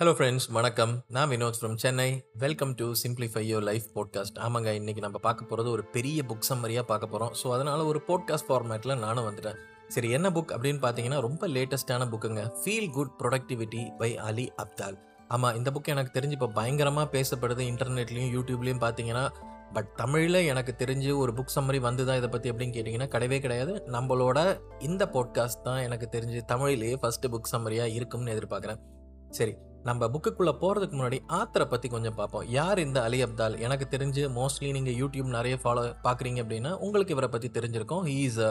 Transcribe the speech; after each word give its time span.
Hello 0.00 0.12
friends 0.18 0.46
வணக்கம். 0.50 0.92
நான் 1.06 1.28
Vinod 1.28 1.56
from 1.60 1.74
Chennai 1.74 2.06
welcome 2.32 2.74
to 2.74 2.92
simplify 3.00 3.40
your 3.48 3.64
life 3.68 3.86
podcast 3.96 4.38
ஆமாங்க 4.38 4.70
இன்றைக்கி 4.78 5.00
நம்ம 5.04 5.18
பார்க்க 5.18 5.44
போகிறது 5.44 5.70
ஒரு 5.70 5.84
பெரிய 5.84 6.22
புக் 6.28 6.46
சம்மரியாக 6.48 6.82
பார்க்க 6.82 7.06
போகிறோம் 7.06 7.32
ஸோ 7.40 7.48
அதனால் 7.56 7.80
ஒரு 7.80 8.00
பாட்காஸ்ட் 8.06 8.48
ஃபார்மேட்டில் 8.48 8.94
நானும் 8.98 9.26
வந்துட்டேன். 9.26 9.58
சரி 9.88 10.10
என்ன 10.10 10.30
புக் 10.30 10.52
அப்படின்னு 10.54 10.80
பார்த்தீங்கன்னா 10.84 11.20
ரொம்ப 11.20 11.48
லேட்டஸ்ட்டான 11.48 12.06
புக்குங்க 12.12 12.44
feel 12.62 12.90
good 12.90 13.12
productivity 13.20 13.82
by 13.98 14.16
Ali 14.28 14.46
Abdaal 14.64 14.96
ஆமாம் 15.28 15.54
இந்த 15.54 15.70
புக் 15.70 15.92
எனக்கு 15.94 16.14
தெரிஞ்சு 16.18 16.36
இப்போ 16.38 16.50
பயங்கரமாக 16.60 17.08
பேசப்படுது 17.16 17.64
இன்டர்நெட்லேயும் 17.72 18.32
யூடியூப்லேயும் 18.36 18.82
பார்த்தீங்கன்னா. 18.86 19.28
பட் 19.72 19.90
தமிழில் 19.94 20.46
எனக்கு 20.52 20.74
தெரிஞ்சு 20.84 21.10
ஒரு 21.16 21.32
புக் 21.32 21.56
சம்மரி 21.56 21.80
வந்துதான் 21.88 22.20
இதை 22.22 22.28
பற்றி 22.28 22.50
அப்படின்னு 22.52 22.76
கேட்டிங்கன்னா 22.76 23.10
கிடையவே 23.16 23.40
கிடையாது. 23.40 23.74
நம்மளோட 23.96 24.38
இந்த 24.78 25.10
பாட்காஸ்ட் 25.16 25.66
தான் 25.68 25.82
எனக்கு 25.88 26.08
தெரிஞ்சு 26.16 26.40
தமிழிலேயே 26.54 26.96
ஃபஸ்ட்டு 27.02 27.32
புக் 27.34 27.52
சம்மரியாக 27.54 27.96
இருக்கும்னு 27.98 28.34
எதிர்பார்க்குறேன். 28.36 28.80
சரி 29.28 29.54
நம்ம 29.88 30.06
புக்குக்குள்ளே 30.14 30.52
போகிறதுக்கு 30.62 30.96
முன்னாடி 30.96 31.18
ஆத்தரை 31.38 31.66
பற்றி 31.68 31.88
கொஞ்சம் 31.92 32.16
பார்ப்போம். 32.18 32.44
யார் 32.58 32.78
இந்த 32.86 32.98
அலி 33.08 33.18
அப்தால்? 33.26 33.54
எனக்கு 33.66 33.86
தெரிஞ்சு 33.94 34.22
மோஸ்ட்லி 34.38 34.70
நீங்கள் 34.76 34.98
யூடியூப் 35.02 35.30
நிறைய 35.36 35.56
ஃபாலோ 35.62 35.84
பார்க்குறீங்க 36.06 36.40
அப்படின்னா 36.44 36.72
உங்களுக்கு 36.86 37.14
இவரை 37.16 37.28
பற்றி 37.34 37.50
தெரிஞ்சிருக்கும். 37.56 38.04
He 38.10 38.18
is 38.28 38.40
a 38.48 38.50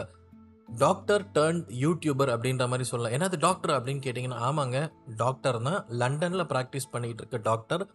doctor 0.84 1.24
turned 1.36 1.62
YouTuber 1.84 2.32
அப்படின்ற 2.34 2.66
மாதிரி 2.72 2.88
சொல்லலாம். 2.90 3.14
ஏன்னா 3.18 3.28
அது 3.32 3.40
டாக்டர் 3.48 3.76
அப்படின்னு 3.78 4.04
கேட்டிங்கன்னா 4.08 4.42
ஆமாங்க 4.50 4.80
டாக்டர் 5.24 5.60
தான். 5.70 5.80
லண்டனில் 6.02 6.48
ப்ராக்டிஸ் 6.54 6.92
பண்ணிகிட்டு 6.96 7.24
இருக்க 7.24 7.40
டாக்டர் 7.50 7.86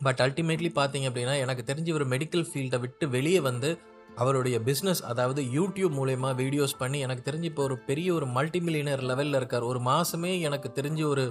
பட் 0.00 0.20
அல்டிமேட்லி 0.26 0.70
பார்த்தீங்க 0.80 1.06
அப்படின்னா 1.10 1.34
எனக்கு 1.44 1.62
தெரிஞ்சு 1.70 1.90
ஒரு 1.98 2.04
மெடிக்கல் 2.14 2.46
ஃபீல்டை 2.50 2.78
விட்டு 2.84 3.04
வெளியே 3.16 3.40
வந்து 3.50 3.70
அவருடைய 4.16 4.56
பிஸ்னஸ் 4.68 5.02
அதாவது 5.10 5.40
யூடியூப் 5.56 5.92
மூலயமா 5.98 6.30
வீடியோஸ் 6.40 6.74
பண்ணி 6.78 6.98
எனக்கு 7.06 7.22
தெரிஞ்சு 7.28 7.48
இப்போ 7.52 7.62
ஒரு 7.62 7.76
பெரிய 7.88 8.08
ஒரு 8.14 8.26
மல்டி 8.36 8.60
மில்லியனர் 8.66 9.02
லெவலில் 9.10 9.38
இருக்கார். 9.40 9.66
ஒரு 9.72 9.80
மாதமே 9.90 10.32
எனக்கு 10.48 10.68
தெரிஞ்சு 10.78 11.04
ஒரு 11.12 11.24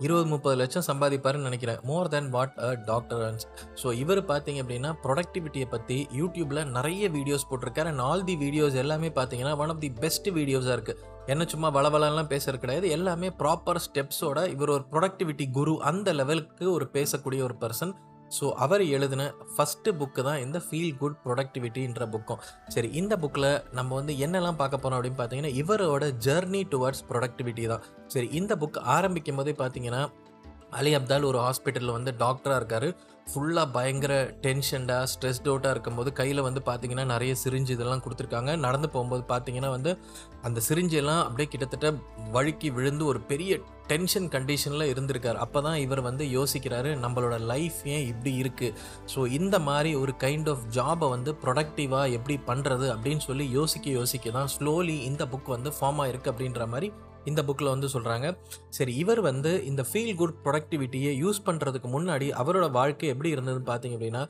இருபது 0.00 0.26
முப்பது 0.32 0.56
லட்சம் 0.60 0.84
சம்பாதிப்பாருன்னு 0.88 1.48
நினைக்கிறேன். 1.48 1.80
More 1.88 2.08
than 2.14 2.28
what 2.34 2.56
a 2.66 2.70
doctor 2.88 3.22
earns 3.26 3.46
so 3.82 3.88
இவர் 4.02 4.20
பார்த்தீங்க 4.30 4.62
அப்படின்னா 4.62 4.90
ப்ரொடக்டிவிட்டியை 5.04 5.68
பற்றி 5.74 5.98
யூடியூப்பில் 6.20 6.62
நிறைய 6.76 7.10
வீடியோஸ் 7.16 7.48
போட்டிருக்காரு. 7.50 7.90
அண்ட் 7.92 8.04
ஆல் 8.08 8.24
தி 8.30 8.36
வீடியோஸ் 8.44 8.78
எல்லாமே 8.84 9.10
பார்த்தீங்கன்னா 9.18 9.54
ஒன் 9.64 9.72
ஆஃப் 9.74 9.82
தி 9.84 9.90
பெஸ்ட் 10.04 10.30
வீடியோஸாக 10.38 10.76
இருக்குது 10.78 11.12
என்ன 11.32 11.42
சும்மா 11.52 11.68
வளவலலாம் 11.76 12.32
பேசுறது 12.32 12.62
கிடையாது. 12.64 12.88
எல்லாமே 12.96 13.28
ப்ராப்பர் 13.42 13.82
ஸ்டெப்ஸோட 13.86 14.40
இவர் 14.54 14.74
ஒரு 14.76 14.84
ப்ரொடக்டிவிட்டி 14.94 15.46
குரு 15.58 15.74
அந்த 15.90 16.12
லெவலுக்கு 16.20 16.66
ஒரு 16.72 16.88
பேசக்கூடிய 16.96 17.42
ஒரு 17.48 17.56
பர்சன் 17.62 17.94
ஸோ 18.36 18.46
அவர் 18.64 18.82
எழுதின 18.96 19.22
ஃபஸ்ட்டு 19.54 19.94
புக்கு 20.00 20.22
தான் 20.28 20.40
இந்த 20.44 20.58
ஃபீல் 20.66 20.92
குட் 21.00 21.18
ப்ரொடக்டிவிட்டின்ற 21.24 22.04
புக்கும் 22.14 22.40
சரி 22.74 22.88
இந்த 23.00 23.14
புக்கில் 23.22 23.48
நம்ம 23.78 23.90
வந்து 24.00 24.14
என்னெல்லாம் 24.26 24.60
பார்க்க 24.60 24.82
போகிறோம் 24.82 24.98
அப்படின்னு 24.98 25.20
பார்த்தீங்கன்னா 25.20 25.54
இவரோட 25.62 26.04
ஜேர்னி 26.26 26.62
டுவர்ட்ஸ் 26.74 27.04
ப்ரொடக்டிவிட்டி 27.10 27.66
தான். 27.72 27.84
சரி 28.14 28.28
இந்த 28.40 28.52
புக் 28.62 28.78
ஆரம்பிக்கும் 28.96 29.40
போதே 29.40 29.54
பார்த்தீங்கன்னா 29.62 30.02
அலி 30.78 30.92
அப்தால் 30.98 31.28
ஒரு 31.30 31.38
ஹாஸ்பிட்டலில் 31.46 31.96
வந்து 31.96 32.12
டாக்டராக 32.22 32.60
இருக்கார். 32.60 32.88
ஃபுல்லாக 33.26 33.68
பயங்கர 33.76 34.14
டென்ஷன்டாக 34.44 35.04
ஸ்ட்ரெஸ்ட் 35.12 35.46
அவுட்டாக 35.50 35.74
இருக்கும்போது 35.74 36.10
கையில் 36.18 36.42
வந்து 36.46 36.60
பார்த்திங்கன்னா 36.66 37.04
நிறைய 37.12 37.32
சிரிஞ்சு 37.42 37.72
இதெல்லாம் 37.76 38.02
கொடுத்துருக்காங்க. 38.04 38.50
நடந்து 38.64 38.88
போகும்போது 38.94 39.22
பார்த்தீங்கன்னா 39.30 39.70
வந்து 39.76 39.92
அந்த 40.46 40.58
சிரிஞ்செல்லாம் 40.68 41.22
அப்படியே 41.26 41.48
கிட்டத்தட்ட 41.52 41.88
வழுக்கி 42.36 42.68
விழுந்து 42.76 43.04
ஒரு 43.12 43.20
பெரிய 43.30 43.58
டென்ஷன் 43.92 44.28
கண்டிஷனில் 44.34 44.90
இருந்திருக்கார். 44.92 45.40
அப்போ 45.44 45.60
தான் 45.66 45.78
இவர் 45.84 46.02
வந்து 46.08 46.26
யோசிக்கிறாரு 46.36 46.92
நம்மளோட 47.04 47.38
லைஃப் 47.52 47.80
ஏன் 47.94 48.06
இப்படி 48.12 48.34
இருக்குது 48.42 48.76
ஸோ 49.14 49.22
இந்த 49.38 49.58
மாதிரி 49.68 49.92
ஒரு 50.02 50.14
கைண்ட் 50.24 50.50
ஆஃப் 50.54 50.64
ஜாபை 50.78 51.08
வந்து 51.14 51.32
ப்ரொடக்டிவாக 51.42 52.14
எப்படி 52.18 52.38
பண்ணுறது 52.50 52.88
அப்படின்னு 52.94 53.24
சொல்லி 53.28 53.46
யோசிக்க 53.58 53.88
யோசிக்க 53.98 54.36
தான் 54.38 54.52
ஸ்லோலி 54.56 54.98
இந்த 55.10 55.24
புக் 55.34 55.54
வந்து 55.56 55.72
ஃபார்ம் 55.78 56.00
ஆகிருக்கு 56.04 56.32
அப்படின்ற 56.34 56.66
மாதிரி 56.74 56.90
இந்த 57.24 57.42
புக்கில் 57.48 57.72
வந்து 57.74 57.88
சொல்கிறாங்க 57.94 58.26
சரி 58.78 58.94
இவர் 59.02 59.20
வந்து 59.20 59.52
இந்த 59.70 59.84
ஃபீல் 59.90 60.16
குட் 60.22 60.36
ப்ரொடக்டிவிட்டியை 60.44 61.12
யூஸ் 61.24 61.40
பண்ணுறதுக்கு 61.46 61.90
முன்னாடி 61.96 62.28
அவரோட 62.42 62.66
வாழ்க்கை 62.70 63.08
எப்படி 63.14 63.32
இருந்ததுன்னு 63.36 63.70
பார்த்தீங்க 63.70 63.96
அப்படின்னா 63.98 64.24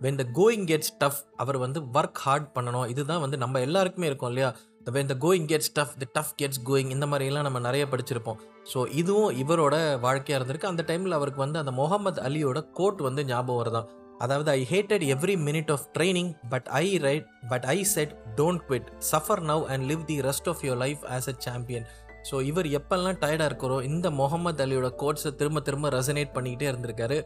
when 0.00 0.18
the 0.20 0.24
going 0.40 0.66
gets 0.70 0.92
tough 0.98 1.20
அவர் 1.42 1.58
வந்து 1.62 1.80
ஒர்க் 1.98 2.20
ஹார்ட் 2.24 2.48
பண்ணணும். 2.56 2.88
இதுதான் 2.92 3.22
வந்து 3.22 3.36
நம்ம 3.36 3.60
எல்லாருக்குமே 3.60 4.06
இருக்கும் 4.10 4.30
இல்லையா? 4.32 4.50
The 4.86 4.90
when 4.96 5.10
the 5.12 5.14
going 5.24 5.48
gets 5.52 5.72
tough 5.78 5.94
the 6.02 6.06
tough 6.16 6.34
gets 6.40 6.60
going 6.68 6.90
இந்த 6.96 7.06
மாதிரிலாம் 7.06 7.46
நம்ம 7.48 7.60
நிறைய 7.68 7.84
படிச்சிருப்போம். 7.92 8.38
ஸோ 8.72 8.78
இதுவும் 9.00 9.32
இவரோட 9.42 9.76
வாழ்க்கையாக 10.06 10.38
இருந்திருக்கு. 10.40 10.70
அந்த 10.72 10.84
டைமில் 10.90 11.16
அவருக்கு 11.18 11.44
வந்து 11.44 11.58
அந்த 11.62 11.72
முகமது 11.80 12.20
அலியோட 12.28 12.60
கோட் 12.80 13.00
வந்து 13.08 13.24
ஞாபகம் 13.32 13.60
வருதான். 13.62 13.88
அதாவது 14.24 14.50
I 14.50 14.62
hated 14.70 15.04
every 15.14 15.34
minute 15.48 15.72
of 15.74 15.84
training 15.96 16.30
but 16.52 16.68
I 16.82 16.86
right 17.06 17.26
but 17.50 17.66
I 17.74 17.78
said 17.94 18.14
don't 18.40 18.62
quit 18.68 18.88
suffer 19.12 19.42
now 19.50 19.64
and 19.74 19.84
live 19.90 20.02
the 20.10 20.16
rest 20.28 20.48
of 20.52 20.62
your 20.66 20.80
life 20.84 21.02
as 21.16 21.28
a 21.32 21.34
champion 21.46 21.86
so 22.30 22.42
இவர் 22.42 22.66
எப்பெல்லாம் 22.66 23.20
டயர்டாக 23.20 23.44
இருக்கிறோ 23.44 23.84
இந்த 23.84 24.10
முகமது 24.10 24.66
அலியோட 24.66 24.90
கோட்ஸை 25.02 25.34
திரும்ப 25.34 25.60
திரும்ப 25.60 25.88
ரெசனேட் 25.88 26.34
பண்ணிக்கிட்டே 26.34 26.68
இருந்திருக்காரு. 26.70 27.18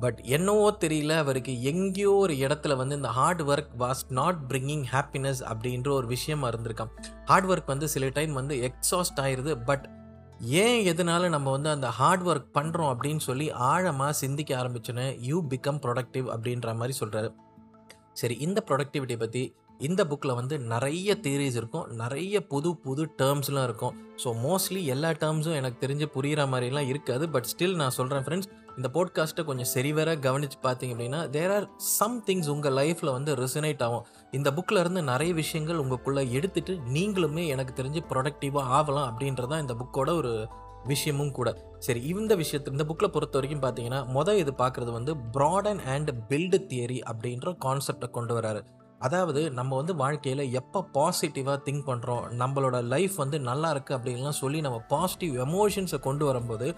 பட் 0.00 0.18
என்னவோ 0.26 0.76
தெரியல 0.80 1.16
அவருக்கு 1.16 1.62
எங்கேயோ 1.62 2.10
ஒரு 2.14 2.34
இடத்துல 2.34 2.76
வந்து 2.76 2.96
இந்த 2.96 3.08
hard 3.08 3.42
work 3.42 3.70
was 3.78 4.02
not 4.08 4.40
bringing 4.48 4.84
happiness 4.92 5.40
அப்படின்ற 5.42 5.88
ஒரு 5.88 6.06
விஷயமா 6.06 6.48
இருந்திருக்கான் 6.48 6.90
ஹார்ட் 7.24 7.46
ஒர்க் 7.46 7.66
வந்து 7.66 7.88
சில 7.88 8.08
டைம் 8.08 8.32
வந்து 8.32 8.56
எக்ஸாஸ்ட் 8.68 9.20
ஆயிடுது 9.20 9.54
பட் 9.64 9.86
ஏன் 10.40 10.80
எதனால 10.86 11.28
நம்ம 11.28 11.50
வந்து 11.50 11.70
அந்த 11.70 11.90
ஹார்ட் 11.90 12.22
ஒர்க் 12.22 12.50
பண்ணுறோம் 12.54 12.90
அப்படின்னு 12.92 13.20
சொல்லி 13.20 13.50
ஆழமாக 13.52 14.12
சிந்திக்க 14.12 14.56
ஆரம்பிச்சோன்னே 14.56 15.18
யூ 15.20 15.38
பிகம் 15.48 15.80
ப்ரொடக்டிவ் 15.82 16.26
அப்படின்ற 16.26 16.74
மாதிரி 16.76 16.96
சொல்கிறாரு 17.00 17.30
சரி 18.12 18.34
இந்த 18.34 18.62
ப்ரொடக்டிவிட்டி 18.68 19.16
பற்றி 19.18 19.42
இந்த 19.78 20.04
புக்கில் 20.04 20.34
வந்து 20.34 20.58
நிறைய 20.58 21.16
தியரிஸ் 21.22 21.56
இருக்கும். 21.56 21.86
நிறைய 21.92 22.46
புது 22.46 22.76
புது 22.76 23.14
டேர்ம்ஸ்லாம் 23.22 23.62
இருக்கும். 23.62 23.96
ஸோ 24.24 24.28
மோஸ்ட்லி 24.44 24.84
எல்லா 24.84 25.10
டேர்ம்ஸும் 25.10 25.54
எனக்கு 25.54 25.86
தெரிஞ்சு 25.86 26.06
புரிகிற 26.14 26.44
மாதிரிலாம் 26.52 26.88
இருக்காது. 26.88 27.28
பட் 27.28 27.48
ஸ்டில் 27.52 27.74
நான் 27.74 27.90
சொல்கிறேன் 27.90 28.22
ஃப்ரெண்ட்ஸ் 28.22 28.50
இந்த 28.76 28.88
போட்காஸ்ட்டை 28.94 29.44
கொஞ்சம் 29.44 29.70
சரிவர 29.74 30.16
கவனித்து 30.16 30.56
பார்த்தீங்க 30.62 30.94
அப்படின்னா 30.94 31.30
தேர் 31.30 31.50
ஆர் 31.50 31.66
சம் 31.76 32.24
திங்ஸ் 32.26 32.46
உங்கள் 32.46 32.72
லைஃப்பில் 32.72 33.12
வந்து 33.12 33.34
ரெசனேட் 33.34 33.82
ஆகும். 33.82 34.04
இந்த 34.30 34.50
புக்கில் 34.50 34.78
இருந்து 34.78 35.02
நிறைய 35.02 35.34
விஷயங்கள் 35.34 35.76
உங்களுக்குள்ளே 35.76 36.24
எடுத்துகிட்டு 36.38 36.78
நீங்களுமே 36.96 37.46
எனக்கு 37.46 37.82
தெரிஞ்சு 37.82 38.02
ப்ரொடக்டிவாக 38.12 38.74
ஆகலாம் 38.78 39.08
அப்படின்றதான் 39.10 39.60
இந்த 39.60 39.74
புக்கோட 39.74 40.16
ஒரு 40.16 40.48
விஷயமும் 40.84 41.32
கூட. 41.32 41.56
சரி 41.78 42.00
இந்த 42.00 42.36
விஷயத்து 42.36 42.68
இந்த 42.68 42.84
புக்கில் 42.84 43.14
பொறுத்த 43.14 43.38
வரைக்கும் 43.38 43.62
பார்த்தீங்கன்னா 43.62 44.00
மொதல் 44.16 44.36
இது 44.36 44.52
பார்க்குறது 44.52 44.92
வந்து 44.92 45.14
ப்ராடன் 45.14 45.80
அண்ட் 45.94 46.10
பில்டு 46.28 46.58
தியரி 46.72 47.00
அப்படின்ற 47.12 47.56
கான்செப்டை 47.64 48.10
கொண்டு 48.10 48.40
வராரு. 48.40 48.62
அதாவது 49.00 49.50
நம்ம 49.50 49.76
வந்து 49.76 49.94
வாழ்க்கையில் 49.94 50.52
எப்போ 50.52 50.86
பாசிட்டிவாக 50.94 51.62
திங்க் 51.66 51.88
பண்ணுறோம் 51.88 52.24
நம்மளோட 52.38 52.84
லைஃப் 52.84 53.16
வந்து 53.16 53.40
நல்லா 53.40 53.74
இருக்குது 53.74 53.98
அப்படின்லாம் 53.98 54.40
சொல்லி 54.42 54.60
நம்ம 54.60 54.82
பாசிட்டிவ் 54.88 55.34
எமோஷன்ஸை 55.36 55.98
கொண்டு 55.98 56.24
வரும்போது 56.24 56.74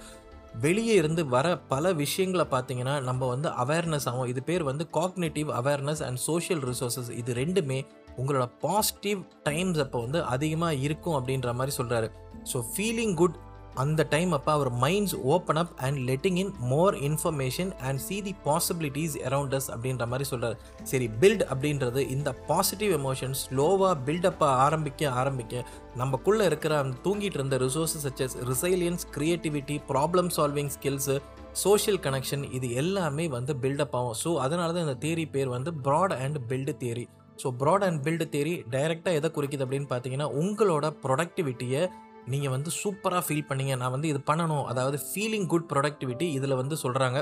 வெளியே 0.54 0.94
இருந்து 0.94 1.26
வர 1.26 1.58
பல 1.58 1.92
விஷயங்களை 1.92 2.44
பார்த்தீங்கன்னா 2.50 3.02
நம்ம 3.02 3.26
வந்து 3.26 3.48
அவேர்னஸ் 3.48 4.08
ஆகும். 4.08 4.26
இது 4.26 4.42
பேர் 4.42 4.62
வந்து 4.62 4.88
cognitive 4.92 5.50
awareness 5.50 6.02
and 6.02 6.18
social 6.18 6.60
resources 6.60 7.10
இது 7.10 7.34
ரெண்டுமே 7.34 7.84
உங்களோட 8.16 8.50
பாசிட்டிவ் 8.60 9.22
டைம்ஸ் 9.42 9.78
அப்போ 9.78 10.00
வந்து 10.00 10.24
அதிகமாக 10.24 10.74
இருக்கும் 10.74 11.24
அப்படின்ற 11.24 11.54
மாதிரி 11.54 11.76
சொல்கிறாரு 11.76 12.08
ஸோ 12.52 12.64
ஃபீலிங் 12.76 13.14
குட் 13.14 13.36
அந்த 13.78 14.06
டைம் 14.10 14.30
அப்போ 14.36 14.50
our 14.52 14.70
minds 14.82 15.14
open 15.34 15.60
up 15.62 15.72
and 15.86 15.98
letting 16.08 16.38
in 16.42 16.52
more 16.72 16.94
information 17.08 17.70
and 17.80 18.00
see 18.00 18.16
the 18.20 18.34
possibilities 18.44 19.16
around 19.28 19.56
us 19.58 19.68
அப்படின்ற 19.70 20.06
மாதிரி 20.06 20.26
சொல்கிறார் 20.28 20.56
சரி 20.84 21.08
பில்ட் 21.20 21.44
அப்படின்றது 21.52 22.02
இந்த 22.08 22.32
பாசிட்டிவ் 22.46 22.92
எமோஷன்ஸ் 22.98 23.42
ஸ்லோவாக 23.46 23.94
பில்டப்பாக 24.06 24.62
ஆரம்பிக்க 24.66 25.10
ஆரம்பிக்க 25.22 25.64
நமக்குள்ளே 25.94 26.44
இருக்கிற 26.44 26.74
அந்த 26.78 26.96
தூங்கிட்டு 27.04 27.38
இருந்த 27.40 27.58
resources 27.58 28.06
such as 28.06 28.36
resilience 28.50 29.06
creativity 29.16 29.78
problem 29.92 30.30
solving 30.36 30.72
skills 30.76 31.16
social 31.62 32.00
connection 32.00 32.44
இது 32.56 32.66
எல்லாமே 32.82 33.24
வந்து 33.28 33.52
பில்டப் 33.62 33.94
ஆகும். 34.00 34.18
ஸோ 34.24 34.30
அதனால 34.44 34.72
தான் 34.72 34.86
இந்த 34.86 34.98
தேரி 35.06 35.24
பேர் 35.30 35.48
வந்து 35.48 35.70
broad 35.86 36.14
and 36.24 36.38
build 36.50 36.74
theory 36.82 37.04
so 37.42 37.48
broad 37.60 37.84
and 37.86 38.00
build 38.06 38.26
theory 38.34 38.52
டைரெக்டாக 38.70 39.18
எதை 39.18 39.28
குறிக்குது 39.34 39.64
அப்படின்னு 39.64 39.88
பார்த்தீங்கன்னா 39.90 40.28
உங்களோட 40.42 40.86
ப்ரொடக்டிவிட்டியை 41.04 41.82
நீங்கள் 42.32 42.52
வந்து 42.54 42.70
சூப்பராக 42.80 43.22
ஃபீல் 43.26 43.46
பண்ணீங்க. 43.50 43.74
நான் 43.82 43.94
வந்து 43.96 44.08
இது 44.12 44.20
பண்ணணும். 44.30 44.64
அதாவது 44.72 44.98
ஃபீலிங் 45.06 45.46
குட் 45.52 45.68
ப்ரொடக்டிவிட்டி 45.72 46.26
இதில் 46.38 46.58
வந்து 46.60 46.76
சொல்கிறாங்க 46.84 47.18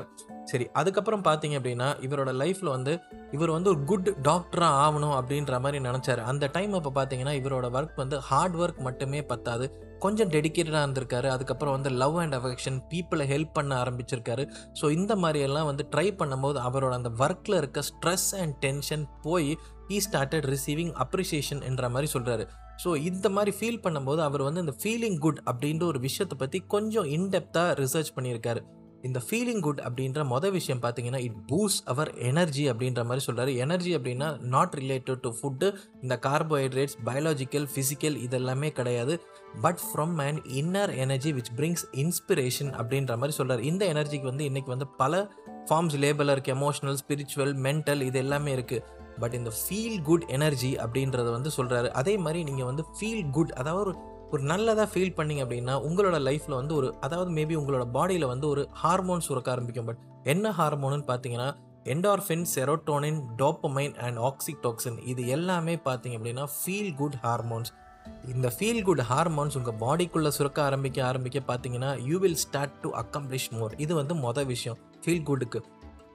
சரி 0.50 0.66
அதுக்கப்புறம் 0.80 1.24
பார்த்தீங்க 1.28 1.54
அப்படின்னா 1.60 1.88
இவரோட 2.06 2.30
லைஃப்பில் 2.42 2.74
வந்து 2.74 2.92
இவர் 3.36 3.52
வந்து 3.56 3.70
ஒரு 3.72 3.80
குட் 3.90 4.10
டாக்டராக 4.28 4.82
ஆகணும் 4.84 5.14
அப்படின்ற 5.18 5.54
மாதிரி 5.64 5.78
நினச்சாரு. 5.88 6.22
அந்த 6.32 6.50
டைம் 6.56 6.74
அப்போ 6.78 6.92
பார்த்தீங்கன்னா 6.98 7.34
இவரோட 7.40 7.68
ஒர்க் 7.78 7.96
வந்து 8.02 8.18
ஹார்ட் 8.28 8.56
ஒர்க் 8.62 8.80
மட்டுமே 8.88 9.20
பத்தாது. 9.32 9.66
கொஞ்சம் 10.04 10.30
டெடிக்கேட்டடாக 10.34 10.84
இருந்திருக்காரு. 10.86 11.28
அதுக்கப்புறம் 11.34 11.74
வந்து 11.76 11.90
லவ் 12.02 12.16
அண்ட் 12.24 12.36
அஃபெக்ஷன் 12.38 12.78
பீப்புளை 12.90 13.26
ஹெல்ப் 13.32 13.56
பண்ண 13.58 13.72
ஆரம்பிச்சிருக்காரு. 13.82 14.44
ஸோ 14.80 14.88
இந்த 14.98 15.12
மாதிரியெல்லாம் 15.22 15.68
வந்து 15.70 15.86
ட்ரை 15.94 16.08
பண்ணும்போது 16.20 16.60
அவரோட 16.68 16.92
அந்த 17.00 17.12
ஒர்க்கில் 17.24 17.58
இருக்க 17.62 17.82
ஸ்ட்ரெஸ் 17.90 18.28
அண்ட் 18.42 18.56
டென்ஷன் 18.66 19.06
போய் 19.26 19.50
ஈ 19.94 19.98
ஸ்டார்டட் 20.06 20.46
ரிசீவிங் 20.54 20.94
அப்ரிசியேஷன் 21.04 21.64
என்ற 21.70 21.88
மாதிரி 21.96 22.10
சொல்கிறாரு 22.14 22.46
ஸோ 22.84 22.88
இந்த 23.10 23.26
மாதிரி 23.28 23.52
ஃபீல் 23.58 23.82
பண்ணும்போது 23.84 24.20
அவர் 24.28 24.42
வந்து 24.42 24.60
இந்த 24.60 24.74
ஃபீலிங் 24.80 25.18
குட் 25.18 25.42
அப்படின்ற 25.50 25.84
ஒரு 25.92 26.00
விஷயத்தை 26.08 26.38
பற்றி 26.38 26.58
கொஞ்சம் 26.74 27.08
இன்டெப்த்தாக 27.18 27.76
ரிசர்ச் 27.82 28.16
பண்ணியிருக்காரு. 28.16 28.62
இந்த 29.06 29.20
ஃபீலிங் 29.24 29.60
குட் 29.60 29.80
அப்படின்ற 29.86 30.20
மொதல் 30.32 30.54
விஷயம் 30.56 30.80
பார்த்தீங்கன்னா 30.82 31.20
இட் 31.26 31.40
பூஸ்ட் 31.50 31.82
அவர் 31.92 32.10
எனர்ஜி 32.30 32.64
அப்படின்ற 32.70 33.00
மாதிரி 33.04 33.24
சொல்கிறாரு 33.26 33.52
எனர்ஜி 33.64 33.92
அப்படின்னா 33.96 34.28
நாட் 34.54 34.74
ரிலேட்டட் 34.80 35.20
டு 35.24 35.30
ஃபுட்டு 35.38 35.68
இந்த 36.02 36.14
கார்போஹைட்ரேட்ஸ் 36.26 36.96
பயாலஜிக்கல் 37.08 37.66
ஃபிசிக்கல் 37.72 38.16
இதெல்லாமே 38.26 38.70
கிடையாது. 38.78 39.16
But 39.64 39.82
from 39.86 40.16
and 40.26 40.40
inner 40.62 40.92
energy 41.04 41.32
which 41.38 41.52
brings 41.60 41.86
inspiration 42.04 42.72
அப்படின்ற 42.80 43.18
மாதிரி 43.22 43.36
சொல்கிறார் 43.38 43.64
இந்த 43.70 43.84
எனர்ஜிக்கு 43.94 44.30
வந்து 44.32 44.48
இன்றைக்கி 44.50 44.72
வந்து 44.74 44.88
பல 45.02 45.22
ஃபார்ம்ஸ் 45.68 45.96
லேபிளில் 46.04 46.34
இருக்குது 46.34 46.56
எமோஷனல் 46.58 46.98
ஸ்பிரிச்சுவல் 47.02 47.54
மென்டல் 47.68 48.02
இது 48.08 48.18
எல்லாமே 48.18 48.50
இருக்குது 48.56 48.95
பட் 49.20 49.34
இந்த 49.34 49.50
ஃபீல் 49.50 50.02
குட் 50.02 50.24
எனர்ஜி 50.28 50.76
அப்படின்றத 50.76 51.30
வந்து 51.30 51.50
சொல்கிறாரு 51.56 51.88
அதே 51.90 52.18
மாதிரி 52.18 52.44
நீங்கள் 52.44 52.64
வந்து 52.64 52.84
ஃபீல் 52.98 53.30
குட் 53.30 53.50
அதாவது 53.50 53.80
ஒரு 53.80 53.94
ஒரு 54.32 54.42
நல்லதாக 54.42 54.88
ஃபீல் 54.92 55.16
பண்ணீங்க 55.16 55.42
அப்படின்னா 55.44 55.74
உங்களோட 55.82 56.18
லைஃப்பில் 56.22 56.54
வந்து 56.54 56.74
ஒரு 56.74 56.94
அதாவது 57.00 57.30
மேபி 57.30 57.54
உங்களோட 57.56 57.84
பாடியில் 57.92 58.26
வந்து 58.26 58.48
ஒரு 58.48 58.68
ஹார்மோன் 58.72 59.20
சுரக்க 59.20 59.50
ஆரம்பிக்கும். 59.50 59.84
பட் 59.84 59.96
என்ன 60.24 60.50
ஹார்மோனுன்னு 60.50 61.06
பார்த்தீங்கன்னா 61.08 61.48
endorphin 61.84 62.46
serotonin 62.54 63.20
dopamine 63.36 63.94
and 63.96 64.18
oxytocin 64.18 64.98
இது 65.04 65.26
எல்லாமே 65.26 65.76
பார்த்தீங்க 65.84 66.16
அப்படின்னா 66.16 66.44
ஃபீல் 66.62 66.94
குட் 66.94 67.18
ஹார்மோன்ஸ் 67.22 67.72
இந்த 68.24 68.52
ஃபீல் 68.58 68.82
குட் 68.82 69.00
ஹார்மோன்ஸ் 69.00 69.56
உங்கள் 69.56 69.78
பாடிக்குள்ளே 69.80 70.28
சுரக்க 70.28 70.62
ஆரம்பிக்க 70.62 71.04
ஆரம்பிக்க 71.04 71.42
பார்த்தீங்கன்னா 71.46 72.04
you 72.04 72.18
will 72.18 72.36
start 72.36 72.76
to 72.80 72.90
accomplish 72.96 73.50
more 73.52 73.74
இது 73.76 73.94
வந்து 73.94 74.14
மொதல் 74.14 74.46
விஷயம் 74.46 74.78
ஃபீல் 75.04 75.22
குட்டுக்கு 75.22 75.60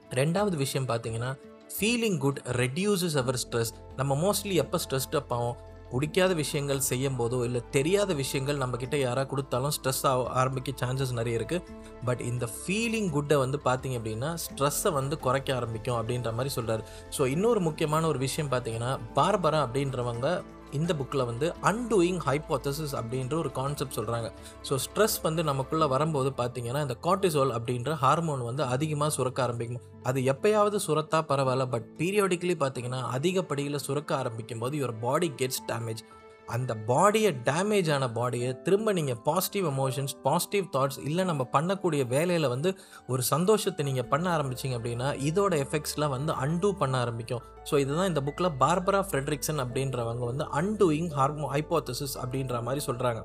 ரெண்டாவது 0.09 0.57
விஷயம் 0.57 0.87
பார்த்தீங்கன்னா 0.87 1.31
feeling 1.71 2.17
good 2.17 2.39
reduces 2.57 3.17
our 3.17 3.37
stress 3.37 3.73
நம்ம 3.95 4.15
மோஸ்ட்லி 4.23 4.55
எப்போ 4.55 4.77
ஸ்ட்ரெஸ்ட் 4.77 5.15
அப் 5.15 5.33
ஆகும் 5.33 5.57
பிடிக்காத 5.91 6.33
விஷயங்கள் 6.33 6.81
செய்யும் 6.81 7.17
போதோ 7.19 7.37
இல்லை 7.43 7.61
தெரியாத 7.71 8.11
விஷயங்கள் 8.13 8.57
நம்மக்கிட்ட 8.57 8.95
யாராக 8.97 9.27
கொடுத்தாலும் 9.27 9.73
ஸ்ட்ரெஸ் 9.73 10.03
ஆக 10.05 10.27
ஆரம்பிக்க 10.33 10.71
சான்சஸ் 10.81 11.11
நிறைய 11.11 11.39
இருக்குது 11.39 11.65
பட் 12.03 12.21
இந்த 12.21 12.45
ஃபீலிங் 12.53 13.09
குட்டை 13.09 13.37
வந்து 13.37 13.57
பார்த்தீங்க 13.65 13.97
அப்படின்னா 13.99 14.29
ஸ்ட்ரெஸ்ஸை 14.45 14.91
வந்து 14.91 15.17
குறைக்க 15.19 15.51
ஆரம்பிக்கும் 15.55 15.97
அப்படின்ற 15.99 16.31
மாதிரி 16.33 16.53
சொல்கிறார் 16.53 16.83
ஸோ 17.17 17.27
இன்னொரு 17.27 17.61
முக்கியமான 17.61 18.07
ஒரு 18.07 18.19
விஷயம் 18.19 18.51
பார்த்தீங்கன்னா 18.51 18.91
பார்பரா 19.15 19.61
அப்படின்றவங்க 19.65 20.29
இந்த 20.71 20.93
புக்கில் 20.93 21.25
வந்து 21.25 21.53
அன்டூயிங் 21.63 22.19
ஹைப்போத்தசிஸ் 22.25 22.95
அப்படின்ற 22.95 23.33
ஒரு 23.33 23.51
கான்செப்ட் 23.51 23.97
சொல்கிறாங்க 23.97 24.31
ஸோ 24.69 24.77
ஸ்ட்ரெஸ் 24.85 25.17
வந்து 25.23 25.43
நமக்குள்ளே 25.43 25.85
வரும்போது 25.85 26.29
பார்த்தீங்கன்னா 26.37 26.81
இந்த 26.81 26.97
கார்டிசோல் 27.01 27.53
அப்படின்ற 27.57 27.93
ஹார்மோன் 27.93 28.43
வந்து 28.43 28.63
அதிகமாக 28.63 29.11
சுரக்க 29.11 29.43
ஆரம்பிக்கும். 29.43 29.81
அது 30.03 30.21
எப்பயாவது 30.21 30.79
சுரத்தா 30.87 31.21
பரவாயில்ல 31.27 31.65
பட் 31.69 31.87
பீரியாடிக்கலி 31.97 32.55
பார்த்தீங்கன்னா 32.63 33.01
அதிகப்படியில் 33.11 33.83
சுரக்க 33.87 34.15
ஆரம்பிக்கும் 34.15 34.59
போது 34.59 34.77
யுவர் 34.77 34.99
பாடி 34.99 35.31
கெட்ஸ் 35.37 35.63
டேமேஜ் 35.67 36.03
அந்த 36.51 36.75
பாடியை 36.87 37.31
டேமேஜ் 37.43 37.89
ஆன 37.93 38.07
பாடியை 38.07 38.61
திரும்ப 38.61 38.93
நீங்கள் 38.93 39.19
பாசிட்டிவ் 39.23 39.65
எமோஷன்ஸ் 39.65 40.15
பாசிட்டிவ் 40.23 40.65
தாட்ஸ் 40.75 40.99
இல்லை 41.03 41.23
நம்ம 41.25 41.47
பண்ணக்கூடிய 41.53 42.07
வேலையில் 42.07 42.47
வந்து 42.47 42.77
ஒரு 43.07 43.23
சந்தோஷத்தை 43.23 43.85
நீங்கள் 43.85 44.07
பண்ண 44.07 44.37
ஆரம்பிச்சிங்க 44.37 44.77
அப்படின்னா 44.77 45.09
இதோட 45.29 45.55
எஃபெக்ட்ஸ்லாம் 45.65 46.09
வந்து 46.09 46.33
அன்டூ 46.33 46.71
பண்ண 46.73 46.97
ஆரம்பிக்கும். 46.97 47.43
ஸோ 47.71 47.79
இதுதான் 47.79 48.07
இந்த 48.07 48.21
புக்கில் 48.21 48.55
பார்பரா 48.59 49.01
ஃப்ரெட்ரிக்சன் 49.09 49.63
அப்படின்றவங்க 49.65 50.25
வந்து 50.25 50.47
அன்டூயிங் 50.53 51.11
ஹார்மோ 51.17 51.49
ஹைப்போத்தசிஸ் 51.51 52.17
அப்படின்ற 52.17 52.61
மாதிரி 52.61 52.83
சொல்கிறாங்க 52.85 53.21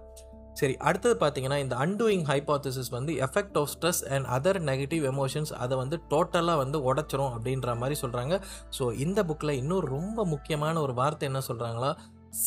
சரி 0.54 0.74
அடுத்தது 0.78 1.14
பார்த்தீங்கன்னா 1.20 1.56
இந்த 1.56 1.74
அன்டூயிங் 1.76 2.22
ஹைப்போத்தசிஸ் 2.28 2.90
வந்து 2.90 3.12
effect 3.16 3.56
of 3.58 3.70
stress 3.74 4.00
and 4.08 4.26
other 4.26 4.58
negative 4.62 5.04
emotions 5.04 5.52
அதை 5.54 5.74
வந்து 5.76 5.96
டோட்டலாக 6.10 6.56
வந்து 6.56 6.78
உடச்சிரும் 6.82 7.32
அப்படின்ற 7.34 7.74
மாதிரி 7.76 7.96
சொல்கிறாங்க 8.00 8.36
ஸோ 8.78 8.86
இந்த 8.96 9.22
புக்கில் 9.24 9.58
இன்னும் 9.58 9.84
ரொம்ப 9.86 10.24
முக்கியமான 10.24 10.80
ஒரு 10.80 10.94
வார்த்தை 10.94 11.28
என்ன 11.28 11.42
சொல்கிறாங்களா 11.48 11.90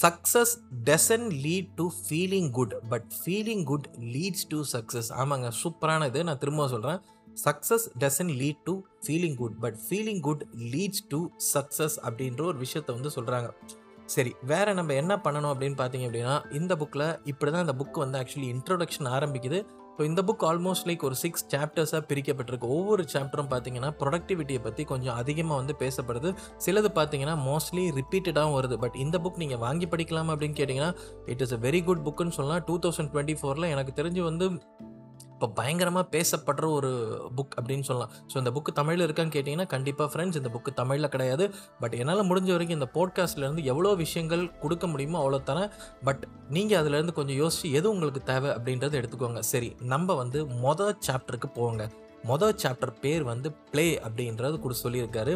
success 0.02 0.54
doesn't 0.84 1.28
lead 1.46 1.70
to 1.76 1.90
feeling 2.08 2.52
good 2.52 2.74
but 2.90 3.06
feeling 3.26 3.64
good 3.64 3.88
leads 4.00 4.48
to 4.48 4.64
success 4.74 5.10
ஆமாங்க 5.22 5.52
சூப்பரான 5.64 6.08
இது. 6.08 6.24
நான் 6.24 6.38
திரும்ப 6.38 6.68
சொல்கிறேன் 6.68 7.00
success 7.46 7.86
doesn't 8.00 8.32
lead 8.42 8.62
to 8.64 8.82
feeling 9.06 9.36
good 9.36 9.60
but 9.60 9.78
feeling 9.90 10.20
good 10.20 10.44
leads 10.54 11.04
to 11.08 11.28
success 11.54 11.98
அப்படின்ற 12.08 12.42
ஒரு 12.42 12.58
விஷயத்தை 12.58 12.96
வந்து 12.96 13.10
சொல்கிறாங்க 13.16 13.50
சரி 14.06 14.36
வேற 14.42 14.74
நம்ம 14.74 14.94
என்ன 14.94 15.16
பண்ணணும் 15.16 15.52
அப்படின்னு 15.54 15.78
பார்த்தீங்க 15.78 16.06
அப்படின்னா 16.08 16.54
இந்த 16.54 16.76
புக்கில் 16.76 17.20
இப்படி 17.26 17.52
தான் 17.52 17.68
இந்த 17.68 17.86
புக் 17.86 18.00
வந்து 18.00 18.20
ஆக்சுவலி 18.20 18.50
இன்ட்ரோடக்ஷன் 18.56 19.10
ஆரம்பிக்குது. 19.10 19.66
ஸோ 20.00 20.04
இந்த 20.10 20.22
புக் 20.28 20.44
ஆல்மோஸ்ட் 20.50 20.86
லைக் 20.88 21.02
ஒரு 21.08 21.16
சிக்ஸ் 21.22 21.44
சாப்டர்ஸாக 21.54 22.00
பிரிக்கப்பட்டிருக்கு. 22.10 22.68
ஒவ்வொரு 22.76 23.04
சாப்டரும் 23.14 23.50
பார்த்தீங்கன்னா 23.54 23.90
ப்ரொடக்டிவிட்டியை 24.02 24.62
பற்றி 24.68 24.84
கொஞ்சம் 24.92 25.18
அதிகமாக 25.22 25.58
வந்து 25.62 25.74
பேசப்படுது. 25.82 26.30
சிலது 26.66 26.90
பார்த்தீங்கன்னா 27.00 27.34
மோஸ்ட்லி 27.48 27.84
ரிப்பீட்டடாகவும் 27.98 28.56
வருது. 28.58 28.76
பட் 28.84 28.96
இந்த 29.04 29.20
புக் 29.24 29.42
நீங்கள் 29.44 29.62
வாங்கி 29.66 29.88
படிக்கலாமா 29.94 30.34
அப்படின்னு 30.36 30.58
கேட்டிங்கன்னா 30.60 30.92
it 31.34 31.44
is 31.46 31.56
a 31.58 31.60
very 31.66 31.82
good 31.88 32.06
புக்குன்னு 32.08 32.36
சொல்லலாம். 32.38 32.64
டூ 32.70 32.78
தௌசண்ட் 32.86 33.12
டுவெண்ட்டி 33.16 33.36
ஃபோரில் 33.42 33.72
எனக்கு 33.74 33.94
தெரிஞ்சு 34.00 34.24
வந்து 34.30 34.48
இப்போ 35.40 35.48
பயங்கரமாக 35.58 36.06
பேசப்படுற 36.14 36.66
ஒரு 36.78 36.90
புக் 37.36 37.54
அப்படின்னு 37.60 37.86
சொல்லலாம். 37.90 38.10
ஸோ 38.32 38.36
இந்த 38.42 38.52
புக்கு 38.56 38.72
தமிழில் 38.80 39.04
இருக்கான்னு 39.06 39.34
கேட்டிங்கன்னா 39.36 39.68
கண்டிப்பாக 39.74 40.08
ஃப்ரெண்ட்ஸ் 40.14 40.40
இந்த 40.40 40.50
புக்கு 40.56 40.72
தமிழில் 40.80 41.12
கிடையாது. 41.14 41.46
பட் 41.82 41.96
என்னால் 42.00 42.24
முடிஞ்ச 42.30 42.50
வரைக்கும் 42.56 42.78
இந்த 42.80 42.88
போட்காஸ்ட்லேருந்து 42.98 43.64
எவ்வளோ 43.74 43.94
விஷயங்கள் 44.04 44.44
கொடுக்க 44.64 44.88
முடியுமோ 44.94 45.20
அவ்வளோ 45.22 45.40
தரேன் 45.52 45.72
பட் 46.10 46.26
நீங்கள் 46.58 46.80
அதுலேருந்து 46.82 47.18
கொஞ்சம் 47.20 47.40
யோசிச்சு 47.44 47.72
எது 47.80 47.88
உங்களுக்கு 47.94 48.24
தேவை 48.32 48.52
அப்படின்றத 48.58 49.00
எடுத்துக்கோங்க. 49.02 49.44
சரி 49.54 49.72
நம்ம 49.94 50.18
வந்து 50.22 50.42
மொதல் 50.66 50.96
சாப்டருக்கு 51.10 51.52
போங்க 51.60 51.90
மொதல் 52.30 52.60
சாப்டர் 52.66 52.96
பேர் 53.06 53.26
வந்து 53.32 53.50
ப்ளே 53.72 53.88
அப்படின்றது 54.06 54.56
கூட 54.66 54.76
சொல்லியிருக்காரு. 54.84 55.36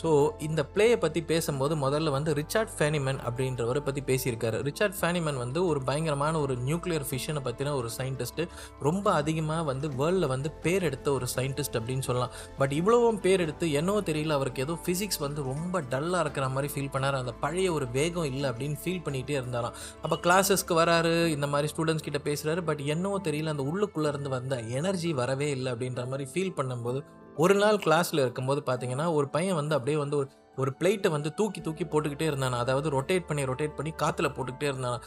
ஸோ 0.00 0.08
இந்த 0.46 0.60
பிளேயை 0.72 0.96
பற்றி 1.02 1.20
பேசும்போது 1.30 1.74
முதல்ல 1.84 2.10
வந்து 2.16 2.30
ரிச்சார்ட் 2.38 2.72
ஃபேனிமன் 2.76 3.20
அப்படின்றவரை 3.28 3.80
பற்றி 3.86 4.02
பேசியிருக்காரு. 4.10 4.58
ரிச்சார்ட் 4.68 4.96
ஃபேனிமன் 4.98 5.38
வந்து 5.42 5.60
ஒரு 5.70 5.80
பயங்கரமான 5.88 6.34
ஒரு 6.44 6.54
நியூக்ளியர் 6.68 7.06
ஃபிஷனை 7.10 7.42
பற்றின 7.46 7.74
ஒரு 7.80 7.90
சயின்டிஸ்ட்டு 7.98 8.46
ரொம்ப 8.88 9.06
அதிகமாக 9.20 9.64
வந்து 9.70 9.88
வேர்ல்டில் 10.00 10.30
வந்து 10.34 10.50
பேர் 10.64 10.86
எடுத்த 10.90 11.08
ஒரு 11.18 11.28
சயின்டிஸ்ட் 11.36 11.78
அப்படின்னு 11.80 12.06
சொல்லலாம். 12.08 12.34
பட் 12.60 12.74
இவ்வளவும் 12.80 13.20
பேர் 13.26 13.44
எடுத்து 13.46 13.66
என்னவோ 13.82 14.02
தெரியல 14.10 14.38
அவருக்கு 14.38 14.64
ஏதோ 14.66 14.76
ஃபிசிக்ஸ் 14.84 15.22
வந்து 15.26 15.42
ரொம்ப 15.52 15.84
டல்லாக 15.94 16.24
இருக்கிற 16.26 16.48
மாதிரி 16.56 16.70
ஃபீல் 16.74 16.92
பண்ணார். 16.96 17.20
அந்த 17.22 17.34
பழைய 17.44 17.68
ஒரு 17.78 17.88
வேகம் 17.98 18.30
இல்லை 18.32 18.48
அப்படின்னு 18.52 18.78
ஃபீல் 18.84 19.04
பண்ணிகிட்டே 19.08 19.36
இருந்தாராம். 19.40 19.76
அப்போ 20.04 20.18
கிளாஸஸ்க்கு 20.26 20.80
வராரு 20.82 21.14
இந்த 21.36 21.48
மாதிரி 21.54 21.70
ஸ்டூடெண்ட்ஸ் 21.74 22.08
கிட்ட 22.08 22.20
பேசுகிறாரு 22.30 22.62
பட் 22.70 22.82
என்னவோ 22.94 23.18
தெரியல 23.28 23.54
அந்த 23.56 23.66
உள்ளுக்குள்ளேருந்து 23.72 24.32
வந்த 24.38 24.56
எனர்ஜி 24.80 25.12
வரவே 25.22 25.50
இல்லை 25.58 25.70
அப்படின்ற 25.74 26.04
மாதிரி 26.12 26.26
ஃபீல் 26.32 26.58
பண்ணும்போது 26.58 27.00
ஒரு 27.36 27.54
நாள் 27.54 27.76
கிளாஸில் 27.76 28.20
இருக்கும்போது 28.20 28.62
பார்த்தீங்கன்னா 28.66 29.12
ஒரு 29.12 29.28
பையன் 29.28 29.54
வந்து 29.54 29.74
அப்படியே 29.74 29.96
வந்து 29.96 30.16
ஒரு 30.16 30.28
ஒரு 30.56 30.70
பிளேட்டை 30.78 31.10
வந்து 31.10 31.34
தூக்கி 31.34 31.60
தூக்கி 31.60 31.84
போட்டுக்கிட்டே 31.84 32.26
இருந்தானா? 32.30 32.58
அதாவது 32.58 32.90
ரொட்டேட் 32.90 33.26
பண்ணி 33.26 33.44
ரொட்டேட் 33.44 33.74
பண்ணி 33.74 33.92
காற்றுல 34.02 34.28
போட்டுக்கிட்டே 34.28 34.68
இருந்தானா? 34.70 35.00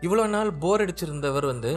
இவ்வளோ 0.00 0.26
நாள் 0.26 0.52
போர் 0.52 0.80
அடிச்சிருந்தவர் 0.80 1.46
வந்து 1.46 1.72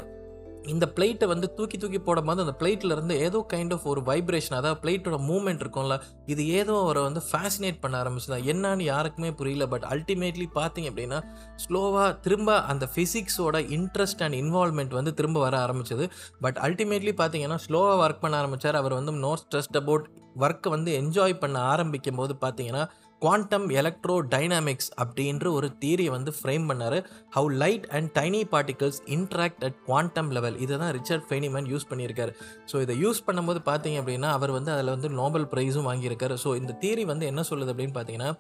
இந்த 0.68 0.92
பிளேட்டை 0.96 1.28
வந்து 1.28 1.54
தூக்கி 1.54 1.78
தூக்கி 1.78 2.00
போடும்போது 2.00 2.42
அந்த 2.42 2.56
பிளேட்டில் 2.60 2.92
இருந்து 2.92 3.20
ஏதோ 3.20 3.46
கைண்ட் 3.54 3.74
ஆஃப் 3.74 3.88
ஒரு 3.88 4.02
வைப்ரேஷன் 4.02 4.54
அதாவது 4.54 4.90
பிளேட்டோட 4.90 5.20
மூவ்மெண்ட் 5.22 5.64
இருக்கும்ல 5.64 6.02
இது 6.26 6.48
ஏதோ 6.48 6.80
அவரை 6.80 7.04
வந்து 7.04 7.22
ஃபேசினேட் 7.32 7.78
பண்ண 7.80 8.04
ஆரம்பிச்சுதான் 8.04 8.44
என்னன்னு 8.44 8.82
யாருக்குமே 8.82 9.32
புரியல 9.32 9.68
பட் 9.68 9.84
அல்டிமேட்லி 9.84 10.46
பார்த்தீங்க 10.56 10.90
அப்படின்னா 10.92 11.22
ஸ்லோவாக 11.68 12.20
திரும்ப 12.20 12.62
அந்த 12.62 12.90
ஃபிசிக்ஸோட 12.96 13.58
இன்ட்ரெஸ்ட் 13.78 14.24
அண்ட் 14.24 14.34
இன்வால்மெண்ட் 14.34 14.94
வந்து 14.94 15.14
திரும்ப 15.14 15.40
வர 15.40 15.58
ஆரம்பிச்சது. 15.58 16.10
பட் 16.40 16.58
அல்டிமேட்லி 16.62 17.14
பார்த்தீங்கன்னா 17.18 17.58
ஸ்லோவாக 17.70 18.04
ஒர்க் 18.06 18.20
பண்ண 18.20 18.38
ஆரம்பித்தார் 18.38 18.76
அவர் 18.76 18.94
வந்து 18.94 19.12
நோ 19.12 19.38
ஸ்ட்ரெஸ்ட் 19.44 19.78
அபவுட் 19.78 20.10
ஒர்க்கை 20.40 20.70
வந்து 20.70 21.02
என்ஜாய் 21.02 21.40
பண்ண 21.40 21.60
ஆரம்பிக்கும் 21.60 22.16
போது 22.16 22.36
பார்த்தீங்கன்னா 22.42 22.90
குவாண்டம் 23.26 23.64
எலக்ட்ரோ 23.80 24.16
டைனாமிக்ஸ் 24.34 24.90
அப்படின்ற 25.02 25.46
ஒரு 25.58 25.68
தியரியை 25.82 26.12
வந்து 26.16 26.32
ஃப்ரேம் 26.40 26.66
பண்ணார். 26.70 26.98
How 27.36 27.48
light 27.62 27.86
and 27.98 28.10
tiny 28.18 28.42
particles 28.52 29.00
interact 29.16 29.64
at 29.68 29.80
quantum 29.88 30.30
level 30.38 30.58
இதை 30.66 30.76
தான் 30.84 30.94
ரிச்சர்ட் 30.98 31.26
ஃபெனிமன் 31.30 31.70
யூஸ் 31.72 31.88
பண்ணியிருக்காரு. 31.92 32.34
ஸோ 32.72 32.82
இதை 32.86 32.96
யூஸ் 33.04 33.22
பண்ணும்போது 33.30 33.62
பார்த்தீங்க 33.72 34.00
அப்படின்னா 34.02 34.32
அவர் 34.38 34.54
வந்து 34.58 34.72
அதில் 34.76 34.94
வந்து 34.96 35.10
நோபல் 35.22 35.48
ப்ரைஸும் 35.54 35.90
வாங்கியிருக்காரு. 35.92 36.38
ஸோ 36.44 36.52
இந்த 36.62 36.76
தியரி 36.84 37.06
வந்து 37.14 37.30
என்ன 37.32 37.44
சொல்லுது 37.52 37.74
அப்படின்னு 37.76 37.98
பார்த்தீங்கன்னா 37.98 38.32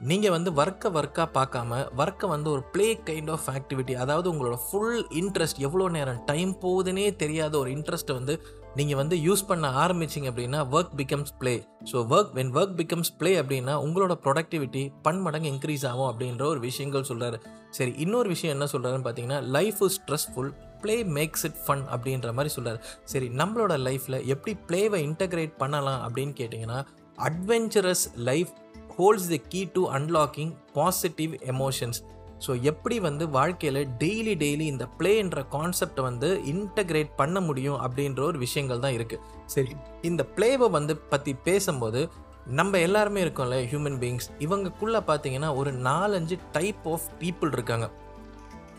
நீங்கள் 0.00 0.30
வந்து 0.30 0.50
ஒர்க்கை 0.52 0.88
ஒர்க்காக 0.94 1.26
பார்க்காம 1.34 1.78
ஒர்க்கை 1.96 2.26
வந்து 2.28 2.48
ஒரு 2.50 2.62
ப்ளே 2.72 2.86
கைண்ட் 3.06 3.30
ஆஃப் 3.30 3.48
ஆக்டிவிட்டி 3.48 3.94
அதாவது 3.94 4.28
உங்களோட 4.32 4.56
ஃபுல் 4.62 5.02
இன்ட்ரெஸ்ட் 5.14 5.60
எவ்வளோ 5.60 5.86
நேரம் 5.88 6.20
டைம் 6.26 6.52
போகுதுன்னே 6.62 7.04
தெரியாத 7.16 7.54
ஒரு 7.58 7.70
இன்ட்ரெஸ்ட்டை 7.70 8.14
வந்து 8.14 8.34
நீங்கள் 8.76 8.96
வந்து 8.96 9.16
யூஸ் 9.22 9.42
பண்ண 9.46 9.68
ஆரம்பிச்சிங்க 9.80 10.28
அப்படின்னா 10.30 10.60
work 10.70 10.94
becomes 10.96 11.32
play 11.38 11.54
so 11.92 11.98
work 12.10 12.32
when 12.34 12.52
work 12.54 12.74
becomes 12.76 13.12
play 13.18 13.32
அப்படின்னா 13.40 13.74
உங்களோட 13.82 14.16
ப்ரொடக்டிவிட்டி 14.24 14.84
பன்மடங்கு 15.02 15.50
இன்க்ரீஸ் 15.52 15.84
ஆகும் 15.86 16.08
அப்படின்ற 16.10 16.44
ஒரு 16.46 16.60
விஷயங்கள் 16.60 17.08
சொல்கிறாரு 17.08 17.40
சரி 17.70 17.92
இன்னொரு 17.96 18.28
விஷயம் 18.28 18.54
என்ன 18.56 18.68
சொல்கிறாருன்னு 18.72 19.06
பார்த்தீங்கன்னா 19.06 19.40
life 19.50 19.82
is 19.82 19.98
stressful 20.00 20.50
play 20.82 20.96
makes 21.14 21.44
it 21.44 21.60
fun 21.66 21.84
அப்படின்ற 21.92 22.32
மாதிரி 22.32 22.52
சொல்கிறார் 22.54 22.80
சரி 23.04 23.28
நம்மளோட 23.36 23.76
லைஃப்பில் 23.88 24.18
எப்படி 24.26 24.54
ப்ளேவை 24.68 25.00
இன்டகிரேட் 25.08 25.54
பண்ணலாம் 25.58 26.00
அப்படின்னு 26.08 26.34
கேட்டிங்கன்னா 26.36 26.80
adventurous 27.24 28.04
life 28.22 28.52
holds 29.00 29.28
the 29.28 29.40
key 29.48 29.60
to 29.74 29.82
unlocking 29.90 30.50
positive 30.72 31.34
emotions 31.52 32.00
so 32.46 32.52
எப்படி 32.62 32.96
வந்து 33.00 33.24
வாழ்க்கையில் 33.28 33.80
டெய்லி 33.98 34.34
டெய்லி 34.34 34.64
இந்த 34.64 34.84
ப்ளேன்ற 34.98 35.40
கான்செப்டை 35.52 36.02
வந்து 36.02 36.28
இன்டகிரேட் 36.46 37.10
பண்ண 37.16 37.40
முடியும் 37.40 37.78
அப்படின்ற 37.78 38.20
ஒரு 38.20 38.38
விஷயங்கள் 38.38 38.78
தான் 38.78 38.92
இருக்குது 38.92 39.22
சரி 39.46 39.72
இந்த 40.02 40.22
ப்ளேவை 40.36 40.68
வந்து 40.70 40.96
பற்றி 40.96 41.34
பேசும்போது 41.44 42.02
நம்ம 42.50 42.78
எல்லாருமே 42.78 43.20
இருக்கோம்ல 43.24 43.56
ஹியூமன் 43.70 43.98
பீயிங்ஸ் 43.98 44.28
இவங்கக்குள்ளே 44.38 45.00
பார்த்தீங்கன்னா 45.06 45.50
ஒரு 45.56 45.72
நாலஞ்சு 45.88 46.38
டைப் 46.52 46.86
ஆஃப் 46.88 47.08
பீப்புள் 47.20 47.52
இருக்காங்க. 47.52 47.88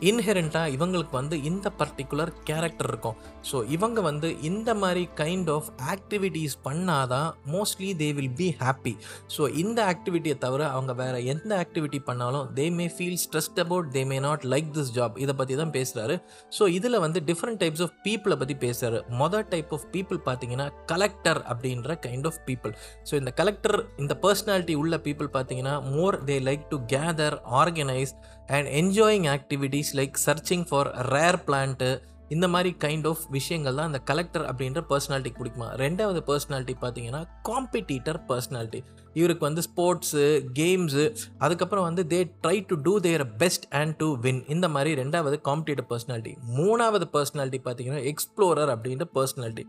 இன்ஹெரண்ட்டாக 0.01 0.73
இவங்களுக்கு 0.75 1.11
வந்து 1.11 1.35
இந்த 1.43 1.67
பர்டிகுலர் 1.79 2.31
கேரக்டர் 2.43 2.87
இருக்கும். 2.87 3.17
ஸோ 3.51 3.57
இவங்க 3.69 3.99
வந்து 4.01 4.29
இந்த 4.41 4.69
மாதிரி 4.73 5.03
கைண்ட் 5.15 5.49
ஆஃப் 5.49 5.69
ஆக்டிவிட்டீஸ் 5.93 6.55
பண்ணாதான் 6.63 7.29
mostly 7.51 7.89
they 7.95 8.09
will 8.13 8.33
be 8.35 8.47
happy 8.59 8.93
so 9.35 9.41
இந்த 9.55 9.79
ஆக்டிவிட்டியை 9.85 10.37
தவிர 10.37 10.61
அவங்க 10.69 10.93
வேறு 10.93 11.25
எந்த 11.25 11.51
ஆக்டிவிட்டி 11.63 11.99
பண்ணாலும் 11.99 12.47
they 12.55 12.65
may 12.71 12.87
feel 12.95 13.19
stressed 13.23 13.59
about 13.59 13.89
they 13.91 14.03
may 14.05 14.19
not 14.19 14.45
like 14.45 14.69
this 14.73 14.91
job 14.95 15.17
இதை 15.17 15.35
பற்றி 15.35 15.55
தான் 15.55 15.73
பேசுகிறாரு 15.73 16.17
ஸோ 16.59 16.67
இதில் 16.69 16.99
வந்து 16.99 17.21
டிஃப்ரெண்ட் 17.25 17.61
டைப்ஸ் 17.63 17.81
ஆஃப் 17.81 17.95
பீப்புளை 18.05 18.37
பற்றி 18.37 18.57
பேசுகிறாரு 18.61 19.01
மொதல் 19.17 19.47
டைப் 19.49 19.73
ஆஃப் 19.73 19.87
பீப்புள் 19.93 20.19
பார்த்தீங்கன்னா 20.25 20.67
கலெக்டர் 20.85 21.41
அப்படின்ற 21.49 21.97
கைண்ட் 22.01 22.27
ஆஃப் 22.27 22.41
பீப்புள் 22.45 22.73
ஸோ 23.09 23.15
இந்த 23.15 23.31
கலெக்டர் 23.31 23.77
இந்த 23.97 24.13
பர்சனாலிட்டி 24.23 24.75
உள்ள 24.75 24.97
பீப்புள் 24.97 25.29
பார்த்தீங்கன்னா 25.33 25.75
more 25.91 26.17
they 26.23 26.37
like 26.41 26.65
to 26.69 26.79
gather 26.87 27.37
organise 27.53 28.13
and 28.51 28.67
enjoying 28.67 29.27
activities 29.35 29.91
like 29.95 30.15
searching 30.25 30.65
for 30.69 30.89
rare 31.13 31.39
plant 31.47 31.89
இந்த 32.29 32.47
மாதிரி 32.47 32.75
கைண்ட் 32.79 33.07
ஆஃப் 33.07 33.23
விஷயங்கள் 33.29 33.75
தான் 33.75 33.85
அந்த 33.85 33.99
கலெக்டர் 33.99 34.41
அப்படின்ற 34.41 34.81
பர்சனாலிட்டிக்கு 34.89 35.39
பிடிக்குமா? 35.41 35.67
ரெண்டாவது 35.75 36.19
பர்சனாலிட்டி 36.27 36.75
பார்த்தீங்கன்னா 36.81 37.21
காம்படிட்டர் 37.49 38.19
பர்சனாலிட்டி 38.29 38.79
இவருக்கு 39.13 39.43
வந்து 39.45 39.61
ஸ்போர்ட்ஸு 39.61 40.23
கேம்ஸு 40.53 41.03
அதுக்கப்புறம் 41.37 41.83
வந்து 41.83 42.03
they 42.03 42.19
try 42.43 42.65
to 42.65 42.75
do 42.81 42.99
their 42.99 43.25
best 43.37 43.67
and 43.73 43.95
to 43.97 44.07
win 44.15 44.41
இந்த 44.47 44.67
மாதிரி 44.67 45.01
ரெண்டாவது 45.01 45.39
காம்படிட்டர் 45.49 45.89
பர்சனாலிட்டி 45.89 46.33
மூணாவது 46.57 47.07
பர்சனாலிட்டி 47.13 47.61
பார்த்தீங்கன்னா 47.65 48.03
எக்ஸ்ப்ளோரர் 48.03 48.71
அப்படின்ற 48.75 49.07
பர்சனாலிட்டி 49.15 49.65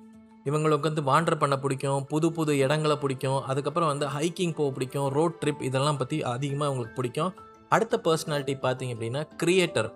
இவங்களுக்கு 0.47 0.83
வந்து 0.83 1.03
வாண்டர் 1.03 1.39
பண்ண 1.39 1.57
பிடிக்கும் 1.59 2.07
புது 2.07 2.33
புது 2.33 2.59
இடங்களை 2.59 2.97
பிடிக்கும் 2.97 3.41
அதுக்கப்புறம் 3.45 3.89
வந்து 3.89 4.07
ஹைக்கிங் 4.07 4.55
போக 4.55 4.71
பிடிக்கும் 4.71 5.09
ரோட் 5.09 5.37
ட்ரிப் 5.43 5.63
இதெல்லாம் 5.63 5.97
பற்றி 5.97 6.23
அதிகமாக 6.23 6.67
அவங்களுக்கு 6.67 6.95
பிடிக்கும். 6.95 7.33
அடுத்த 7.73 7.97
பர்சனாலிட்டி 8.05 8.55
பார்த்தீங்க 8.63 8.95
அப்படின்னா 8.95 9.23
கிரியேட்டர் 9.37 9.91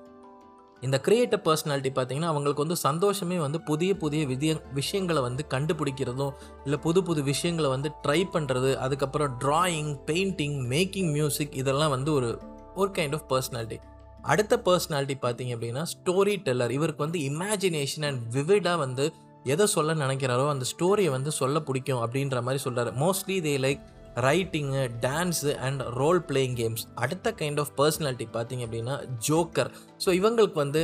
இந்த 0.82 0.96
கிரியேட்டர் 1.04 1.42
பர்சனாலிட்டி 1.42 1.90
பார்த்தீங்கன்னா 1.90 2.30
அவங்களுக்கு 2.30 2.64
வந்து 2.64 2.78
சந்தோஷமே 2.80 3.36
வந்து 3.38 3.58
புதிய 3.62 3.92
புதிய 3.96 4.22
விதிய 4.26 4.52
விஷயங்களை 4.72 5.20
வந்து 5.22 5.42
கண்டுபிடிக்கிறதும் 5.50 6.32
இல்லை 6.64 6.78
புது 6.78 7.00
புது 7.02 7.20
விஷயங்களை 7.22 7.68
வந்து 7.70 7.90
ட்ரை 8.04 8.20
பண்ணுறது 8.34 8.70
அதுக்கப்புறம் 8.76 9.34
ட்ராயிங் 9.44 9.92
பெயிண்டிங் 10.06 10.58
மேக்கிங் 10.66 11.10
மியூசிக் 11.12 11.56
இதெல்லாம் 11.56 11.90
வந்து 11.90 12.12
ஒரு 12.12 12.30
ஒரு 12.76 12.90
கைண்ட் 12.98 13.14
ஆஃப் 13.14 13.26
பர்சனாலிட்டி 13.30 13.78
அடுத்த 14.24 14.54
பர்சனாலிட்டி 14.66 15.16
பார்த்தீங்க 15.22 15.52
அப்படின்னா 15.56 15.82
ஸ்டோரி 15.92 16.34
டெல்லர் 16.42 16.72
இவருக்கு 16.72 17.04
வந்து 17.04 17.18
இமேஜினேஷன் 17.26 18.06
அண்ட் 18.08 18.22
விவிடாக 18.34 18.78
வந்து 18.78 19.04
எதை 19.44 19.66
சொல்ல 19.66 19.94
நினைக்கிறாரோ 19.94 20.46
அந்த 20.48 20.64
ஸ்டோரியை 20.70 21.10
வந்து 21.10 21.30
சொல்ல 21.32 21.56
பிடிக்கும் 21.60 22.00
அப்படின்ற 22.04 22.38
மாதிரி 22.42 22.62
சொல்கிறார் 22.62 22.90
mostly 22.98 23.36
they 23.40 23.52
like 23.58 23.82
writing 24.24 24.82
dance 25.06 25.50
and 25.66 25.82
role 26.00 26.20
playing 26.28 26.54
games 26.60 26.84
அடுத்த 27.04 27.34
கைண்ட் 27.40 27.60
ஆஃப் 27.62 27.72
பர்சனாலிட்டி 27.80 28.26
பார்த்தீங்க 28.36 28.62
அப்படின்னா 28.66 28.94
ஜோக்கர் 29.28 29.70
ஸோ 30.04 30.08
இவங்களுக்கு 30.20 30.58
வந்து 30.64 30.82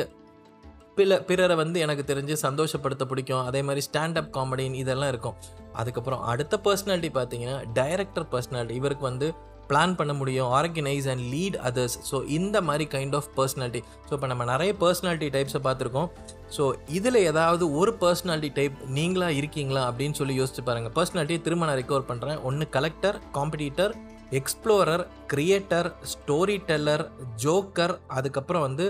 பிற 0.97 1.19
பிறரை 1.29 1.55
வந்து 1.61 1.79
எனக்கு 1.85 2.03
தெரிஞ்சு 2.09 2.35
சந்தோஷப்படுத்த 2.47 3.05
பிடிக்கும். 3.11 3.45
அதே 3.51 3.61
மாதிரி 3.69 3.83
ஸ்டாண்டப் 3.87 4.29
காமெடின் 4.35 4.75
இதெல்லாம் 4.81 5.11
இருக்கும். 5.13 5.37
அதுக்கப்புறம் 5.81 6.23
அடுத்த 6.33 6.61
பர்சனாலிட்டி 6.67 7.11
பார்த்தீங்கன்னா 7.19 7.57
டைரக்டர் 7.79 8.27
பர்சனாலிட்டி 8.35 8.77
இவருக்கு 8.81 9.05
வந்து 9.11 9.29
பிளான் 9.69 9.95
பண்ண 9.99 10.13
முடியும் 10.21 10.51
organise 10.59 11.07
and 11.13 11.25
lead 11.35 11.57
others 11.69 11.97
so 12.11 12.17
இந்த 12.39 12.57
மாதிரி 12.69 12.87
கைண்ட் 12.95 13.15
ஆஃப் 13.19 13.29
பர்சனாலிட்டி 13.39 13.81
ஸோ 14.09 14.13
இப்போ 14.17 14.29
நம்ம 14.33 14.45
நிறைய 14.45 14.73
பர்சனாலிட்டி 14.85 15.29
டைப்ஸை 15.37 15.61
பார்த்துருக்கோம். 15.69 16.11
ஸோ 16.57 16.65
இதில் 16.91 17.19
ஏதாவது 17.23 17.65
ஒரு 17.75 17.93
பர்சனாலிட்டி 18.01 18.51
டைப் 18.53 18.79
நீங்களாக 18.95 19.37
இருக்கீங்களா 19.37 19.83
அப்படின்னு 19.89 20.13
சொல்லி 20.13 20.35
யோசிச்சு 20.39 20.63
பாருங்கள் 20.63 20.93
பர்சனாலிட்டியை 20.93 21.41
திரும்ப 21.43 21.67
நான் 21.67 21.79
ரெக்கவர் 21.79 22.09
பண்ணுறேன் 22.09 22.41
ஒன்று 22.43 22.67
collector 22.71 23.19
competitor 23.35 23.95
explorer 24.33 25.05
creator 25.27 25.89
storyteller 26.67 27.05
joker 27.37 27.95
அதுக்கப்புறம் 28.11 28.63
வந்து 28.63 28.87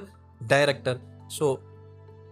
டைரக்டர் 0.49 0.99
ஸோ 1.38 1.47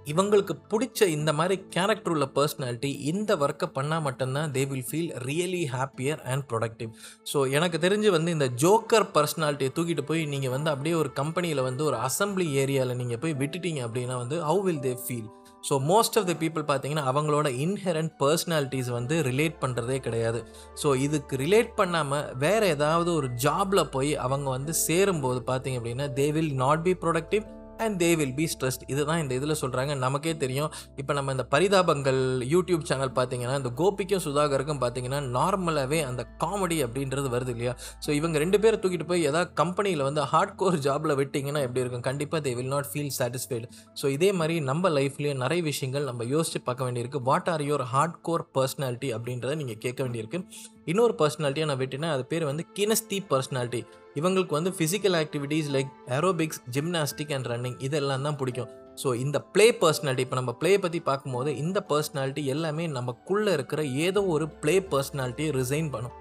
இவங்களுக்கு 0.06 0.54
பிடிச்ச 0.70 1.08
இந்த 1.08 1.32
மாதிரி 1.32 1.64
கேரக்டர் 1.70 2.12
உள்ள 2.12 2.26
பர்சனாலிட்டி 2.34 2.98
இந்த 3.04 3.36
ஒர்க்கை 3.36 3.68
பண்ணால் 3.74 4.00
மட்டும்தான் 4.00 4.52
they 4.52 4.68
will 4.68 4.86
feel 4.90 5.12
really 5.26 5.64
happier 5.64 6.20
and 6.24 6.44
productive 6.52 6.92
so 7.32 7.50
எனக்கு 7.50 7.78
தெரிஞ்சு 7.78 8.10
வந்து 8.10 8.30
இந்த 8.30 8.46
ஜோக்கர் 8.46 9.06
பர்சனாலிட்டியை 9.14 9.72
தூக்கிட்டு 9.74 10.02
போய் 10.02 10.24
நீங்கள் 10.24 10.50
வந்து 10.50 10.70
அப்படியே 10.70 10.94
ஒரு 10.94 11.12
கம்பெனியில் 11.12 11.62
வந்து 11.62 11.84
ஒரு 11.84 11.96
அசம்பிளி 11.96 12.46
ஏரியாவில் 12.54 12.96
நீங்கள் 12.96 13.18
போய் 13.18 13.34
விட்டுட்டீங்க 13.34 13.82
அப்படின்னா 13.82 14.16
வந்து 14.16 14.42
how 14.42 14.62
will 14.62 14.80
they 14.80 14.94
feel 15.06 15.28
so 15.68 15.74
most 15.82 16.18
of 16.18 16.26
the 16.26 16.34
people 16.34 16.62
பார்த்தீங்கன்னா 16.62 17.04
அவங்களோட 17.04 17.48
இன்ஹெரண்ட் 17.48 18.12
பர்சனாலிட்டிஸ் 18.20 18.88
வந்து 18.88 19.22
ரிலேட் 19.22 19.56
பண்ணுறதே 19.60 19.98
கிடையாது. 20.00 20.44
ஸோ 20.82 20.96
இதுக்கு 20.96 21.36
ரிலேட் 21.36 21.72
பண்ணாமல் 21.76 22.34
வேறு 22.38 22.66
ஏதாவது 22.66 23.14
ஒரு 23.14 23.28
ஜாபில் 23.28 23.90
போய் 23.90 24.14
அவங்க 24.16 24.50
வந்து 24.50 24.74
சேரும்போது 24.74 25.40
பார்த்தீங்க 25.40 25.78
அப்படின்னா 25.78 26.12
they 26.12 26.32
will 26.32 26.54
not 26.54 26.82
be 26.82 26.92
productive 26.92 27.44
and 27.84 27.96
they 28.02 28.10
will 28.20 28.34
be 28.40 28.46
stressed 28.54 28.84
இதுதான் 28.92 29.20
இந்த 29.22 29.32
இதில் 29.40 29.56
சொல்கிறாங்க 29.62 29.92
நமக்கே 30.04 30.34
தெரியும். 30.44 30.70
இப்போ 31.00 31.12
நம்ம 31.18 31.32
இந்த 31.36 31.46
பரிதாபங்கள் 31.54 32.20
யூடியூப் 32.54 32.84
சேனல் 32.90 33.12
பார்த்தீங்கன்னா 33.18 33.56
இந்த 33.60 33.72
கோபிக்கும் 33.80 34.24
சுதாகருக்கும் 34.26 34.82
பார்த்தீங்கன்னா 34.84 35.20
நார்மலாகவே 35.36 36.00
அந்த 36.10 36.22
காமெடி 36.44 36.78
அப்படின்றது 36.86 37.28
வருது 37.36 37.54
இல்லையா? 37.54 37.74
ஸோ 38.06 38.10
இவங்க 38.20 38.38
ரெண்டு 38.44 38.60
பேரை 38.64 38.78
தூக்கிட்டு 38.82 39.08
போய் 39.12 39.28
ஏதாவது 39.30 39.50
கம்பெனியில் 39.62 40.06
வந்து 40.08 40.24
ஹார்ட் 40.32 40.56
கோர் 40.62 40.78
ஜாபில் 40.88 41.16
விட்டிங்கன்னா 41.20 41.62
எப்படி 41.66 41.82
இருக்கும்? 41.84 42.06
கண்டிப்பாக 42.08 42.42
they 42.46 42.54
will 42.58 42.72
not 42.74 42.90
feel 42.92 43.14
satisfied 43.20 43.68
so 44.02 44.08
இதே 44.16 44.30
மாதிரி 44.40 44.56
நம்ம 44.70 44.90
லைஃப்லேயே 44.98 45.34
நிறைய 45.44 45.60
விஷயங்கள் 45.70 46.08
நம்ம 46.10 46.24
யோசிச்சு 46.34 46.60
பார்க்க 46.68 46.86
வேண்டியிருக்கு. 46.86 47.22
What 47.30 47.50
are 47.54 47.64
your 47.68 47.86
hard 47.94 48.18
core 48.28 48.44
personality 48.58 49.10
அப்படின்றத 49.16 49.54
நீங்கள் 49.62 49.80
கேட்க 49.86 50.00
வேண்டியிருக்கு. 50.04 50.40
இன்னொரு 50.86 51.14
பர்சனாலிட்டியாக 51.20 51.70
நான் 51.70 51.80
விட்டேன்னா 51.82 52.10
அது 52.16 52.22
பேர் 52.26 52.44
வந்து 52.50 52.64
கினஸ்தி 52.76 53.18
பர்சனாலிட்டி 53.30 53.80
இவங்களுக்கு 54.18 54.56
வந்து 54.58 54.70
physical 54.76 55.16
activities 55.22 55.68
like 55.76 55.90
aerobics 56.18 56.60
gymnastic 56.76 57.34
and 57.36 57.48
running 57.52 57.78
இதெல்லாம் 57.86 58.24
தான் 58.28 58.38
பிடிக்கும். 58.40 58.70
ஸோ 59.02 59.08
இந்த 59.24 59.38
ப்ளே 59.54 59.66
பர்சனாலிட்டி 59.82 60.24
இப்போ 60.26 60.36
நம்ம 60.40 60.52
ப்ளே 60.62 60.72
பற்றி 60.84 61.00
பார்க்கும்போது 61.00 61.50
இந்த 61.56 61.78
பர்சனாலிட்டி 61.90 62.44
எல்லாமே 62.54 62.86
நமக்குள்ளே 62.98 63.52
இருக்கிற 63.58 63.82
ஏதோ 64.06 64.22
ஒரு 64.34 64.48
ப்ளே 64.62 64.74
பர்சனாலிட்டியை 64.94 65.50
ரிசைன் 65.60 65.90
பண்ணும். 65.94 66.16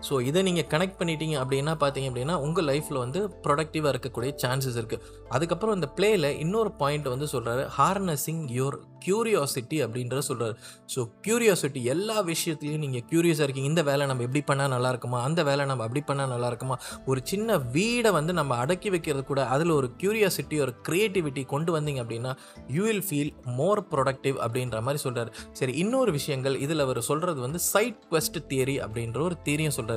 ஸோ 0.00 0.20
இதை 0.20 0.42
நீங்கள் 0.42 0.68
கனெக்ட் 0.72 0.98
பண்ணிட்டீங்க 1.00 1.36
அப்படின்னா 1.42 1.72
பார்த்தீங்க 1.82 2.08
அப்படின்னா 2.10 2.34
உங்கள் 2.46 2.64
லைஃப்பில் 2.64 2.98
வந்து 2.98 3.20
ப்ரொடக்டிவாக 3.46 3.92
இருக்கக்கூடிய 3.94 4.32
சான்சஸ் 4.42 4.78
இருக்குது 4.80 5.02
அதுக்கப்புறம் 5.28 5.74
இந்த 5.74 5.88
பிளேயில் 5.96 6.28
இன்னொரு 6.44 6.72
பாயிண்ட் 6.72 7.08
வந்து 7.08 7.26
சொல்கிறாரு 7.32 7.64
ஹார்னஸிங் 7.78 8.44
யோர் 8.58 8.76
க்யூரியாசிட்டி 9.04 9.78
அப்படின்றத 9.84 10.22
சொல்கிறாரு 10.28 10.54
ஸோ 10.94 11.00
க்யூரியாசிட்டி 11.26 11.80
எல்லா 11.94 12.16
விஷயத்துலையும் 12.22 12.82
நீங்கள் 12.84 13.04
க்யூரியஸாக 13.10 13.46
இருக்கீங்க. 13.46 13.68
இந்த 13.68 13.82
வேலை 13.82 14.06
நம்ம 14.06 14.22
எப்படி 14.22 14.42
பண்ணால் 14.50 14.68
நல்லா 14.68 14.88
இருக்குமா? 14.88 15.18
அந்த 15.22 15.40
வேலை 15.42 15.64
நம்ம 15.64 15.82
அப்படி 15.82 16.02
பண்ணால் 16.06 16.32
நல்லா 16.34 16.46
இருக்குமா? 16.46 16.76
ஒரு 17.06 17.20
சின்ன 17.24 17.58
வீடை 17.76 18.10
வந்து 18.10 18.32
நம்ம 18.32 18.56
அடக்கி 18.56 18.90
வைக்கிறது 18.90 19.24
கூட 19.24 19.46
அதில் 19.46 19.70
ஒரு 19.70 19.90
க்யூரியாசிட்டி 20.00 20.60
ஒரு 20.60 20.74
க்ரியேட்டிவிட்டி 20.88 21.44
கொண்டு 21.46 21.72
வந்தீங்க 21.78 22.02
அப்படின்னா 22.04 22.32
you 22.68 22.84
will 22.84 23.04
feel 23.08 23.32
more 23.60 23.82
productive 23.92 24.36
அப்படின்ற 24.46 24.80
மாதிரி 24.80 25.02
சொல்கிறார் 25.06 25.30
சரி 25.52 25.72
இன்னொரு 25.72 26.12
விஷயங்கள். 26.12 26.56
இதில் 26.60 26.78
அவர் 26.78 27.00
சொல்கிறது 27.02 27.40
வந்து 27.40 27.58
சைட் 27.72 28.00
குவெஸ்ட் 28.10 28.38
தியரி 28.50 28.76
அப்படின்ற 28.86 29.20
ஒரு 29.20 29.36
தியரியும் 29.44 29.68
சொல்கிறார் 29.68 29.87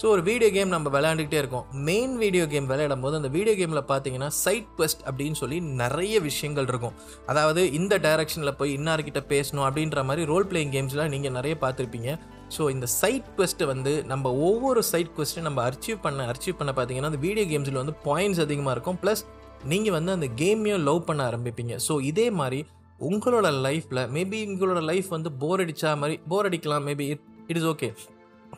ஸோ 0.00 0.06
ஒரு 0.14 0.22
வீடியோ 0.28 0.50
கேம் 0.56 0.74
நம்ம 0.74 0.90
விளையாண்டுக்கிட்டே 0.96 1.38
இருக்கோம். 1.42 1.66
மெயின் 1.88 2.14
வீடியோ 2.22 2.44
கேம் 2.52 2.68
விளையாடும் 2.72 3.04
போது 3.04 3.18
அந்த 3.20 3.30
வீடியோ 3.36 3.54
கேமில் 3.60 3.82
பார்த்தீங்கன்னா 3.92 4.28
சைட் 4.44 4.68
குவெஸ்ட் 4.78 5.02
அப்படின்னு 5.10 5.38
சொல்லி 5.42 5.58
நிறைய 5.82 6.20
விஷயங்கள் 6.28 6.68
இருக்கும். 6.72 6.96
அதாவது 7.32 7.62
இந்த 7.78 7.96
டைரக்ஷனில் 8.06 8.56
போய் 8.60 8.74
இன்னார்கிட்ட 8.78 9.22
பேசணும் 9.32 9.66
அப்படின்ற 9.68 10.04
மாதிரி 10.10 10.24
ரோல் 10.32 10.48
பிளேயிங் 10.52 10.74
கேம்ஸ்லாம் 10.76 11.12
நீங்கள் 11.14 11.36
நிறைய 11.38 11.56
பார்த்துருப்பீங்க. 11.64 12.10
ஸோ 12.56 12.62
இந்த 12.74 12.86
சைட் 13.00 13.28
குவெஸ்ட்டு 13.36 13.70
வந்து 13.72 13.92
நம்ம 14.12 14.32
ஒவ்வொரு 14.48 14.80
சைட் 14.92 15.12
குவெஸ்ட்டு 15.16 15.46
நம்ம 15.48 15.62
அச்சீவ் 15.70 16.00
பண்ண 16.06 16.26
அச்சீவ் 16.32 16.58
பண்ண 16.60 16.72
பார்த்தீங்கன்னா 16.78 17.10
அந்த 17.12 17.22
வீடியோ 17.26 17.46
கேம்ஸில் 17.52 17.80
வந்து 17.82 17.96
பாயிண்ட்ஸ் 18.08 18.42
அதிகமாக 18.46 18.74
இருக்கும். 18.76 19.00
ப்ளஸ் 19.04 19.24
நீங்கள் 19.72 19.94
வந்து 19.98 20.12
அந்த 20.16 20.28
கேமையும் 20.42 20.84
லவ் 20.88 21.02
பண்ண 21.08 21.22
ஆரம்பிப்பீங்க. 21.30 21.74
ஸோ 21.86 21.96
இதே 22.10 22.28
மாதிரி 22.40 22.60
உங்களோட 23.08 23.48
லைஃப்பில் 23.66 24.00
மேபி 24.14 24.38
உங்களோட 24.52 24.80
லைஃப் 24.90 25.08
வந்து 25.16 25.30
போர் 25.42 25.62
அடித்தா 25.64 25.90
மாதிரி 26.00 26.16
போர் 26.30 26.46
அடிக்கலாம். 26.48 26.84
Maybe 26.88 27.04
it 27.12 27.22
it 27.50 27.58
is 27.60 27.68
okay 27.72 27.88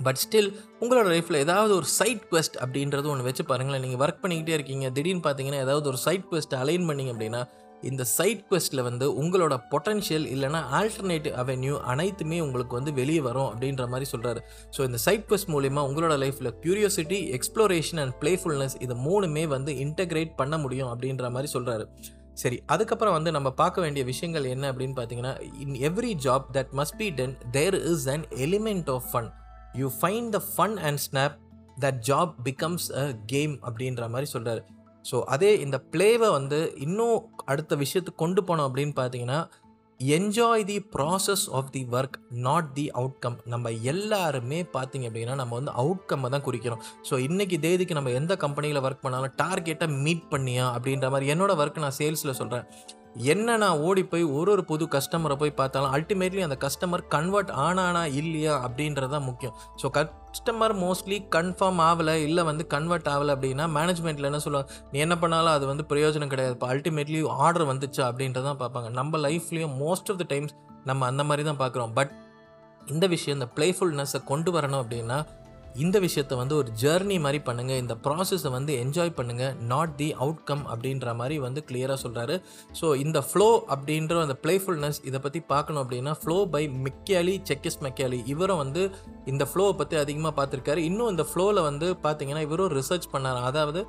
but 0.06 0.21
still 0.25 0.50
உங்களோட 0.80 1.06
லைஃப்பில் 1.14 1.42
ஏதாவது 1.44 1.73
ஒரு 1.75 1.88
சைட் 1.99 2.23
குவெஸ்ட் 2.30 2.56
அப்படின்றது 2.62 3.06
ஒன்று 3.06 3.28
வச்சு 3.28 3.44
பாருங்களேன். 3.44 3.85
நீங்கள் 3.87 4.02
ஒர்க் 4.04 4.23
பண்ணிக்கிட்டே 4.23 4.54
இருக்கீங்க. 4.59 4.87
திடீர்னு 4.90 5.25
பார்த்தீங்கன்னா 5.26 5.61
ஏதாவது 5.66 5.88
ஒரு 5.88 6.00
சைட் 6.06 6.26
குவெஸ்ட் 6.30 6.56
அலைன் 6.62 6.88
பண்ணிங்க 6.90 7.12
அப்படின்னா 7.14 7.42
இந்த 7.82 8.02
சைட் 8.09 8.42
குவெஸ்ட்டில் 8.49 8.82
வந்து 8.82 9.06
உங்களோட 9.14 9.54
பொட்டன்ஷியல் 9.73 10.26
இல்லைனா 10.35 10.61
ஆல்டர்னேட்டிவ் 10.78 11.35
அவென்யூ 11.35 11.75
அனைத்துமே 11.85 12.38
உங்களுக்கு 12.40 12.75
வந்து 12.75 12.92
வெளியே 12.92 13.21
வரும் 13.21 13.49
அப்படின்ற 13.49 13.87
மாதிரி 13.88 14.06
சொல்கிறாரு 14.11 14.40
ஸோ 14.76 14.80
இந்த 14.80 14.99
சைட் 14.99 15.26
குவெஸ்ட் 15.28 15.50
மூலிமா 15.50 15.82
உங்களோட 15.88 16.16
லைஃப்பில் 16.16 16.52
க்யூரியோசிட்டி 16.62 17.18
எக்ஸ்ப்ளோரேஷன் 17.38 18.00
அண்ட் 18.00 18.14
பிளேஃபுல்னஸ் 18.21 18.76
இது 18.78 18.97
மூணுமே 19.09 19.44
வந்து 19.47 19.73
இன்டகிரேட் 19.78 20.32
பண்ண 20.37 20.56
முடியும் 20.59 20.90
அப்படின்ற 20.92 21.30
மாதிரி 21.30 21.50
சொல்கிறாரு 21.52 21.87
சரி 22.35 22.59
அதுக்கப்புறம் 22.66 23.14
வந்து 23.14 23.30
நம்ம 23.30 23.49
பார்க்க 23.52 23.80
வேண்டிய 23.80 24.02
விஷயங்கள் 24.04 24.47
என்ன 24.47 24.64
அப்படின்னு 24.73 24.97
பார்த்தீங்கன்னா 24.97 25.35
in 25.61 25.76
every 25.82 26.12
job 26.26 26.47
that 26.52 26.73
must 26.73 26.97
be 26.97 27.09
done 27.11 27.37
there 27.50 27.76
is 27.85 28.06
an 28.09 28.26
element 28.38 28.90
of 28.90 29.09
fun 29.12 29.28
you 29.75 29.93
find 30.00 30.31
the 30.33 30.41
fun 30.57 30.79
and 30.79 30.99
snap 30.99 31.37
that 31.81 32.00
job 32.02 32.33
becomes 32.45 32.87
a 32.95 33.05
game 33.26 33.55
அப்படின்ற 33.67 34.09
மாதிரி 34.09 34.31
சொல்கிறார் 34.31 34.62
ஸோ 35.05 35.19
அதே 35.26 35.61
இந்த 35.61 35.76
ப்ளேவை 35.93 36.31
வந்து 36.31 36.59
இன்னும் 36.76 37.19
அடுத்த 37.45 37.76
விஷயத்துக்கு 37.76 38.23
கொண்டு 38.25 38.43
போனோம் 38.43 38.67
அப்படின்னு 38.69 38.95
பார்த்தீங்கன்னா 38.97 39.41
enjoy 40.00 40.64
the 40.64 40.76
process 40.95 41.50
of 41.50 41.71
the 41.71 41.87
work 41.91 42.17
not 42.31 42.71
the 42.73 42.91
outcome 42.95 43.37
நம்ம 43.45 43.71
எல்லாருமே 43.83 44.62
பார்த்தீங்க 44.73 45.07
அப்படின்னா 45.09 45.35
நம்ம 45.35 45.55
வந்து 45.55 45.73
அவுட்கம்மை 45.73 46.29
தான் 46.31 46.45
குறிக்கிறோம். 46.45 46.83
ஸோ 47.11 47.14
இன்றைக்கி 47.19 47.61
தேதிக்கு 47.61 47.95
நம்ம 47.95 48.11
எந்த 48.11 48.37
கம்பெனியில் 48.37 48.81
ஒர்க் 48.81 49.05
பண்ணாலும் 49.05 49.35
டார்கெட்டை 49.37 49.88
மீட் 50.02 50.26
பண்ணியா 50.31 50.67
அப்படின்ற 50.76 51.11
மாதிரி 51.11 51.33
என்னோடய 51.33 51.57
ஒர்க் 51.57 51.79
நான் 51.79 51.99
சேல்ஸில் 51.99 52.38
சொல்கிறேன் 52.41 52.67
என்ன 53.14 53.57
நான் 53.57 53.78
ஓடி 53.78 54.04
போய் 54.04 54.23
ஒரு 54.23 54.50
ஒரு 54.50 54.64
புது 54.64 54.85
கஸ்டமரை 54.85 55.37
போய் 55.37 55.50
பார்த்தாலும் 55.50 55.92
அல்டிமேட்லி 55.97 56.42
அந்த 56.42 56.57
கஸ்டமர் 56.64 57.02
கன்வெர்ட் 57.09 57.50
ஆனானா 57.50 58.04
இல்லையா 58.21 58.54
அப்படின்றது 58.66 59.09
தான் 59.09 59.23
முக்கியம். 59.23 59.54
ஸோ 59.83 59.88
கஸ்டமர் 59.97 60.75
மோஸ்ட்லி 60.85 61.19
கன்ஃபார்ம் 61.37 61.81
ஆகலை 61.88 62.14
இல்லை 62.14 62.45
வந்து 62.45 62.66
கன்வெர்ட் 62.66 63.09
ஆகலை 63.09 63.35
அப்படின்னா 63.37 63.66
மேனேஜ்மெண்ட்டில் 63.78 64.28
என்ன 64.31 64.38
சொல்லுவாங்க? 64.38 64.73
நீ 64.92 64.99
என்ன 64.99 65.19
பண்ணாலும் 65.19 65.52
அது 65.52 65.66
வந்து 65.66 65.85
பிரயோஜனம் 65.88 66.26
கிடையாது. 66.26 66.54
இப்போ 66.54 66.75
அல்டிமேட்லி 66.75 67.23
ஆர்டர் 67.26 67.66
வந்துச்சா 67.73 68.04
அப்படின்றதான் 68.11 68.61
பார்ப்பாங்க. 68.64 68.90
நம்ம 68.90 69.19
லைஃப்லேயும் 69.19 69.76
மோஸ்ட் 69.85 70.11
ஆஃப் 70.12 70.19
த 70.19 70.26
டைம்ஸ் 70.28 70.54
நம்ம 70.85 71.07
அந்த 71.07 71.25
மாதிரி 71.25 71.54
தான் 71.54 71.62
பார்க்குறோம். 71.64 71.92
பட் 71.95 72.12
இந்த 72.87 73.07
விஷயம் 73.07 73.40
இந்த 73.40 73.50
ப்ளேஃபுல்னஸை 73.57 74.25
கொண்டு 74.25 74.61
வரணும் 74.61 74.81
அப்படின்னா 74.83 75.26
இந்த 75.75 75.97
விஷயத்தை 75.99 76.37
வந்து 76.41 76.55
ஒரு 76.57 76.71
ஜேர்னி 76.81 77.17
மாதிரி 77.25 77.38
பண்ணுங்கள் 77.45 77.81
இந்த 77.83 77.95
ப்ராசஸை 78.07 78.50
வந்து 78.55 78.73
என்ஜாய் 78.83 79.14
பண்ணுங்கள் 79.19 79.55
நாட் 79.71 79.95
தி 79.97 80.09
அவுட்கம் 80.25 80.64
அப்படின்ற 80.73 81.14
மாதிரி 81.14 81.38
வந்து 81.38 81.61
கிளியராக 81.69 81.99
சொல்கிறாரு 82.05 82.37
ஸோ 82.81 82.88
இந்த 83.05 83.21
ஃப்ளோ 83.29 83.49
அப்படின்ற 83.75 84.21
அந்த 84.26 84.37
ப்ளேஃபுல்னஸ் 84.45 85.00
இதை 85.05 85.21
பற்றி 85.21 85.41
பார்க்கணும் 85.52 85.83
அப்படின்னா 85.85 86.12
ஃப்ளோ 86.23 86.45
பை 86.55 86.69
மெக்கியாலி 86.87 87.43
செக்கிஸ் 87.50 87.81
மெக்கியாலி 87.87 88.21
இவரும் 88.35 88.62
வந்து 88.64 88.83
இந்த 89.25 89.47
ஃப்ளோவை 89.50 89.75
பற்றி 89.81 89.97
அதிகமாக 89.97 90.35
பார்த்துருக்காரு. 90.38 90.83
இன்னும் 90.91 91.11
இந்த 91.14 91.26
ஃப்ளோவில் 91.31 91.67
வந்து 91.69 91.88
பார்த்தீங்கன்னா 92.07 92.45
இவரும் 92.49 92.73
ரிசர்ச் 92.81 93.09
பண்ணார். 93.14 93.41
அதாவது 93.50 93.83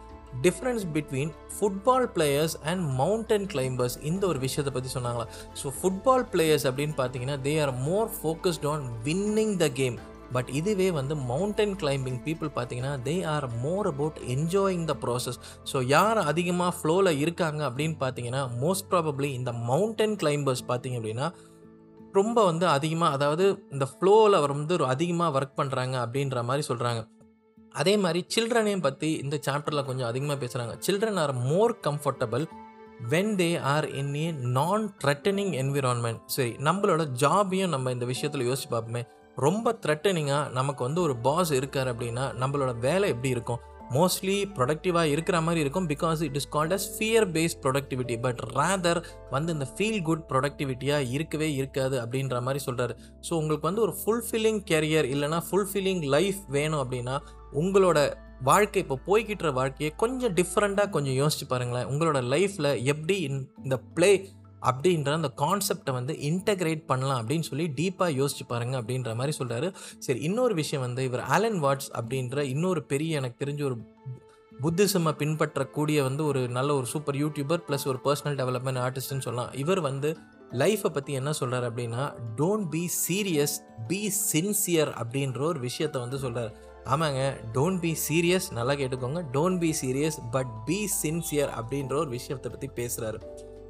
difference 0.46 0.86
between 0.94 1.32
football 1.56 2.08
players 2.16 2.56
and 2.70 2.84
mountain 3.02 3.46
climbers 3.52 3.98
இந்த 4.12 4.28
ஒரு 4.28 4.40
விஷயத்தை 4.40 4.74
பற்றி 4.74 4.90
சொன்னாங்களா? 4.96 5.28
ஸோ 5.62 5.74
ஃபுட்பால் 5.80 6.25
பிளேயர்ஸ் 6.34 6.68
அப்படின்னு 6.70 6.96
பார்த்தீங்கன்னா 7.02 7.38
they 7.48 7.62
are 7.66 7.75
more 7.90 8.10
focused 8.20 8.68
on 8.74 8.86
winning 9.04 9.56
the 9.58 9.68
game 9.82 10.00
but 10.34 10.50
இதுவே 10.50 10.92
வந்து 10.92 11.16
மவுண்டன் 11.16 11.75
கிளைம்பிங் 11.75 12.20
பீப்புள் 12.25 12.52
பார்த்தீங்கன்னா 12.56 12.94
they 13.02 13.16
are 13.25 13.48
more 13.62 13.88
about 13.88 14.20
enjoying 14.28 14.86
the 14.86 14.96
process 15.02 15.40
so 15.74 15.80
யார் 15.88 16.18
அதிகமாக 16.18 16.74
ஃப்ளோவில் 16.78 17.20
இருக்காங்க 17.20 17.62
அப்படின்னு 17.70 17.98
பார்த்தீங்கன்னா 18.00 18.44
மோஸ்ட் 18.62 18.88
ப்ராபப்ளி 18.90 19.32
இந்த 19.34 19.52
மவுண்டன் 19.52 20.16
கிளைம்பர்ஸ் 20.16 20.63
பார்த்தீங்க 20.68 21.00
அப்படின்னா 21.00 21.30
ரொம்ப 22.13 22.40
வந்து 22.44 22.66
அதிகமாக 22.68 23.12
அதாவது 23.12 23.46
இந்த 23.72 23.86
ஃப்ளோவில் 23.92 24.40
வந்து 24.48 24.74
ஒரு 24.74 24.86
அதிகமாக 24.86 25.40
ஒர்க் 25.40 25.60
பண்ணுறாங்க 25.60 25.96
அப்படின்ற 26.06 26.44
மாதிரி 26.44 26.66
சொல்கிறாங்க 26.68 27.02
அதே 27.75 27.94
மாதிரி 27.98 28.20
சில்ட்ரனையும் 28.36 28.82
பற்றி 28.82 29.10
இந்த 29.13 29.36
சாப்டரில் 29.46 29.86
கொஞ்சம் 29.86 30.08
அதிகமாக 30.08 30.38
பேசுகிறாங்க 30.46 30.74
children 30.80 31.18
are 31.18 31.34
more 31.44 31.74
comfortable 31.84 32.46
when 33.10 33.32
they 33.36 33.48
are 33.68 33.88
in 33.92 34.13
a 34.16 34.28
non 34.52 34.84
threatening 35.04 35.54
environment 35.54 36.22
சரி 36.25 36.52
நம்மளோட 36.60 37.04
ஜாபையும் 37.20 37.70
நம்ம 37.70 37.92
இந்த 37.92 38.06
விஷயத்தில் 38.06 38.48
யோசிச்சு 38.50 38.70
பார்ப்போமே. 38.70 39.02
ரொம்ப 39.36 39.80
த்ரெட்டனிங்காக 39.86 40.52
நமக்கு 40.52 40.84
வந்து 40.84 41.02
ஒரு 41.02 41.16
பாஸ் 41.16 41.52
இருக்கார் 41.52 41.96
அப்படின்னா 41.96 42.25
நம்மளோட 42.40 42.78
வேலை 42.78 43.10
எப்படி 43.10 43.30
இருக்கும்? 43.30 43.60
மோஸ்ட்லி 43.92 44.46
ப்ரொடக்டிவாக 44.56 45.04
இருக்கிற 45.04 45.42
மாதிரி 45.42 45.60
இருக்கும் 45.60 45.88
because 45.90 46.22
it 46.22 46.36
is 46.36 46.50
called 46.52 46.74
as 46.74 46.88
fear 46.98 47.25
based 47.32 47.60
productivity 47.62 48.22
but 48.22 48.40
rather 48.40 49.06
வந்து 49.30 49.54
இந்த 49.54 49.68
ஃபீல் 49.78 50.02
குட் 50.02 50.24
ப்ரொடக்டிவிட்டியாக 50.30 51.10
இருக்கவே 51.10 51.54
இருக்காது 51.54 52.06
அப்படின்ற 52.06 52.42
மாதிரி 52.42 52.63
சொல்கிறாரு 52.66 52.96
ஸோ 53.30 53.34
உங்களுக்கு 53.34 53.68
வந்து 53.68 53.82
ஒரு 53.82 53.96
ஃபுல்ஃபில்லிங் 54.06 54.62
கேரியர் 54.72 55.06
இல்லைனா 55.06 55.42
ஃபுல்ஃபில்லிங் 55.52 56.04
லைஃப் 56.06 56.36
வேணும் 56.48 56.90
அப்படின்னா 56.90 57.20
உங்களோட 57.54 58.13
வாழ்க்கை 58.42 58.82
இப்போ 58.82 59.00
போய்கிட்டுற 59.06 59.54
வாழ்க்கையை 59.54 59.96
கொஞ்சம் 59.96 60.34
டிஃப்ரெண்ட்டாக 60.34 60.90
கொஞ்சம் 60.90 61.13
யோசிச்சு 61.13 61.46
பாருங்களேன். 61.48 61.88
உங்களோட 61.88 62.22
லைஃப்பில் 62.34 62.84
எப்படி 62.84 63.22
இந்த 63.63 63.78
ப்ளே 63.78 64.30
அப்படின்ற 64.65 65.12
அந்த 65.12 65.32
கான்செப்டை 65.38 65.91
வந்து 65.91 66.13
இன்டகிரேட் 66.29 66.84
பண்ணலாம் 66.86 67.20
அப்படின்னு 67.22 67.48
சொல்லி 67.50 67.67
டீப்பாக 67.79 68.17
யோசிச்சு 68.20 68.46
பாருங்க 68.48 68.82
அப்படின்ற 68.82 69.15
மாதிரி 69.15 69.38
சொல்கிறாரு 69.38 69.70
சரி 70.00 70.20
இன்னொரு 70.20 70.53
விஷயம் 70.53 70.86
வந்து 70.86 71.03
இவர் 71.03 71.24
ஆலன் 71.36 71.62
வாட்ஸ் 71.63 71.89
அப்படின்ற 72.00 72.43
இன்னொரு 72.53 72.84
பெரிய 72.84 73.20
எனக்கு 73.22 73.46
தெரிஞ்ச 73.46 73.63
ஒரு 73.63 73.77
புத்திசமை 74.51 75.12
பின்பற்றக்கூடிய 75.12 76.03
வந்து 76.03 76.25
ஒரு 76.25 76.41
நல்ல 76.48 76.75
ஒரு 76.75 76.86
சூப்பர் 76.86 77.15
யூடியூபர் 77.15 77.63
ப்ளஸ் 77.67 77.86
ஒரு 77.88 78.00
பர்சனல் 78.03 78.38
டெவலப்மெண்ட் 78.41 78.82
ஆர்டிஸ்ட்னு 78.84 79.25
சொல்லலாம். 79.27 79.53
இவர் 79.53 79.82
வந்து 79.82 80.10
லைஃப்பை 80.51 80.89
பற்றி 80.89 81.13
என்ன 81.13 81.32
சொல்கிறார் 81.32 81.65
அப்படின்னா 81.70 82.03
don't 82.38 82.67
be 82.70 82.89
serious 83.08 83.55
be 83.88 84.12
sincere 84.34 84.91
அப்படின்ற 85.01 85.41
ஒரு 85.41 85.60
விஷயத்த 85.60 85.98
வந்து 86.00 86.17
சொல்கிறார் 86.17 86.53
ஆமாங்க 86.86 87.22
டோன்ட் 87.53 87.79
பி 87.79 87.91
சீரியஸ் 88.08 88.48
நல்லா 88.51 88.74
கேட்டுக்கோங்க. 88.74 89.22
Don't 89.34 89.58
be 89.58 89.72
serious 89.82 90.20
but 90.32 90.53
be 90.65 90.89
sincere 91.03 91.51
அப்படின்ற 91.60 91.93
ஒரு 91.93 92.10
விஷயத்தை 92.10 92.51
பற்றி 92.51 92.70
பேசுகிறாரு 92.79 93.20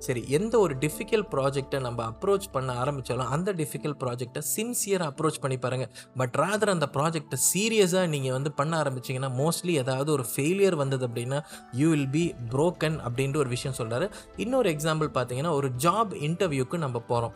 சரி 0.04 0.22
எந்த 0.30 0.60
ஒரு 0.60 0.74
டிஃபிகல்ட் 0.76 1.30
ப்ராஜெக்டை 1.32 1.80
நம்ம 1.80 2.00
அப்ரோச் 2.12 2.48
பண்ண 2.52 2.74
ஆரம்பித்தாலும் 2.74 3.28
அந்த 3.28 3.54
டிஃபிகல்ட் 3.54 4.00
ப்ராஜெக்டை 4.00 4.42
சின்சியராக 4.56 5.12
அப்ரோச் 5.12 5.42
பண்ணி 5.42 5.58
பாருங்கள் 5.58 5.92
பட் 6.18 6.36
ராதர் 6.36 6.70
அந்த 6.70 6.90
ப்ராஜெக்டை 6.94 7.38
சீரியஸாக 7.46 8.08
நீங்கள் 8.08 8.32
வந்து 8.32 8.52
பண்ண 8.52 8.84
ஆரம்பிச்சிங்கன்னா 8.84 9.32
மோஸ்ட்லி 9.38 9.76
ஏதாவது 9.78 10.12
ஒரு 10.12 10.26
ஃபெயிலியர் 10.32 10.76
வந்தது 10.76 11.08
அப்படின்னா 11.08 11.40
யூ 11.74 11.90
வில் 11.90 12.10
பி 12.10 12.26
ப்ரோக்கன் 12.52 13.00
அப்படின்ற 13.06 13.38
ஒரு 13.38 13.50
விஷயம் 13.50 13.78
சொல்கிறாரு 13.78 14.08
இன்னொரு 14.38 14.70
எக்ஸாம்பிள் 14.72 15.10
பார்த்தீங்கன்னா 15.14 15.54
ஒரு 15.54 15.70
ஜாப் 15.78 16.14
இன்டர்வியூக்கு 16.22 16.78
நம்ம 16.78 17.00
போகிறோம் 17.08 17.36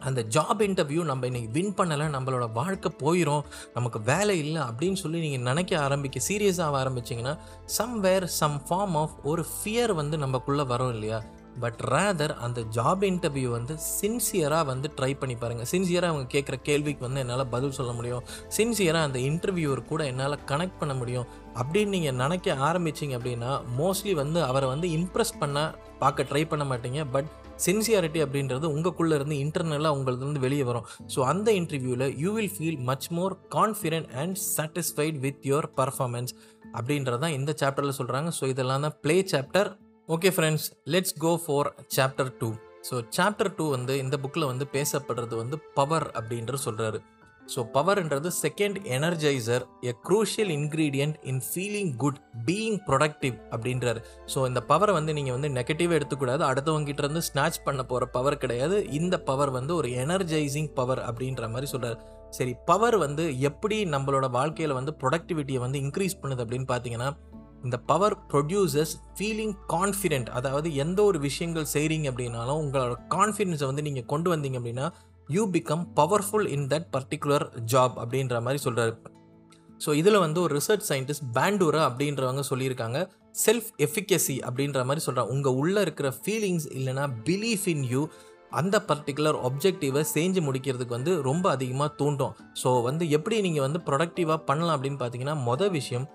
அந்த 0.00 0.20
ஜாப் 0.30 0.60
இன்டர்வியூ 0.62 1.02
நம்ம 1.04 1.26
இன்றைக்கி 1.26 1.50
வின் 1.50 1.74
பண்ணலை 1.74 2.06
நம்மளோட 2.08 2.52
வாழ்க்கை 2.52 2.90
போயிடும் 2.98 3.44
நமக்கு 3.74 4.00
வேலை 4.02 4.38
இல்லை 4.38 4.62
அப்படின்னு 4.62 4.92
சொல்லி 4.92 5.20
நீங்கள் 5.20 5.40
நினைக்க 5.40 5.80
ஆரம்பிக்க 5.80 6.20
சீரியஸாக 6.28 6.78
ஆரம்பிச்சிங்கன்னா 6.82 7.34
சம்வேர் 7.78 8.26
சம் 8.38 8.60
ஃபார்ம் 8.68 8.96
ஆஃப் 8.96 9.16
ஒரு 9.22 9.44
ஃபியர் 9.52 9.94
வந்து 9.94 10.18
நமக்குள்ளே 10.18 10.64
வரும் 10.64 10.92
இல்லையா? 10.92 11.18
பட் 11.62 11.80
ரேதர் 11.92 12.34
அந்த 12.46 12.60
ஜாப் 12.76 13.02
இன்டர்வியூ 13.10 13.48
வந்து 13.56 13.74
சின்சியராக 14.00 14.68
வந்து 14.70 14.88
ட்ரை 14.98 15.10
பண்ணி 15.20 15.36
பாருங்கள் 15.42 15.68
சின்சியராக 15.72 16.12
அவங்க 16.12 16.28
கேட்குற 16.34 16.56
கேள்விக்கு 16.68 17.06
வந்து 17.06 17.22
என்னால் 17.24 17.50
பதில் 17.54 17.76
சொல்ல 17.78 17.92
முடியும். 17.98 18.22
சின்சியராக 18.58 19.08
அந்த 19.08 19.18
இன்டர்வியூவர் 19.30 19.82
கூட 19.90 20.02
என்னால் 20.12 20.42
கனெக்ட் 20.50 20.80
பண்ண 20.80 20.94
முடியும். 20.94 21.26
அப்படின்னு 21.60 21.94
நீங்கள் 21.96 22.18
நினைக்க 22.22 22.56
ஆரம்பிச்சிங்க 22.68 23.14
அப்படின்னா 23.18 23.50
மோஸ்ட்லி 23.80 24.14
வந்து 24.22 24.40
அவரை 24.50 24.68
வந்து 24.74 24.88
இம்ப்ரெஸ் 24.98 25.38
பண்ண 25.42 25.58
பார்க்க 26.02 26.28
ட்ரை 26.32 26.42
பண்ண 26.50 26.64
மாட்டீங்க. 26.72 27.02
பட் 27.14 27.30
சின்சியாரிட்டி 27.66 28.20
அப்படின்றது 28.24 28.66
உங்களுக்குள்ளே 28.74 29.14
இருந்து 29.18 29.36
இன்டர்னலாக 29.44 29.96
உங்களுக்கு 29.98 30.28
வந்து 30.28 30.44
வெளியே 30.46 30.64
வரும். 30.68 30.86
ஸோ 31.14 31.20
அந்த 31.32 31.48
இன்டர்வியூவில் 31.60 32.06
you 32.24 32.32
will 32.36 32.52
feel 32.56 32.78
much 32.90 33.08
more 33.18 33.34
confident 33.56 34.12
and 34.22 34.36
satisfied 34.56 35.18
with 35.26 35.42
your 35.50 35.68
performance 35.80 36.34
அப்படின்றதான் 36.78 37.36
இந்த 37.38 37.50
சாப்டரில் 37.62 37.98
சொல்கிறாங்க 37.98 38.30
ஸோ 38.38 38.46
இதெல்லாம் 38.54 38.84
தான் 38.86 38.96
play 39.04 39.16
chapter 39.32 39.70
okay 40.08 40.28
friends 40.34 40.66
let's 40.92 41.14
go 41.18 41.30
for 41.42 41.68
chapter 41.96 42.30
two 42.38 42.48
so 42.88 42.96
chapter 43.16 43.50
two 43.56 43.64
வந்து 43.68 43.94
இந்த 43.98 44.16
புக்கில் 44.16 44.46
வந்து 44.46 44.66
பேசப்படுறது 44.76 45.34
வந்து 45.40 45.56
பவர் 45.74 46.06
அப்படின்றது 46.14 46.60
சொல்கிறாரு 46.64 46.98
so 47.46 47.60
பவர்ன்றது 47.74 48.30
second 48.40 48.78
energiser 48.96 49.64
a 49.90 49.92
crucial 50.06 50.52
ingredient 50.56 51.16
in 51.22 51.42
feeling 51.48 51.92
good 51.96 52.18
being 52.46 52.78
productive 52.88 53.36
அப்படின்றாரு. 53.52 54.00
ஸோ 54.26 54.38
இந்த 54.46 54.60
பவரை 54.72 54.92
வந்து 54.98 55.12
நீங்கள் 55.18 55.36
வந்து 55.36 55.50
நெகட்டிவாக 55.58 55.98
எடுத்துக்கூடாது. 55.98 56.42
அடுத்தவங்கிட்ட 56.50 57.04
இருந்து 57.04 57.22
ஸ்நாச் 57.28 57.58
பண்ண 57.64 57.82
போகிற 57.84 58.08
பவர் 58.16 58.40
கிடையாது. 58.44 58.78
இந்த 59.00 59.18
பவர் 59.30 59.52
வந்து 59.58 59.74
ஒரு 59.74 59.90
எனர்ஜைசிங் 60.04 60.70
பவர் 60.80 61.02
அப்படின்ற 61.08 61.50
மாதிரி 61.54 61.70
சொல்கிறார் 61.74 61.98
சரி 62.38 62.54
பவர் 62.70 62.96
வந்து 62.96 63.26
எப்படி 63.50 63.76
நம்மளோட 63.94 64.26
வாழ்க்கையில் 64.30 64.78
வந்து 64.80 64.94
ப்ரொடக்டிவிட்டியை 65.02 65.62
வந்து 65.66 65.80
இன்க்ரீஸ் 65.84 66.20
பண்ணுது 66.22 66.44
அப்படின்னு 66.44 66.70
பார்த்தீங்கன்னா 66.72 67.10
இந்த 67.64 67.76
பவர் 67.90 68.16
ப்ரொடியூசர்ஸ் 68.32 68.94
ஃபீலிங் 69.16 69.54
கான்ஃபிடென்ட் 69.72 70.28
அதாவது 70.30 70.68
எந்த 70.74 71.02
ஒரு 71.02 71.18
விஷயங்கள் 71.18 71.70
செய்கிறீங்க 71.72 72.06
அப்படின்னாலும் 72.10 72.60
உங்களோட 72.64 72.94
கான்ஃபிடென்ஸை 73.08 73.66
வந்து 73.66 73.82
நீங்கள் 73.82 74.06
கொண்டு 74.06 74.30
வந்தீங்க 74.34 74.58
அப்படின்னா 74.60 74.86
you 75.28 75.44
become 75.50 75.84
powerful 75.94 76.48
in 76.48 76.66
that 76.68 76.88
particular 76.90 77.46
job 77.64 77.96
அப்படின்ற 77.98 78.36
மாதிரி 78.40 78.62
சொல்கிறாரு 78.64 78.94
ஸோ 79.80 79.90
இதில் 79.94 80.18
வந்து 80.18 80.38
ஒரு 80.40 80.52
ரிசர்ச் 80.54 80.86
சயின்டிஸ்ட் 80.88 81.26
பேண்டூரா 81.34 81.82
அப்படின்றவங்க 81.88 82.42
சொல்லியிருக்காங்க 82.50 83.00
செல்ஃப் 83.44 83.68
எஃபிகசி 83.78 84.36
அப்படின்ற 84.46 84.84
மாதிரி 84.84 85.02
சொல்கிறாங்க 85.06 85.34
உங்கள் 85.34 85.52
உள்ளே 85.54 85.80
இருக்கிற 85.80 86.08
ஃபீலிங்ஸ் 86.22 86.66
இல்லைனா 86.78 87.04
பிலீஃப் 87.24 87.66
இன் 87.68 87.84
யூ 87.90 88.02
அந்த 88.50 88.76
பர்டிகுலர் 88.88 89.38
ஒப்ஜெக்டிவை 89.42 90.02
செஞ்சு 90.14 90.40
முடிக்கிறதுக்கு 90.42 90.96
வந்து 90.96 91.12
ரொம்ப 91.22 91.46
அதிகமாக 91.50 91.90
தூண்டும். 91.96 92.34
ஸோ 92.62 92.68
வந்து 92.82 93.04
எப்படி 93.10 93.40
நீங்கள் 93.40 93.66
வந்து 93.66 93.80
ப்ரொடக்டிவாக 93.88 94.40
பண்ணலாம் 94.44 94.76
அப்படின்னு 94.76 95.00
பார்த்தீங்கன்னா 95.00 95.36
மொதல் 95.44 95.70
விஷயம் 95.70 96.06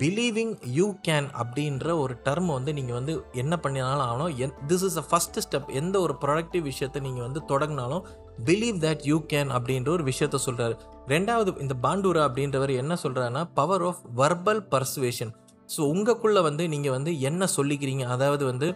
பிலீவிங் 0.00 0.54
யூ 0.76 0.86
கேன் 1.06 1.26
அப்படின்ற 1.40 1.86
ஒரு 2.02 2.14
டர்ம் 2.24 2.50
வந்து 2.56 2.70
நீங்கள் 2.78 2.96
வந்து 2.98 3.12
என்ன 3.42 3.54
பண்ணினாலும் 3.64 4.04
ஆகணும். 4.06 4.32
And 4.44 4.54
this 4.70 4.84
is 4.88 4.98
a 5.02 5.04
first 5.10 5.38
step 5.44 5.68
எந்த 5.80 5.96
ஒரு 6.00 6.14
ப்ரொடக்டிவ் 6.24 6.64
விஷயத்தை 6.70 7.00
நீங்கள் 7.06 7.26
வந்து 7.26 7.40
தொடங்கினாலும் 7.52 8.02
பிலீவ் 8.48 8.78
தட் 8.84 9.04
யூ 9.10 9.18
கேன் 9.32 9.52
அப்படின்ற 9.56 9.90
ஒரு 9.96 10.04
விஷயத்த 10.10 10.40
சொல்கிறாரு 10.46 10.76
ரெண்டாவது 11.14 11.52
இந்த 11.64 11.74
பாண்டூரா 11.86 12.22
அப்படின்றவர் 12.28 12.72
என்ன 12.82 12.96
சொல்கிறாருன்னா 13.02 13.44
power 13.60 13.84
of 13.90 14.02
verbal 14.20 14.62
persuasion 14.74 15.32
so 15.68 15.80
உங்களுக்குள்ளே 15.92 16.40
வந்து 16.48 16.64
நீங்கள் 16.72 16.94
வந்து 16.96 17.12
என்ன 17.28 17.46
சொல்லிக்கிறீங்க? 17.56 18.04
அதாவது 18.14 18.44
வந்து 18.50 18.66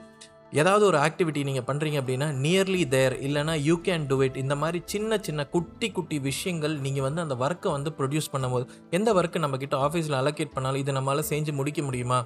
ஏதாவது 0.52 0.87
ஒரு 0.87 0.98
ஆக்டிவிட்டி 0.98 1.44
நீங்கள் 1.44 1.64
பண்ணுறீங்க 1.66 1.98
அப்படின்னா 2.00 2.28
நியர்லி 2.38 2.88
தேர் 2.88 3.12
இல்லைனா 3.12 3.61
யூ 3.62 3.80
கேன் 3.82 4.06
டூ 4.06 4.22
இட் 4.22 4.37
இந்த 4.37 4.56
மாதிரி 4.56 4.82
சின்ன 4.84 5.18
சின்ன 5.18 5.46
குட்டி 5.46 5.90
குட்டி 5.90 6.18
விஷயங்கள் 6.18 6.80
நீங்கள் 6.80 7.02
வந்து 7.02 7.20
அந்த 7.20 7.34
ஒர்க்கை 7.34 7.70
வந்து 7.70 7.90
ப்ரொடியூஸ் 7.98 8.30
பண்ணும்போது 8.32 8.66
எந்த 8.90 9.12
ஒர்க்கு 9.12 9.42
நம்மக்கிட்ட 9.44 9.76
ஆஃபீஸில் 9.78 10.18
அலோகேட் 10.20 10.54
பண்ணாலும் 10.54 10.80
இது 10.80 10.92
நம்மளால் 10.92 11.28
செஞ்சு 11.28 11.52
முடிக்க 11.52 11.82
முடியுமா? 11.82 12.24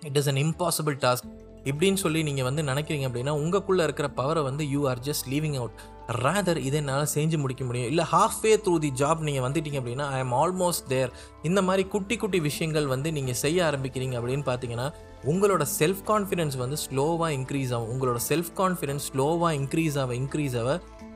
It 0.00 0.16
is 0.16 0.28
an 0.28 0.36
impossible 0.36 0.96
task 1.00 1.26
இப்படின்னு 1.70 2.00
சொல்லி 2.04 2.22
நீங்கள் 2.28 2.48
வந்து 2.48 2.62
நினைக்கிறீங்க 2.70 3.06
அப்படின்னா 3.08 3.34
உங்களுக்குள்ளே 3.42 3.84
இருக்கிற 3.88 4.08
பவரை 4.16 4.42
வந்து 4.48 4.64
you 4.74 4.80
are 4.90 5.02
just 5.08 5.26
leaving 5.32 5.56
out 5.60 5.76
rather 6.24 6.58
இதை 6.66 6.78
என்னால் 6.80 7.08
செஞ்சு 7.14 7.36
முடிக்க 7.42 7.62
முடியும். 7.64 7.88
இல்லை 7.92 8.04
half 8.12 8.36
way 8.42 8.50
through 8.64 8.74
the 8.84 8.90
job 9.00 9.20
நீங்கள் 9.28 9.44
வந்துட்டீங்க 9.46 9.78
அப்படின்னா 9.80 10.04
ஐ 10.16 10.18
எம் 10.24 10.34
ஆல்மோஸ்ட் 10.42 10.86
தேர் 10.88 11.10
இந்த 11.42 11.60
மாதிரி 11.68 11.84
குட்டி 11.94 12.16
குட்டி 12.16 12.40
விஷயங்கள் 12.40 12.86
வந்து 12.86 13.08
நீங்கள் 13.12 13.38
செய்ய 13.44 13.58
ஆரம்பிக்கிறீங்க 13.70 14.14
அப்படின்னு 14.20 14.46
பார்த்தீங்கன்னா 14.50 14.86
உங்களோட 15.32 15.64
செல்ஃப் 15.78 16.02
கான்ஃபிடென்ஸ் 16.06 16.56
வந்து 16.56 16.76
ஸ்லோவாக 16.86 17.30
இன்க்ரீஸ் 17.38 17.72
ஆகும். 17.76 17.90
உங்களோட 17.94 18.18
செல்ஃப் 18.28 18.52
கான்ஃபிடென்ஸ் 18.56 19.06
ஸ்லோவாக 19.12 19.52
இன்க்ரீஸ் 19.60 19.98
ஆக 20.02 20.14
இன்க்ரீஸ் 20.14 20.56
ஆக 20.60 20.72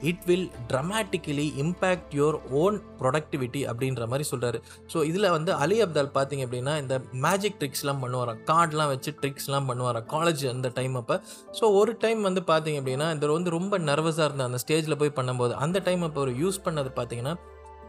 it 0.08 0.24
will 0.26 0.50
dramatically 0.70 1.46
impact 1.62 2.14
your 2.18 2.36
own 2.62 2.76
productivity 3.00 3.62
அப்படின்ற 3.70 4.06
மாதிரி 4.06 4.24
சொல்கிறாரு 4.30 4.58
ஸோ 4.92 5.04
இதில் 5.04 5.28
வந்து 5.30 5.52
அலி 5.54 5.82
அப்தால் 5.82 6.10
பார்த்தீங்க 6.16 6.46
அப்படின்னா 6.46 6.74
இந்த 6.82 7.00
மேஜிக் 7.26 7.58
ட்ரிக்ஸ்லாம் 7.60 8.02
பண்ணுவாராம். 8.04 8.40
கார்டெலாம் 8.50 8.88
வச்சு 8.88 9.12
ட்ரிக்ஸ்லாம் 9.22 9.68
பண்ணுவாராம். 9.70 10.06
காலேஜ் 10.06 10.44
அந்த 10.46 10.68
டைம் 10.68 10.94
அப்போ. 10.94 11.16
ஸோ 11.60 11.74
ஒரு 11.74 11.96
டைம் 11.96 12.22
வந்து 12.22 12.40
பார்த்தீங்க 12.40 12.80
அப்படின்னா 12.82 13.08
இந்த 13.12 13.32
வந்து 13.32 13.50
ரொம்ப 13.50 13.78
நர்வஸாக 13.78 14.28
இருந்தேன் 14.28 14.48
அந்த 14.50 14.60
ஸ்டேஜில் 14.64 15.00
போய் 15.02 15.16
பண்ணும்போது 15.18 15.54
அந்த 15.54 15.78
டைம் 15.80 16.02
அப்போ 16.02 16.20
ஒரு 16.20 16.34
யூஸ் 16.42 16.60
பண்ணது 16.64 16.92
பார்த்தீங்கன்னா 17.00 17.34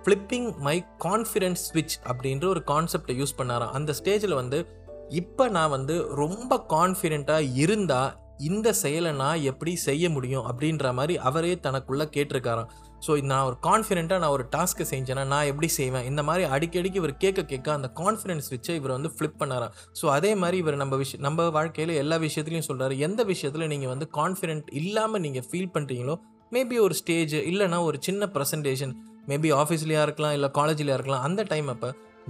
ஃப்ளிப்பிங் 0.06 0.47
மை 0.58 0.84
கான்ஃபிடென்ஸ் 1.08 1.63
ஸ்விட்ச் 1.69 1.97
அப்படின்ற 2.12 2.45
ஒரு 2.47 2.63
கான்செப்டை 2.67 3.15
யூஸ் 3.21 3.38
பண்ணாராம். 3.38 3.71
அந்த 3.71 3.93
ஸ்டேஜில் 3.93 4.34
வந்து 4.34 4.60
இப்போ 5.10 5.50
நான் 5.50 5.69
வந்து 5.69 5.95
ரொம்ப 6.15 6.65
கான்ஃபிடெண்ட்டாக 6.69 7.50
இருந்தால் 7.63 8.12
இந்த 8.49 8.67
செயலை 8.82 9.12
நான் 9.21 9.43
எப்படி 9.49 9.73
செய்ய 9.88 10.06
முடியும் 10.15 10.45
அப்படின்ற 10.49 10.93
மாதிரி 10.97 11.15
அவரே 11.30 11.54
தனக்குள்ளே 11.65 12.06
கேட்டிருக்காராம். 12.15 12.69
ஸோ 13.06 13.12
நான் 13.32 13.45
ஒரு 13.49 13.58
கான்ஃபிடென்ட்டாக 13.67 14.21
நான் 14.23 14.36
ஒரு 14.38 14.45
டாஸ்க்கை 14.56 14.86
செஞ்சேன்னா 14.91 15.23
நான் 15.34 15.49
எப்படி 15.51 15.69
செய்வேன்? 15.77 16.06
இந்த 16.12 16.21
மாதிரி 16.27 16.43
அடிக்கடிக்கு 16.56 16.99
இவர் 17.01 17.13
கேட்க 17.23 17.41
கேட்க 17.51 17.67
அந்த 17.77 17.89
கான்ஃபிடென்ஸ் 18.01 18.49
வச்சு 18.54 18.71
இவர் 18.80 18.95
வந்து 18.97 19.12
ஃப்ளிப் 19.15 19.39
பண்ணாராம். 19.41 19.73
ஸோ 19.99 20.08
அதே 20.17 20.32
மாதிரி 20.41 20.58
இவர் 20.63 20.82
நம்ம 20.84 20.97
விஷயம் 21.04 21.23
நம்ம 21.27 21.49
வாழ்க்கையில் 21.58 21.93
எல்லா 22.04 22.17
விஷயத்துலையும் 22.25 22.67
சொல்கிறாரு 22.69 22.97
எந்த 23.10 23.23
விஷயத்தில் 23.32 23.71
நீங்கள் 23.73 23.93
வந்து 23.93 24.08
கான்ஃபிடென்ட் 24.19 24.69
இல்லாமல் 24.82 25.23
நீங்கள் 25.27 25.47
ஃபீல் 25.49 25.73
பண்ணுறீங்களோ 25.77 26.17
மேபி 26.51 26.77
ஒரு 26.86 26.95
ஸ்டேஜ் 27.01 27.36
இல்லைனா 27.51 27.77
ஒரு 27.89 27.97
சின்ன 28.08 28.25
ப்ரெசன்டேஷன் 28.36 28.93
மேபி 29.30 29.49
ஆஃபீஸ்லேயா 29.62 30.01
இருக்கலாம் 30.08 30.36
இல்லை 30.38 30.49
காலேஜ்லேயா 30.60 30.97
இருக்கலாம் 30.99 31.25
அந்த 31.27 31.41
டைம் 31.51 31.67
அப்போ 31.67 31.89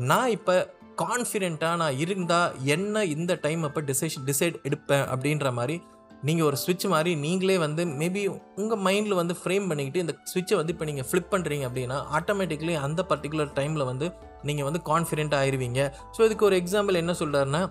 நான் 0.10 0.32
இப்போ 0.38 0.56
கான்ஃபிடென்ட்டாக 1.02 1.80
நான் 1.82 2.00
இருந்தால் 2.04 2.52
என்ன 2.76 3.04
இந்த 3.14 3.34
டைம் 3.46 3.62
அப்போ 3.68 3.82
டிசைஷன் 3.90 4.26
டிசைட் 4.30 4.58
எடுப்பேன் 4.68 5.06
அப்படின்ற 5.14 5.50
மாதிரி 5.54 5.76
நீங்கள் 6.24 6.46
ஒரு 6.46 6.58
சுவிட்ச் 6.58 6.86
மாதிரி 6.88 7.16
நீங்களே 7.16 7.58
வந்து 7.58 7.86
மேபி 7.86 8.24
உங்கள் 8.56 8.78
மைண்டில் 8.78 9.14
வந்து 9.14 9.36
ஃப்ரேம் 9.44 9.68
பண்ணிக்கிட்டு 9.68 10.00
இந்த 10.00 10.14
சுவிட்சை 10.24 10.56
வந்து 10.56 10.74
இப்போ 10.74 10.86
நீங்கள் 10.86 11.08
ஃப்ளிப் 11.12 11.32
பண்ணுறீங்க 11.32 11.66
அப்படின்னா 11.68 11.98
ஆட்டோமேட்டிக்லி 12.12 12.74
அந்த 12.74 13.06
பர்டிகுலர் 13.10 13.54
டைமில் 13.54 13.86
வந்து 13.86 14.08
நீங்கள் 14.44 14.66
வந்து 14.66 14.82
கான்ஃபிடென்ட் 14.86 15.36
ஆயிடுவீங்க 15.36 15.92
ஸோ 16.18 16.22
இதுக்கு 16.26 16.46
ஒரு 16.46 16.62
எக்ஸாம்பிள் 16.62 16.96
என்ன 16.96 17.12
சொல்கிறாருன்னா 17.12 17.64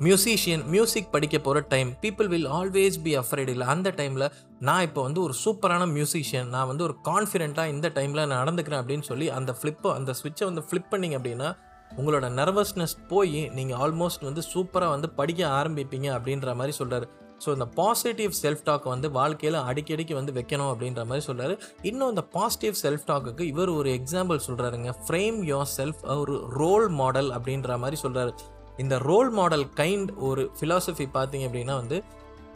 மியூசிஷியன் 0.00 0.64
மியூசிக் 0.66 1.10
படிக்க 1.10 1.38
போகிற 1.38 1.60
time 1.68 1.90
people 2.00 2.28
will 2.28 2.48
always 2.48 3.02
be 3.02 3.12
afraid 3.16 3.48
இல்லை. 3.48 3.66
அந்த 3.66 3.90
டைமில் 3.96 4.26
நான் 4.58 4.82
இப்போ 4.82 5.02
வந்து 5.02 5.22
ஒரு 5.22 5.34
சூப்பரான 5.44 5.86
மியூசிஷியன் 5.92 6.48
நான் 6.48 6.66
வந்து 6.66 6.84
ஒரு 6.84 6.96
கான்ஃபிடென்ட்டாக 7.04 7.66
இந்த 7.66 7.88
டைமில் 7.88 8.26
நான் 8.26 8.40
நடந்துக்கிறேன் 8.42 8.80
அப்படின்னு 8.82 9.00
சொல்லி 9.00 9.30
அந்த 9.30 9.52
ஃப்ளிப்பை 9.52 9.92
அந்த 9.92 10.12
ஸ்விட்சை 10.12 10.44
வந்து 10.44 10.64
ஃப்ளிப் 10.70 10.92
பண்ணிங்க 10.92 11.16
அப்படின்னா 11.18 11.48
உங்களோட 11.96 12.28
நர்வஸ்னஸ் 12.30 12.96
போய் 13.08 13.50
நீங்கள் 13.54 13.78
ஆல்மோஸ்ட் 13.78 14.22
வந்து 14.22 14.42
சூப்பராக 14.54 14.90
வந்து 14.90 15.10
படிக்க 15.10 15.46
ஆரம்பிப்பீங்க 15.48 16.08
அப்படின்ற 16.18 16.54
மாதிரி 16.54 16.76
சொல்கிறார் 16.76 17.06
ஸோ 17.40 17.48
இந்த 17.52 17.66
பாசிட்டிவ் 17.76 18.32
செல்ஃப் 18.38 18.64
டாக் 18.64 18.86
வந்து 18.86 19.08
வாழ்க்கையில் 19.12 19.58
அடிக்கடிக்கு 19.64 20.14
வந்து 20.14 20.32
வைக்கணும் 20.32 20.70
அப்படின்ற 20.72 21.02
மாதிரி 21.04 21.24
சொல்கிறாரு 21.26 21.54
இன்னும் 21.82 22.10
இந்த 22.10 22.24
பாசிட்டிவ் 22.32 22.76
செல்ஃப் 22.82 23.06
டாக்குக்கு 23.08 23.46
இவர் 23.46 23.72
ஒரு 23.74 23.90
எக்ஸாம்பிள் 23.96 24.44
சொல்கிறாருங்க 24.46 24.92
ஃப்ரேம் 25.02 25.38
யோர் 25.44 25.70
செல்ஃப் 25.76 26.02
ஒரு 26.16 26.36
ரோல் 26.56 26.86
மாடல் 26.96 27.30
அப்படின்ற 27.36 27.78
மாதிரி 27.78 27.98
சொல்கிறாரு 28.02 28.32
இந்த 28.78 28.94
ரோல் 29.04 29.30
மாடல் 29.32 29.66
கைண்ட் 29.76 30.10
ஒரு 30.20 30.42
ஃபிலாசபி 30.56 31.06
பார்த்தீங்க 31.12 31.44
அப்படின்னா 31.48 31.76
வந்து 31.76 31.98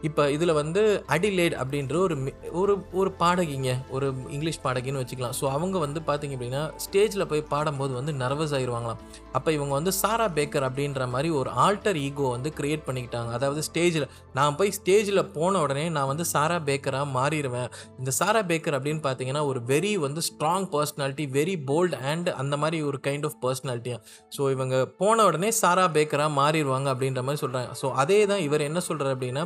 இப்போ 0.09 0.23
இதில் 0.35 0.53
வந்து 0.61 0.83
அடிலேட் 1.15 1.55
அப்படின்ற 1.63 1.95
ஒரு 2.05 2.15
ஒரு 2.61 2.75
ஒரு 3.01 3.11
பாடகிங்க 3.23 3.71
ஒரு 3.97 4.07
இங்கிலீஷ் 4.35 4.61
பாடகின்னு 4.67 5.01
வச்சுக்கலாம். 5.03 5.35
ஸோ 5.39 5.45
அவங்க 5.57 5.77
வந்து 5.85 6.01
பார்த்தீங்க 6.09 6.35
அப்படின்னா 6.37 6.63
ஸ்டேஜில் 6.85 7.27
போய் 7.33 7.43
பாடும்போது 7.53 7.93
வந்து 7.99 8.13
நர்வஸ் 8.23 8.55
ஆயிடுவாங்களாம் 8.59 9.01
அப்போ 9.39 9.51
இவங்க 9.57 9.73
வந்து 9.79 9.93
சாரா 10.03 10.27
பேக்கர் 10.39 10.67
அப்படின்ற 10.69 11.09
மாதிரி 11.15 11.31
ஒரு 11.41 11.51
ஆல்டர் 11.65 11.99
ஈகோ 12.07 12.29
வந்து 12.37 12.51
க்ரியேட் 12.59 12.87
பண்ணிக்கிட்டாங்க. 12.89 13.31
அதாவது 13.39 13.63
ஸ்டேஜில் 13.69 14.07
நான் 14.39 14.57
போய் 14.61 14.75
ஸ்டேஜில் 14.79 15.23
போன 15.37 15.61
உடனே 15.65 15.85
நான் 15.97 16.11
வந்து 16.13 16.27
சாரா 16.35 16.59
பேக்கராக 16.69 17.09
மாறிடுவேன். 17.19 17.69
இந்த 18.01 18.11
சாரா 18.21 18.43
பேக்கர் 18.51 18.79
அப்படின்னு 18.79 19.03
பார்த்தீங்கன்னா 19.09 19.45
ஒரு 19.51 19.63
வெரி 19.73 19.93
வந்து 20.07 20.23
strong 20.31 20.69
personality 20.77 21.27
very 21.39 21.57
bold 21.71 21.97
and 22.13 22.31
அந்த 22.43 22.57
மாதிரி 22.63 22.81
ஒரு 22.91 23.01
கைண்ட் 23.09 23.27
ஆஃப் 23.31 23.39
பர்சனாலிட்டியாக 23.45 24.01
ஸோ 24.37 24.51
இவங்க 24.57 24.77
போன 25.03 25.25
உடனே 25.31 25.51
சாரா 25.63 25.87
பேக்கராக 25.99 26.33
மாறிடுவாங்க 26.41 26.89
அப்படின்ற 26.95 27.23
மாதிரி 27.27 27.43
சொல்கிறாங்க 27.45 27.71
ஸோ 27.83 27.89
அதே 28.03 28.21
தான் 28.33 28.45
இவர் 28.49 28.67
என்ன 28.69 28.83
சொல்கிறார் 28.89 29.15
அப்படின்னா 29.17 29.45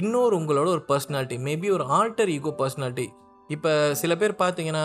இன்னொரு 0.00 0.34
உங்களோட 0.40 0.68
ஒரு 0.76 0.84
பர்சனாலிட்டி 0.90 1.36
மேபி 1.48 1.68
ஒரு 1.78 1.84
ஆல்டர் 1.98 2.32
ஈகோ 2.36 2.52
பர்சனாலிட்டி 2.60 3.06
இப்போ 3.50 3.72
சில 4.02 4.12
பேர் 4.22 4.40
பார்த்தீங்கன்னா 4.44 4.84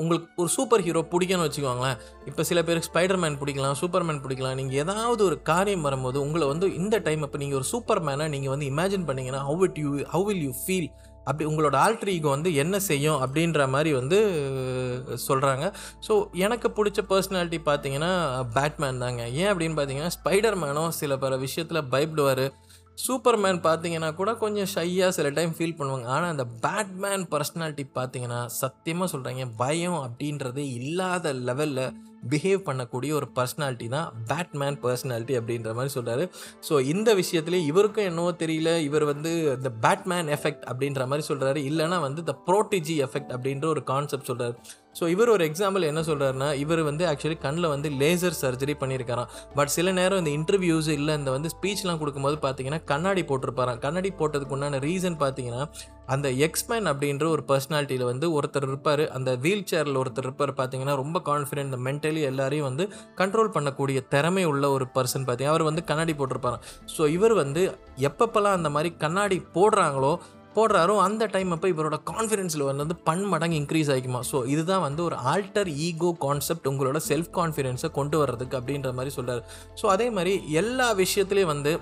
உங்களுக்கு 0.00 0.40
ஒரு 0.42 0.50
சூப்பர் 0.54 0.82
ஹீரோ 0.86 1.00
பிடிக்கும்னு 1.12 1.44
வச்சுக்கோங்களேன். 1.46 2.00
இப்போ 2.28 2.42
சில 2.48 2.58
பேருக்கு 2.66 2.88
ஸ்பைடர்மேன் 2.88 3.38
பிடிக்கலாம் 3.42 3.78
சூப்பர்மேன் 3.80 4.20
பிடிக்கலாம். 4.24 4.56
நீங்கள் 4.60 4.80
ஏதாவது 4.82 5.22
ஒரு 5.28 5.36
காரியம் 5.50 5.86
வரும்போது 5.86 6.18
உங்களை 6.24 6.46
வந்து 6.50 6.66
இந்த 6.80 6.96
டைம் 7.06 7.22
இப்போ 7.26 7.38
நீங்கள் 7.42 7.58
ஒரு 7.60 7.66
சூப்பர் 7.70 8.00
மேனை 8.08 8.26
நீங்கள் 8.34 8.52
வந்து 8.54 8.66
இமேஜின் 8.72 9.06
பண்ணீங்கன்னா 9.10 9.40
how 9.48 9.64
it 9.68 9.80
you 9.84 9.92
how 10.14 10.26
will 10.28 10.44
you 10.46 10.52
feel 10.64 10.88
அப்படி 11.28 11.44
உங்களோட 11.50 11.76
ஆல்டர் 11.84 12.12
ஈகோ 12.16 12.30
வந்து 12.36 12.50
என்ன 12.62 12.76
செய்யும் 12.88 13.18
அப்படின்ற 13.24 13.68
மாதிரி 13.74 13.90
வந்து 14.00 14.18
சொல்கிறாங்க 15.26 15.64
ஸோ 16.06 16.12
எனக்கு 16.44 16.68
பிடிச்ச 16.78 17.00
பர்சனாலிட்டி 17.12 17.60
பார்த்தீங்கன்னா 17.70 18.12
பேட்மேன் 18.56 19.02
தாங்க. 19.04 19.22
ஏன் 19.40 19.50
அப்படின்னு 19.52 19.78
பார்த்தீங்கன்னா 19.78 20.14
ஸ்பைடர்மேனும் 20.18 20.92
சில 21.00 21.16
பல 21.24 21.36
விஷயத்தில் 21.46 21.88
பயப்படுவார். 21.94 22.46
சூப்பர்மேன் 23.04 23.58
பார்த்தீங்கன்னா 23.66 24.08
கூட 24.14 24.30
கொஞ்சம் 24.42 24.70
ஷையாக 24.74 25.14
சில 25.16 25.28
டைம் 25.30 25.52
ஃபீல் 25.58 25.78
பண்ணுவாங்க. 25.78 26.06
ஆனால் 26.14 26.32
அந்த 26.34 26.44
பேட்மேன் 26.64 27.24
பர்சனாலிட்டி 27.32 27.84
பார்த்தீங்கன்னா 27.98 28.40
சத்தியமாக 28.60 29.12
சொல்கிறாங்க 29.14 29.46
பயம் 29.62 30.00
அப்படின்றதே 30.06 30.64
இல்லாத 30.80 31.32
லெவலில் 31.48 31.84
பிஹேவ் 32.30 32.60
பண்ணக்கூடிய 32.68 33.12
ஒரு 33.18 33.26
பர்சனாலிட்டி 33.36 33.88
தான் 33.94 34.08
பேட்மேன் 34.30 34.78
பர்சனாலிட்டி 34.84 35.34
அப்படின்ற 35.40 35.70
மாதிரி 35.78 35.92
சொல்கிறாரு 35.96 36.24
ஸோ 36.68 36.74
இந்த 36.92 37.10
விஷயத்துலேயே 37.14 37.62
இவருக்கும் 37.70 38.08
என்னவோ 38.10 38.30
தெரியல. 38.42 38.70
இவர் 38.88 39.04
வந்து 39.12 39.32
இந்த 39.56 39.72
பேட்மேன் 39.86 40.30
எஃபெக்ட் 40.36 40.64
அப்படின்ற 40.70 41.06
மாதிரி 41.06 41.26
சொல்கிறாரு 41.30 41.60
இல்லைனா 41.70 41.98
வந்து 42.06 42.22
த 42.30 42.34
ப்ரோட்டிஜி 42.48 42.96
எஃபெக்ட் 43.06 43.34
அப்படின்ற 43.36 43.66
ஒரு 43.74 43.82
கான்செப்ட் 43.92 44.30
சொல்கிறாரு 44.30 44.56
ஸோ 44.98 45.04
இவர் 45.08 45.30
ஒரு 45.34 45.44
எக்ஸாம்பிள் 45.50 45.88
என்ன 45.90 46.00
சொல்கிறாருன்னா 46.08 46.48
இவர் 46.62 46.82
வந்து 46.88 47.04
ஆக்சுவலி 47.10 47.36
கண்ணில் 47.44 47.72
வந்து 47.74 47.88
லேசர் 48.00 48.36
சர்ஜரி 48.40 48.74
பண்ணியிருக்காராம். 48.80 49.30
பட் 49.58 49.72
சில 49.76 49.92
நேரம் 49.98 50.20
இந்த 50.22 50.32
இன்டர்வியூஸ் 50.38 50.88
இல்லை 50.98 51.14
இந்த 51.20 51.30
வந்து 51.30 51.50
ஸ்பீச்லாம் 51.54 52.00
கொடுக்கும்போது 52.02 52.36
பார்த்தீங்கன்னா 52.44 52.80
கண்ணாடி 52.92 53.22
போட்டிருப்பாராம். 53.30 53.80
கண்ணாடி 53.86 54.10
போட்டதுக்கு 54.20 54.56
உண்டான 54.56 54.80
ரீசன் 54.86 55.16
பார்த்தீங்கன்னா 55.24 55.62
அந்த 56.06 56.28
எக்ஸ்மேன் 56.30 56.86
அப்படின்ற 56.86 57.24
ஒரு 57.28 57.44
பர்சனாலிட்டியில் 57.48 58.04
வந்து 58.04 58.26
ஒருத்தர் 58.32 58.62
இருப்பார். 58.62 59.10
அந்த 59.10 59.36
வீல் 59.36 59.66
சேரில் 59.70 60.00
ஒருத்தர் 60.02 60.24
இருப்பார் 60.24 60.52
பார்த்தீங்கன்னா 60.58 60.94
ரொம்ப 60.94 61.20
கான்ஃபிடென்ட் 61.24 61.70
இந்த 61.70 61.80
மென்டலி 61.90 62.20
எல்லாரையும் 62.20 62.68
வந்து 62.68 62.86
கண்ட்ரோல் 63.16 63.54
பண்ணக்கூடிய 63.56 64.00
திறமை 64.08 64.44
உள்ள 64.44 64.70
ஒரு 64.70 64.86
பர்சன் 64.94 65.24
பார்த்தீங்கன்னா 65.24 65.56
அவர் 65.56 65.62
வந்து 65.62 65.84
கண்ணாடி 65.84 66.12
போட்டிருப்பாராம் 66.12 66.62
ஸோ 66.96 67.08
இவர் 67.08 67.34
வந்து 67.34 67.64
எப்பப்பெல்லாம் 68.00 68.52
அந்த 68.52 68.70
மாதிரி 68.70 68.96
கண்ணாடி 68.96 69.42
போடுறாங்களோ 69.54 70.12
போடுறாரோ 70.56 70.96
அந்த 70.96 71.26
டைம் 71.26 71.50
அப்போ 71.50 71.68
இவரோட 71.68 71.96
கான்ஃபிடென்ஸ் 72.10 72.56
லெவல் 72.56 72.76
வந்து 72.76 72.96
பன் 73.04 73.24
மடங்கு 73.24 73.56
இன்க்ரீஸ் 73.56 73.90
ஆகிக்குமா 73.90 74.20
ஸோ 74.32 74.46
இதுதான் 74.46 74.82
வந்து 74.82 75.04
ஒரு 75.04 75.14
ஆல்டர் 75.14 75.68
ஈகோ 75.68 76.16
கான்செப்ட் 76.18 76.68
உங்களோட 76.68 77.00
செல்ஃப் 77.08 77.30
கான்ஃபிடென்ஸை 77.34 77.90
கொண்டு 77.90 78.18
வர்றதுக்கு 78.18 78.58
அப்படின்ற 78.60 78.92
மாதிரி 78.92 79.14
சொல்கிறார் 79.14 79.42
ஸோ 79.82 79.86
அதே 79.86 80.10
மாதிரி 80.10 80.42
எல்லா 80.52 80.94
விஷயத்துலேயும் 80.94 81.52
வந்து 81.52 81.72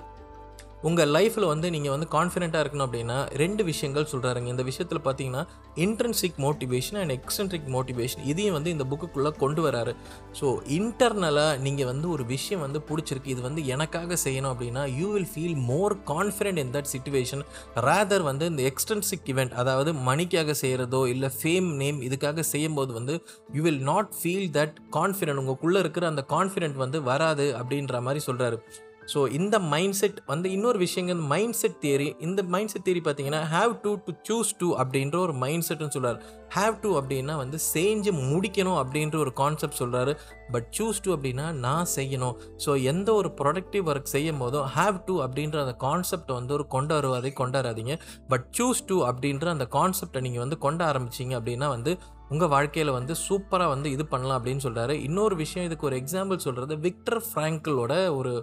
உங்கள் 0.83 1.11
லைஃப்பில் 1.11 1.45
வந்து 1.45 1.69
நீங்கள் 1.69 1.91
வந்து 1.91 2.07
கான்ஃபிடென்ட்டாக 2.13 2.61
இருக்கணும் 2.63 2.85
அப்படின்னா 2.85 3.17
ரெண்டு 3.33 3.63
விஷயங்கள் 3.63 4.07
சொல்கிறாருங்க 4.11 4.47
இந்த 4.47 4.63
விஷயத்தில் 4.63 5.01
பார்த்தீங்கன்னா 5.05 5.43
intrinsic 5.75 6.37
motivation 6.37 6.97
and 7.01 7.13
extrinsic 7.17 7.67
motivation 7.67 8.23
இதையும் 8.25 8.53
வந்து 8.53 8.69
இந்த 8.69 8.83
புக்குக்குள்ளே 8.83 9.31
கொண்டு 9.37 9.61
வராரு. 9.67 9.93
ஸோ 10.39 10.47
இன்டர்னலாக 10.77 11.57
நீங்கள் 11.57 11.85
வந்து 11.85 12.09
ஒரு 12.09 12.25
விஷயம் 12.25 12.61
வந்து 12.61 12.81
பிடிச்சிருக்கு 12.89 13.25
இது 13.25 13.41
வந்து 13.41 13.65
எனக்காக 13.65 14.17
செய்யணும் 14.25 14.51
அப்படின்னா 14.53 14.85
you 14.99 15.09
will 15.11 15.29
feel 15.33 15.57
more 15.69 15.95
confident 16.05 16.57
in 16.57 16.73
that 16.73 16.91
situation 16.95 17.43
rather 17.87 18.21
வந்து 18.21 18.45
இந்த 18.45 18.63
எக்ஸ்டென்சிக் 18.63 19.29
இவெண்ட் 19.35 19.53
அதாவது 19.53 19.93
மணிக்காக 19.93 20.55
செய்கிறதோ 20.63 21.07
இல்லை 21.07 21.31
ஃபேம் 21.39 21.69
நேம் 21.75 22.01
இதுக்காக 22.01 22.45
செய்யும்போது 22.53 22.93
வந்து 22.93 23.15
you 23.53 23.63
will 23.63 23.83
not 23.83 24.13
feel 24.21 24.49
that 24.51 24.77
confident 24.91 25.41
உங்களுக்குள்ளே 25.43 25.79
இருக்கிற 25.79 26.07
அந்த 26.07 26.25
கான்ஃபிடென்ட் 26.29 26.75
வந்து 26.75 27.01
வராது 27.03 27.47
அப்படின்ற 27.57 28.01
மாதிரி 28.01 28.23
சொல்கிறாரு 28.25 28.59
ஸோ 29.13 29.31
இந்த 29.31 29.59
மைண்ட் 29.59 29.93
செட் 29.93 30.19
வந்து 30.25 30.51
இன்னொரு 30.51 30.79
விஷயங்க 30.79 31.15
மைண்ட் 31.25 31.53
செட் 31.53 31.77
தியரி 31.81 32.15
இந்த 32.19 32.43
மைண்ட் 32.43 32.69
செட் 32.69 32.85
தியரி 32.85 33.01
பார்த்தீங்கன்னா 33.05 33.41
have 33.53 33.73
to 33.81 33.95
to 34.05 34.13
choose 34.29 34.51
to 34.57 34.67
அப்படின்ற 34.75 35.17
ஒரு 35.17 35.33
மைண்ட் 35.33 35.65
செட்னு 35.69 35.89
சொல்கிறார் 35.89 36.19
ஹாவ் 36.55 36.75
டு 36.81 36.99
அப்படின்னா 36.99 37.35
வந்து 37.35 37.57
செஞ்சு 37.73 38.11
முடிக்கணும் 38.31 38.79
அப்படின்ற 38.81 39.17
ஒரு 39.17 39.33
கான்செப்ட் 39.33 39.79
சொல்கிறாரு 39.79 40.13
பட் 40.51 40.67
சூஸ் 40.77 41.01
டு 41.01 41.15
அப்படின்னா 41.15 41.51
நான் 41.51 41.87
செய்யணும். 41.95 42.35
ஸோ 42.65 42.83
எந்த 42.83 43.13
ஒரு 43.13 43.31
ப்ரொடக்டிவ் 43.41 43.85
ஒர்க் 43.85 44.13
செய்யும் 44.15 44.37
போதும் 44.37 44.65
ஹாவ் 44.75 44.97
டு 45.05 45.15
அப்படின்ற 45.23 45.59
அந்த 45.59 45.75
கான்செப்டை 45.79 46.33
வந்து 46.33 46.53
ஒரு 46.53 46.67
கொண்டு 46.67 46.93
வருவதை 46.93 47.33
கொண்டாடாதீங்க 47.39 47.95
பட் 48.27 48.47
சூஸ் 48.57 48.85
டு 48.85 48.97
அப்படின்ற 49.05 49.47
அந்த 49.47 49.67
கான்செப்டை 49.71 50.21
நீங்கள் 50.21 50.39
வந்து 50.39 50.57
கொண்ட 50.57 50.83
ஆரம்பிச்சிங்க 50.91 51.35
அப்படின்னா 51.39 51.67
வந்து 51.67 51.93
உங்கள் 52.29 52.47
வாழ்க்கையில் 52.47 52.91
வந்து 52.91 53.15
சூப்பராக 53.27 53.69
வந்து 53.69 53.91
இது 53.91 54.05
பண்ணலாம் 54.05 54.37
அப்படின்னு 54.39 54.63
சொல்கிறாரு 54.63 54.91
இன்னொரு 55.03 55.35
விஷயம் 55.35 55.65
இதுக்கு 55.65 55.85
ஒரு 55.85 55.97
எக்ஸாம்பிள் 55.99 56.37
சொல்கிறது 56.37 56.77
விக்டர் 56.79 57.21
ஃப்ராங்கிளோட 57.25 57.93
ஒரு 58.15 58.33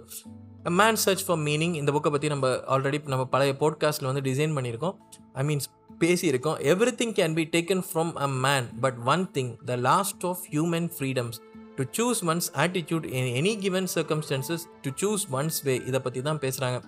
மேன் 0.63 0.95
சர்ச் 0.95 1.25
ஃபார் 1.25 1.37
மீனிங் 1.37 1.73
இந்த 1.73 1.91
புக்கை 1.91 2.09
பற்றி 2.11 2.27
நம்ம 2.27 2.47
ஆல்ரெடி 2.47 3.07
நம்ம 3.07 3.25
பழைய 3.25 3.55
போட்காஸ்ட்டில் 3.59 4.13
வந்து 4.13 4.21
டிசைன் 4.21 4.55
பண்ணியிருக்கோம். 4.57 4.95
ஐ 5.33 5.45
மீன்ஸ் 5.45 5.67
பேசியிருக்கோம். 5.99 6.57
Everything 7.01 7.13
can 7.19 7.33
be 7.33 7.49
taken 7.51 7.83
from 7.93 8.13
a 8.13 8.27
man 8.27 8.79
but 8.79 8.95
one 9.05 9.29
thing 9.33 9.65
the 9.65 9.75
last 9.75 10.25
of 10.25 10.39
human 10.51 10.89
freedoms 10.97 11.39
to 11.75 11.83
choose 11.97 12.23
one's 12.25 12.49
attitude 12.55 13.05
in 13.05 13.29
any 13.41 13.59
given 13.59 13.87
circumstances 13.95 14.65
to 14.81 14.91
choose 15.01 15.25
one's 15.31 15.63
way 15.63 15.81
இதை 15.87 15.99
பற்றி 15.99 16.21
தான் 16.21 16.39
பேசுகிறாங்க 16.39 16.79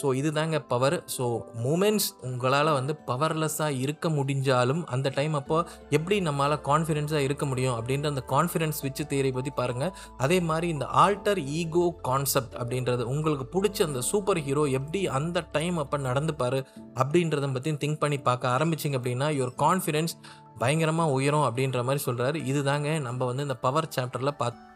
so 0.00 0.06
இதுதாங்க 0.14 0.58
power 0.68 0.96
so 1.16 1.24
moments 1.64 2.08
உங்களால் 2.22 2.70
வந்து 2.72 2.92
பவர்லெஸ்ஸாக 3.06 3.78
இருக்க 3.78 4.08
முடிஞ்சாலும் 4.08 4.82
அந்த 4.86 5.12
டைம் 5.14 5.34
அப்போ 5.34 5.58
எப்படி 5.90 6.16
நம்மளால் 6.20 6.62
கான்ஃபிடென்ஸாக 6.64 7.20
இருக்க 7.20 7.46
முடியும் 7.46 7.76
அப்படின்ற 7.76 8.08
அந்த 8.08 8.24
கான்ஃபிடென்ஸ் 8.30 8.80
விச்சு 8.82 9.04
தியரி 9.08 9.32
பற்றி 9.32 9.52
பாருங்கள் 9.52 9.92
அதே 10.18 10.40
மாதிரி 10.40 10.68
இந்த 10.68 10.88
ஆல்டர் 10.96 11.42
ஈகோ 11.54 11.86
கான்செப்ட் 12.02 12.56
அப்படின்றது 12.56 13.04
உங்களுக்கு 13.04 13.46
பிடிச்ச 13.52 13.80
அந்த 13.82 14.02
சூப்பர் 14.02 14.42
ஹீரோ 14.42 14.64
எப்படி 14.70 15.02
அந்த 15.12 15.44
டைம் 15.52 15.78
அப்போ 15.78 15.98
நடந்துப்பார் 15.98 16.58
அப்படின்றத 16.96 17.52
பற்றி 17.52 17.72
திங்க் 17.76 17.98
பண்ணி 17.98 18.20
பார்க்க 18.20 18.54
ஆரம்பிச்சிங்க 18.56 18.98
அப்படின்னா 18.98 19.28
யுவர் 19.34 19.54
கான்ஃபிடென்ஸ் 19.62 20.14
பயங்கரமாக 20.58 21.12
உயரும் 21.12 21.46
அப்படின்ற 21.46 21.80
மாதிரி 21.82 22.02
சொல்கிறாரு 22.06 22.38
இதுதாங்க 22.46 23.00
நம்ம 23.00 23.24
வந்து 23.24 23.42
இந்த 23.42 23.56
பவர் 23.58 23.92
சாப்டரில் 23.96 24.38
பார்த்து 24.38 24.70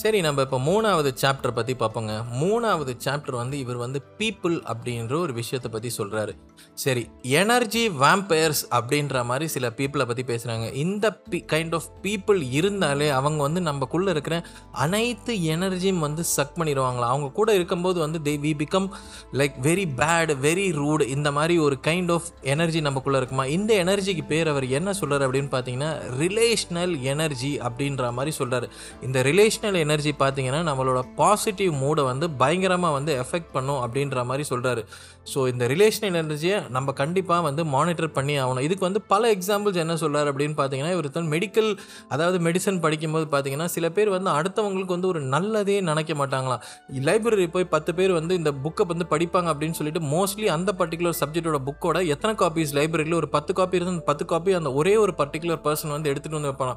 சரி 0.00 0.18
நம்ம 0.20 0.42
இப்போ 0.42 0.58
மூணாவது 0.58 1.10
சாப்டர் 1.20 1.52
பற்றி 1.54 1.74
பார்ப்போங்க. 1.74 2.14
மூணாவது 2.40 2.92
சாப்டர் 3.04 3.36
வந்து 3.42 3.58
இவர் 3.58 3.76
வந்து 3.76 4.00
பீப்புள் 4.18 4.56
அப்படின்ற 4.72 5.14
ஒரு 5.20 5.32
விஷயத்தை 5.32 5.70
பற்றி 5.70 5.90
சொல்கிறாரு 5.98 6.32
சரி 6.74 7.02
எனர்ஜி 7.22 7.88
வேம்பயர்ஸ் 8.02 8.62
அப்படின்ற 8.78 9.24
மாதிரி 9.24 9.46
சில 9.46 9.68
பீப்புளை 9.76 10.04
பற்றி 10.06 10.22
பேசுகிறாங்க 10.22 10.66
இந்த 10.74 11.06
பி 11.30 11.38
கைண்ட் 11.52 11.74
ஆஃப் 11.74 11.88
பீப்புள் 12.02 12.40
இருந்தாலே 12.50 13.08
அவங்க 13.08 13.40
வந்து 13.42 13.60
நம்மக்குள்ளே 13.60 14.08
இருக்கிற 14.08 14.42
அனைத்து 14.84 15.34
எனர்ஜியும் 15.54 16.02
வந்து 16.06 16.24
சக் 16.24 16.54
பண்ணிடுவாங்களா? 16.58 17.08
அவங்க 17.14 17.30
கூட 17.30 17.54
இருக்கும்போது 17.54 18.00
வந்து 18.00 18.18
they 18.18 18.34
we 18.44 18.52
become 18.62 18.88
like 19.32 19.56
very 19.62 19.86
bad 20.02 20.34
very 20.46 20.72
rude 20.72 21.08
இந்த 21.08 21.32
மாதிரி 21.32 21.56
ஒரு 21.58 21.78
கைண்ட் 21.88 22.12
ஆஃப் 22.12 22.28
எனர்ஜி 22.54 22.80
நமக்குள்ளே 22.80 23.16
இருக்குமா? 23.16 23.44
இந்த 23.56 23.74
எனர்ஜிக்கு 23.84 24.26
பேர் 24.26 24.48
அவர் 24.48 24.68
என்ன 24.68 24.92
சொல்கிறார் 24.92 25.26
அப்படின்னு 25.28 25.52
பார்த்தீங்கன்னா 25.56 25.90
ரிலேஷ்னல் 26.24 27.00
எனர்ஜி 27.14 27.58
அப்படின்ற 27.70 28.12
மாதிரி 28.12 28.34
சொல்கிறார் 28.42 28.68
இந்த 29.02 29.22
ரிலேஷ்னல் 29.22 29.84
எனர்ஜி 29.86 30.12
பார்த்தீங்கன்னா 30.18 30.62
நம்மளோட 30.68 31.00
பாசிட்டிவ் 31.16 31.72
மூடை 31.74 32.04
வந்து 32.04 32.28
பயங்கரமாக 32.36 32.96
வந்து 32.98 33.12
எஃபெக்ட் 33.22 33.52
பண்ணும் 33.52 33.82
அப்படின்ற 33.82 34.24
மாதிரி 34.24 34.46
சொல்கிறாரு 34.50 34.82
ஸோ 35.32 35.38
இந்த 35.52 35.64
ரிலேஷனல் 35.72 36.16
எனர்ஜியை 36.22 36.58
நம்ம 36.76 36.92
கண்டிப்பாக 37.00 37.42
வந்து 37.46 37.62
மானிட்டர் 37.74 38.10
பண்ணி 38.16 38.34
ஆகணும். 38.42 38.64
இதுக்கு 38.66 38.84
வந்து 38.88 39.00
பல 39.12 39.30
எக்ஸாம்பிள்ஸ் 39.36 39.80
என்ன 39.84 39.94
சொல்கிறார் 40.02 40.28
அப்படின்னு 40.32 40.56
பார்த்தீங்கன்னா 40.60 40.92
இவர் 40.96 41.08
தான் 41.16 41.30
மெடிக்கல் 41.34 41.70
அதாவது 42.14 42.38
மெடிசன் 42.46 42.80
படிக்கும்போது 42.84 43.26
பார்த்தீங்கன்னா 43.32 43.68
சில 43.76 43.88
பேர் 43.96 44.10
வந்து 44.16 44.30
அடுத்தவங்களுக்கு 44.38 44.96
வந்து 44.96 45.10
ஒரு 45.12 45.22
நல்லதே 45.34 45.78
நினைக்க 45.90 46.14
மாட்டாங்களாம். 46.20 46.62
லைப்ரரி 47.08 47.48
போய் 47.56 47.66
பத்து 47.74 47.94
பேர் 47.98 48.14
வந்து 48.18 48.34
இந்த 48.40 48.52
புக்கை 48.66 48.86
வந்து 48.92 49.06
படிப்பாங்க 49.14 49.50
அப்படின்னு 49.54 49.78
சொல்லிட்டு 49.80 50.02
மோஸ்ட்லி 50.14 50.48
அந்த 50.56 50.72
பர்டிகுலர் 50.80 51.18
சப்ஜெக்டோட 51.22 51.60
புக்கோட 51.68 51.98
எத்தனை 52.14 52.34
காப்பீஸ் 52.44 52.74
லைப்ரரியில் 52.78 53.18
ஒரு 53.20 53.30
பத்து 53.36 53.54
காப்பி 53.60 53.78
இருந்து 53.78 53.94
அந்த 53.96 54.06
பத்து 54.10 54.26
காப்பி 54.32 54.56
அந்த 54.60 54.72
ஒரே 54.80 54.94
ஒரு 55.04 55.14
பர்டிகுலர் 55.20 55.62
பர்சன் 55.66 55.94
வந்து 55.96 56.10
எடுத்துகிட்டு 56.12 56.40
வந்து 56.40 56.52
வைப்பாங்க 56.52 56.74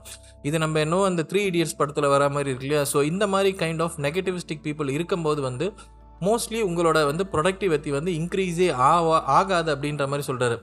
இது 0.50 0.58
நம்ம 0.66 0.82
இன்னும் 0.88 1.08
அந்த 1.12 1.26
த்ரீ 1.32 1.44
இடியட்ஸ் 1.52 1.78
படத்தில் 1.80 2.12
வர 2.16 2.30
மாதிரி 2.36 2.52
இருக்கு 2.52 2.68
இல்லையா? 2.68 2.84
ஸோ 2.94 2.98
இந்த 3.12 3.28
மாதிரி 3.36 3.52
கைண்ட் 3.64 3.84
ஆஃப் 3.86 3.98
நெகட்டிவிஸ்டிக் 4.08 4.66
பீப்புள் 4.68 4.96
இருக்கும்போது 4.98 5.42
வந்து 5.50 5.68
மோஸ்ட்லி 6.22 6.60
உங்களோட 6.62 7.00
வந்து 7.06 7.24
ப்ரொடக்டிவிட்டி 7.34 7.92
வந்து 7.92 8.12
இன்க்ரீஸே 8.14 8.70
ஆவா 8.88 9.18
ஆகாது 9.34 9.70
அப்படின்ற 9.76 10.06
மாதிரி 10.08 10.28
சொல்கிறாரு 10.28 10.58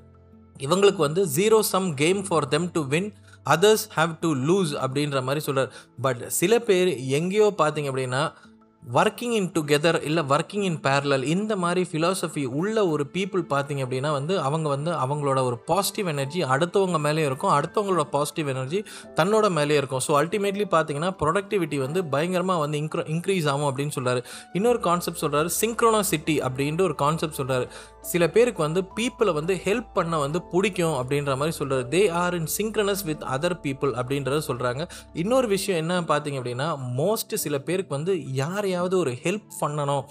இவங்களுக்கு 0.61 1.01
வந்து 1.01 1.23
zero 1.37 1.59
sum 1.66 1.88
game 1.95 2.21
for 2.27 2.47
them 2.49 2.69
to 2.71 2.83
win 2.88 3.09
others 3.47 3.85
have 3.95 4.12
to 4.21 4.29
lose 4.47 4.73
அப்படின்ற 4.83 5.19
மாதிரி 5.23 5.42
சொல்கிறார் 5.45 5.73
பட் 6.03 6.23
சில 6.33 6.59
பேர் 6.61 6.90
எங்கேயோ 7.11 7.49
பார்த்தீங்க 7.59 7.90
அப்படின்னா 7.90 8.23
ஒர்க்கிங் 8.87 9.33
இன் 9.37 9.49
டுகெதர் 9.55 9.96
இல்லை 10.09 10.22
ஒர்க்கிங் 10.35 10.66
இன் 10.68 10.79
பேரலல் 10.85 11.25
இந்த 11.25 11.53
மாதிரி 11.62 11.83
ஃபிலாசபி 11.90 12.42
உள்ள 12.59 12.77
ஒரு 12.87 13.05
பீப்புள் 13.14 13.42
பார்த்தீங்க 13.53 13.81
அப்படின்னா 13.85 14.11
வந்து 14.16 14.35
அவங்க 14.40 14.66
வந்து 14.68 14.90
அவங்களோட 15.05 15.40
ஒரு 15.49 15.57
பாசிட்டிவ் 15.70 16.09
எனர்ஜி 16.12 16.40
அடுத்தவங்க 16.55 16.99
மேலேயும் 17.07 17.29
இருக்கும். 17.31 17.53
அடுத்தவங்களோட 17.57 18.05
பாசிட்டிவ் 18.14 18.51
எனர்ஜி 18.55 18.81
தன்னோட 19.16 19.49
மேலேயே 19.51 19.79
இருக்கும். 19.79 20.03
ஸோ 20.07 20.12
அல்டிமேட்லி 20.20 20.66
பார்த்தீங்கன்னா 20.77 21.11
ப்ரொடக்டிவிட்டி 21.22 21.81
வந்து 21.85 22.03
பயங்கரமாக 22.14 22.62
வந்து 22.64 22.79
இன்க்ரோ 22.83 23.05
இன்க்ரீஸ் 23.14 23.49
ஆகும் 23.55 23.68
அப்படின்னு 23.70 23.96
சொல்கிறாரு 23.99 24.22
இன்னொரு 24.53 24.81
கான்செப்ட் 24.88 25.22
சொல்கிறாரு 25.25 25.51
சிங்க்ரோனாசிட்டி 25.61 26.37
அப்படின்ற 26.49 26.83
ஒரு 26.83 26.96
கான்செப்ட் 27.05 27.40
சொல்கிறாரு 27.40 27.66
சில 28.12 28.25
பேருக்கு 28.29 28.61
வந்து 28.66 28.81
பீப்புளை 28.96 29.33
வந்து 29.33 29.55
ஹெல்ப் 29.64 29.90
பண்ண 29.94 30.16
வந்து 30.18 30.38
பிடிக்கும் 30.53 30.96
அப்படின்ற 31.01 31.33
மாதிரி 31.37 31.57
சொல்கிறாரு 31.59 31.87
they 31.88 32.03
are 32.22 32.35
in 32.35 32.51
synchronous 32.57 33.05
with 33.05 33.25
other 33.35 33.59
people 33.64 33.92
அப்படின்றத 34.01 34.40
சொல்கிறாங்க 34.51 34.83
இன்னொரு 35.14 35.49
விஷயம் 35.49 35.81
என்ன 35.83 36.01
பார்த்தீங்க 36.12 36.40
அப்படின்னா 36.40 36.68
மோஸ்ட் 37.01 37.35
சில 37.44 37.59
பேருக்கு 37.61 37.92
வந்து 37.94 38.12
யார் 38.35 38.68
யாரையாவது 38.77 39.05
ஒரு 39.05 39.12
ஹெல்ப் 39.27 39.53
பண்ணணும். 39.61 40.05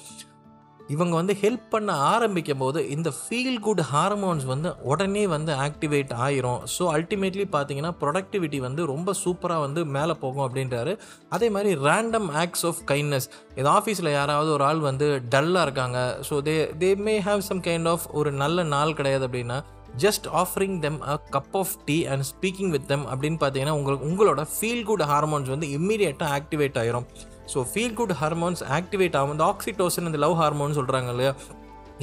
இவங்க 0.93 1.13
வந்து 1.19 1.33
ஹெல்ப் 1.41 1.63
பண்ண 1.73 1.91
ஆரம்பிக்கும் 2.13 2.59
போது 2.63 2.79
இந்த 2.95 3.09
ஃபீல் 3.19 3.57
குட் 3.67 3.81
ஹார்மோன்ஸ் 3.91 4.45
வந்து 4.51 4.69
உடனே 4.91 5.23
வந்து 5.33 5.51
ஆக்டிவேட் 5.65 6.11
ஆயிரும். 6.25 6.59
ஸோ 6.73 6.83
அல்டிமேட்லி 6.97 7.45
பார்த்தீங்கன்னா 7.55 7.91
ப்ரொடக்டிவிட்டி 8.01 8.59
வந்து 8.65 8.81
ரொம்ப 8.91 9.15
சூப்பராக 9.21 9.63
வந்து 9.65 9.83
மேலே 9.95 10.15
போகும் 10.23 10.45
அப்படின்றாரு. 10.47 10.93
அதே 11.37 11.49
மாதிரி 11.55 11.71
ரேண்டம் 11.87 12.29
ஆக்ட்ஸ் 12.43 12.65
ஆஃப் 12.69 12.81
கைண்ட்னஸ் 12.91 13.27
இது 13.59 13.67
ஆஃபீஸில் 13.77 14.11
யாராவது 14.19 14.51
ஒரு 14.57 14.65
ஆள் 14.69 14.81
வந்து 14.89 15.07
டல்லாக 15.35 15.65
இருக்காங்க. 15.69 15.99
So 16.29 16.37
they 16.49 16.55
they 16.83 16.91
may 17.07 17.17
have 17.29 17.43
some 17.49 17.63
kind 17.69 17.91
of 17.95 18.07
ஒரு 18.21 18.31
நல்ல 18.43 18.67
நாள் 18.75 18.97
கிடையாது 19.01 19.25
அப்படின்னா 19.29 19.59
just 20.05 20.25
offering 20.43 20.79
them 20.87 21.01
a 21.13 21.17
cup 21.35 21.53
of 21.59 21.77
tea 21.89 21.99
and 22.13 22.25
speaking 22.33 22.73
with 22.75 22.89
them 22.93 23.05
அப்படின்னு 23.11 23.39
பார்த்தீங்கன்னா 23.43 23.77
உங்களுக்கு 23.79 24.09
உங்களோட 24.11 24.43
ஃபீல் 24.55 24.87
குட் 24.89 25.07
ஹார்மோன்ஸ் 25.13 25.53
வந்து 25.55 25.69
இம்மீடியட்டாக 25.77 26.35
ஆக்டிவேட் 26.39 26.79
ஆயிரும். 26.81 27.07
So 27.53 27.65
feel 27.73 27.99
good 27.99 28.15
hormones 28.21 28.63
activate 28.79 29.19
ஆகும். 29.19 29.35
இந்த 29.37 29.45
ஆக்சிடோசன் 29.51 30.09
இந்த 30.11 30.21
லவ் 30.25 30.39
ஹார்மோன் 30.41 30.79
சொல்கிறாங்க 30.79 31.11
இல்லையா? 31.15 31.33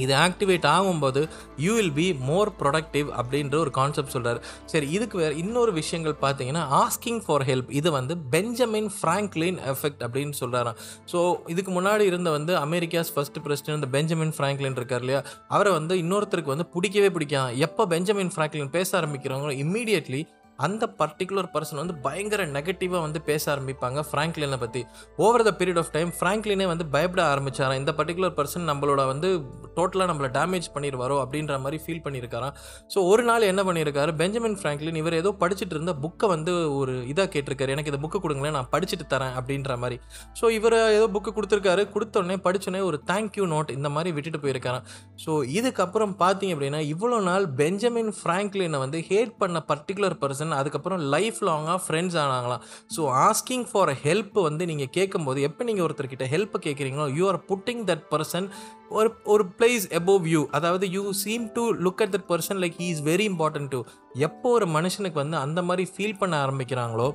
இது 0.03 0.13
ஆக்டிவேட் 0.25 0.65
ஆகும்போது 0.75 1.21
you 1.63 1.71
will 1.77 1.91
be 1.99 2.05
more 2.29 2.49
productive 2.61 3.07
அப்படின்ற 3.19 3.55
ஒரு 3.63 3.71
கான்செப்ட் 3.77 4.13
சொல்கிறார் 4.15 4.39
சரி 4.71 4.87
இதுக்கு 4.95 5.17
வேறு 5.21 5.35
இன்னொரு 5.41 5.71
விஷயங்கள் 5.79 6.15
பார்த்தீங்கன்னா 6.23 6.63
ஆஸ்கிங் 6.79 7.21
ஃபார் 7.25 7.45
ஹெல்ப் 7.49 7.69
இது 7.79 7.89
வந்து 7.97 8.15
பெஞ்சமின் 8.35 8.89
ஃப்ராங்க்லின் 8.95 9.59
எஃபெக்ட் 9.73 10.01
அப்படின்னு 10.05 10.35
சொல்கிறாராம் 10.41 10.79
ஸோ 11.11 11.19
இதுக்கு 11.53 11.71
முன்னாடி 11.77 12.05
இருந்த 12.11 12.31
வந்து 12.37 12.55
அமெரிக்காஸ் 12.65 13.11
ஃபர்ஸ்ட் 13.15 13.39
பிரசிடென்ட் 13.47 13.79
இந்த 13.79 13.91
பெஞ்சமின் 13.97 14.35
ஃப்ராங்க்லின் 14.37 14.79
இருக்கார் 14.81 15.03
இல்லையா? 15.05 15.21
அவரை 15.47 15.73
வந்து 15.79 15.95
இன்னொருத்தருக்கு 16.03 16.55
வந்து 16.55 16.67
பிடிக்கவே 16.75 17.11
பிடிக்காது. 17.17 17.59
எப்போ 17.67 17.85
பெஞ்சமின் 17.93 18.33
ஃப்ராங்க்லின் 18.35 18.73
பேச 18.77 18.89
ஆரம்பிக்கிறவங்களோ 19.01 19.55
இம்மீடியட்லி 19.65 20.23
அந்த 20.67 20.83
பர்டிகுலர் 21.01 21.49
பர்சன் 21.53 21.81
வந்து 21.81 21.95
பயங்கர 22.05 22.41
நெகட்டிவாக 22.55 23.01
வந்து 23.05 23.19
பேச 23.29 23.43
ஆரம்பிப்பாங்க. 23.53 23.99
ஃப்ராங்க்லினை 24.09 24.59
பற்றி 24.63 24.81
over 25.25 25.45
the 25.47 25.51
period 25.59 25.81
of 25.81 25.91
time 25.95 26.11
ஃப்ராங்க்லினே 26.19 26.67
வந்து 26.71 26.85
பயப்பட 26.95 27.21
ஆரம்பிச்சாராம். 27.33 27.79
இந்த 27.81 27.93
பர்டிகுலர் 27.99 28.35
பர்சன் 28.39 28.67
நம்மளோட 28.71 29.01
வந்து 29.11 29.29
டோட்டலாக 29.77 30.07
நம்மளை 30.11 30.29
டேமேஜ் 30.37 30.67
பண்ணிடுவாரோ 30.75 31.15
அப்படின்ற 31.23 31.53
மாதிரி 31.63 31.77
ஃபீல் 31.83 32.03
பண்ணியிருக்காராம் 32.05 32.55
ஸோ 32.93 32.99
ஒரு 33.11 33.23
நாள் 33.29 33.49
என்ன 33.51 33.61
பண்ணியிருக்காரு 33.67 34.11
பெஞ்சமின் 34.21 34.57
ஃப்ராங்க்லின் 34.59 34.99
இவர் 35.01 35.19
ஏதோ 35.21 35.31
படிச்சுட்டு 35.43 35.75
இருந்த 35.77 35.93
புக்கை 36.03 36.27
வந்து 36.33 36.53
ஒரு 36.79 36.93
இதாக 37.11 37.27
கேட்டிருக்காரு. 37.35 37.73
எனக்கு 37.75 37.91
இந்த 37.91 38.01
புக்கு 38.03 38.19
கொடுங்களேன் 38.25 38.55
நான் 38.57 38.69
படிச்சுட்டு 38.75 39.05
தரேன் 39.13 39.33
அப்படின்ற 39.39 39.77
மாதிரி. 39.83 39.97
ஸோ 40.39 40.45
இவர் 40.57 40.77
ஏதோ 40.97 41.07
புக்கு 41.15 41.31
கொடுத்துருக்காரு. 41.37 41.83
கொடுத்தோடனே 41.95 42.37
படித்தோடனே 42.47 42.81
ஒரு 42.89 42.99
தேங்க்யூ 43.11 43.45
நோட் 43.53 43.75
இந்த 43.77 43.91
மாதிரி 43.95 44.11
விட்டுட்டு 44.17 44.41
போயிருக்காராம். 44.43 44.85
ஸோ 45.23 45.31
இதுக்கப்புறம் 45.57 46.13
பார்த்தீங்க 46.23 46.55
அப்படின்னா 46.57 46.81
இவ்வளோ 46.93 47.19
நாள் 47.29 47.47
பெஞ்சமின் 47.61 48.13
ஃப்ராங்க்லினை 48.19 48.79
வந்து 48.85 48.99
ஹேட் 49.09 49.33
பண்ண 49.41 49.59
பர்டிகுலர் 49.71 50.17
பர்சன் 50.23 50.52
அதுக்கப்புறம் 50.55 51.01
லைஃப் 51.09 51.39
லாங்காக 51.43 51.79
ஃப்ரெண்ட்ஸ் 51.85 52.17
ஆனாங்களாம் 52.21 52.63
ஸோ 52.95 53.03
ஆஸ்கிங் 53.23 53.65
ஃபார் 53.71 53.91
ஹெல்ப் 54.03 54.37
வந்து 54.41 54.63
நீங்கள் 54.65 54.91
கேட்கும்போது 54.91 55.41
எப்போ 55.41 55.63
நீங்கள் 55.63 55.85
ஒருத்தர்கிட்ட 55.87 56.27
ஹெல்ப் 56.27 56.57
கேட்குறீங்களோ 56.63 57.07
you 57.15 57.25
are 57.27 57.41
putting 57.45 57.83
that 57.85 58.05
person 58.11 58.47
ஒரு 58.91 59.11
ஒரு 59.25 59.45
பிளேஸ் 59.57 59.85
எபோவ் 59.99 60.25
யூ 60.27 60.41
அதாவது 60.51 60.87
you 60.91 61.03
seem 61.21 61.45
to 61.53 61.65
look 61.83 62.01
at 62.01 62.15
that 62.15 62.27
person 62.27 62.61
like 62.63 62.79
he 62.79 62.87
is 62.87 63.03
very 63.03 63.27
important 63.31 63.71
to 63.71 63.81
எப்போ 64.23 64.49
ஒரு 64.51 64.67
மனுஷனுக்கு 64.69 65.19
வந்து 65.19 65.37
அந்த 65.39 65.61
மாதிரி 65.61 65.85
ஃபீல் 65.93 66.19
பண்ண 66.19 66.35
ஆரம்பிக்கிறாங்களோ 66.45 67.07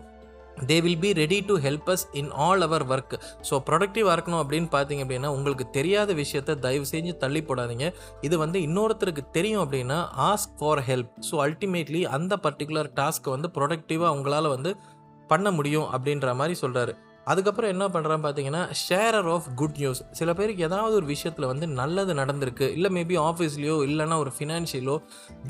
they 0.67 0.81
will 0.83 0.99
be 0.99 1.13
ready 1.13 1.41
to 1.41 1.55
help 1.57 1.91
us 1.91 2.07
in 2.13 2.31
all 2.31 2.63
our 2.63 2.85
work 2.89 3.15
so 3.51 3.61
ப்ரொடக்டிவாக 3.69 4.17
இருக்கணும் 4.17 4.43
அப்படின்னு 4.45 4.69
பார்த்தீங்க 4.71 5.05
அப்படின்னா 5.05 5.27
உங்களுக்கு 5.27 5.71
தெரியாத 5.71 6.15
விஷயத்த 6.15 6.59
தயவு 6.59 6.87
செஞ்சு 6.87 7.17
தள்ளி 7.17 7.43
போடாதீங்க. 7.43 7.93
இது 8.21 8.39
வந்து 8.39 8.61
இன்னொருத்தருக்கு 8.61 9.31
தெரியும் 9.31 9.65
அப்படின்னா 9.65 9.99
ask 10.17 10.55
for 10.59 10.81
help 10.81 11.13
so 11.31 11.37
ultimately 11.47 12.03
அந்த 12.07 12.37
பர்டிகுலர் 12.37 12.91
டாஸ்க்கை 12.95 13.31
வந்து 13.31 13.51
ப்ரொடக்டிவாக 13.59 14.17
உங்களால் 14.17 14.49
வந்து 14.49 14.77
பண்ண 15.29 15.51
முடியும் 15.51 15.89
அப்படின்ற 15.93 16.35
மாதிரி 16.35 16.59
சொல்கிறாரு 16.61 16.95
அதுக்கப்புறம் 17.33 17.73
என்ன 17.75 17.85
பண்ணுறான்னு 17.95 18.25
பார்த்தீங்கன்னா 18.25 18.63
ஷேரர் 18.83 19.29
ஆஃப் 19.35 19.47
குட் 19.61 19.79
நியூஸ் 19.81 20.01
சில 20.19 20.33
பேருக்கு 20.39 20.63
ஏதாவது 20.69 20.95
ஒரு 21.01 21.07
விஷயத்தில் 21.13 21.49
வந்து 21.51 21.67
நல்லது 21.81 22.13
நடந்திருக்கு. 22.21 22.67
இல்லை 22.77 22.91
மேபி 22.97 23.17
ஆஃபீஸ்லேயோ 23.29 23.77
இல்லைனா 23.89 24.19
ஒரு 24.25 24.33
ஃபினான்ஷியலோ 24.37 24.97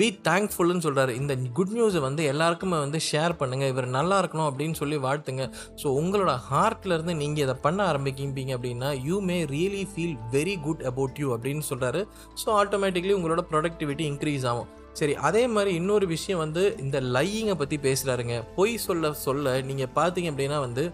பி 0.00 0.08
தேங்க்ஃபுல்னு 0.28 0.84
சொல்கிறாரு 0.86 1.14
இந்த 1.20 1.34
குட் 1.58 1.74
நியூஸை 1.78 2.02
வந்து 2.06 2.24
எல்லாருக்குமே 2.32 2.78
வந்து 2.84 3.00
ஷேர் 3.10 3.34
பண்ணுங்கள் 3.42 3.72
இவர் 3.74 3.88
நல்லா 3.98 4.18
இருக்கணும் 4.22 4.48
அப்படின்னு 4.50 4.78
சொல்லி 4.82 4.98
வாழ்த்துங்க. 5.06 5.46
ஸோ 5.82 5.86
உங்களோட 6.00 6.34
ஹார்ட்லேருந்து 6.50 7.16
நீங்கள் 7.22 7.44
இதை 7.46 7.56
பண்ண 7.66 7.80
ஆரம்பிக்கிப்பீங்க 7.92 8.54
அப்படின்னா 8.58 8.90
you 9.08 9.18
may 9.30 9.38
really 9.54 9.84
feel 9.92 10.16
very 10.36 10.56
good 10.66 10.84
about 10.92 11.20
you 11.24 11.30
அப்படின்னு 11.36 11.64
சொல்கிறாரு 11.70 12.02
ஸோ 12.42 12.48
ஆட்டோமேட்டிக்லி 12.62 13.14
உங்களோட 13.18 13.44
ப்ரொடக்டிவிட்டி 13.52 14.06
இன்க்ரீஸ் 14.12 14.46
ஆகும். 14.52 14.70
சரி 14.98 15.14
அதே 15.28 15.42
மாதிரி 15.54 15.72
இன்னொரு 15.80 16.06
விஷயம் 16.12 16.40
வந்து 16.42 16.62
இந்த 16.84 16.98
லையிங்கை 17.16 17.54
பற்றி 17.58 17.76
பேசுகிறாருங்க 17.84 18.36
பொய் 18.56 18.72
சொல்ல 18.86 19.12
சொல்ல 19.26 19.52
நீங்கள் 19.68 19.92
பார்த்தீங்க 19.98 20.30
அப்படின்னா 20.32 20.58
வந்து 20.64 20.84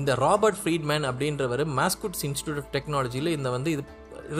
இந்த 0.00 0.12
ராபர்ட் 0.24 0.60
ஃப்ரீட்மேன் 0.60 1.06
அப்படின்றவர் 1.10 1.64
மாஸ்குட்ஸ் 1.78 2.24
இன்ஸ்டியூட் 2.28 2.60
ஆஃப் 2.62 2.70
டெக்னாலஜியில் 2.76 3.34
இந்த 3.38 3.48
வந்து 3.56 3.70
இது 3.76 3.82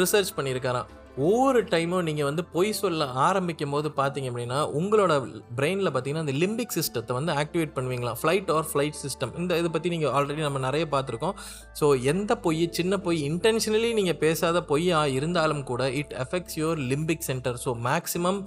ரிசர்ச் 0.00 0.30
பண்ணியிருக்காராம். 0.38 0.88
ஒவ்வொரு 1.26 1.60
டைமும் 1.72 2.06
நீங்கள் 2.06 2.26
வந்து 2.28 2.42
பொய் 2.54 2.70
சொல்ல 2.80 3.04
ஆரம்பிக்கும் 3.26 3.74
போது 3.74 3.88
பார்த்தீங்க 4.00 4.30
அப்படின்னா 4.30 4.58
உங்களோட 4.78 5.12
பிரெயினில் 5.58 5.90
பார்த்தீங்கன்னா 5.92 6.24
இந்த 6.26 6.34
லிம்பிக் 6.42 6.74
சிஸ்டத்தை 6.76 7.12
வந்து 7.18 7.32
ஆக்டிவேட் 7.42 7.72
பண்ணுவீங்களா? 7.76 8.12
ஃப்ளைட் 8.20 8.50
ஆர் 8.56 8.66
ஃப்ளைட் 8.70 8.98
சிஸ்டம் 9.04 9.32
இந்த 9.40 9.58
இதை 9.60 9.70
பற்றி 9.76 9.92
நீங்கள் 9.94 10.12
ஆல்ரெடி 10.18 10.42
நம்ம 10.46 10.60
நிறைய 10.66 10.86
பார்த்துருக்கோம். 10.94 11.36
ஸோ 11.80 11.88
எந்த 12.12 12.34
பொய் 12.46 12.62
சின்ன 12.78 12.98
பொய் 13.06 13.20
இன்டென்ஷனலி 13.30 13.92
நீங்கள் 14.00 14.20
பேசாத 14.24 14.60
பொய்யாக 14.72 15.14
இருந்தாலும் 15.18 15.64
கூட 15.70 15.84
it 16.00 16.14
affects 16.24 16.58
your 16.60 16.82
limbic 16.92 17.26
centre 17.30 17.60
so 17.64 17.72
maximum 17.88 18.40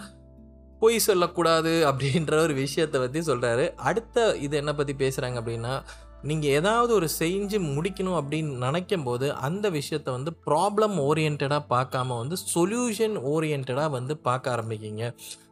பொய் 0.83 1.05
சொல்லக்கூடாது 1.07 1.73
அப்படின்ற 1.87 2.35
ஒரு 2.43 2.53
விஷயத்தை 2.63 2.99
பற்றி 3.01 3.21
சொல்கிறாரு 3.31 3.65
அடுத்த 3.89 4.27
இது 4.45 4.55
என்ன 4.61 4.71
பற்றி 4.73 4.93
பேசுகிறாங்க 5.01 5.39
அப்படின்னா 5.41 5.73
நீங்கள் 6.23 6.49
ஏதாவது 6.49 6.93
ஒரு 6.93 7.07
செஞ்சு 7.19 7.57
முடிக்கணும் 7.69 8.17
அப்படின்னு 8.19 8.57
நினைக்கும் 8.57 9.03
போது 9.03 9.33
அந்த 9.35 9.69
விஷயத்தை 9.69 10.13
வந்து 10.13 10.31
ப்ராப்ளம் 10.45 10.97
ஓரியன்டாக 10.99 11.59
பார்க்காம 11.69 12.17
வந்து 12.17 12.35
சொல்யூஷன் 12.55 13.15
ஓரியன்டாக 13.25 13.89
வந்து 13.89 14.17
பார்க்க 14.17 14.55
ஆரம்பிக்கிங்க 14.55 15.03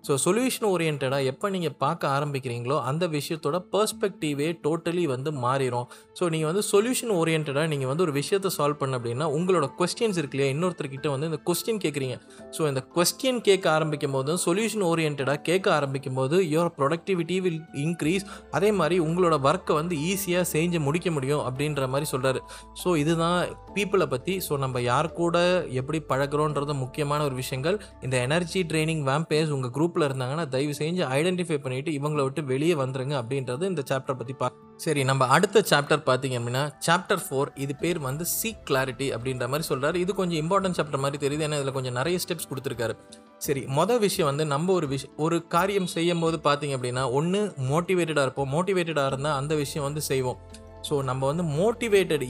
ஸோ 0.08 0.16
சொல்யூஷன் 0.26 0.68
ஓரியன்டாக 0.68 1.24
எப்போ 1.24 1.50
நீங்கள் 1.50 1.76
பார்க்க 1.78 2.08
ஆரம்பிக்கிறீங்களோ 2.08 2.82
அந்த 2.82 3.08
விஷயத்தோட 3.08 3.64
பர்ஸ்பெக்டிவே 3.72 4.60
டோட்டலி 4.64 5.04
வந்து 5.04 5.32
மாறிடும் 5.32 5.88
ஸோ 6.20 6.30
நீங்கள் 6.30 6.54
வந்து 6.54 6.64
சொல்யூஷன் 6.72 7.12
ஓரியன்டாக 7.14 7.68
நீங்கள் 7.68 7.88
வந்து 7.88 8.04
ஒரு 8.04 8.12
விஷயத்தை 8.12 8.52
சால்வ் 8.58 8.74
பண்ண 8.74 8.98
அப்படின்னா 8.98 9.26
உங்களோட 9.34 9.70
கொஸ்டின்ஸ் 9.78 10.18
இருக்கு 10.18 10.38
இல்லையா? 10.38 10.54
இன்னொருத்தர்கிட்ட 10.54 11.08
வந்து 11.08 11.26
இந்த 11.26 11.40
கொஸ்டின் 11.46 11.82
கேட்குறீங்க 11.84 12.18
ஸோ 12.58 12.68
இந்த 12.68 12.88
கொஸ்டின் 12.96 13.42
கேட்க 13.42 13.72
ஆரம்பிக்கும் 13.72 14.12
போதும் 14.12 14.38
சொல்யூஷன் 14.46 14.86
ஓரியன்டாக 14.86 15.36
கேட்க 15.42 15.74
ஆரம்பிக்கும் 15.74 16.14
போது 16.14 16.42
யோர் 16.42 16.72
ப்ரொடக்டிவிட்டி 16.78 17.42
வில் 17.42 17.62
இன்க்ரீஸ் 17.74 18.26
அதே 18.52 18.72
மாதிரி 18.72 19.00
உங்களோட 19.00 19.38
ஒர்க்கை 19.44 19.74
வந்து 19.74 19.96
ஈஸியாக 19.96 20.46
செஞ்சு 20.58 20.82
முடிக்க 20.88 21.12
முடியும் 21.18 21.44
அப்படின்ற 21.48 21.88
மாதிரி 21.94 22.10
சொல்கிறாரு 22.14 22.42
ஸோ 22.84 22.90
இதுதான் 23.04 23.40
பீப்புளை 23.76 24.08
பற்றி 24.14 24.36
ஸோ 24.48 24.54
நம்ம 24.64 24.82
யார் 24.92 25.10
கூட 25.22 25.38
எப்படி 25.82 26.02
பழகிறோன்றது 26.12 26.74
முக்கியமான 26.84 27.24
ஒரு 27.30 27.36
விஷயங்கள். 27.42 27.78
இந்த 28.06 28.16
எனர்ஜி 28.28 28.62
ட்ரைனிங் 28.72 29.04
வேம்பேஸ் 29.10 29.54
உங்கள் 29.58 29.74
குரூப்பில் 29.78 30.08
இருந்தாங்கன்னா 30.08 30.46
தயவு 30.56 30.74
செஞ்சு 30.82 31.04
ஐடென்டிஃபை 31.18 31.60
பண்ணிவிட்டு 31.66 31.92
இவங்கள 32.00 32.24
விட்டு 32.28 32.44
வெளியே 32.54 32.78
வந்துருங்க 32.84 33.16
அப்படின்றது 33.22 33.72
இந்த 33.74 33.84
சாப்டர் 33.92 34.20
பற்றி 34.22 34.36
பா 34.42 34.50
சரி 34.86 35.04
நம்ம 35.10 35.28
அடுத்த 35.36 35.64
சாப்டர் 35.70 36.08
பார்த்தீங்க 36.10 36.36
அப்படின்னா 36.40 36.64
சாப்டர் 36.88 37.24
ஃபோர் 37.26 37.52
இது 37.64 37.76
பேர் 37.84 38.00
வந்து 38.08 38.26
சீக் 38.38 38.66
கிளாரிட்டி 38.70 39.08
அப்படின்ற 39.16 39.48
மாதிரி 39.54 39.68
சொல்கிறாரு 39.72 39.98
இது 40.06 40.14
கொஞ்சம் 40.22 40.42
இம்பார்ட்டன்ட் 40.44 40.80
சாப்டர் 40.80 41.04
மாதிரி 41.06 41.22
தெரியுது. 41.26 41.46
ஏன்னா 41.48 41.60
இதில் 41.62 41.78
கொஞ்சம் 41.78 41.98
நிறைய 42.00 42.20
ஸ்டெப்ஸ் 42.26 42.50
கொடுத்துருக்காரு. 42.52 42.96
சரி 43.46 43.62
மொதல் 43.78 44.02
விஷயம் 44.06 44.30
வந்து 44.30 44.46
நம்ம 44.54 44.72
ஒரு 44.78 44.88
விஷயம் 44.94 45.18
ஒரு 45.26 45.38
காரியம் 45.56 45.90
செய்யும் 45.96 46.24
போது 46.24 46.38
பார்த்தீங்க 46.48 46.76
அப்படின்னா 46.78 47.04
ஒன்று 47.18 47.42
மோட்டிவேட்டடாக 47.72 48.26
இருப்போம். 48.28 48.50
மோட்டிவேட்டடாக 48.56 49.12
இருந்தால் 49.12 49.38
அந்த 49.42 49.54
விஷயம் 49.64 49.86
வந்து 49.88 50.02
செய்வோம். 50.12 50.40
ஸோ 50.88 50.96
நம்ம 51.10 51.22
வந்து 51.30 51.44
மோட்டிவேட்டட் 51.60 52.26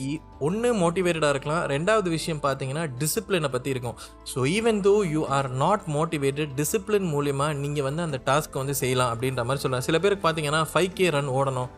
ஒன்று 0.46 0.68
மோட்டிவேட்டடாக 0.82 1.32
இருக்கலாம். 1.34 1.62
ரெண்டாவது 1.72 2.08
விஷயம் 2.16 2.42
பார்த்தீங்கன்னா 2.46 2.84
டிசிப்ளினை 3.00 3.50
பற்றி 3.54 3.70
இருக்கும். 3.74 3.96
So 4.32 4.38
even 4.56 4.80
though 4.86 4.94
you 5.14 5.22
are 5.36 5.48
not 5.62 5.84
motivated 5.96 6.54
discipline 6.60 7.08
மூலிமா 7.14 7.46
நீங்கள் 7.62 7.86
வந்து 7.88 8.02
அந்த 8.06 8.20
டாஸ்க்கை 8.28 8.60
வந்து 8.62 8.76
செய்யலாம் 8.82 9.12
அப்படின்ற 9.14 9.44
மாதிரி 9.48 9.62
சொல்லலாம். 9.64 9.86
சில 9.88 9.98
பேருக்கு 10.04 10.26
பார்த்தீங்கன்னா 10.26 10.62
ஃபைவ் 10.72 10.90
கே 11.00 11.08
ரன் 11.16 11.32
ஓடணும் 11.38 11.70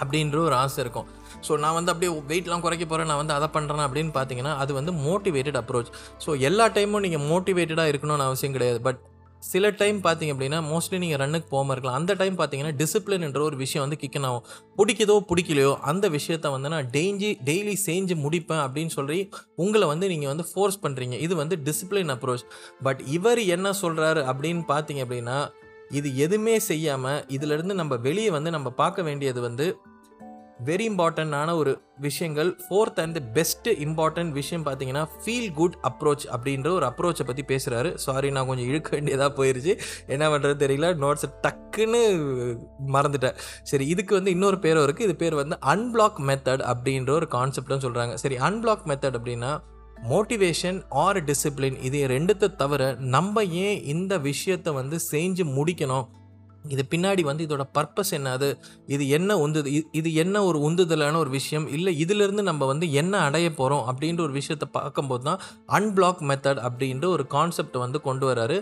அப்படின்ற 0.00 0.38
ஒரு 0.48 0.56
ஆசை 0.64 0.80
இருக்கும். 0.84 1.08
ஸோ 1.46 1.58
நான் 1.64 1.76
வந்து 1.78 1.92
அப்படியே 1.92 2.12
வெயிட்லாம் 2.30 2.64
குறைக்க 2.64 2.84
போகிறேன் 2.86 3.10
நான் 3.10 3.20
வந்து 3.22 3.36
அதை 3.38 3.48
பண்ணுறேன் 3.56 3.86
அப்படின்னு 3.88 4.14
பார்த்தீங்கன்னா 4.16 4.54
அது 4.62 4.72
வந்து 4.78 4.94
மோட்டிவேட்டட் 5.06 5.60
அப்ரோச் 5.62 5.90
ஸோ 6.24 6.32
எல்லா 6.48 6.66
டைமும் 6.78 7.04
நீங்கள் 7.06 7.26
மோட்டிவேட்டடாக 7.32 7.92
இருக்கணும்னு 7.92 8.28
அவசியம் 8.30 8.56
கிடையாது. 8.56 8.80
பட் 8.88 9.00
சில 9.42 9.68
டைம் 9.80 9.98
பார்த்தீங்க 10.04 10.32
அப்படின்னா 10.34 10.58
மோஸ்ட்லி 10.70 10.98
நீங்கள் 11.02 11.20
ரன்னுக்கு 11.22 11.48
போகாமல் 11.50 11.74
இருக்கலாம். 11.74 11.98
அந்த 12.00 12.12
டைம் 12.20 12.36
பார்த்தீங்கன்னா 12.38 12.72
டிசிப்ளின்ன்ற 12.80 13.40
ஒரு 13.48 13.56
விஷயம் 13.62 13.84
வந்து 13.84 13.98
கிக்கன் 14.02 14.26
ஆகும். 14.28 14.44
பிடிக்குதோ 14.78 15.16
பிடிக்கலையோ 15.30 15.72
அந்த 15.90 16.08
விஷயத்த 16.16 16.50
வந்து 16.54 16.68
நான் 16.74 16.88
டெய்ஞ்சி 16.96 17.30
டெய்லி 17.48 17.74
செஞ்சு 17.84 18.14
முடிப்பேன் 18.24 18.62
அப்படின்னு 18.66 18.92
சொல்லி 18.98 19.18
உங்களை 19.64 19.88
வந்து 19.92 20.08
நீங்கள் 20.12 20.32
வந்து 20.32 20.46
ஃபோர்ஸ் 20.50 20.78
பண்ணுறீங்க 20.84 21.18
இது 21.26 21.36
வந்து 21.42 21.58
டிசிப்ளின் 21.68 22.12
அப்ரோச் 22.16 22.44
பட் 22.88 23.02
இவர் 23.16 23.42
என்ன 23.56 23.74
சொல்கிறாரு 23.82 24.22
அப்படின்னு 24.32 24.64
பார்த்தீங்க 24.72 25.04
அப்படின்னா 25.06 25.38
இது 25.90 26.08
எதுவுமே 26.16 26.56
செய்யாமல் 26.70 27.20
இதிலிருந்து 27.28 27.74
நம்ம 27.74 27.96
வெளியே 27.96 28.30
வந்து 28.30 28.50
நம்ம 28.50 28.70
பார்க்க 28.80 29.02
வேண்டியது 29.02 29.40
வந்து 29.40 29.66
வெரி 30.64 30.84
இம்பார்ட்டண்ட்டான 30.90 31.54
ஒரு 31.54 31.72
விஷயங்கள். 31.98 32.50
ஃபோர்த் 32.64 33.00
அண்ட் 33.02 33.18
பெஸ்ட் 33.32 33.68
இம்பார்ட்டன்ட் 33.68 34.32
விஷயம் 34.38 34.64
பார்த்தீங்கன்னா 34.66 35.02
ஃபீல் 35.22 35.52
குட் 35.52 35.76
அப்ரோச் 35.88 36.24
அப்படின்ற 36.34 36.68
ஒரு 36.68 36.86
அப்ரோச்சை 36.86 37.24
பற்றி 37.26 37.44
பேசுகிறாரு 37.50 37.94
சாரி 37.94 38.30
நான் 38.30 38.46
கொஞ்சம் 38.46 38.66
இழுக்க 38.66 38.88
வேண்டியதாக 38.90 39.30
போயிருச்சு. 39.38 39.78
என்ன 40.06 40.28
பண்ணுறது 40.28 40.56
தெரியல. 40.64 40.88
நோட்ஸ் 41.04 41.26
டக்குன்னு 41.46 42.02
மறந்துட்டேன். 42.96 43.38
சரி 43.62 43.86
இதுக்கு 43.86 44.14
வந்து 44.14 44.30
இன்னொரு 44.30 44.58
பேரும் 44.58 44.84
இருக்குது 44.86 45.08
இது 45.08 45.16
பேர் 45.16 45.34
வந்து 45.34 45.58
அன்பிளாக் 45.74 46.20
மெத்தட் 46.30 46.66
அப்படின்ற 46.72 47.10
ஒரு 47.10 47.28
கான்செப்ட்னு 47.30 47.84
சொல்கிறாங்க 47.86 48.14
சரி 48.14 48.36
அன்பிளாக் 48.36 48.86
மெத்தட் 48.92 49.18
அப்படின்னா 49.20 49.52
மோட்டிவேஷன் 50.10 50.78
ஆர் 50.88 51.24
டிசிப்ளின் 51.24 51.76
இது 51.82 52.06
ரெண்டுத்தை 52.06 52.56
தவிர 52.56 52.94
நம்ம 52.98 53.44
ஏன் 53.44 53.84
இந்த 53.84 54.18
விஷயத்தை 54.18 54.72
வந்து 54.72 54.96
செஞ்சு 55.12 55.44
முடிக்கணும்? 55.58 56.06
இது 56.74 56.82
பின்னாடி 56.94 57.22
வந்து 57.30 57.44
இதோட 57.46 57.64
பர்பஸ் 57.78 58.12
என்னது 58.18 58.48
இது 58.94 59.04
என்ன 59.18 59.36
உந்துது 59.46 59.70
இது 60.00 60.10
என்ன 60.24 60.44
ஒரு 60.44 60.58
உந்துதலான 60.68 61.20
ஒரு 61.24 61.30
விஷயம்? 61.38 61.68
இல்லை 61.76 61.92
இதிலிருந்து 62.04 62.42
நம்ம 62.50 62.66
வந்து 62.72 62.88
என்ன 63.02 63.20
அடைய 63.28 63.50
போகிறோம் 63.60 63.86
அப்படின்ற 63.90 64.22
ஒரு 64.28 64.36
விஷயத்தை 64.40 64.68
பார்க்கும்போது 64.72 65.24
தான் 65.28 65.40
அன்பிளாக் 65.78 66.26
மெத்தட் 66.30 66.64
அப்படின்ற 66.68 67.08
ஒரு 67.16 67.26
கான்செப்ட் 67.36 67.78
வந்து 67.84 68.00
கொண்டு 68.08 68.26
வராரு. 68.32 68.58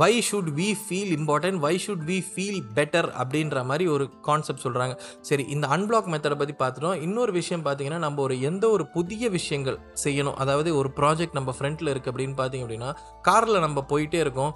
Why 0.00 0.12
should 0.26 0.50
we 0.58 0.66
feel 0.82 1.10
important 1.16 1.58
why 1.64 1.72
should 1.84 2.04
we 2.10 2.18
feel 2.28 2.60
better 2.76 3.08
அப்படின்ற 3.22 3.64
மாதிரி 3.70 3.84
ஒரு 3.94 4.04
கான்செப்ட் 4.28 4.64
சொல்கிறாங்க 4.66 4.94
சரி 5.28 5.44
இந்த 5.54 5.66
அன்பிளாக் 5.74 6.08
மெத்தடை 6.12 6.36
பற்றி 6.42 6.54
பார்த்துட்டோம். 6.62 7.00
இன்னொரு 7.06 7.32
விஷயம் 7.40 7.64
பார்த்தீங்கன்னா 7.66 8.00
நம்ம 8.06 8.22
ஒரு 8.22 8.36
எந்த 8.50 8.64
ஒரு 8.76 8.86
புதிய 8.96 9.28
விஷயங்கள் 9.38 9.78
செய்யணும். 10.04 10.38
அதாவது 10.44 10.70
ஒரு 10.80 10.90
ப்ராஜெக்ட் 11.00 11.38
நம்ம 11.38 11.54
ஃப்ரண்ட்டில் 11.58 11.92
இருக்குது 11.92 12.12
அப்படின்னு 12.14 12.38
பார்த்தீங்க 12.40 12.66
அப்படின்னா 12.66 12.92
காரில் 13.28 13.64
நம்ம 13.66 13.84
போயிட்டே 13.92 14.20
இருக்கோம். 14.26 14.54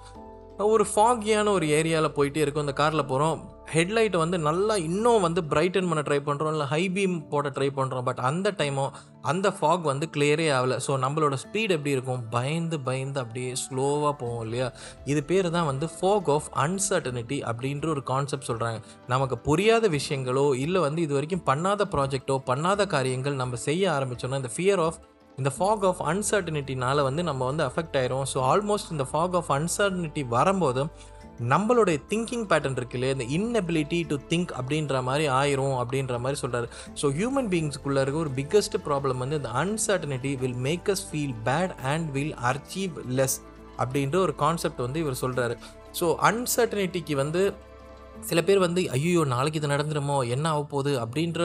ஒரு 0.64 0.85
ஃபாகியான 0.90 1.51
ஒரு 1.57 1.66
ஏரியாவில் 1.79 2.14
போயிட்டே 2.16 2.40
இருக்கும். 2.42 2.64
அந்த 2.66 2.75
காரில் 2.81 3.09
போகிறோம் 3.11 3.40
ஹெட்லைட்டை 3.73 4.19
வந்து 4.23 4.38
நல்லா 4.47 4.75
இன்னும் 4.87 5.25
வந்து 5.25 5.40
பிரைட்டன் 5.51 5.88
பண்ண 5.90 6.03
ட்ரை 6.09 6.19
பண்ணுறோம் 6.27 6.53
இல்லை 6.55 6.66
ஹை 6.73 6.81
பீம் 6.97 7.16
போட 7.33 7.49
ட்ரை 7.57 7.69
பண்ணுறோம் 7.79 8.07
பட் 8.09 8.21
அந்த 8.29 8.53
டைமும் 8.61 8.95
அந்த 9.31 9.49
ஃபாக் 9.57 9.85
வந்து 9.90 10.07
கிளியரே 10.14 10.47
ஆகலை. 10.57 10.77
ஸோ 10.87 10.92
நம்மளோட 11.05 11.37
ஸ்பீட் 11.45 11.75
எப்படி 11.77 11.95
இருக்கும்? 11.97 12.23
பயந்து 12.37 12.77
பயந்து 12.88 13.21
அப்படியே 13.23 13.51
ஸ்லோவாக 13.64 14.12
போவோம் 14.21 14.45
இல்லையா? 14.47 14.69
இது 15.12 15.23
பேர் 15.31 15.49
தான் 15.57 15.69
வந்து 15.71 15.88
ஃபாக் 15.97 16.31
ஆஃப் 16.37 16.49
அன்சர்டனிட்டி 16.66 17.38
அப்படின்ற 17.51 17.88
ஒரு 17.95 18.05
கான்செப்ட் 18.12 18.51
சொல்கிறாங்க 18.51 18.81
நமக்கு 19.14 19.38
புரியாத 19.49 19.88
விஷயங்களோ 19.99 20.47
இல்லை 20.64 20.83
வந்து 20.87 21.03
இது 21.07 21.19
வரைக்கும் 21.19 21.47
பண்ணாத 21.51 21.88
ப்ராஜெக்டோ 21.97 22.38
பண்ணாத 22.53 22.87
காரியங்கள் 22.97 23.40
நம்ம 23.42 23.61
செய்ய 23.69 23.85
ஆரம்பித்தோன்னா 23.97 24.40
இந்த 24.42 24.53
ஃபியர் 24.57 24.83
ஆஃப் 24.87 25.01
இந்த 25.38 25.51
ஃபாக் 25.57 25.85
ஆஃப் 25.88 26.01
அன்சர்டனிட்டினால 26.11 27.03
வந்து 27.03 27.22
நம்ம 27.22 27.44
வந்து 27.44 27.62
அஃபெக்ட் 27.64 27.96
ஆயிரும். 28.01 28.27
ஸோ 28.33 28.38
ஆல்மோஸ்ட் 28.53 28.92
இந்த 28.94 29.05
ஃபாக் 29.11 29.35
ஆஃப் 29.40 29.51
அன்சர்டனிட்டி 29.59 30.22
வரும்போது 30.29 30.83
நம்மளுடைய 31.53 31.96
திங்கிங் 32.11 32.44
பேட்டர்ன் 32.51 32.79
இருக்கு 32.81 32.96
இல்லையா? 32.99 33.14
இந்த 33.16 33.27
இன்னபிலிட்டி 33.37 33.99
டு 34.11 34.16
திங்க் 34.31 34.53
அப்படின்ற 34.59 35.03
மாதிரி 35.03 35.25
ஆயிரும் 35.40 35.77
அப்படின்ற 35.83 36.18
மாதிரி 36.18 36.40
சொல்கிறாரு 36.42 36.68
ஸோ 37.01 37.09
ஹியூமன் 37.18 37.51
பீயிங்ஸ்க்குள்ளே 37.53 38.03
இருக்க 38.05 38.18
ஒரு 38.18 38.33
பிக்கஸ்ட் 38.40 38.77
ப்ராப்ளம் 38.87 39.22
வந்து 39.25 39.37
இந்த 39.37 39.51
uncertainty 39.62 40.33
will 40.44 40.59
make 40.68 40.88
us 40.94 41.05
feel 41.11 41.37
bad 41.49 41.75
and 41.92 42.09
will 42.16 42.35
achieve 42.53 42.96
less 43.18 43.37
அப்படின்ற 43.79 44.18
ஒரு 44.27 44.35
கான்செப்ட் 44.44 44.85
வந்து 44.87 45.01
இவர் 45.05 45.22
சொல்கிறாரு 45.25 45.57
ஸோ 46.01 46.09
அன்சர்டனிட்டிக்கு 46.31 47.14
வந்து 47.14 47.42
சில 48.20 48.40
பேர் 48.42 48.59
வந்து 48.59 48.81
ஐயோ 48.90 49.22
நாளைக்கு 49.25 49.59
இது 49.59 49.75
நடந்துருமோ? 49.75 50.18
என்ன 50.35 50.49
ஆக 50.49 50.62
போகுது 50.62 50.92
அப்படின்ற 51.05 51.40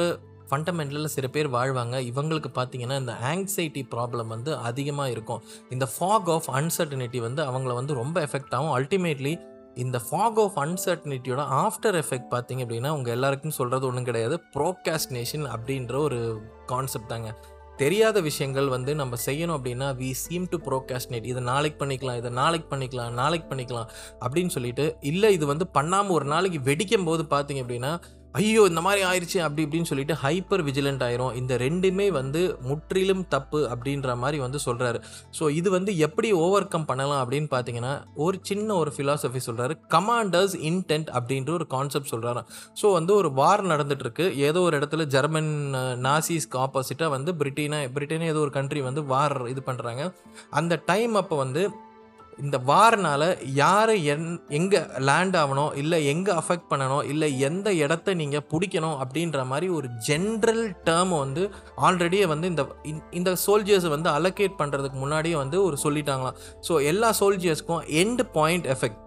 ஃபண்டமெண்டலில் 0.51 1.13
சில 1.15 1.27
பேர் 1.27 1.49
வாழ்வாங்க. 1.57 1.97
இவங்களுக்கு 2.11 2.51
பார்த்தீங்கன்னா 2.59 2.97
இந்த 3.03 3.15
ஆங்ஸைட்டி 3.31 3.83
ப்ராப்ளம் 3.93 4.27
வந்து 4.27 4.57
அதிகமாக 4.57 5.09
இருக்கும். 5.09 5.41
இந்த 5.69 5.87
ஃபாக் 5.93 6.29
ஆஃப் 6.35 6.49
அன்சர்டனிட்டி 6.59 7.21
வந்து 7.27 7.43
அவங்கள 7.43 7.73
வந்து 7.73 7.93
ரொம்ப 7.93 8.17
எஃபெக்ட் 8.27 8.55
ஆகும். 8.57 8.73
அல்டிமேட்லி 8.79 9.33
இந்த 9.75 9.97
ஃபாக் 10.07 10.39
ஆஃப் 10.43 10.57
அன்சர்டனிட்டியோட 10.65 11.41
ஆஃப்டர் 11.65 11.97
எஃபெக்ட் 11.99 12.29
பார்த்தீங்க 12.33 12.63
அப்படின்னா 12.65 12.89
உங்கள் 12.89 13.13
எல்லாருக்கும் 13.13 13.57
சொல்கிறது 13.59 13.87
ஒன்றும் 13.89 14.07
கிடையாது. 14.09 14.37
ப்ரோகாஸ்டினேஷன் 14.55 15.47
அப்படின்ற 15.55 15.95
ஒரு 16.07 16.19
கான்செப்ட் 16.65 17.11
தாங்க. 17.13 17.31
தெரியாத 17.77 18.17
விஷயங்கள் 18.21 18.67
வந்து 18.67 18.95
நம்ம 18.95 19.17
செய்யணும் 19.25 19.55
அப்படின்னா 19.57 19.87
வி 19.99 20.09
சீம் 20.23 20.47
டு 20.51 20.57
ப்ரோகாஸ்டினேட் 20.65 21.29
இதை 21.31 21.41
நாளைக்கு 21.43 21.85
பண்ணிக்கலாம் 21.85 22.17
இதை 22.21 22.31
நாளைக்கு 22.31 22.67
பண்ணிக்கலாம் 22.73 23.13
நாளைக்கு 23.13 23.47
பண்ணிக்கலாம் 23.51 23.87
அப்படின்னு 24.25 24.47
சொல்லிட்டு 24.47 24.95
இல்லை 25.01 25.33
இது 25.33 25.45
வந்து 25.45 25.67
பண்ணாமல் 25.67 26.15
ஒரு 26.17 26.25
நாளைக்கு 26.25 26.59
வெடிக்கும் 26.59 27.03
போது 27.03 27.23
பார்த்தீங்க 27.23 27.63
அப்படின்னா 27.63 27.93
ஐயோ 28.39 28.61
இந்த 28.69 28.81
மாதிரி 28.85 29.01
ஆயிடுச்சு 29.07 29.39
அப்படி 29.45 29.61
இப்படின்னு 29.65 29.89
சொல்லிட்டு 29.89 30.15
ஹைப்பர் 30.21 30.61
விஜிலண்ட் 30.67 31.01
ஆயிரும். 31.07 31.33
இந்த 31.39 31.53
ரெண்டுமே 31.63 32.05
வந்து 32.17 32.41
முற்றிலும் 32.69 33.23
தப்பு 33.33 33.59
அப்படின்ற 33.73 34.15
மாதிரி 34.21 34.37
வந்து 34.43 34.59
சொல்கிறாரு 34.65 34.99
ஸோ 35.39 35.43
இது 35.49 35.69
வந்து 35.69 35.91
எப்படி 36.05 36.29
ஓவர் 36.43 36.67
கம் 36.73 36.85
பண்ணலாம் 36.85 37.21
அப்படின்னு 37.23 37.49
பார்த்தீங்கன்னா 37.55 37.93
ஒரு 38.25 38.39
சின்ன 38.41 38.69
ஒரு 38.75 38.93
ஃபிலாசபி 38.97 39.41
சொல்கிறாரு 39.47 39.75
கமாண்டர்ஸ் 39.95 40.55
இன்டென்ட் 40.71 41.11
அப்படின்ற 41.19 41.51
ஒரு 41.59 41.67
கான்செப்ட் 41.75 42.13
சொல்கிறாரு 42.13 42.43
ஸோ 42.81 42.93
வந்து 42.97 43.13
ஒரு 43.15 43.31
வார் 43.41 43.65
நடந்துட்டுருக்கு. 43.73 44.27
ஏதோ 44.49 44.61
ஒரு 44.61 44.75
இடத்துல 44.79 45.05
ஜெர்மன் 45.15 45.53
நாசிஸ்க்கு 46.07 46.59
ஆப்போசிட்டாக 46.65 47.15
வந்து 47.17 47.33
பிரிட்டனை 47.41 47.81
பிரிட்டனே 47.97 48.27
ஏதோ 48.33 48.39
ஒரு 48.39 48.53
கண்ட்ரி 48.59 48.81
வந்து 48.89 49.03
வார் 49.13 49.39
இது 49.53 49.63
பண்ணுறாங்க 49.65 50.03
அந்த 50.61 50.81
டைம் 50.85 51.15
அப்போ 51.15 51.35
வந்து 51.35 51.63
இந்த 52.41 52.57
வார்னால் 52.57 53.37
யார் 53.53 53.89
என் 53.89 54.39
எங்கே 54.49 54.77
லேண்ட் 54.97 55.35
ஆகணும் 55.35 55.75
இல்லை 55.75 56.05
எங்கே 56.05 56.31
அஃபெக்ட் 56.31 56.69
பண்ணணும் 56.69 57.03
இல்லை 57.03 57.39
எந்த 57.39 57.73
இடத்த 57.73 58.13
நீங்கள் 58.13 58.45
பிடிக்கணும் 58.49 58.97
அப்படின்ற 59.01 59.45
மாதிரி 59.45 59.69
ஒரு 59.69 59.87
ஜென்ரல் 60.07 60.73
டேர்மை 60.85 61.17
வந்து 61.17 61.51
ஆல்ரெடியே 61.77 62.27
வந்து 62.27 62.47
இந்த 62.47 62.65
இந்த- 63.13 63.37
சோல்ஜியர்ஸை 63.47 63.87
வந்து 63.87 64.09
அலோகேட் 64.09 64.59
பண்ணுறதுக்கு 64.59 64.93
முன்னாடியே 64.93 65.35
வந்து 65.35 65.63
ஒரு 65.63 65.77
சொல்லிட்டாங்களாம். 65.83 66.37
ஸோ 66.67 66.83
எல்லா 66.83 67.13
சோல்ஜர்ஸ்க்கும் 67.19 67.83
எண்டு 67.95 68.23
பாயிண்ட் 68.33 68.65
எஃபெக்ட் 68.65 68.99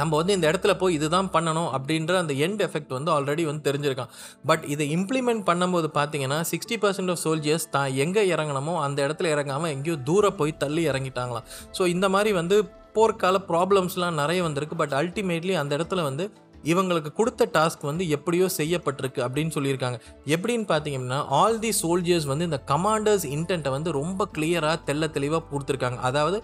நம்ம 0.00 0.12
வந்து 0.20 0.34
இந்த 0.36 0.46
இடத்துல 0.50 0.72
போய் 0.80 0.96
இதுதான் 0.98 1.30
பண்ணணும் 1.34 1.70
அப்படின்ற 1.76 2.16
அந்த 2.22 2.34
எண்ட் 2.46 2.62
எஃபெக்ட் 2.66 2.92
வந்து 2.96 3.10
ஆல்ரெடி 3.16 3.44
வந்து 3.50 3.64
தெரிஞ்சிருக்கான். 3.68 4.10
பட் 4.50 4.64
இதை 4.74 4.86
இம்ப்ளிமெண்ட் 4.96 5.44
பண்ணும்போது 5.50 5.90
பார்த்தீங்கன்னா 5.98 6.40
சிக்ஸ்டி 6.50 6.78
பர்சன்ட் 6.84 7.12
ஆஃப் 7.14 7.22
சோல்ஜர்ஸ் 7.24 7.66
தான் 7.76 7.90
எங்கே 8.04 8.24
இறங்கணுமோ 8.34 8.76
அந்த 8.86 8.98
இடத்துல 9.06 9.32
இறங்காமல் 9.36 9.72
எங்கேயோ 9.76 9.96
தூரம் 10.10 10.38
போய் 10.42 10.60
தள்ளி 10.64 10.84
இறங்கிட்டாங்களாம். 10.90 11.48
ஸோ 11.78 11.82
இந்த 11.94 12.08
மாதிரி 12.16 12.32
வந்து 12.40 12.58
போர்க்கால 12.98 13.38
ப்ராப்ளம்ஸ்லாம் 13.50 14.20
நிறைய 14.22 14.40
வந்திருக்கு. 14.46 14.78
பட் 14.84 14.94
அல்டிமேட்லி 15.00 15.56
அந்த 15.62 15.72
இடத்துல 15.78 16.04
வந்து 16.10 16.26
இவங்களுக்கு 16.70 17.10
கொடுத்த 17.18 17.42
டாஸ்க் 17.54 17.84
வந்து 17.88 18.04
எப்படியோ 18.16 18.46
செய்யப்பட்டிருக்கு 18.56 19.20
அப்படின்னு 19.26 19.54
சொல்லியிருக்காங்க. 19.56 19.98
எப்படின்னு 20.34 20.66
பார்த்தீங்கன்னா 20.72 21.18
ஆல் 21.38 21.60
தி 21.62 21.70
சோல்ஜர்ஸ் 21.82 22.26
வந்து 22.30 22.48
இந்த 22.48 22.58
கமாண்டர்ஸ் 22.72 23.24
இன்டென்ட்டை 23.36 23.72
வந்து 23.76 23.90
ரொம்ப 24.00 24.26
கிளியராக 24.36 24.78
தெள்ள 24.88 25.06
தெளிவாக 25.16 25.42
கொடுத்துருக்காங்க. 25.52 25.98
அதாவது 26.08 26.38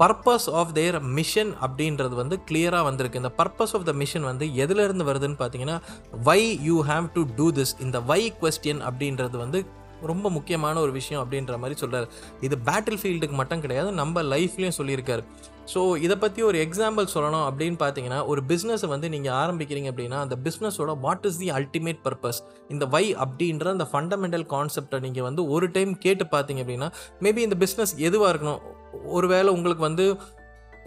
பர்பஸ் 0.00 0.48
ஆஃப் 0.60 0.72
தேர் 0.78 0.98
மிஷன் 1.18 1.52
அப்படின்றது 1.64 2.14
வந்து 2.20 2.36
கிளியராக 2.50 2.86
வந்திருக்கு. 2.88 3.20
இந்த 3.22 3.32
பர்பஸ் 3.40 3.74
ஆஃப் 3.78 3.86
த 3.88 3.92
மிஷன் 4.02 4.26
வந்து 4.30 4.46
எதுலேருந்து 4.64 5.06
வருதுன்னு 5.10 5.38
பார்த்தீங்கன்னா 5.42 5.76
why 6.28 6.40
you 6.68 6.76
have 6.92 7.06
to 7.16 7.24
do 7.38 7.46
this 7.58 7.74
இந்த 7.86 8.00
வை 8.10 8.22
கொஸ்டின் 8.42 8.82
அப்படின்றது 8.90 9.36
வந்து 9.44 9.60
ரொம்ப 10.10 10.26
முக்கியமான 10.36 10.76
ஒரு 10.80 10.92
விஷயம் 10.98 11.22
அப்படின்ற 11.24 11.54
மாதிரி 11.62 11.78
சொல்கிறார் 11.80 12.06
இது 12.46 12.56
பேட்டில் 12.68 13.00
ஃபீல்டுக்கு 13.00 13.36
மட்டும் 13.40 13.62
கிடையாது 13.64 13.90
நம்ம 14.00 14.22
லைஃப்லேயும் 14.34 14.78
சொல்லியிருக்காரு. 14.78 15.22
ஸோ 15.72 15.80
இதை 16.04 16.16
பற்றி 16.22 16.40
ஒரு 16.48 16.58
எக்ஸாம்பிள் 16.66 17.06
சொல்லணும் 17.14 17.44
அப்படின்னு 17.48 17.78
பார்த்தீங்கன்னா 17.82 18.20
ஒரு 18.32 18.40
பிஸ்னஸை 18.50 18.88
வந்து 18.92 19.08
நீங்கள் 19.14 19.36
ஆரம்பிக்கிறீங்க 19.42 19.88
அப்படின்னா 19.92 20.18
அந்த 20.24 20.36
பிஸ்னஸோட 20.46 20.92
what 21.04 21.26
is 21.30 21.40
the 21.42 21.48
ultimate 21.58 22.00
purpose 22.06 22.40
இந்த 22.74 22.84
வை 22.94 23.04
அப்படின்ற 23.24 23.68
அந்த 23.76 23.86
ஃபண்டமெண்டல் 23.92 24.46
கான்செப்டை 24.54 25.00
நீங்கள் 25.06 25.26
வந்து 25.28 25.44
ஒரு 25.56 25.68
டைம் 25.76 25.94
கேட்டு 26.04 26.26
பார்த்தீங்க 26.34 26.62
அப்படின்னா 26.64 26.88
மேபி 27.26 27.42
இந்த 27.48 27.58
பிஸ்னஸ் 27.64 27.94
எதுவாக 28.08 28.32
இருக்கணும்? 28.32 28.60
ஒருவேளை 29.18 29.50
உங்களுக்கு 29.56 29.84
வந்து 29.88 30.06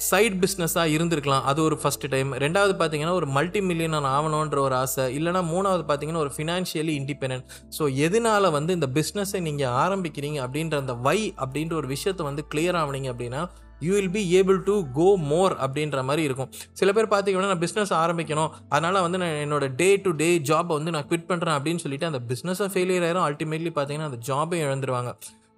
சைட் 0.09 0.37
பிஸ்னஸாக 0.43 0.93
இருந்திருக்கலாம். 0.95 1.43
அது 1.49 1.59
ஒரு 1.65 1.75
ஃபஸ்ட்டு 1.81 2.09
டைம் 2.13 2.29
ரெண்டாவது 2.43 2.73
பார்த்தீங்கன்னா 2.79 3.15
ஒரு 3.19 3.27
மல்டி 3.35 3.59
மில்லியனர் 3.67 4.07
ஆகணுன்ற 4.13 4.59
ஒரு 4.67 4.75
ஆசை. 4.83 5.03
இல்லைனா 5.17 5.41
மூணாவது 5.51 5.83
பார்த்தீங்கன்னா 5.89 6.23
ஒரு 6.25 6.31
ஃபினான்ஷியலி 6.35 6.93
இண்டிபெண்டன்ட் 7.01 7.45
ஸோ 7.77 7.85
எதனால 8.05 8.51
வந்து 8.57 8.73
இந்த 8.77 8.87
பிஸ்னஸை 8.97 9.41
நீங்கள் 9.47 9.75
ஆரம்பிக்கிறீங்க 9.83 10.39
அப்படின்ற 10.45 10.77
அந்த 10.83 10.95
வை 11.07 11.19
அப்படின்ற 11.43 11.75
ஒரு 11.81 11.89
விஷயத்தை 11.95 12.25
வந்து 12.29 12.43
கிளியர் 12.53 12.79
ஆகுனீங்க 12.81 13.11
அப்படின்னா 13.13 13.43
you 13.87 13.93
will 13.97 14.13
be 14.17 14.23
able 14.39 14.59
to 14.69 14.75
go 14.97 15.07
more 15.31 15.55
அப்படின்ற 15.65 16.03
மாதிரி 16.09 16.23
இருக்கும். 16.29 16.49
சில 16.81 16.89
பேர் 16.97 17.11
பார்த்தீங்கன்னா 17.13 17.51
நான் 17.53 17.63
பிஸ்னஸ் 17.65 17.93
ஆரம்பிக்கணும். 18.03 18.51
அதனால் 18.75 19.03
வந்து 19.05 19.21
நான் 19.23 19.37
என்னோட 19.45 19.67
டே 19.81 19.89
டு 20.07 20.11
டே 20.23 20.31
ஜாப்பை 20.49 20.73
வந்து 20.79 20.93
நான் 20.97 21.07
குவிட் 21.11 21.29
பண்ணுறேன் 21.31 21.55
அப்படின்னு 21.59 21.83
சொல்லிட்டு 21.85 22.09
அந்த 22.11 22.21
பிஸ்னஸை 22.31 22.67
ஃபெயிலியர் 22.73 23.05
ஆயிரும். 23.07 23.25
அல்டிமேட்லி 23.29 23.73
பார்த்தீங்கன்னா 23.77 24.09
அந்த 24.11 24.21
ஜாபை 24.29 24.59
இழந்துருவாங்க. 24.67 25.11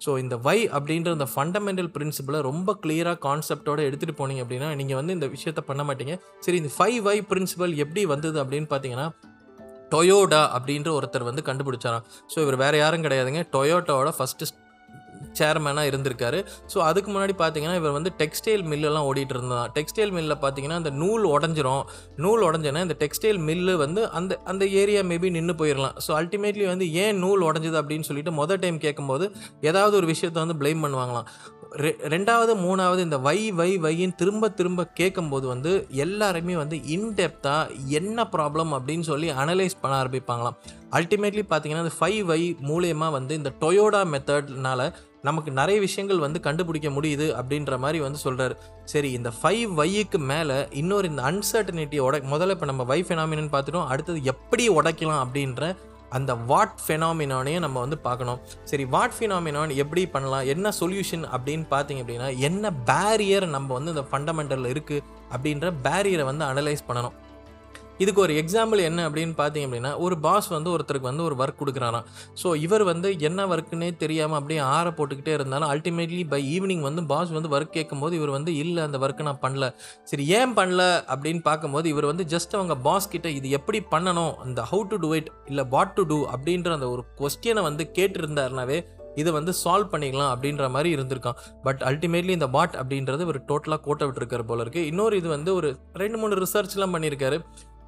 ஸோ 0.04 0.10
இந்த 0.22 0.34
வை 0.46 0.58
அப்படின்ற 0.76 1.10
இந்த 1.16 1.26
ஃபண்டமெண்டல் 1.34 1.88
பிரின்சிபலை 1.94 2.40
ரொம்ப 2.48 2.70
கிளியராக 2.82 3.18
கான்செப்டோட 3.26 3.80
எடுத்துகிட்டு 3.88 4.18
போனீங்க 4.18 4.42
அப்படின்னா 4.44 4.68
நீங்கள் 4.80 4.98
வந்து 5.00 5.14
இந்த 5.16 5.28
விஷயத்த 5.34 5.60
பண்ண 5.68 5.84
மாட்டீங்க. 5.88 6.14
சரி 6.46 6.58
இந்த 6.62 6.72
ஃபைவ் 6.76 6.98
வை 7.06 7.16
பிரின்சிபல் 7.30 7.74
எப்படி 7.84 8.04
வந்தது 8.12 8.38
அப்படின்னு 8.42 8.68
பார்த்தீங்கன்னா 8.72 9.06
டொயோடா 9.94 10.42
அப்படின்ற 10.56 10.90
ஒருத்தர் 10.98 11.28
வந்து 11.30 11.42
கண்டுபிடிச்சாராம். 11.48 12.06
ஸோ 12.32 12.36
இவர் 12.44 12.56
வேறு 12.62 12.76
யாரும் 12.82 13.04
கிடையாதுங்க. 13.06 13.42
டொயோட்டாவோட 13.56 14.12
ஃபஸ்ட்டு 14.18 14.48
சேர்மேனாக 15.32 15.88
இருந்திருக்காரு. 15.90 16.46
ஸோ 16.74 16.78
அதுக்கு 16.78 17.12
முன்னாடி 17.12 17.30
பார்த்தீங்கன்னா 17.38 17.74
இவர் 17.74 17.90
வந்து 17.90 18.12
டெக்ஸ்டைல் 18.18 18.62
மில்லெல்லாம் 18.62 19.06
ஓடிட்டு 19.10 19.28
இருந்தான் 19.28 19.72
டெக்ஸ்டைல் 19.74 20.12
மில்லில் 20.12 20.42
பார்த்தீங்கன்னா 20.42 20.72
அந்த 20.72 20.90
நூல் 20.90 21.24
உடஞ்சிரும். 21.26 21.82
நூல் 22.16 22.42
உடஞ்சோன்னா 22.42 22.82
இந்த 22.82 22.96
டெக்ஸ்டைல் 22.98 23.38
மில்லு 23.40 23.74
வந்து 23.74 24.10
அந்த 24.10 24.40
அந்த 24.44 24.66
ஏரியா 24.66 25.00
மேபி 25.00 25.30
நின்று 25.30 25.54
போயிடலாம் 25.54 25.96
ஸோ 26.08 26.10
அல்டிமேட்லி 26.10 26.66
வந்து 26.66 26.92
ஏன் 26.92 27.18
நூல் 27.18 27.42
உடஞ்சது 27.42 27.82
அப்படின்னு 27.82 28.00
சொல்லிட்டு 28.00 28.46
மொதல் 28.46 28.58
டைம் 28.58 28.78
கேட்கும்போது 28.78 29.32
ஏதாவது 29.60 29.96
ஒரு 29.96 30.06
விஷயத்தை 30.06 30.44
வந்து 30.44 30.64
ப்ளேம் 30.64 30.84
பண்ணுவாங்களாம். 30.84 31.26
ரெ- 31.76 31.98
ரெண்டாவது 32.02 32.54
மூணாவது 32.56 32.98
இந்த 32.98 33.18
வை 33.18 33.50
வை 33.50 33.78
வைன்னு 33.78 34.14
திரும்ப 34.14 34.48
திரும்ப 34.48 34.86
கேட்கும்போது 34.86 35.46
வந்து 35.46 35.86
எல்லாருமே 35.90 36.56
வந்து 36.56 36.76
இன்டெப்த்தாக 36.76 37.86
என்ன 37.86 38.28
ப்ராப்ளம் 38.32 38.72
அப்படின்னு 38.72 39.00
சொல்லி 39.00 39.30
அனலைஸ் 39.30 39.78
பண்ண 39.80 40.02
ஆரம்பிப்பாங்களாம். 40.02 40.56
அல்டிமேட்லி 40.90 41.42
பார்த்தீங்கன்னா 41.50 41.82
இந்த 41.82 41.92
ஃபைவ் 42.00 42.24
வை 42.24 42.56
மூலயமா 42.62 43.10
வந்து 43.10 43.34
இந்த 43.34 43.52
டொயோடா 43.60 44.04
மெத்தட்னால 44.04 44.92
நமக்கு 45.24 45.50
நிறைய 45.50 45.80
விஷயங்கள் 45.80 46.18
வந்து 46.18 46.40
கண்டுபிடிக்க 46.40 46.88
முடியுது 46.90 47.26
அப்படின்ற 47.38 47.78
மாதிரி 47.78 48.00
வந்து 48.00 48.18
சொல்கிறார் 48.18 48.54
சரி 48.84 49.12
இந்த 49.12 49.32
ஃபைவ் 49.38 49.66
வைக்கு 49.80 50.18
மேலே 50.18 50.68
இன்னொரு 50.80 51.08
இந்த 51.08 51.22
அன்சர்டனிட்டி 51.22 52.00
உட 52.06 52.20
முதல்ல 52.34 52.50
இப்போ 52.50 52.66
நம்ம 52.66 52.84
வை 52.84 53.00
ஃபெனாமினன் 53.08 53.52
பார்த்துட்டோம் 53.54 53.90
அடுத்தது 53.92 54.22
எப்படி 54.24 54.68
உடைக்கலாம் 54.68 55.22
அப்படின்ற 55.24 55.74
அந்த 56.10 56.34
வாட் 56.34 56.76
ஃபெனாமினானையும் 56.86 57.64
நம்ம 57.64 57.80
வந்து 57.80 57.98
பார்க்கணும். 57.98 58.40
சரி 58.64 58.84
வாட் 58.84 59.14
ஃபினாமினான் 59.16 59.76
எப்படி 59.76 60.06
பண்ணலாம் 60.06 60.46
என்ன 60.46 60.72
சொல்யூஷன் 60.80 61.24
அப்படின்னு 61.36 61.66
பார்த்தீங்க 61.70 62.02
அப்படின்னா 62.04 62.38
என்ன 62.38 62.70
பேரியர் 62.90 63.46
நம்ம 63.46 63.74
வந்து 63.74 63.92
இந்த 63.94 64.04
ஃபண்டமெண்டலில் 64.10 64.72
இருக்குது 64.74 65.04
அப்படின்ற 65.34 65.72
பேரியரை 65.86 66.24
வந்து 66.24 66.44
அனலைஸ் 66.44 66.86
பண்ணணும். 66.88 67.16
இதுக்கு 68.02 68.20
ஒரு 68.24 68.34
எக்ஸாம்பிள் 68.42 68.80
என்ன 68.88 69.00
அப்படின்னு 69.08 69.34
பார்த்தீங்க 69.40 69.66
அப்படின்னா 69.68 69.92
ஒரு 70.06 70.16
பாஸ் 70.26 70.48
வந்து 70.54 70.70
ஒருத்தருக்கு 70.74 71.08
வந்து 71.10 71.24
ஒரு 71.28 71.36
ஒர்க் 71.42 71.60
கொடுக்குறாராம். 71.60 72.06
ஸோ 72.42 72.48
இவர் 72.64 72.84
வந்து 72.90 73.10
என்ன 73.28 73.46
ஒர்க்குன்னே 73.52 73.90
தெரியாமல் 74.02 74.38
அப்படியே 74.40 74.60
ஆற 74.74 74.86
போட்டுக்கிட்டே 74.98 75.34
இருந்தாலும் 75.38 75.70
அல்டிமேட்லி 75.74 76.24
பை 76.34 76.42
ஈவினிங் 76.56 76.84
வந்து 76.88 77.04
பாஸ் 77.12 77.32
வந்து 77.38 77.52
ஒர்க் 77.56 77.76
கேட்கும்போது 77.78 78.16
இவர் 78.20 78.34
வந்து 78.36 78.54
இல்லை 78.64 78.82
அந்த 78.88 79.00
ஒர்க்கை 79.06 79.26
நான் 79.30 79.42
பண்ணல. 79.46 79.68
சரி 80.10 80.26
ஏன் 80.40 80.54
பண்ணல 80.58 80.82
அப்படின்னு 81.14 81.42
பார்க்கும்போது 81.50 81.88
இவர் 81.94 82.10
வந்து 82.12 82.26
ஜஸ்ட் 82.34 82.56
அவங்க 82.58 82.76
பாஸ் 82.88 83.12
கிட்ட 83.14 83.30
இது 83.38 83.50
எப்படி 83.60 83.80
பண்ணணும்? 83.94 84.34
அந்த 84.46 84.62
ஹவு 84.72 84.84
டு 84.92 84.98
டூ 85.04 85.10
இட் 85.20 85.32
இல்லை 85.52 85.66
வாட் 85.76 85.96
டு 85.98 86.04
டூ 86.12 86.20
அப்படின்ற 86.34 86.72
அந்த 86.78 86.88
ஒரு 86.96 87.04
கொஸ்டினை 87.22 87.64
வந்து 87.70 87.86
கேட்டிருந்தாருனாவே 87.98 88.78
இதை 89.20 89.30
வந்து 89.36 89.52
சால்வ் 89.60 89.92
பண்ணிக்கலாம் 89.92 90.32
அப்படின்ற 90.32 90.64
மாதிரி 90.72 90.88
இருந்திருக்கான் 90.96 91.38
பட் 91.66 91.82
அல்டிமேட்லி 91.90 92.32
இந்த 92.36 92.48
பாட் 92.56 92.74
அப்படின்றது 92.80 93.22
ஒரு 93.32 93.40
டோட்டலாக 93.50 93.80
கோட்டை 93.86 94.04
விட்டுருக்காரு 94.08 94.44
போல 94.50 94.64
இருக்கு. 94.64 94.82
இன்னொரு 94.90 95.14
இது 95.20 95.28
வந்து 95.34 95.50
ஒரு 95.58 95.68
ரெண்டு 96.02 96.18
மூணு 96.22 96.42
ரிசர்ச்லாம் 96.42 96.94
பண்ணியிருக்காரு. 96.96 97.38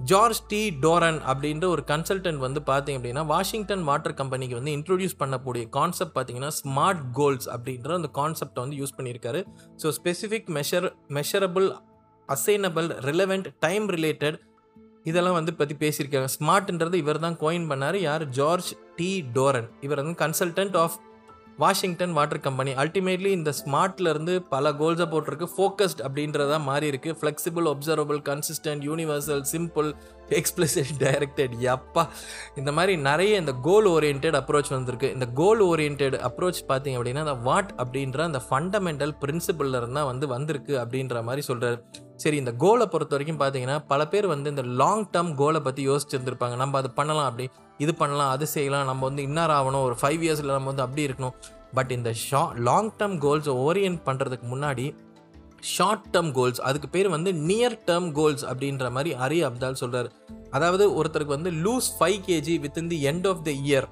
ஜார்ஜ் 0.01 0.41
டி. 0.47 0.61
டோரன் 0.83 1.21
அப்படின்ற 1.31 1.65
ஒரு 1.65 1.83
கன்சல்டன்ட் 1.87 2.37
வந்து 2.37 2.61
பார்த்தீங்க 2.67 2.99
அப்படின்னா 2.99 3.27
வாஷிங்டன் 3.27 3.83
வாட்டர் 3.83 4.15
கம்பெனிக்கு 4.15 4.55
வந்து 4.55 4.73
இன்ட்ரொடியூஸ் 4.79 5.17
பண்ணக்கூடிய 5.23 5.69
கான்செப்ட் 5.69 6.15
பார்த்தீங்கன்னா 6.17 6.51
ஸ்மார்ட் 6.61 7.03
கோல்ஸ் 7.13 7.49
அப்படின்ற 7.55 7.95
அந்த 7.95 8.11
கான்செப்டை 8.15 8.61
வந்து 8.65 8.79
யூஸ் 8.83 8.97
பண்ணியிருக்காரு. 8.99 9.45
So 9.83 9.93
specific 9.99 10.51
measure 10.59 10.89
measurable 11.09 11.69
assignable 12.29 12.89
relevant 13.09 13.49
time 13.59 13.89
related 13.89 14.39
இதெல்லாம் 15.05 15.37
வந்து 15.41 15.55
பற்றி 15.55 15.75
பேசியிருக்காங்க. 15.83 16.29
ஸ்மார்ட்ன்றது 16.39 16.95
இவர் 16.95 17.19
தான் 17.19 17.37
கோயின் 17.37 17.69
பண்ணார். 17.71 17.95
யார்? 17.95 18.29
George 18.29 18.71
T. 18.97 19.25
டோரன். 19.35 19.69
இவர் 19.81 20.01
வந்து 20.03 20.19
consultant 20.25 20.77
of 20.77 20.97
Washington 21.59 22.13
water 22.13 22.41
company. 22.41 22.73
Ultimately 22.83 23.31
இந்த 23.39 23.53
ஸ்மார்ட்லேருந்து 23.61 24.35
பல 24.55 24.73
கோல்ஸை 24.81 25.07
போட்டிருக்கு. 25.13 25.47
ஃபோக்கஸ்ட் 25.57 26.03
அப்படின்றதா 26.09 26.61
மாறி 26.69 26.87
இருக்கு. 26.87 27.13
Flexible 27.21 27.69
observable 27.73 28.21
consistent 28.31 28.85
universal 28.91 29.43
simple 29.53 29.89
explicit 30.39 30.93
directed 30.99 31.55
எப்பா 31.75 32.05
இந்த 32.57 32.73
மாதிரி 32.73 32.97
நிறைய 33.09 33.37
இந்த 33.43 33.55
கோல் 33.69 33.87
ஓரியன்ட் 33.87 34.27
அப்ரோச் 34.41 34.75
வந்திருக்கு. 34.77 35.13
இந்த 35.13 35.27
கோல் 35.41 35.63
ஓரியன்ட் 35.71 36.05
அப்ரோச் 36.31 36.61
பார்த்தீங்க 36.69 36.99
அப்படின்னா 37.01 37.25
அந்த 37.27 37.39
வாட் 37.49 37.73
அப்படின்ற 37.85 38.21
அந்த 38.31 38.43
ஃபண்டமெண்டல் 38.51 39.15
பிரின்சிபிள்லேருந்து 39.25 39.99
தான் 40.01 40.11
வந்து 40.13 40.29
வந்திருக்கு 40.37 40.75
அப்படின்ற 40.85 41.23
மாதிரி 41.31 41.45
சொல்கிறார் 41.51 41.81
சரி 42.23 42.37
இந்த 42.43 42.53
கோலை 42.63 42.87
பொறுத்த 42.93 43.15
வரைக்கும் 43.15 43.41
பார்த்தீங்கன்னா 43.41 43.77
பல 43.93 44.01
பேர் 44.13 44.27
வந்து 44.35 44.53
இந்த 44.55 44.65
லாங் 44.81 45.05
டேர்ம் 45.15 45.33
கோலை 45.41 45.61
பற்றி 45.67 45.83
யோசிச்சுருந்துருப்பாங்க. 45.89 46.57
நம்ம 46.63 46.79
அது 46.83 46.91
பண்ணலாம் 46.99 47.29
அப்படி 47.31 47.45
இது 47.85 47.93
பண்ணலாம் 48.01 48.33
அது 48.35 48.47
செய்யலாம். 48.55 48.89
நம்ம 48.91 49.05
வந்து 49.09 49.25
இன்னார் 49.29 49.55
ஆகணும் 49.59 49.85
ஒரு 49.89 49.97
ஃபைவ் 50.01 50.23
இயர்ஸில் 50.27 50.57
நம்ம 50.57 50.71
வந்து 50.73 50.85
அப்படி 50.87 51.05
இருக்கணும். 51.09 51.37
பட் 51.77 51.93
இந்த 51.99 52.11
ஷா 52.27 52.43
லாங் 52.69 52.91
டேர்ம் 53.01 53.19
கோல்ஸை 53.25 53.55
ஓரியன்ட் 53.67 54.01
பண்ணுறதுக்கு 54.09 54.47
முன்னாடி 54.55 54.87
ஷார்ட் 55.75 56.09
டேர்ம் 56.15 56.33
கோல்ஸ் 56.39 56.61
அதுக்கு 56.69 56.89
பேர் 56.89 57.09
வந்து 57.15 57.31
நியர் 57.49 57.77
டேர்ம் 57.89 58.11
கோல்ஸ் 58.19 58.45
அப்படின்ற 58.51 58.89
மாதிரி 58.97 59.11
அரி 59.25 59.39
அப்தால் 59.49 59.81
சொல்கிறார் 59.83 60.09
அதாவது 60.51 60.85
ஒருத்தருக்கு 60.99 61.37
வந்து 61.37 61.53
lose 61.65 61.89
five 61.97 62.19
KG 62.29 62.55
within 62.65 62.91
the 62.93 62.99
end 63.11 63.27
of 63.27 63.43
the 63.49 63.53
year 63.69 63.89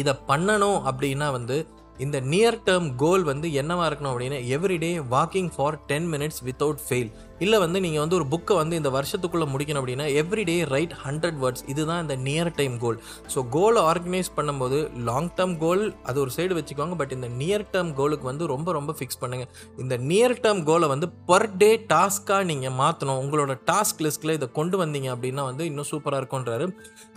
இதை 0.00 0.14
பண்ணணும் 0.30 0.80
அப்படின்னா 0.90 1.28
வந்து 1.38 1.56
இந்த 1.98 2.18
நியர் 2.32 2.58
டேர்ம் 2.66 2.88
கோல் 2.96 3.24
வந்து 3.24 3.46
என்னவாக 3.52 3.88
இருக்கணும் 3.88 4.12
அப்படின்னா 4.12 4.40
every day 4.56 4.92
walking 5.10 5.50
for 5.56 5.78
ten 5.86 6.08
minutes 6.08 6.40
without 6.48 6.82
fail 6.86 7.10
இல்லை 7.44 7.58
வந்து 7.64 7.78
நீங்கள் 7.84 8.02
வந்து 8.02 8.16
ஒரு 8.18 8.26
புக்கை 8.32 8.54
வந்து 8.60 8.78
இந்த 8.80 8.90
வருஷத்துக்குள்ளே 8.96 9.46
முடிக்கணும் 9.52 9.80
அப்படின்னா 9.82 10.06
எவ்ரிடே 10.22 10.56
ரைட் 10.74 10.94
ஹண்ட்ரட் 11.04 11.38
வேர்ட்ஸ் 11.42 11.64
இதுதான் 11.72 12.02
இந்த 12.04 12.16
நியர் 12.26 12.52
டைம் 12.58 12.74
கோல் 12.84 12.98
ஸோ 13.34 13.42
கோலை 13.56 13.82
ஆர்கனைஸ் 13.90 14.30
பண்ணும்போது 14.38 14.78
லாங் 15.08 15.30
டேர்ம் 15.38 15.56
கோல் 15.64 15.84
அது 16.08 16.20
ஒரு 16.24 16.32
சைடு 16.36 16.58
வச்சுக்கோங்க 16.58 16.96
பட் 17.02 17.14
இந்த 17.18 17.30
நியர் 17.40 17.66
டேர்ம் 17.74 17.92
கோலுக்கு 18.00 18.26
வந்து 18.30 18.46
ரொம்ப 18.54 18.72
ரொம்ப 18.78 18.94
ஃபிக்ஸ் 18.98 19.20
பண்ணுங்கள் 19.22 19.50
இந்த 19.84 19.96
நியர் 20.10 20.36
டேர்ம் 20.44 20.62
கோலை 20.70 20.88
வந்து 20.94 21.08
பர் 21.30 21.48
டே 21.62 21.70
டாஸ்க்காக 21.92 22.42
நீங்கள் 22.52 22.76
மாற்றணும் 22.82 23.20
உங்களோட 23.24 23.54
டாஸ்க் 23.70 24.02
லிஸ்ட்டில் 24.06 24.36
இதை 24.38 24.48
கொண்டு 24.58 24.78
வந்தீங்க 24.82 25.10
அப்படின்னா 25.14 25.44
வந்து 25.50 25.64
இன்னும் 25.70 25.88
சூப்பராக 25.92 26.20
இருக்கும்ன்றாரு. 26.22 26.66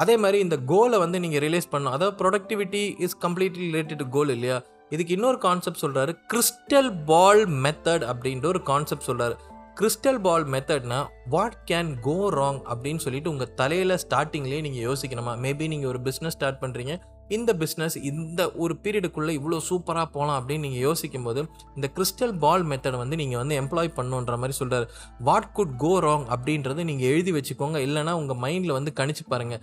அதே 0.04 0.16
மாதிரி 0.24 0.40
இந்த 0.46 0.58
கோலை 0.72 0.98
வந்து 1.06 1.18
நீங்கள் 1.26 1.44
ரிலீஸ் 1.48 1.72
பண்ணணும். 1.74 1.96
அதாவது 1.98 2.18
productivity 2.22 2.84
is 3.08 3.18
completely 3.26 3.66
related 3.70 4.04
goal 4.16 4.34
இல்லையா? 4.36 4.58
இதுக்கு 4.96 5.16
இன்னொரு 5.16 5.38
கான்செப்ட் 5.46 5.84
சொல்கிறாரு 5.84 6.12
கிறிஸ்டல் 6.32 6.90
பால் 7.10 7.42
மெத்தட் 7.66 8.04
அப்படின்ற 8.12 8.46
ஒரு 8.54 8.62
கான்செப்ட் 8.72 9.08
சொல்கிறாரு 9.10 9.36
கிறிஸ்டல் 9.78 10.20
பால் 10.22 10.44
மெத்தட்னா 10.46 10.98
வாட் 11.30 11.56
கேன் 11.72 12.00
கோ 12.00 12.30
ராங் 12.30 12.60
அப்படின்னு 12.72 12.96
சொல்லிட்டு 12.96 13.30
உங்கள் 13.30 13.54
தலையில் 13.54 14.02
ஸ்டார்டிங்லேயே 14.04 14.62
நீங்கள் 14.62 14.86
யோசிக்கணுமா? 14.90 15.34
மேபி 15.46 15.68
நீங்கள் 15.68 15.90
ஒரு 15.90 16.00
பிஸ்னஸ் 16.00 16.38
ஸ்டார்ட் 16.38 16.62
பண்ணுறீங்க 16.62 16.96
இந்த 17.28 17.52
பிஸ்னஸ் 17.54 17.96
இந்த 18.04 18.52
ஒரு 18.54 18.74
பீரியடுக்குள்ளே 18.84 19.34
இவ்வளோ 19.40 19.58
சூப்பராக 19.70 20.06
போகலாம் 20.06 20.38
அப்படின்னு 20.40 20.60
நீங்கள் 20.60 20.80
யோசிக்கும் 20.80 21.24
போது 21.24 21.42
இந்த 21.76 21.88
கிறிஸ்டல் 21.96 22.34
பால் 22.38 22.64
மெத்தட் 22.64 22.98
வந்து 22.98 23.16
நீங்கள் 23.16 23.38
வந்து 23.38 23.56
எம்ப்ளாய் 23.62 23.90
பண்ணுன்ற 23.96 24.36
மாதிரி 24.38 24.58
சொல்கிறார் 24.58 24.86
வாட் 25.20 25.52
குட் 25.52 25.76
கோ 25.78 26.00
ராங் 26.00 26.26
அப்படின்றது 26.26 26.84
நீங்கள் 26.84 27.08
எழுதி 27.08 27.32
வச்சுக்கோங்க. 27.32 27.78
இல்லைனா 27.88 28.12
உங்கள் 28.12 28.38
மைண்டில் 28.38 28.72
வந்து 28.72 28.94
கணிச்சு 28.96 29.24
பாருங்கள் 29.28 29.62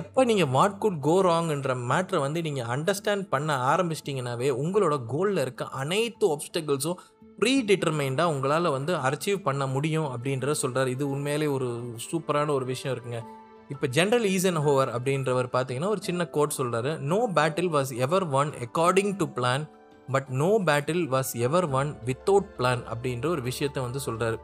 எப்போ 0.00 0.24
நீங்கள் 0.24 0.46
வாட் 0.48 0.78
குட் 0.78 1.00
கோ 1.00 1.16
ராங்ன்ற 1.20 1.74
மேட்ரை 1.92 2.20
வந்து 2.20 2.42
நீங்கள் 2.42 2.66
அண்டர்ஸ்டாண்ட் 2.66 3.26
பண்ண 3.28 3.56
ஆரம்பிச்சிட்டிங்கனாவே 3.72 4.50
உங்களோட 4.64 5.06
கோலில் 5.06 5.38
இருக்க 5.38 5.64
அனைத்து 5.82 6.36
ஒப்ஸ்டக்கிள்ஸும் 6.36 7.00
ப்ரீ 7.38 7.62
டிட்டர்மைண்டாக 7.62 8.32
உங்களால் 8.32 8.68
வந்து 8.70 8.92
அச்சீவ் 8.96 9.38
பண்ண 9.38 9.66
முடியும் 9.66 10.08
அப்படின்றத 10.12 10.50
சொல்கிறார் 10.50 10.88
இது 10.88 11.04
உண்மையிலே 11.10 11.46
ஒரு 11.46 11.68
சூப்பரான 12.10 12.48
ஒரு 12.50 12.64
விஷயம் 12.64 12.94
இருக்குங்க. 12.96 13.20
இப்போ 13.68 13.86
ஜென்ரல் 13.86 14.26
ஈசன் 14.26 14.60
ஹோவர் 14.60 14.88
அப்படின்றவர் 14.88 15.48
பார்த்தீங்கன்னா 15.52 15.88
ஒரு 15.88 16.02
சின்ன 16.02 16.24
கோட் 16.26 16.58
சொல்கிறாரு 16.58 16.98
no 16.98 17.30
battle 17.34 17.68
was 17.68 17.90
ever 17.96 18.26
won 18.30 18.50
according 18.66 19.12
to 19.16 19.26
plan 19.36 19.64
but 20.12 20.28
no 20.28 20.50
battle 20.64 21.04
was 21.08 21.32
ever 21.36 21.66
won 21.70 21.90
without 22.04 22.50
plan 22.58 22.82
அப்படின்ற 22.92 23.26
ஒரு 23.26 23.42
விஷயத்த 23.42 23.80
வந்து 23.80 24.00
சொல்கிறாரு 24.06 24.38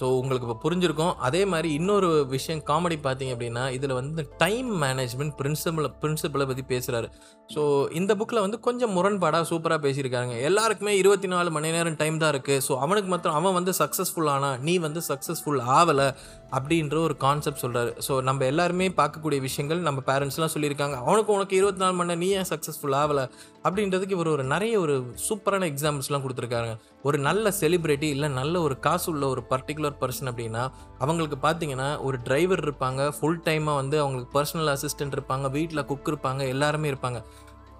ஸோ 0.00 0.04
உங்களுக்கு 0.20 0.46
இப்போ 0.48 0.58
புரிஞ்சிருக்கும். 0.64 1.14
அதே 1.16 1.44
மாதிரி 1.44 1.72
இன்னொரு 1.72 2.08
விஷயம் 2.26 2.62
காமெடி 2.70 2.98
பார்த்தீங்க 3.02 3.32
அப்படின்னா 3.34 3.70
இதில் 3.70 3.92
வந்து 3.92 4.28
டைம் 4.38 4.82
மேனேஜ்மெண்ட் 4.82 5.34
பிரின்சிபலை 5.40 5.90
பிரின்சிபலை 6.02 6.46
பற்றி 6.46 6.64
பேசுகிறாரு 6.74 7.08
ஸோ 7.54 7.62
இந்த 7.92 8.14
புக்கில் 8.14 8.40
வந்து 8.40 8.60
கொஞ்சம் 8.60 8.92
முரண்பாடாக 8.96 9.44
சூப்பராக 9.50 9.80
பேசியிருக்காங்க 9.86 10.40
எல்லாருக்குமே 10.40 10.96
இருபத்தி 10.96 11.26
நாலு 11.26 11.50
மணி 11.50 11.70
நேரம் 11.70 11.96
டைம் 11.96 12.18
தான் 12.18 12.32
இருக்குது 12.34 12.62
ஸோ 12.68 12.78
அவனுக்கு 12.78 13.08
மாத்திரம் 13.08 13.34
அவன் 13.34 13.56
வந்து 13.58 13.72
சக்ஸஸ்ஃபுல் 13.78 14.30
ஆனா 14.30 14.56
நீ 14.56 14.78
வந்து 14.78 15.02
சக்ஸஸ்ஃபுல் 15.08 15.60
ஆகலை 15.78 16.08
அப்படின்ற 16.50 16.96
ஒரு 16.96 17.16
கான்செப்ட் 17.16 17.62
சொல்கிறாரு 17.64 17.92
ஸோ 18.08 18.22
நம்ம 18.22 18.44
எல்லாருமே 18.44 18.88
பார்க்கக்கூடிய 18.88 19.40
விஷயங்கள் 19.40 19.80
நம்ம 19.80 20.02
பேரண்ட்ஸ்லாம் 20.06 20.54
சொல்லியிருக்காங்க. 20.54 20.96
அவனுக்கு 21.06 21.32
உனக்கு 21.32 21.56
இருபத்தி 21.56 21.78
நாலு 21.78 21.94
மணி 21.94 22.08
நேரம் 22.08 22.24
நீ 22.24 22.28
ஏன் 22.30 22.50
சக்ஸஸ்ஃபுல் 22.52 22.96
ஆகலை 23.02 23.24
அப்படின்றதுக்கு 23.64 24.10
இவர் 24.10 24.28
ஒரு 24.28 24.44
நிறைய 24.44 24.80
ஒரு 24.80 24.94
சூப்பரான 25.28 25.68
எக்ஸாம்பிள்ஸ்லாம் 25.72 26.24
கொடுத்துருக்காங்க 26.26 26.72
ஒரு 27.02 27.18
நல்ல 27.18 27.52
செலிப்ரிட்டி 27.60 28.02
இல்லை 28.02 28.28
நல்ல 28.28 28.60
ஒரு 28.60 28.78
காசு 28.78 29.10
உள்ள 29.12 29.26
ஒரு 29.28 29.42
பர்டிகுலர் 29.50 29.98
பர்சன் 30.00 30.30
அப்படின்னா 30.30 30.70
அவங்களுக்கு 30.98 31.36
பார்த்தீங்கன்னா 31.48 32.02
ஒரு 32.02 32.18
டிரைவர் 32.24 32.60
இருப்பாங்க 32.60 33.12
ஃபுல் 33.20 33.40
டைமாக 33.44 33.74
வந்து 33.74 34.00
அவங்களுக்கு 34.00 34.32
பர்சனல் 34.38 34.76
அசிஸ்டன்ட் 34.76 35.14
இருப்பாங்க 35.18 35.50
வீட்டில் 35.50 35.84
குக் 35.84 36.08
இருப்பாங்க 36.08 36.48
எல்லாருமே 36.48 36.90
இருப்பாங்க. 36.90 37.20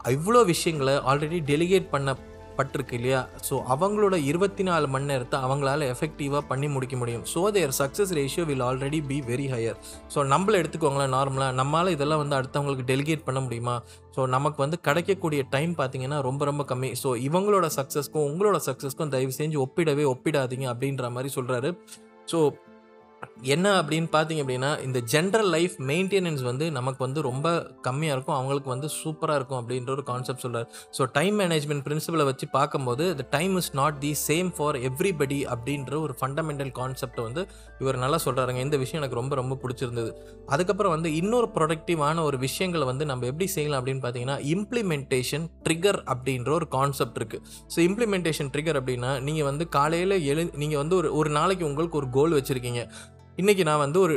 இவ்வளோ 0.08 0.44
விஷயங்களை 0.44 0.94
ஆல்ரெடி 0.94 1.40
டெலிகேட் 1.44 1.88
பண்ண 1.88 2.16
பட்டிருக்கு 2.58 2.94
இல்லையா? 2.98 3.20
ஸோ 3.48 3.54
அவங்களோட 3.74 4.16
இருபத்தி 4.30 4.62
நாலு 4.68 4.86
மணி 4.94 5.08
நேரத்தை 5.10 5.38
அவங்களால 5.46 5.88
எஃபெக்டிவாக 5.94 6.42
பண்ணி 6.50 6.68
முடிக்க 6.74 6.96
முடியும். 7.02 7.24
So 7.34 7.42
their 7.56 7.74
success 7.80 8.12
ratio 8.18 8.44
will 8.50 8.64
already 8.68 9.00
be 9.10 9.18
very 9.30 9.48
higher 9.54 9.78
so 10.14 10.18
நம்மள 10.32 10.60
எடுத்துக்கோங்களேன் 10.62 11.14
நார்மலாக 11.16 11.56
நம்மளால் 11.60 11.94
இதெல்லாம் 11.96 12.22
வந்து 12.24 12.38
அடுத்தவங்களுக்கு 12.40 12.86
டெலிகேட் 12.92 13.26
பண்ண 13.28 13.42
முடியுமா? 13.46 13.76
ஸோ 14.16 14.26
நமக்கு 14.36 14.60
வந்து 14.64 14.78
கிடைக்கக்கூடிய 14.88 15.42
டைம் 15.56 15.74
பார்த்தீங்கன்னா 15.80 16.20
ரொம்ப 16.28 16.44
ரொம்ப 16.50 16.64
கம்மி. 16.72 16.92
ஸோ 17.02 17.10
இவங்களோட 17.28 17.68
சக்ஸஸ்க்கும் 17.78 18.26
உங்களோட 18.30 18.60
சக்ஸஸ்க்கும் 18.68 19.12
தயவு 19.16 19.34
செஞ்சு 19.40 19.58
ஒப்பிடவே 19.66 20.06
ஒப்பிடாதீங்க 20.14 20.68
அப்படின்ற 20.74 21.10
மாதிரி 21.16 21.32
சொல்கிறாரு 21.38 21.70
ஸோ 22.32 22.40
என்ன 23.54 23.66
அப்படின்னு 23.80 24.08
பார்த்தீங்க 24.14 24.42
அப்படின்னா 24.44 24.70
இந்த 24.86 24.98
ஜென்ரல் 25.12 25.50
லைஃப் 25.54 25.74
மெயின்டெனன்ஸ் 25.90 26.42
வந்து 26.48 26.66
நமக்கு 26.78 27.00
வந்து 27.06 27.20
ரொம்ப 27.28 27.48
கம்மியாக 27.86 28.14
இருக்கும். 28.16 28.36
அவங்களுக்கு 28.38 28.70
வந்து 28.72 28.88
சூப்பராக 28.96 29.38
இருக்கும் 29.38 29.58
அப்படின்ற 29.60 29.90
ஒரு 29.96 30.04
கான்செப்ட் 30.10 30.42
சொல்கிறார் 30.44 30.66
ஸோ 30.96 31.04
டைம் 31.18 31.36
மேனேஜ்மெண்ட் 31.40 31.84
பிரின்சிபலை 31.86 32.24
வச்சு 32.30 32.46
பார்க்கும்போது 32.56 33.04
the 33.20 33.26
time 33.36 33.54
is 33.60 33.70
not 33.80 33.98
the 34.04 34.12
same 34.28 34.50
for 34.56 34.78
everybody 34.88 35.38
அப்படின்ற 35.54 35.94
ஒரு 36.06 36.14
ஃபண்டமெண்டல் 36.20 36.72
கான்செப்டை 36.80 37.24
வந்து 37.28 37.44
இவர் 37.82 38.00
நல்லா 38.04 38.18
சொல்கிறாருங்க 38.26 38.62
இந்த 38.66 38.78
விஷயம் 38.84 39.00
எனக்கு 39.02 39.20
ரொம்ப 39.20 39.34
ரொம்ப 39.42 39.58
பிடிச்சிருந்தது. 39.64 40.10
அதுக்கப்புறம் 40.54 40.94
வந்து 40.96 41.12
இன்னொரு 41.20 41.50
ப்ரொடக்டிவான 41.56 42.24
ஒரு 42.28 42.38
விஷயங்களை 42.46 42.86
வந்து 42.92 43.06
நம்ம 43.12 43.26
எப்படி 43.32 43.48
செய்யலாம் 43.56 43.80
அப்படின்னு 43.80 44.04
பார்த்தீங்கன்னா 44.04 44.38
இம்ப்ளிமெண்டேஷன் 44.54 45.46
ட்ரிகர் 45.66 46.00
அப்படின்ற 46.14 46.52
ஒரு 46.58 46.68
கான்செப்ட் 46.76 47.20
இருக்குது 47.20 47.44
ஸோ 47.74 47.78
இம்ப்ளிமெண்டேஷன் 47.88 48.50
ட்ரிகர் 48.56 48.80
அப்படின்னா 48.80 49.12
நீங்கள் 49.28 49.48
வந்து 49.50 49.66
காலையில் 49.78 50.16
எழு 50.32 50.44
நீங்கள் 50.64 50.82
வந்து 50.82 50.96
ஒரு 51.00 51.10
ஒரு 51.20 51.32
நாளைக்கு 51.38 51.66
உங்களுக்கு 51.70 52.00
ஒரு 52.02 52.10
கோல் 52.18 52.36
வச்சுருக்கீங்க. 52.38 52.82
இன்றைக்கி 53.38 53.64
நான் 53.64 53.82
வந்து 53.82 53.98
ஒரு 54.00 54.14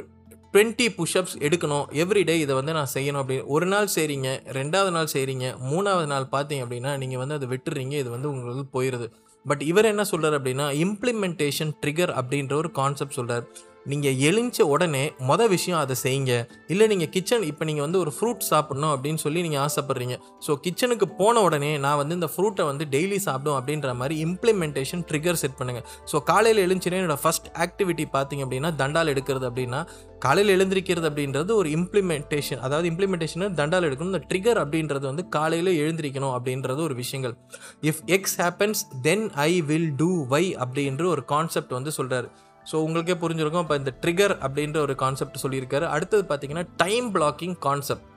டுவெண்ட்டி 0.53 0.85
புஷ்அப்ஸ் 0.97 1.35
எடுக்கணும். 1.47 1.83
எவ்ரிடே 2.03 2.35
இதை 2.43 2.53
வந்து 2.59 2.73
நான் 2.77 2.91
செய்யணும் 2.93 3.21
அப்படின்னு. 3.21 3.43
ஒரு 3.55 3.65
நாள் 3.65 3.91
செய்கிறீங்க 3.95 4.29
ரெண்டாவது 4.57 4.91
நாள் 4.95 5.11
செய்கிறீங்க 5.13 5.45
மூணாவது 5.71 6.07
நாள் 6.07 6.25
பார்த்தீங்க 6.31 6.63
அப்படின்னா 6.65 6.91
நீங்கள் 7.01 7.21
வந்து 7.21 7.35
அதை 7.35 7.47
விட்டுறீங்க 7.51 7.95
இது 8.03 8.09
வந்து 8.09 8.29
உங்களுக்கு 8.29 8.63
போயிடுது 8.77 9.07
பட் 9.45 9.61
இவர் 9.61 9.89
என்ன 9.91 10.03
சொல்கிறார் 10.03 10.37
அப்படின்னா 10.39 10.65
இம்ப்ளிமெண்டேஷன் 10.85 11.73
ட்ரிகர் 11.83 12.13
அப்படின்ற 12.21 12.53
ஒரு 12.53 12.71
கான்செப்ட் 12.71 13.17
சொல்கிறார் 13.19 13.45
நீங்கள் 13.85 14.17
எழுந்த 14.27 14.65
உடனே 14.73 15.03
மொதல் 15.29 15.51
விஷயம் 15.53 15.79
அதை 15.83 15.95
செய்யுங்க. 16.03 16.33
இல்லை 16.73 16.85
நீங்கள் 16.91 17.09
கிச்சன் 17.13 17.45
இப்போ 17.49 17.63
நீங்கள் 17.69 17.85
வந்து 17.85 17.99
ஒரு 18.03 18.11
ஃப்ரூட் 18.17 18.43
சாப்பிட்ணும் 18.49 18.91
அப்படின்னு 18.95 19.21
சொல்லி 19.23 19.39
நீங்கள் 19.45 19.63
ஆசைப்பட்றீங்க. 19.67 20.15
ஸோ 20.45 20.51
கிச்சனுக்கு 20.65 21.07
போன 21.21 21.41
உடனே 21.47 21.71
நான் 21.85 21.99
வந்து 22.01 22.17
இந்த 22.19 22.29
ஃப்ரூட்டை 22.33 22.65
வந்து 22.69 22.85
டெய்லி 22.95 23.19
சாப்பிடும் 23.27 23.57
அப்படின்ற 23.59 23.95
மாதிரி 24.01 24.17
இம்ப்ளிமெண்டேஷன் 24.27 25.03
ட்ரிகர் 25.11 25.39
செட் 25.43 25.57
பண்ணுங்கள் 25.59 25.85
ஸோ 26.11 26.19
காலையில் 26.31 26.61
எழுந்துச்சுனே 26.65 26.99
என்னோடய 27.01 27.23
ஃபஸ்ட் 27.23 27.49
ஆக்டிவிட்டி 27.65 28.05
பார்த்தீங்க 28.17 28.45
அப்படின்னா 28.47 28.71
தண்டால் 28.75 29.11
எடுக்கிறது 29.13 29.47
அப்படின்னா 29.49 29.81
காலையில் 30.19 30.55
எழுந்திருக்கிறது 30.57 31.07
அப்படின்றது 31.09 31.51
ஒரு 31.55 31.69
இம்ப்ளிமெண்டேஷன் 31.77 32.61
அதாவது 32.65 32.89
இம்ப்ளிமெண்டேஷன் 32.91 33.57
தண்டால் 33.61 33.87
எடுக்கணும் 33.89 34.13
இந்த 34.13 34.23
ட்ரிகர் 34.31 34.61
அப்படின்றது 34.63 35.05
வந்து 35.11 35.27
காலையில் 35.37 35.71
எழுந்திருக்கணும் 35.83 36.33
அப்படின்றது 36.37 36.81
ஒரு 36.87 36.95
விஷயங்கள். 36.95 37.35
If 37.83 38.01
X 38.17 38.37
happens 38.43 38.83
then 39.01 39.29
I 39.49 39.61
will 39.71 39.91
do 39.95 40.25
Y 40.27 40.43
அப்படின்ற 40.65 41.05
ஒரு 41.15 41.25
கான்செப்ட் 41.25 41.73
வந்து 41.79 41.93
சொல்கிறாரு 41.97 42.29
ஸோ 42.69 42.75
உங்களுக்கே 42.85 43.17
புரிஞ்சிருக்கும். 43.25 43.65
இப்போ 43.65 43.77
இந்த 43.81 43.93
ட்ரிகர் 44.05 44.35
அப்படின்ற 44.45 44.79
ஒரு 44.87 44.95
கான்செப்ட் 45.03 45.43
சொல்லியிருக்காரு. 45.43 45.87
அடுத்தது 45.97 46.25
பார்த்தீங்கன்னா 46.31 46.65
டைம் 46.85 47.09
பிளாக்கிங் 47.17 47.57
கான்செப்ட் 47.67 48.07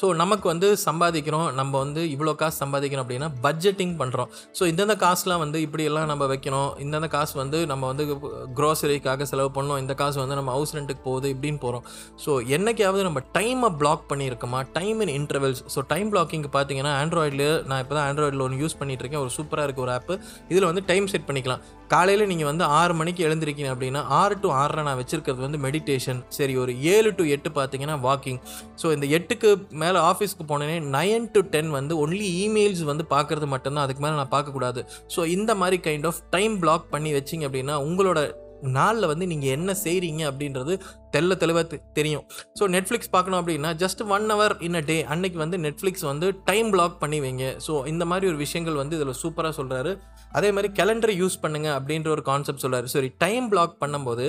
ஸோ 0.00 0.06
நமக்கு 0.20 0.46
வந்து 0.50 0.68
சம்பாதிக்கிறோம். 0.84 1.46
நம்ம 1.58 1.72
வந்து 1.82 2.00
இவ்வளோ 2.14 2.32
காசு 2.40 2.56
சம்பாதிக்கிறோம் 2.62 3.04
அப்படின்னா 3.04 3.28
பட்ஜெட்டிங் 3.44 3.94
பண்ணுறோம் 4.00 4.28
ஸோ 4.58 4.62
இந்தந்த 4.70 4.94
காசுலாம் 5.04 5.40
வந்து 5.42 5.58
இப்படியெல்லாம் 5.66 6.10
நம்ம 6.10 6.26
வைக்கணும். 6.32 6.70
இந்தந்த 6.84 7.08
காசு 7.14 7.34
வந்து 7.40 7.58
நம்ம 7.70 7.86
வந்து 7.90 8.04
க்ரோசரிக்காக 8.58 9.26
செலவு 9.30 9.50
பண்ணோம் 9.58 9.80
இந்த 9.84 9.94
காசு 10.00 10.18
வந்து 10.22 10.36
நம்ம 10.40 10.52
ஹவுஸ் 10.56 10.74
ரெண்ட்டுக்கு 10.78 11.02
போகுது 11.06 11.30
இப்படின்னு 11.34 11.60
போகிறோம் 11.64 11.86
ஸோ 12.24 12.34
என்னைக்காவது 12.56 13.06
நம்ம 13.08 13.22
டைமை 13.38 13.70
block 13.82 14.04
பண்ணியிருக்கோமா? 14.12 14.60
Time 14.78 15.00
in 15.06 15.14
intervals 15.20 15.62
so 15.76 15.82
time 15.94 16.10
blocking 16.14 16.44
பார்த்தீங்கன்னா 16.58 16.92
ஆண்ட்ராய்டில் 17.04 17.48
நான் 17.70 17.82
இப்போ 17.84 17.96
தான் 17.98 18.06
ஆண்ட்ராய்டில் 18.10 18.44
ஒன்று 18.48 18.60
யூஸ் 18.64 18.78
பண்ணிகிட்ருக்கேன் 18.82 19.24
ஒரு 19.24 19.34
சூப்பராக 19.38 19.66
இருக்க 19.68 19.86
ஒரு 19.86 19.94
ஆப்பு 19.96 20.16
இதில் 20.52 20.68
வந்து 20.70 20.84
டைம் 20.92 21.08
செட் 21.14 21.28
பண்ணிக்கலாம். 21.30 21.64
காலையில் 21.88 22.28
நீங்கள் 22.30 22.48
வந்து 22.50 22.64
ஆறு 22.78 22.94
மணிக்கு 22.94 23.20
எழுந்திருக்கீங்க 23.28 23.70
அப்படின்னா 23.74 24.00
ஆறு 24.20 24.34
டு 24.40 24.48
ஆறரை 24.60 24.82
நான் 24.84 24.98
வச்சுருக்கிறது 25.00 25.42
வந்து 25.46 25.58
மெடிடேஷன் 25.58 26.20
சரி 26.28 26.56
ஒரு 26.56 26.72
ஏழு 26.94 27.10
டு 27.18 27.24
எட்டு 27.34 27.50
பார்த்தீங்கன்னா 27.58 27.96
வாக்கிங் 28.06 28.40
ஸோ 28.82 28.86
இந்த 28.94 29.06
எட்டுக்கு 29.18 29.50
மேலே 29.82 29.98
ஆஃபீஸ்க்கு 30.10 30.46
போனேனே 30.48 30.78
நைன் 30.96 31.28
டு 31.30 31.40
டென் 31.54 31.70
வந்து 31.70 31.94
ஒன்லி 32.06 32.28
இமெயில்ஸ் 32.46 32.82
வந்து 32.92 33.06
பார்க்குறது 33.10 33.46
மட்டும்தான். 33.46 33.84
அதுக்கு 33.84 34.02
மேலே 34.04 34.16
நான் 34.16 34.34
பார்க்கக்கூடாது. 34.36 34.82
ஸோ 35.16 35.26
இந்த 35.36 35.54
மாதிரி 35.54 35.78
கைண்ட் 35.86 36.06
ஆஃப் 36.06 36.20
டைம் 36.30 36.56
பிளாக் 36.58 36.90
பண்ணி 36.90 37.12
வச்சிங்க 37.12 37.46
அப்படின்னா 37.48 37.76
உங்களோட 37.88 38.20
நாளில் 38.76 39.10
வந்து 39.12 39.26
நீங்கள் 39.32 39.54
என்ன 39.56 39.70
செய்கிறீங்க 39.84 40.22
அப்படின்றது 40.30 40.74
தெல்ல 41.14 41.36
தெளிவாக 41.42 41.78
தெரியும். 41.98 42.24
ஸோ 42.58 42.64
நெட்ஃப்ளிக்ஸ் 42.74 43.12
பார்க்கணும் 43.14 43.40
அப்படின்னா 43.40 43.70
just 43.82 44.02
one 44.16 44.26
hour 44.32 44.54
in 44.68 44.78
a 44.80 44.84
day 44.90 44.96
அன்னைக்கு 45.14 45.38
வந்து 45.44 45.58
நெட்ஃப்ளிக்ஸ் 45.66 46.06
வந்து 46.10 46.28
டைம் 46.50 46.70
பிளாக் 46.74 46.98
பண்ணி 47.04 47.20
வைங்க. 47.26 47.46
ஸோ 47.66 47.74
இந்த 47.92 48.06
மாதிரி 48.12 48.28
ஒரு 48.32 48.38
விஷயங்கள் 48.44 48.80
வந்து 48.82 48.96
இதில் 48.98 49.20
சூப்பராக 49.22 49.54
சொல்கிறாரு 49.60 49.92
அதே 50.40 50.50
மாதிரி 50.56 50.70
கேலண்டரை 50.80 51.16
யூஸ் 51.22 51.42
பண்ணுங்க 51.44 51.70
அப்படின்ற 51.78 52.10
ஒரு 52.16 52.24
கான்செப்ட் 52.30 52.64
சொல்கிறாரு 52.66 52.90
சரி 52.96 53.10
டைம் 53.24 53.48
பிளாக் 53.54 53.80
பண்ணும்போது 53.84 54.26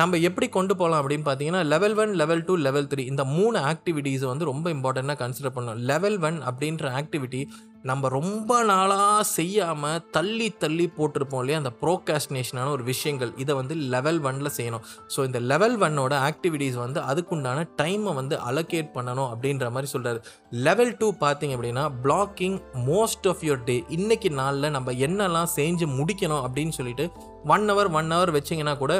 நம்ம 0.00 0.18
எப்படி 0.28 0.46
கொண்டு 0.54 0.74
போகலாம் 0.78 1.00
அப்படின்னு 1.00 1.26
பார்த்தீங்கன்னா 1.26 1.60
level 1.72 1.96
one 2.02 2.12
level 2.20 2.42
two 2.46 2.54
level 2.66 2.88
three 2.92 3.02
இந்த 3.12 3.22
மூணு 3.36 3.58
ஆக்டிவிட்டீஸை 3.72 4.28
வந்து 4.30 4.44
ரொம்ப 4.50 4.66
இம்பார்ட்டண்ட்டாக 4.74 5.18
கன்சிடர் 5.22 5.54
பண்ணணும். 5.56 5.82
லெவல் 5.90 6.18
ஒன் 6.28 6.38
அப்படின்ற 6.48 6.84
ஆக்டிவிட்டி 7.00 7.40
நம்ம 7.84 8.08
ரொம்ப 8.08 8.62
நாளாக 8.64 9.24
செய்யாமல் 9.30 10.02
தள்ளி 10.10 10.46
தள்ளி 10.62 10.86
போட்டிருப்போம் 10.96 11.40
இல்லையா? 11.42 11.58
அந்த 11.58 11.72
ப்ரோகாஸ்டினேஷனான 11.82 12.70
ஒரு 12.70 12.84
விஷயங்கள். 12.84 13.32
இதை 13.36 13.54
வந்து 13.54 13.74
லெவல் 13.94 14.20
ஒனில் 14.20 14.54
செய்யணும். 14.58 14.84
ஸோ 15.14 15.24
இந்த 15.24 15.40
லெவல் 15.50 15.76
ஒன்னோட 15.78 16.14
ஆக்டிவிட்டீஸ் 16.28 16.74
வந்து 16.74 17.00
அதுக்குண்டான 17.00 17.66
டைமை 17.82 18.14
வந்து 18.14 18.36
அலோகேட் 18.50 18.88
பண்ணணும் 18.94 19.28
அப்படின்ற 19.32 19.68
மாதிரி 19.70 19.90
சொல்கிறாரு 19.92 20.20
லெவல் 20.68 20.96
டூ 20.96 21.08
பார்த்தீங்க 21.20 21.56
அப்படின்னா 21.56 21.84
blocking 22.06 22.56
most 22.86 23.28
of 23.28 23.44
your 23.44 23.64
day 23.64 23.76
இன்றைக்கி 23.88 24.30
நாளில் 24.32 24.70
நம்ம 24.70 24.92
என்னெல்லாம் 25.06 25.52
செஞ்சு 25.56 25.88
முடிக்கணும் 25.98 26.42
அப்படின்னு 26.46 26.76
சொல்லிட்டு 26.76 27.06
ஒன் 27.44 27.66
ஹவர் 27.70 27.92
ஒன் 27.92 28.12
ஹவர் 28.12 28.34
வச்சிங்கன்னா 28.38 28.76
கூட 28.76 28.94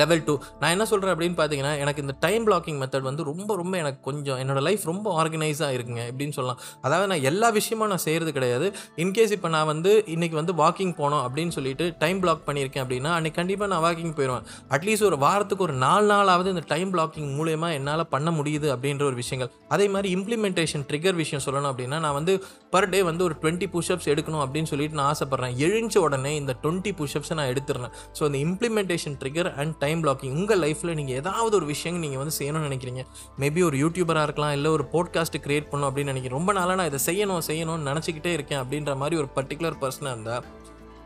லெவல் 0.00 0.22
டூ 0.28 0.34
நான் 0.60 0.72
என்ன 0.74 0.84
சொல்கிறேன் 0.90 1.14
அப்படின்னு 1.14 1.36
பார்த்தீங்கன்னா 1.40 1.74
எனக்கு 1.82 2.02
இந்த 2.04 2.14
டைம் 2.26 2.44
பிளாக்கிங் 2.48 2.78
மெத்தட் 2.82 3.06
வந்து 3.08 3.22
ரொம்ப 3.30 3.56
ரொம்ப 3.60 3.74
எனக்கு 3.82 4.00
கொஞ்சம் 4.08 4.38
என்னோட 4.42 4.60
லைஃப் 4.68 4.84
ரொம்ப 4.92 5.06
ஆர்கனைஸாக 5.22 5.76
இருக்குங்க 5.76 6.02
எப்படின்னு 6.10 6.36
சொல்லலாம். 6.38 6.60
அதாவது 6.86 7.08
நான் 7.12 7.26
எல்லா 7.30 7.50
விஷயமும் 7.58 7.90
நான் 7.92 8.04
செய்கிறது 8.06 8.32
கிடையாது. 8.38 8.66
இன்கேஸ் 9.04 9.34
இப்போ 9.36 9.48
நான் 9.56 9.68
வந்து 9.72 9.92
இன்றைக்கி 10.14 10.36
வந்து 10.40 10.54
வாக்கிங் 10.62 10.94
போனோம் 11.00 11.22
அப்படின்னு 11.26 11.54
சொல்லிட்டு 11.58 11.86
டைம் 12.02 12.20
பிளாக் 12.24 12.44
பண்ணியிருக்கேன் 12.48 12.84
அப்படின்னா 12.84 13.12
அன்றைக்கி 13.18 13.38
கண்டிப்பாக 13.40 13.70
நான் 13.72 13.84
வாக்கிங் 13.86 14.14
போயிடுவேன் 14.18 14.44
அட்லீஸ்ட் 14.76 15.06
ஒரு 15.10 15.18
வாரத்துக்கு 15.26 15.66
ஒரு 15.68 15.76
நாலு 15.84 16.06
நாளாவது 16.12 16.48
இந்த 16.54 16.64
டைம் 16.72 16.92
பிளாக்கிங் 16.94 17.30
மூலயமா 17.38 17.70
என்னால் 17.78 18.04
பண்ண 18.14 18.30
முடியுது 18.38 18.68
அப்படின்ற 18.74 19.04
ஒரு 19.10 19.16
விஷயங்கள். 19.22 19.50
அதே 19.76 19.88
மாதிரி 19.94 20.08
இம்ப்ளிமெண்டேஷன் 20.16 20.86
ட்ரிகர் 20.90 21.18
விஷயம் 21.22 21.44
சொல்லணும் 21.46 21.70
அப்படின்னா 21.72 22.00
நான் 22.06 22.16
வந்து 22.18 22.34
பர் 22.74 22.88
டே 22.92 23.02
வந்து 23.10 23.24
ஒரு 23.28 23.34
டுவெண்ட்டி 23.42 23.66
புஷ்அப்ஸ் 23.74 24.08
எடுக்கணும் 24.12 24.42
அப்படின்னு 24.44 24.70
சொல்லிட்டு 24.72 24.98
நான் 25.00 25.10
ஆசைப்பட்றேன். 25.12 25.56
எழுந்த 25.66 26.00
உடனே 26.06 26.34
இந்த 26.42 26.54
டுவெண்ட்டி 26.62 26.92
புஷ்அப்ஸை 27.00 27.36
நான் 27.40 27.50
எடுத்துடுறேன். 27.52 27.92
ஸோ 28.18 28.22
இந்த 28.28 28.38
implementation 28.46 29.16
trigger 29.22 29.50
and 29.60 29.75
time 29.78 30.02
blocking 30.02 30.34
உங்கள் 30.34 30.58
லைஃப்பில் 30.58 30.94
நீங்கள் 30.94 31.16
ஏதாவது 31.16 31.56
ஒரு 31.56 31.66
விஷயம் 31.66 31.98
நீங்கள் 31.98 32.18
வந்து 32.18 32.36
செய்யணும்னு 32.38 32.68
நினைக்கிறீங்க. 32.68 33.02
மேபி 33.40 33.62
ஒரு 33.64 33.76
யூடியூபராக 33.76 34.22
இருக்கலாம் 34.22 34.52
இல்லை 34.52 34.70
ஒரு 34.70 34.84
போட்காஸ்ட் 34.92 35.42
கிரியேட் 35.42 35.68
பண்ணணும் 35.70 35.88
அப்படின்னு 35.90 36.12
நினைக்கிறேன் 36.12 36.38
ரொம்ப 36.38 36.52
நாளாக 36.52 36.74
நான் 36.74 36.92
இதை 36.92 37.00
செய்யணும் 37.06 37.46
செய்யணும்னு 37.46 37.90
நினச்சிக்கிட்டே 37.90 38.32
இருக்கேன் 38.32 38.62
அப்படின்ற 38.62 38.96
மாதிரி 38.96 39.16
ஒரு 39.16 39.28
பர்டிகுலர் 39.34 39.76
பர்சனாக 39.80 40.10
இருந்தால் 40.10 40.44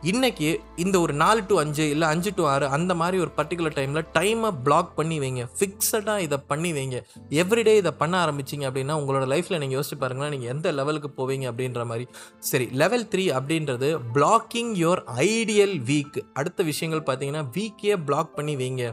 இன்றைக்கி 0.08 0.46
இந்த 0.82 0.96
ஒரு 1.04 1.14
நாலு 1.22 1.40
டு 1.48 1.54
அஞ்சு 1.62 1.84
இல்லை 1.94 2.06
அஞ்சு 2.12 2.30
டு 2.36 2.44
ஆறு 2.52 2.66
அந்த 2.76 2.92
மாதிரி 3.00 3.16
ஒரு 3.24 3.32
பர்டிகுலர் 3.38 3.74
டைமில் 3.78 4.06
டைமை 4.14 4.50
பிளாக் 4.66 4.94
பண்ணி 4.98 5.16
வைங்க. 5.24 5.42
ஃபிக்ஸடாக 5.58 6.24
இதை 6.26 6.38
பண்ணி 6.50 6.70
வைங்க. 6.76 6.98
எவ்ரிடே 7.42 7.74
இதை 7.80 7.92
பண்ண 8.02 8.14
ஆரம்பிச்சிங்க 8.24 8.64
அப்படின்னா 8.70 8.94
உங்களோட 9.00 9.26
லைஃப்பில் 9.32 9.60
நீங்கள் 9.62 9.78
யோசிச்சு 9.78 9.98
பாருங்களேன் 10.04 10.32
நீங்கள் 10.36 10.52
எந்த 10.54 10.72
லெவலுக்கு 10.78 11.10
போவீங்க 11.18 11.46
அப்படின்ற 11.50 11.84
மாதிரி. 11.90 12.06
சரி 12.50 12.68
லெவல் 12.82 13.06
த்ரீ 13.14 13.26
அப்படின்றது 13.38 13.90
பிளாக்கிங் 14.16 14.72
யோர் 14.84 15.02
ஐடியல் 15.28 15.76
வீக் 15.90 16.18
அடுத்த 16.40 16.62
விஷயங்கள் 16.70 17.06
பார்த்தீங்கன்னா 17.10 17.44
வீக்கே 17.58 17.96
பிளாக் 18.10 18.34
பண்ணி 18.40 18.56
வைங்க. 18.64 18.84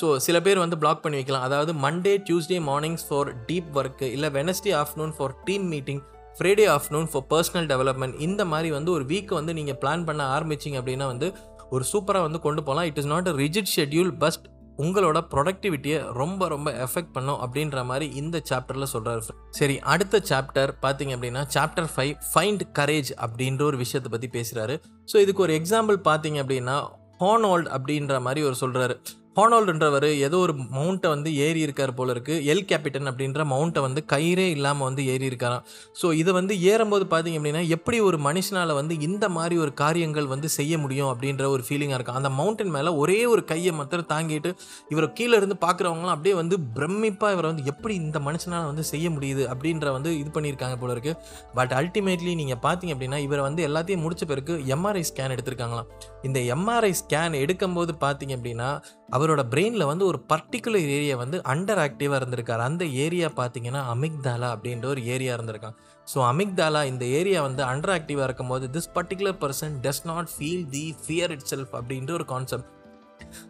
ஸோ 0.00 0.06
சில 0.26 0.36
பேர் 0.46 0.64
வந்து 0.64 0.80
பிளாக் 0.82 1.04
பண்ணி 1.04 1.20
வைக்கலாம். 1.20 1.46
அதாவது 1.48 1.74
Monday 1.86 2.16
Tuesday 2.26 2.58
mornings 2.70 3.06
for 3.10 3.30
deep 3.50 3.70
work 3.80 4.08
இல்லை 4.16 4.30
Wednesday 4.40 4.74
afternoon 4.82 5.14
for 5.18 5.34
team 5.48 5.66
meeting 5.74 6.02
Friday 6.34 6.64
afternoon 6.70 7.08
for 7.10 7.26
personal 7.30 7.68
development 7.68 8.16
இந்த 8.20 8.42
மாதிரி 8.44 8.70
வந்து 8.70 8.90
ஒரு 8.90 9.04
வீக்கை 9.04 9.34
வந்து 9.34 9.52
நீங்கள் 9.54 9.78
பிளான் 9.82 10.04
பண்ண 10.04 10.22
ஆரம்பிச்சிங்க 10.34 10.80
அப்படின்னா 10.80 11.06
வந்து 11.06 11.28
ஒரு 11.72 11.84
சூப்பராக 11.90 12.26
வந்து 12.26 12.40
கொண்டு 12.40 12.62
போகலாம் 12.62 12.86
it 12.86 12.98
is 12.98 13.12
not 13.12 13.28
a 13.28 13.36
rigid 13.36 13.72
schedule 13.74 14.12
boost 14.20 14.46
உங்களோட 14.78 15.18
ப்ரொடக்டிவிட்டியை 15.32 15.98
ரொம்ப 16.12 16.48
ரொம்ப 16.48 16.68
எஃபெக்ட் 16.84 17.12
பண்ணும் 17.12 17.40
அப்படின்ற 17.42 17.84
மாதிரி 17.84 18.06
இந்த 18.14 18.36
சாப்டரில் 18.50 18.92
சொல்கிறாரு 18.92 19.34
சரி 19.50 19.76
அடுத்த 19.86 20.20
சாப்டர் 20.30 20.72
பார்த்தீங்க 20.82 21.12
அப்படின்னா 21.16 21.42
சாப்டர் 21.54 21.90
ஃபைவ் 21.92 22.14
ஃபைண்ட் 22.30 22.64
கரேஜ் 22.78 23.10
அப்படின்ற 23.20 23.64
ஒரு 23.64 23.78
விஷயத்தை 23.78 24.10
பற்றி 24.10 24.30
பேசுகிறாரு 24.34 24.76
ஸோ 25.08 25.18
இதுக்கு 25.20 25.44
ஒரு 25.46 25.54
எக்ஸாம்பிள் 25.54 25.98
பார்த்தீங்க 26.08 26.40
அப்படின்னா 26.42 26.76
ஹானோல்ட் 27.20 27.70
அப்படின்ற 27.74 28.16
மாதிரி 28.20 28.42
ஒரு 28.46 28.58
சொல்கிறாரு 28.60 28.96
ஹானோல்டுன்றவர் 29.38 30.06
ஏதோ 30.26 30.36
ஒரு 30.44 30.52
மவுண்ட்டை 30.74 31.08
வந்து 31.12 31.30
ஏறி 31.44 31.60
இருக்கார் 31.66 31.92
போல 31.98 32.12
இருக்கு. 32.14 32.34
எல் 32.52 32.66
கேபிட்டன் 32.70 33.08
அப்படின்ற 33.10 33.44
மவுண்ட்டை 33.52 33.80
வந்து 33.86 34.00
கயிறே 34.12 34.44
இல்லாமல் 34.56 34.86
வந்து 34.88 35.02
ஏறி 35.12 35.26
இருக்காராம். 35.30 35.64
ஸோ 36.00 36.06
இதை 36.20 36.32
வந்து 36.36 36.56
ஏறும்போது 36.72 37.04
பார்த்தீங்க 37.12 37.38
அப்படின்னா 37.40 37.62
எப்படி 37.76 37.98
ஒரு 38.08 38.18
மனுஷனால் 38.26 38.72
வந்து 38.80 38.96
இந்த 39.06 39.28
மாதிரி 39.36 39.56
ஒரு 39.64 39.72
காரியங்கள் 39.82 40.28
வந்து 40.34 40.50
செய்ய 40.58 40.78
முடியும் 40.84 41.10
அப்படின்ற 41.12 41.48
ஒரு 41.54 41.64
ஃபீலிங்காக 41.68 41.98
இருக்கும். 41.98 42.18
அந்த 42.20 42.30
மவுண்டன் 42.38 42.72
மேலே 42.76 42.92
ஒரே 43.02 43.18
ஒரு 43.32 43.44
கையை 43.50 43.72
மாத்திரம் 43.78 44.10
தாங்கிட்டு 44.14 44.52
இவரை 44.94 45.08
கீழே 45.18 45.34
இருந்து 45.40 45.56
பார்க்குறவங்களாம் 45.66 46.14
அப்படியே 46.16 46.36
வந்து 46.42 46.58
பிரமிப்பாக 46.78 47.34
இவரை 47.36 47.50
வந்து 47.52 47.66
எப்படி 47.74 47.96
இந்த 48.04 48.20
மனுஷனால் 48.28 48.70
வந்து 48.70 48.86
செய்ய 48.92 49.08
முடியுது 49.16 49.44
அப்படின்ற 49.54 49.90
வந்து 49.98 50.12
இது 50.22 50.30
பண்ணியிருக்காங்க 50.36 50.78
போல 50.84 50.96
இருக்கு. 50.96 51.14
பட் 51.58 51.74
அல்டிமேட்லி 51.80 52.34
நீங்கள் 52.42 52.62
பார்த்தீங்க 52.68 52.94
அப்படின்னா 52.96 53.20
இவரை 53.26 53.42
வந்து 53.48 53.62
எல்லாத்தையும் 53.70 54.04
முடிச்ச 54.06 54.24
பிறகு 54.32 54.54
எம்ஆர்ஐ 54.76 55.04
ஸ்கேன் 55.12 55.36
எடுத்திருக்காங்களாம். 55.36 55.90
இந்த 56.28 56.38
எம்ஆர்ஐ 56.56 56.94
ஸ்கேன் 57.02 57.40
எடுக்கும்போது 57.44 57.92
பார்த்தீங்க 58.06 58.32
அப்படின்னா 58.38 58.70
அவரோட 59.16 59.42
பிரெயினில் 59.52 59.90
வந்து 59.90 60.04
ஒரு 60.10 60.18
பர்டிகுலர் 60.32 60.86
ஏரியா 60.96 61.16
வந்து 61.22 61.36
அண்டர் 61.52 61.80
ஆக்டிவாக 61.86 62.18
இருந்திருக்கார். 62.20 62.62
அந்த 62.68 62.84
ஏரியா 63.04 63.28
பார்த்தீங்கன்னா 63.40 63.82
அமிக்தாலா 63.94 64.48
அப்படின்ற 64.54 64.86
ஒரு 64.94 65.02
ஏரியா 65.14 65.34
இருந்திருக்கான். 65.38 65.76
ஸோ 66.06 66.18
அமிக்தாலா 66.30 66.80
இந்த 66.92 67.04
ஏரியா 67.18 67.40
வந்து 67.48 67.62
அண்டர் 67.72 67.94
ஆக்டிவாக 67.96 68.26
இருக்கும் 68.28 68.52
போது 68.52 68.64
this 68.76 68.90
particular 68.96 69.38
person 69.42 69.76
does 69.84 70.04
not 70.10 70.30
feel 70.34 70.64
the 70.76 70.86
fear 71.02 71.32
itself 71.52 71.74
அப்படின்ற 71.80 72.12
ஒரு 72.18 72.26
கான்செப்ட் 72.32 72.70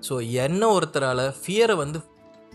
ஸோ 0.08 0.16
என்ன 0.44 0.62
ஒருத்தரால் 0.76 1.24
ஃபியரை 1.40 1.76
வந்து 1.82 1.98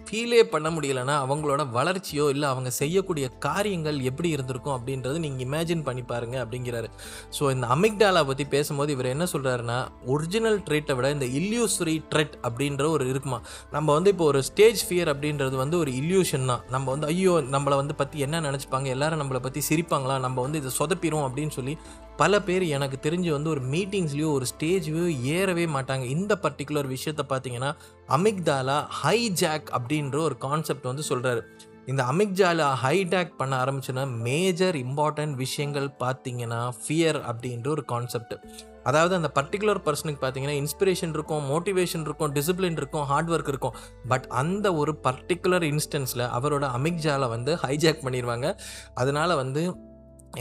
ஃபீலே 0.09 0.41
பண்ண 0.53 0.67
முடியலன்னா 0.75 1.15
அவங்களோட 1.23 1.61
வளர்ச்சியோ 1.77 2.25
இல்லை 2.33 2.47
அவங்க 2.53 2.69
செய்யக்கூடிய 2.79 3.25
காரியங்கள் 3.47 3.97
எப்படி 4.09 4.29
இருந்திருக்கும் 4.35 4.75
அப்படின்றது 4.77 5.17
நீங்கள் 5.25 5.45
இமேஜின் 5.47 5.83
பண்ணி 5.87 6.03
பாருங்க 6.11 6.37
அப்படிங்கிறாரு. 6.43 6.89
ஸோ 7.37 7.43
இந்த 7.55 7.67
அமிக்டாலா 7.75 8.23
பற்றி 8.29 8.45
பேசும்போது 8.55 8.91
இவர் 8.95 9.11
என்ன 9.13 9.27
சொல்கிறாருன்னா 9.33 9.77
ஒரிஜினல் 10.15 10.59
ட்ரெட்டை 10.69 10.95
விட 10.99 11.09
இந்த 11.17 11.29
இல்யூசரி 11.39 11.95
ட்ரெட் 12.13 12.35
அப்படின்ற 12.49 12.87
ஒரு 12.95 13.07
இருக்குமா? 13.11 13.41
நம்ம 13.77 13.93
வந்து 13.97 14.11
இப்போ 14.15 14.25
ஒரு 14.31 14.41
ஸ்டேஜ் 14.49 14.83
ஃபியர் 14.89 15.11
அப்படின்றது 15.13 15.55
வந்து 15.63 15.77
ஒரு 15.83 15.93
இல்யூஷன் 16.01 16.49
தான். 16.53 16.63
நம்ம 16.75 16.85
வந்து 16.95 17.07
ஐயோ 17.13 17.35
நம்மளை 17.55 17.77
வந்து 17.83 17.95
பற்றி 18.03 18.19
என்ன 18.27 18.41
நினச்சிப்பாங்க? 18.49 18.89
எல்லாரும் 18.97 19.23
நம்மளை 19.23 19.41
பற்றி 19.47 19.63
சிரிப்பாங்களா? 19.69 20.17
நம்ம 20.27 20.41
வந்து 20.47 20.61
இதை 20.63 20.71
சொதப்பிடும் 20.79 21.27
அப்படின்னு 21.27 21.55
சொல்லி 21.59 21.75
பல 22.21 22.41
பேர் 22.47 22.63
எனக்கு 22.75 22.97
தெரிஞ்சு 23.05 23.29
வந்து 23.35 23.49
ஒரு 23.49 23.61
மீட்டிங்ஸ்லேயோ 23.73 24.29
ஒரு 24.37 24.45
ஸ்டேஜ்லையோ 24.51 25.07
ஏறவே 25.37 25.65
மாட்டாங்க. 25.75 26.05
இந்த 26.15 26.33
பர்டிகுலர் 26.45 26.87
விஷயத்தை 26.95 27.25
பார்த்தீங்கன்னா 27.31 27.71
அமிக்தாலா 28.17 28.77
ஹைஜாக் 29.01 29.67
அப்படின்ற 29.77 30.17
ஒரு 30.27 30.37
கான்செப்ட் 30.37 30.89
வந்து 30.91 31.03
சொல்கிறாரு 31.09 31.43
இந்த 31.85 32.01
அமிக்ஜாலா 32.11 32.65
ஹைடாக் 32.81 33.31
பண்ண 33.37 33.53
ஆரம்பிச்சுன்னா 33.63 34.03
மேஜர் 34.25 34.75
இம்பார்ட்டன்ட் 34.75 35.35
விஷயங்கள் 35.43 35.87
பார்த்தீங்கன்னா 36.03 36.59
ஃபியர் 36.81 37.19
அப்படின்ற 37.29 37.67
ஒரு 37.67 37.83
கான்செப்ட் 37.85 38.35
அதாவது 38.83 39.13
அந்த 39.15 39.29
பர்டிகுலர் 39.37 39.79
பர்சனுக்கு 39.85 40.21
பார்த்தீங்கன்னா 40.21 40.57
இன்ஸ்பிரேஷன் 40.61 41.13
இருக்கும் 41.17 41.43
மோட்டிவேஷன் 41.51 42.05
இருக்கும் 42.07 42.33
டிசிப்ளின் 42.33 42.79
இருக்கும் 42.81 43.05
ஹார்ட் 43.11 43.29
ஒர்க் 43.29 43.51
இருக்கும். 43.53 43.75
பட் 44.07 44.27
அந்த 44.41 44.67
ஒரு 44.81 44.93
பர்டிகுலர் 45.07 45.65
இன்ஸ்டன்ஸில் 45.71 46.25
அவரோட 46.37 46.67
அமிக்ஜாலை 46.77 47.29
வந்து 47.29 47.53
ஹைஜாக் 47.65 48.03
பண்ணிடுவாங்க 48.05 48.49
அதனால் 48.93 49.35
வந்து 49.35 49.63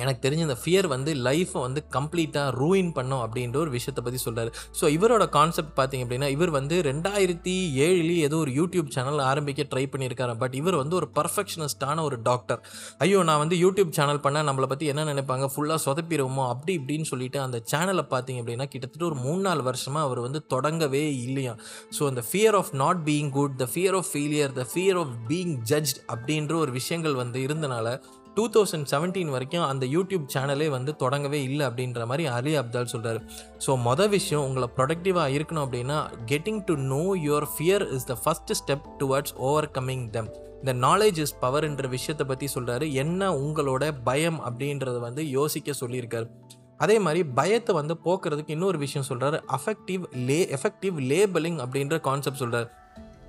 எனக்கு 0.02 0.20
தெரிஞ்ச 0.24 0.42
இந்த 0.46 0.56
ஃபியர் 0.62 0.86
வந்து 0.86 1.10
லைஃப்பை 1.26 1.60
வந்து 1.66 1.80
கம்ப்ளீட்டாக 1.96 2.48
ரூயின் 2.60 2.90
பண்ணும் 2.92 3.22
அப்படின்ற 3.24 3.56
ஒரு 3.56 3.70
விஷயத்தை 3.70 4.02
பற்றி 4.04 4.18
சொல்கிறார் 4.24 4.50
ஸோ 4.80 4.84
இவரோட 4.96 5.24
கான்செப்ட் 5.28 5.74
பார்த்தீங்க 5.78 6.04
அப்படின்னா 6.06 6.28
இவர் 6.28 6.50
வந்து 6.50 6.76
ரெண்டாயிரத்தி 6.82 7.54
ஏழுலேயே 7.86 8.22
ஏதோ 8.28 8.36
ஒரு 8.36 8.50
யூடியூப் 8.50 8.88
சேனல் 8.96 9.20
ஆரம்பிக்க 9.30 9.66
ட்ரை 9.72 9.84
பண்ணியிருக்காரு. 9.92 10.34
பட் 10.38 10.54
இவர் 10.54 10.76
வந்து 10.76 10.96
ஒரு 10.96 11.08
பர்ஃபெக்ஷனிஸ்டான 11.18 12.02
ஒரு 12.08 12.22
டாக்டர் 12.22 12.60
ஐயோ 12.98 13.22
நான் 13.22 13.38
வந்து 13.38 13.56
யூடியூப் 13.56 13.92
சேனல் 13.98 14.22
பண்ணால் 14.26 14.48
நம்மளை 14.50 14.68
பற்றி 14.72 14.86
என்ன 14.86 15.04
நினைப்பாங்க? 15.12 15.48
ஃபுல்லாக 15.54 15.80
சொதப்பிடுவோமோ 15.86 16.44
அப்படி 16.48 16.74
இப்படின்னு 16.80 17.08
சொல்லிட்டு 17.12 17.40
அந்த 17.40 17.62
சேனலை 17.72 18.04
பார்த்தீங்க 18.14 18.42
அப்படின்னா 18.44 18.68
கிட்டத்தட்ட 18.74 19.04
ஒரு 19.04 19.14
மூணு 19.14 19.40
நாலு 19.40 19.62
வருஷமாக 19.62 20.06
அவர் 20.08 20.20
வந்து 20.20 20.42
தொடங்கவே 20.54 21.04
இல்லையா? 21.26 21.56
ஸோ 21.98 22.04
அந்த 22.06 22.24
fear 22.30 22.54
of 22.54 22.72
not 22.84 23.02
being 23.10 23.30
good 23.30 23.56
the 23.56 23.68
fear 23.74 23.98
of 24.00 24.10
failure 24.12 24.52
the 24.52 24.66
fear 24.74 25.00
of 25.04 25.14
being 25.30 25.56
judge 25.72 25.94
அப்படின்ற 26.14 26.54
ஒரு 26.54 26.72
விஷயங்கள் 26.72 27.14
வந்து 27.14 27.40
இருந்தனால 27.48 27.86
டூ 28.38 28.48
தௌசண்ட் 28.48 28.86
செவன்டீன் 28.90 29.30
வரைக்கும் 29.30 29.62
அந்த 29.62 29.86
யூடியூப் 29.86 30.26
சேனலே 30.34 30.68
வந்து 30.68 30.94
தொடங்கவே 30.98 31.40
இல்லை 31.42 31.66
அப்படின்ற 31.66 32.06
மாதிரி 32.06 32.26
அலி 32.26 32.56
அப்தால் 32.56 32.84
சொல்கிறார் 32.84 33.20
ஸோ 33.66 33.76
மொதல் 33.84 34.08
விஷயம் 34.08 34.44
உங்களை 34.44 34.68
ப்ரொடக்டிவாக 34.76 35.34
இருக்கணும் 35.36 35.64
அப்படின்னா 35.64 35.98
getting 36.26 36.60
to 36.64 36.76
know 36.76 37.02
your 37.22 37.46
fear 37.54 37.92
is 37.92 38.06
the 38.06 38.16
first 38.24 38.52
step 38.60 38.84
towards 38.98 39.34
overcoming 39.70 40.10
them 40.10 40.28
இந்த 40.64 40.86
நாலேஜ் 40.86 41.18
இஸ் 41.18 41.34
பவர்ன்ற 41.40 41.88
விஷயத்தை 41.88 42.26
பற்றி 42.26 42.46
சொல்கிறாரு 42.54 42.92
என்ன 42.92 43.30
உங்களோட 43.38 43.94
பயம் 44.04 44.40
அப்படின்றத 44.40 44.98
வந்து 44.98 45.30
யோசிக்க 45.30 45.72
சொல்லியிருக்காரு. 45.80 46.26
அதே 46.76 46.98
மாதிரி 46.98 47.24
பயத்தை 47.24 47.74
வந்து 47.74 47.96
போக்குறதுக்கு 48.04 48.50
இன்னொரு 48.50 48.78
விஷயம் 48.78 49.06
சொல்கிறாரு 49.08 49.40
அஃபெக்டிவ் 49.56 50.02
லே 50.12 50.56
எஃபெக்டிவ் 50.56 50.96
லேபலிங் 51.10 51.58
அப்படின்ற 51.64 52.00
கான்செப்ட் 52.00 52.38
சொல்கிறார் 52.38 52.68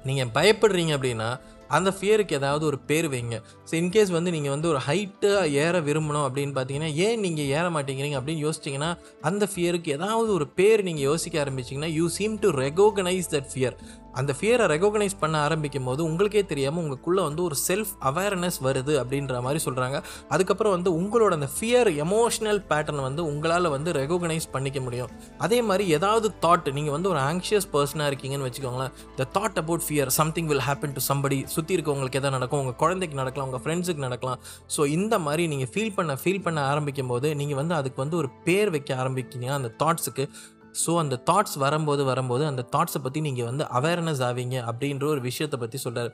நீங்கள் 0.03 0.32
பயப்படுறீங்க 0.34 0.91
அப்படின்னா 0.95 1.30
அந்த 1.78 1.90
ஃபியருக்கு 1.98 2.38
ஏதாவது 2.40 2.64
ஒரு 2.66 2.78
பேர் 2.90 3.08
வைங்க. 3.14 3.36
ஸோ 3.70 3.74
இன்கேஸ் 3.82 4.12
வந்து 4.18 4.34
நீங்கள் 4.36 4.54
வந்து 4.56 4.68
ஒரு 4.68 4.80
ஹைட்டாக 4.88 5.52
ஏற 5.64 5.76
விரும்பணும் 5.88 6.26
அப்படின்னு 6.28 6.54
பார்த்தீங்கன்னா 6.58 6.92
ஏன் 7.08 7.24
நீங்கள் 7.26 7.50
ஏற 7.58 7.66
மாட்டேங்கிறீங்க 7.76 8.20
அப்படின்னு 8.20 8.46
யோசிச்சிங்கன்னா 8.48 8.92
அந்த 9.22 9.48
ஃபியருக்கு 9.52 9.96
ஏதாவது 9.98 10.32
ஒரு 10.38 10.48
பேர் 10.60 10.84
நீங்கள் 10.84 11.08
யோசிக்க 11.10 11.38
ஆரம்பிச்சிங்கன்னா 11.46 11.92
you 12.00 12.08
seem 12.18 12.38
to 12.46 12.52
recognise 12.66 13.32
that 13.36 13.52
fear 13.54 13.78
அந்த 14.20 14.32
ஃபியரை 14.38 14.66
ரெகோகனைஸ் 14.74 15.16
பண்ண 15.22 15.36
ஆரம்பிக்கும் 15.45 15.88
போது 15.89 16.01
உங்களுக்கே 16.10 16.43
தெரியாமல் 16.51 16.82
உங்களுக்குள்ளே 16.84 17.24
வந்து 17.28 17.41
ஒரு 17.47 17.55
செல்ஃப் 17.68 17.93
அவேர்னஸ் 18.10 18.60
வருது 18.68 18.93
அப்படின்ற 19.01 19.41
மாதிரி 19.45 19.62
சொல்கிறாங்க 19.66 19.97
அதுக்கப்புறம் 20.36 20.76
வந்து 20.76 20.91
உங்களோட 20.99 21.34
அந்த 21.39 21.49
ஃபியர் 21.55 21.89
எமோஷ்னல் 22.05 22.62
பேட்டர்ன் 22.72 23.03
வந்து 23.07 23.22
உங்களால் 23.32 23.70
வந்து 23.76 23.89
ரெகோகனைஸ் 24.01 24.47
பண்ணிக்க 24.55 24.80
முடியும். 24.86 25.12
அதே 25.45 25.60
மாதிரி 25.70 25.86
ஏதாவது 25.97 26.30
தாட் 26.45 26.70
நீங்கள் 26.78 26.95
வந்து 26.95 27.12
ஒரு 27.14 27.22
ஆங்ஷியஸ் 27.30 27.70
பர்சனாக 27.76 28.10
இருக்கீங்கன்னு 28.12 28.47
வச்சுக்கோங்களேன். 28.49 28.93
The 29.20 29.28
thought 29.38 29.60
about 29.64 29.86
fear 29.88 30.14
something 30.20 30.49
will 30.51 30.66
happen 30.70 30.95
to 30.97 31.03
somebody 31.10 31.39
சுற்றி 31.55 31.76
இருக்கவங்களுக்கு 31.78 32.22
எதாவது 32.22 32.38
நடக்கும் 32.38 32.62
உங்கள் 32.64 32.80
குழந்தைக்கு 32.84 33.22
நடக்கலாம் 33.22 33.49
உங்கள் 33.49 33.64
ஃப்ரெண்ட்ஸுக்கு 33.66 34.05
நடக்கலாம். 34.07 34.39
ஸோ 34.76 34.82
இந்த 34.97 35.18
மாதிரி 35.28 35.45
நீங்கள் 35.55 35.72
ஃபீல் 35.74 35.95
பண்ண 35.97 36.18
ஃபீல் 36.24 36.45
பண்ண 36.47 36.60
ஆரம்பிக்கும் 36.72 37.12
போது 37.14 37.28
நீங்கள் 37.41 37.60
வந்து 37.62 37.76
அதுக்கு 37.80 38.01
வந்து 38.03 38.18
ஒரு 38.22 38.32
பேர் 38.47 38.72
வைக்க 38.76 38.93
ஆரம்பிக்கீங்க 39.03 39.49
அந்த 39.60 39.72
தாட்ஸுக்கு 39.84 40.26
ஸோ 40.84 40.92
அந்த 40.98 41.16
தாட்ஸ் 41.30 41.58
வரும்போது 41.58 42.04
வரும்போது 42.04 42.46
அந்த 42.46 42.66
தாட்ஸை 42.76 43.02
பற்றி 43.04 43.22
நீங்கள் 43.22 43.46
வந்து 43.46 43.64
அவேர்னஸ் 43.80 44.22
ஆவீங்க 44.30 44.56
அப்படின்ற 44.70 45.06
ஒரு 45.06 45.22
விஷயத்தை 45.22 45.60
பற்றி 45.60 45.78
சொல்கிறார் 45.78 46.12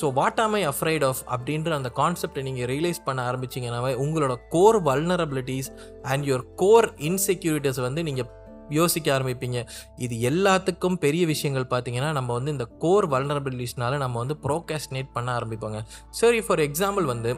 ஸோ 0.00 0.12
வாட் 0.12 0.40
ஆம் 0.44 0.56
ஐ 0.60 0.62
அஃப்ரைட் 0.72 1.06
ஆஃப் 1.10 1.22
அப்படின்ற 1.36 1.72
அந்த 1.78 1.92
கான்செப்டை 2.00 2.42
நீங்கள் 2.42 2.68
ரியலைஸ் 2.72 3.00
பண்ண 3.04 3.22
ஆரம்பிச்சிங்கனாவே 3.30 3.92
உங்களோட 4.06 4.36
core 4.48 4.78
vulnerabilities 4.82 5.70
and 6.02 6.26
your 6.30 6.46
core 6.56 6.88
insecurities 7.10 7.80
வந்து 7.80 8.02
நீங்கள் 8.02 8.30
யோசிக்க 8.70 9.18
ஆரம்பிப்பீங்க. 9.18 9.58
இது 9.96 10.14
எல்லாத்துக்கும் 10.30 10.98
பெரிய 11.04 11.26
விஷயங்கள் 11.26 11.70
பார்த்தீங்கன்னா 11.70 12.10
நம்ம 12.12 12.32
வந்து 12.32 12.50
இந்த 12.50 12.66
கோர் 12.78 13.06
வல்னரபிலிட்டிஸ்னால 13.10 13.96
நம்ம 13.96 14.18
வந்து 14.18 14.36
ப்ரோகாஸ்டினேட் 14.46 15.14
பண்ண 15.14 15.28
ஆரம்பிப்போங்க. 15.38 15.80
சரி 16.10 16.40
ஃபார் 16.40 16.58
எக்ஸாம்பிள் 16.58 17.04
வந்து 17.04 17.32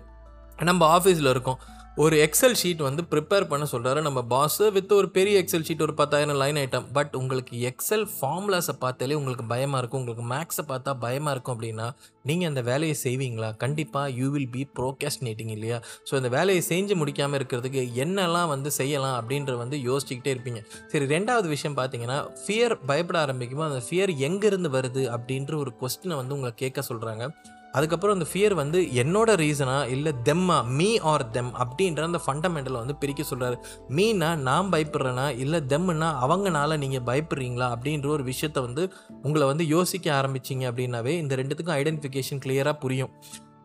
நம்ம 0.58 0.98
ஆஃபீஸில் 0.98 1.30
இருக்கோம். 1.30 1.60
ஒரு 2.02 2.16
எக்ஸல் 2.24 2.54
ஷீட் 2.60 2.82
வந்து 2.86 3.02
ப்ரிப்பேர் 3.12 3.46
பண்ண 3.48 3.64
சொல்கிறாரு 3.72 4.00
நம்ம 4.06 4.20
பாஸ் 4.32 4.56
வித் 4.76 4.92
ஒரு 4.98 5.08
பெரிய 5.16 5.40
எக்ஸல் 5.42 5.64
ஷீட் 5.68 5.82
ஒரு 5.86 5.94
பத்தாயிரம் 5.98 6.38
லைன் 6.42 6.58
ஐட்டம் 6.60 6.86
பட் 6.96 7.14
உங்களுக்கு 7.20 7.54
எக்ஸல் 7.70 8.04
ஃபார்முலாஸை 8.12 8.74
பார்த்தாலே 8.84 9.16
உங்களுக்கு 9.20 9.44
பயமாக 9.50 9.80
இருக்கும். 9.82 10.00
உங்களுக்கு 10.02 10.24
மேக்ஸை 10.32 10.64
பார்த்தா 10.70 10.94
பயமாக 11.04 11.34
இருக்கும் 11.34 11.54
அப்படின்னா 11.56 11.88
நீங்கள் 12.30 12.50
அந்த 12.50 12.62
வேலையை 12.70 12.96
செய்வீங்களா? 13.04 13.50
கண்டிப்பாக 13.64 14.14
யூ 14.20 14.28
வில் 14.36 14.50
பி 14.56 14.62
ப்ரோகாஸ்டினேட்டிங் 14.78 15.52
இல்லையா? 15.56 15.78
ஸோ 16.08 16.14
அந்த 16.20 16.30
வேலையை 16.38 16.62
செஞ்சு 16.70 16.96
முடிக்காமல் 17.02 17.38
இருக்கிறதுக்கு 17.40 17.84
என்னெல்லாம் 18.06 18.50
வந்து 18.54 18.72
செய்யலாம் 18.80 19.18
அப்படின்ற 19.20 19.58
வந்து 19.64 19.78
யோசிச்சுக்கிட்டே 19.90 20.34
இருப்பீங்க. 20.34 20.62
சரி 20.94 21.06
ரெண்டாவது 21.16 21.48
விஷயம் 21.54 21.78
பார்த்தீங்கன்னா 21.82 22.18
ஃபியர் 22.42 22.76
பயப்பட 22.90 23.18
ஆரம்பிக்கும்போது 23.26 23.72
அந்த 23.72 23.84
ஃபியர் 23.88 24.14
எங்கேருந்து 24.28 24.70
வருது 24.78 25.04
அப்படின்ற 25.16 25.54
ஒரு 25.64 25.72
கொஸ்டினை 25.82 26.16
வந்து 26.22 26.36
உங்களை 26.38 26.54
கேட்க 26.64 26.80
சொல்கிறாங்க 26.92 27.26
அதுக்கப்புறம் 27.72 28.14
அந்த 28.14 28.26
ஃபியர் 28.32 28.54
வந்து 28.54 28.78
என்னோட 28.92 29.34
ரீசனா 29.34 29.88
இல்லை 29.88 30.12
தெம்மா 30.24 30.64
மீ 30.64 30.98
ஆர் 30.98 31.30
தெம் 31.30 31.52
அப்படின்ற 31.54 32.02
அந்த 32.02 32.20
ஃபண்டமெண்டலை 32.26 32.78
வந்து 32.78 32.96
பிரிக்க 32.96 33.24
சொல்கிறாரு 33.30 33.56
மீனா 33.90 34.36
நான் 34.38 34.72
பயப்படுறேனா 34.72 35.36
இல்லை 35.36 35.60
தெம்முன்னா 35.60 36.08
அவங்கனால 36.20 36.78
நீங்கள் 36.78 37.00
பயப்படுறீங்களா 37.00 37.68
அப்படின்ற 37.74 38.06
ஒரு 38.06 38.22
விஷயத்த 38.22 38.60
வந்து 38.60 38.84
உங்களை 39.22 39.46
வந்து 39.46 39.66
யோசிக்க 39.66 40.12
ஆரம்பிச்சிங்க 40.12 40.66
அப்படின்னாவே 40.70 41.14
இந்த 41.18 41.36
ரெண்டுத்துக்கும் 41.36 41.76
ஐடென்டிஃபிகேஷன் 41.76 42.42
கிளியராக 42.44 42.76
புரியும். 42.78 43.12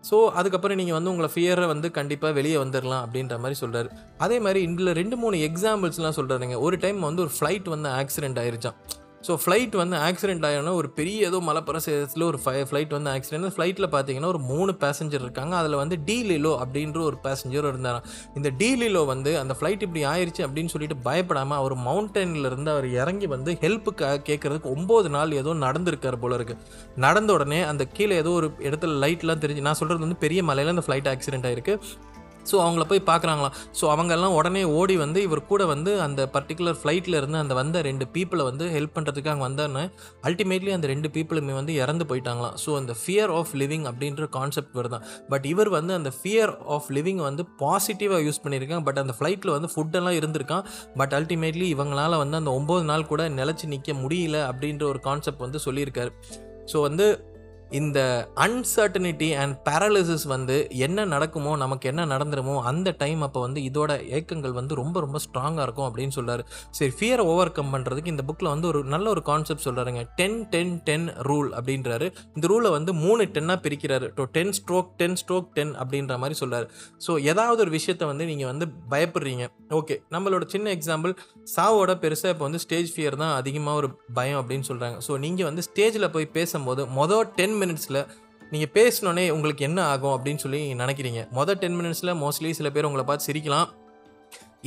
ஸோ 0.03 0.18
அதுக்கப்புறம் 0.34 0.78
நீங்கள் 0.78 0.93
வந்து 0.93 1.10
உங்களை 1.10 1.30
ஃபியரை 1.36 1.68
வந்து 1.68 1.91
கண்டிப்பாக 1.91 2.34
வெளியே 2.34 2.58
வந்துடலாம் 2.58 3.03
அப்படின்ற 3.06 3.38
மாதிரி 3.39 3.60
சொல்கிறாரு 3.60 3.89
அதே 4.18 4.39
மாதிரி 4.39 4.62
இதில் 4.62 4.93
ரெண்டு 4.93 5.18
மூணு 5.18 5.38
எக்ஸாம்பிள்ஸ்லாம் 5.38 6.18
சொல்கிறாருங்க 6.20 6.60
ஒரு 6.60 6.78
டைம் 6.78 6.99
வந்து 6.99 7.22
ஒரு 7.22 7.32
ஃப்ளைட் 7.39 7.70
வந்து 7.70 7.89
ஆக்சிடென்ட் 7.89 8.39
ஆயிருச்சான் 8.39 8.78
ஸோ 9.28 9.38
ஃப்ளைட் 9.45 9.76
வந்து 9.76 9.97
ஆக்சிடென்ட் 9.97 10.45
ஆகினா 10.45 10.73
ஒரு 10.73 10.89
பெரிய 10.89 11.28
ஏதோ 11.28 11.38
மலைப்பிரசேதத்தில் 11.38 12.23
ஒரு 12.23 12.39
ஃபை 12.43 12.63
ஃப்ளைட் 12.63 12.89
வந்து 12.89 13.09
ஆக்சிடென்ட் 13.09 13.53
ஃப்ளைட்டில் 13.55 13.88
பார்த்தீங்கன்னா 13.91 14.26
ஒரு 14.26 14.39
மூணு 14.39 14.71
பேசஞ்சர் 14.80 15.21
இருக்காங்க. 15.21 15.55
அதில் 15.55 15.76
வந்து 15.76 16.03
டி 16.03 16.17
லிலோ 16.30 16.51
அப்படின்ற 16.63 16.99
ஒரு 16.99 17.17
பேசஞ்சர் 17.23 17.67
இருந்தார் 17.67 18.01
இந்த 18.36 18.49
டி 18.57 18.76
லிலோ 18.76 19.05
வந்து 19.05 19.39
அந்த 19.39 19.55
ஃப்ளைட் 19.59 19.82
இப்படி 19.82 20.05
ஆயிடுச்சு 20.05 20.45
அப்படின்னு 20.47 20.65
சொல்லிட்டு 20.65 20.97
பயப்படாமல் 21.03 21.57
அவர் 21.57 21.76
மவுண்டனில் 21.78 22.45
இருந்து 22.45 22.71
அவர் 22.71 22.89
இறங்கி 22.91 23.26
வந்து 23.26 23.53
ஹெல்ப்புக்காக 23.61 24.21
கேட்குறதுக்கு 24.26 24.73
ஒம்பது 24.76 25.09
நாள் 25.09 25.32
ஏதோ 25.32 25.53
நடந்திருக்கார் 25.53 26.19
போல 26.19 26.36
இருக்குது 26.36 26.61
நடந்த 26.95 27.34
உடனே 27.34 27.61
அந்த 27.61 27.86
கீழே 27.86 28.15
ஏதோ 28.15 28.30
ஒரு 28.30 28.49
இடத்துல 28.59 28.99
லைட்லாம் 28.99 29.38
தெரிஞ்சு 29.38 29.59
நான் 29.59 29.73
சொல்கிறது 29.73 30.01
வந்து 30.01 30.15
பெரிய 30.15 30.43
மலையில் 30.43 30.69
அந்த 30.69 30.86
ஃப்ளைட் 30.88 31.07
ஆக்சிடென்ட் 31.07 31.47
ஆகிருக்கு 31.47 31.76
ஸோ 32.49 32.55
அவங்கள 32.65 32.85
போய் 32.91 33.01
பார்க்குறாங்களாம். 33.09 33.55
ஸோ 33.79 33.85
அவங்கெல்லாம் 33.93 34.35
உடனே 34.39 34.63
ஓடி 34.79 34.95
வந்து 35.03 35.19
இவர் 35.27 35.41
கூட 35.51 35.65
வந்து 35.73 35.91
அந்த 36.05 36.21
பர்டிகுலர் 36.35 36.77
ஃப்ளைட்டில் 36.81 37.17
இருந்து 37.19 37.39
அந்த 37.43 37.53
வந்த 37.61 37.81
ரெண்டு 37.89 38.07
பீப்புளை 38.15 38.45
வந்து 38.49 38.67
ஹெல்ப் 38.75 38.95
பண்ணுறதுக்கு 38.97 39.31
அங்கே 39.33 39.45
வந்தாருன்னு 39.47 39.83
அல்டிமேட்லி 40.29 40.73
அந்த 40.77 40.87
ரெண்டு 40.93 41.09
பீப்புளுமே 41.15 41.55
வந்து 41.59 41.75
இறந்து 41.83 42.07
போயிட்டாங்களாம். 42.11 42.55
ஸோ 42.65 42.71
அந்த 42.81 42.95
ஃபியர் 43.01 43.33
ஆஃப் 43.39 43.53
லிவிங் 43.63 43.85
அப்படின்ற 43.91 44.27
கான்செப்ட் 44.37 44.75
வருதான் 44.79 45.05
பட் 45.33 45.47
இவர் 45.53 45.71
வந்து 45.77 45.93
அந்த 45.99 46.13
ஃபியர் 46.19 46.53
ஆஃப் 46.77 46.89
லிவிங் 46.97 47.21
வந்து 47.29 47.45
பாசிட்டிவாக 47.63 48.21
யூஸ் 48.27 48.41
பண்ணியிருக்காங்க. 48.45 48.85
பட் 48.89 49.01
அந்த 49.03 49.15
ஃப்ளைட்டில் 49.19 49.55
வந்து 49.57 49.71
ஃபுட்டெல்லாம் 49.75 50.17
இருந்திருக்கான் 50.21 50.65
பட் 51.01 51.15
அல்டிமேட்லி 51.19 51.67
இவங்களால 51.75 52.17
வந்து 52.23 52.39
அந்த 52.41 52.51
ஒம்பது 52.59 52.85
நாள் 52.91 53.09
கூட 53.11 53.23
நிலச்சி 53.39 53.67
நிற்க 53.73 53.93
முடியல 54.03 54.37
அப்படின்ற 54.49 54.85
ஒரு 54.93 55.01
கான்செப்ட் 55.07 55.45
வந்து 55.45 55.61
சொல்லியிருக்காரு. 55.67 56.11
ஸோ 56.71 56.77
வந்து 56.87 57.05
இந்த 57.72 57.99
அன்சர்டனிட்டி 58.38 59.30
அண்ட் 59.36 59.55
பேரலிசிஸ் 59.70 60.26
வந்து 60.26 60.55
என்ன 60.78 61.05
நடக்குமோ 61.05 61.57
நமக்கு 61.57 61.86
என்ன 61.89 62.05
நடந்துருமோ 62.05 62.55
அந்த 62.63 62.95
டைம் 62.97 63.22
அப்போ 63.22 63.39
வந்து 63.39 63.61
இதோட 63.61 63.91
ஏக்கங்கள் 64.18 64.51
வந்து 64.51 64.76
ரொம்ப 64.76 64.99
ரொம்ப 64.99 65.20
ஸ்ட்ராங்காக 65.26 65.66
இருக்கும் 65.68 65.88
அப்படின்னு 65.89 66.09
சொல்கிறார் 66.09 66.43
சரி 66.72 66.93
ஃபியரை 66.97 67.26
ஓவர் 67.26 67.51
கம் 67.51 67.74
பண்ணுறதுக்கு 67.74 68.07
இந்த 68.07 68.24
புக்கில் 68.24 68.51
வந்து 68.53 68.68
ஒரு 68.68 68.84
நல்ல 68.84 69.09
ஒரு 69.09 69.22
கான்செப்ட் 69.22 69.66
சொல்கிறாருங்க 69.68 70.03
டென் 70.16 70.39
டென் 70.49 70.74
டென் 70.84 71.07
ரூல் 71.30 71.49
அப்படின்றாரு. 71.57 72.07
இந்த 72.36 72.45
ரூலை 72.47 72.72
வந்து 72.72 72.93
மூணு 72.93 73.24
டென்னாக 73.36 73.59
பிரிக்கிறாரு. 73.66 74.07
To 74.16 74.24
ten 74.38 74.53
stroke 74.59 74.91
ten 74.97 75.18
stroke 75.22 75.49
ten 75.53 75.74
அப்படின்ற 75.82 76.18
மாதிரி 76.18 76.38
சொல்கிறார் 76.39 76.68
ஸோ 77.07 77.11
ஏதாவது 77.32 77.61
ஒரு 77.66 77.70
விஷயத்தை 77.70 78.07
வந்து 78.07 78.26
நீங்கள் 78.26 78.51
வந்து 78.51 78.66
பயப்படுறீங்க. 78.93 79.43
ஓகே 79.72 79.97
நம்மளோட 80.16 80.43
சின்ன 80.45 80.70
எக்ஸாம்பிள் 80.78 81.13
சாவோட 81.55 81.91
பெருசாக 82.03 82.34
இப்போ 82.34 82.45
வந்து 82.47 82.61
ஸ்டேஜ் 82.66 82.91
ஃபியர் 82.95 83.20
தான் 83.24 83.34
அதிகமாக 83.36 83.80
ஒரு 83.82 83.89
பயம் 84.13 84.39
அப்படின்னு 84.41 84.68
சொல்கிறாங்க 84.70 84.97
ஸோ 85.07 85.18
நீங்கள் 85.18 85.47
வந்து 85.49 85.61
ஸ்டேஜில் 85.70 86.11
போய் 86.16 86.28
பேசும்போது 86.38 86.86
மொதல் 86.99 87.30
டென் 87.36 87.55
மினிட்ஸில் 87.66 88.01
நீங்கள் 88.51 88.74
பேசினோடனே 88.78 89.28
உங்களுக்கு 89.38 89.66
என்ன 89.70 89.80
ஆகும் 89.93 90.16
அப்படின்னு 90.18 90.43
சொல்லி 90.43 90.61
நினைக்கிறீங்க. 90.84 91.22
மொதல் 91.39 91.61
டென் 91.63 91.80
மினிட்ஸில் 91.80 92.20
மோஸ்ட்லி 92.26 92.51
சில 92.59 92.70
பேர் 92.76 92.89
உங்களை 92.91 93.05
பார்த்து 93.07 93.30
சிரிக்கலாம். 93.30 93.70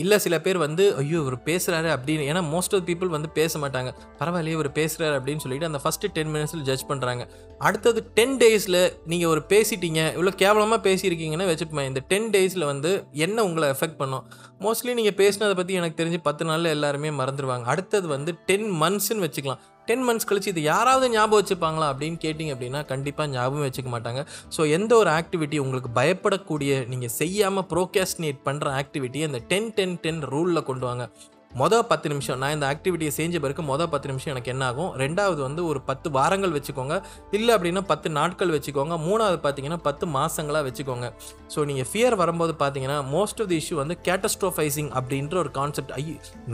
இல்லை 0.02 0.16
சில 0.24 0.36
பேர் 0.42 0.58
வந்து 0.64 0.84
ஐயோ 1.00 1.20
இவர் 1.22 1.36
பேசுகிறாரு 1.46 1.88
அப்படின்னு. 1.94 2.24
ஏன்னா 2.30 2.42
மோஸ்ட் 2.52 2.74
ஆஃப் 2.76 2.84
பீப்புள் 2.88 3.08
வந்து 3.14 3.28
பேச 3.38 3.52
மாட்டாங்க. 3.62 3.90
பரவாயில்லையே 4.18 4.56
இவர் 4.56 4.68
பேசுகிறாரு 4.76 5.14
அப்படின்னு 5.18 5.42
சொல்லிட்டு 5.44 5.68
அந்த 5.70 5.78
ஃபஸ்ட்டு 5.84 6.10
டென் 6.16 6.30
மினிட்ஸில் 6.34 6.62
ஜட்ஜ் 6.68 6.84
பண்ணுறாங்க 6.90 7.22
அடுத்தது 7.68 8.02
டென் 8.18 8.36
டேஸில் 8.42 8.78
நீங்கள் 9.12 9.30
ஒரு 9.32 9.42
பேசிட்டீங்க. 9.52 10.02
இவ்வளோ 10.16 10.34
கேவலமாக 10.42 10.80
பேசியிருக்கீங்கன்னு 10.86 11.48
வச்சுப்பேன் 11.50 11.88
இந்த 11.90 12.02
டென் 12.12 12.28
டேஸில் 12.36 12.66
வந்து 12.72 12.92
என்ன 13.26 13.44
உங்களை 13.48 13.68
எஃபெக்ட் 13.74 13.98
பண்ணும்? 14.02 14.24
மோஸ்ட்லி 14.66 14.94
நீங்கள் 15.00 15.18
பேசினதை 15.22 15.56
பற்றி 15.60 15.80
எனக்கு 15.80 15.98
தெரிஞ்சு 16.02 16.20
பத்து 16.28 16.46
நாளில் 16.50 16.74
எல்லாருமே 16.76 17.12
மறந்துடுவாங்க 17.22 17.68
அடுத்தது 17.74 18.08
வந்து 18.16 18.32
டென் 18.50 18.70
மந்த்ஸ்ன்னு 18.84 19.26
வச்சுக்கலாம். 19.26 19.62
டென் 19.88 20.04
மந்த்ஸ் 20.08 20.28
கழிச்சு 20.30 20.52
இது 20.54 20.62
யாராவது 20.72 21.06
ஞாபகம் 21.16 21.40
வச்சுப்பாங்களா 21.40 21.88
அப்படின்னு 21.92 22.18
கேட்டிங்க 22.24 22.54
அப்படின்னா 22.56 22.82
கண்டிப்பாக 22.92 23.28
ஞாபகம் 23.36 23.66
வச்சுக்க 23.66 23.90
மாட்டாங்க. 23.94 24.22
ஸோ 24.56 24.60
எந்த 24.78 24.92
ஒரு 25.02 25.10
ஆக்டிவிட்டி 25.18 25.58
உங்களுக்கு 25.64 25.90
பயப்படக்கூடிய 26.00 26.72
நீங்கள் 26.92 27.14
செய்யாமல் 27.20 27.68
ப்ரோகாஸ்டினேட் 27.72 28.46
பண்ணுற 28.48 28.76
ஆக்டிவிட்டியை 28.82 29.26
அந்த 29.30 29.42
டென் 29.52 29.72
டென் 29.78 29.98
டென் 30.06 30.22
ரூலில் 30.34 30.68
கொண்டு 30.70 30.86
வாங்க. 30.88 31.06
மொதல் 31.50 31.86
பத்து 31.90 32.06
நிமிஷம் 32.12 32.38
நான் 32.40 32.54
இந்த 32.54 32.66
ஆக்டிவிட்டியை 32.72 33.12
செஞ்ச 33.18 33.36
பிறகு 33.44 33.62
மொதல் 33.68 33.90
பத்து 33.92 34.08
நிமிஷம் 34.10 34.32
எனக்கு 34.32 34.50
என்ன 34.52 34.64
ஆகும் 34.70 34.90
ரெண்டாவது 35.02 35.40
வந்து 35.46 35.62
ஒரு 35.70 35.80
பத்து 35.90 36.08
வாரங்கள் 36.16 36.52
வச்சுக்கோங்க. 36.56 36.96
இல்லை 37.36 37.52
அப்படின்னா 37.56 37.82
பத்து 37.92 38.08
நாட்கள் 38.18 38.52
வச்சுக்கோங்க. 38.56 38.96
மூணாவது 39.06 39.38
பார்த்தீங்கன்னா 39.44 39.78
பத்து 39.88 40.06
மாதங்களாக 40.16 40.64
வச்சுக்கோங்க. 40.68 41.08
ஸோ 41.54 41.64
நீங்கள் 41.70 41.88
ஃபியர் 41.90 42.16
வரும்போது 42.22 42.54
பார்த்தீங்கன்னா 42.62 42.98
மோஸ்ட் 43.14 43.40
ஆஃப் 43.44 43.50
தி 43.52 43.58
இஷ்யூ 43.62 43.78
வந்து 43.82 43.96
கேட்டஸ்ட்ரோஃபைசிங் 44.08 44.90
அப்படின்ற 45.00 45.36
ஒரு 45.44 45.52
கான்செப்ட் 45.58 45.94
ஐ 46.00 46.04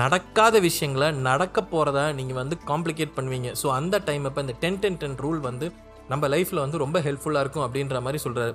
நடக்காத 0.03 0.61
விஷயங்களை 0.69 1.09
நடக்க 1.29 1.67
போகிறதா 1.75 2.07
நீங்கள் 2.21 2.41
வந்து 2.43 2.59
காம்ப்ளிகேட் 2.71 3.17
பண்ணுவீங்க. 3.19 3.51
ஸோ 3.63 3.69
அந்த 3.81 4.03
டைம் 4.11 4.27
இப்போ 4.31 4.45
இந்த 4.47 4.57
டென் 4.65 4.81
டென் 4.85 5.01
டென் 5.03 5.19
ரூல் 5.25 5.43
வந்து 5.51 5.69
நம்ம 6.13 6.29
லைஃப்பில் 6.37 6.65
வந்து 6.65 6.85
ரொம்ப 6.85 6.99
ஹெல்ப்ஃபுல்லாக 7.09 7.45
இருக்கும் 7.45 7.67
அப்படின்ற 7.67 8.01
மாதிரி 8.07 8.21
சொல்கிறாரு 8.27 8.55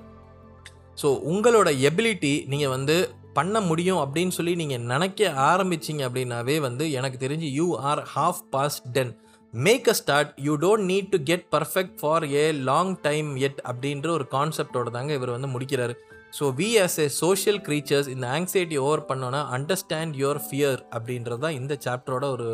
ஸோ 1.01 1.09
உங்களோட 1.31 1.69
எபிலிட்டி 1.89 2.31
நீங்கள் 2.51 2.73
வந்து 2.75 2.95
பண்ண 3.33 3.59
முடியும் 3.61 4.01
அப்படின்னு 4.03 4.29
சொல்லி 4.29 4.55
நீங்கள் 4.55 4.85
நினைக்க 4.93 5.29
ஆரம்பிச்சிங்க 5.49 6.03
அப்படின்னாவே 6.07 6.59
வந்து 6.59 6.91
எனக்கு 6.91 7.27
தெரிஞ்சு 7.27 7.49
you 7.51 7.67
are 7.77 8.01
half 8.15 8.41
past 8.49 8.87
ten 8.91 9.13
make 9.53 9.87
a 9.87 9.93
start 9.93 10.31
you 10.37 10.55
don't 10.57 10.87
need 10.91 11.09
to 11.09 11.19
get 11.23 11.45
perfect 11.51 11.95
for 12.01 12.25
a 12.33 12.51
long 12.51 12.93
time 13.01 13.29
எட் 13.35 13.61
அப்படின்ற 13.69 14.09
ஒரு 14.09 14.27
கான்செப்டோட 14.31 14.89
தாங்க 14.89 15.13
இவர் 15.13 15.29
வந்து 15.29 15.47
முடிக்கிறார். 15.47 15.93
So 16.39 16.45
we 16.57 16.69
as 16.83 16.99
a 16.99 17.07
social 17.07 17.61
creatures 17.67 18.09
இந்த 18.09 18.25
ஆங்ஸைட்டி 18.27 18.77
ஓவர் 18.77 19.05
பண்ணோன்னா 19.09 19.41
அண்டர்ஸ்டாண்ட் 19.57 20.15
யுவர் 20.23 20.41
ஃபியர் 20.45 20.81
அப்படின்றது 20.95 21.37
தான் 21.37 21.57
இந்த 21.61 21.77
சாப்டரோட 21.85 22.25
ஒரு 22.31 22.49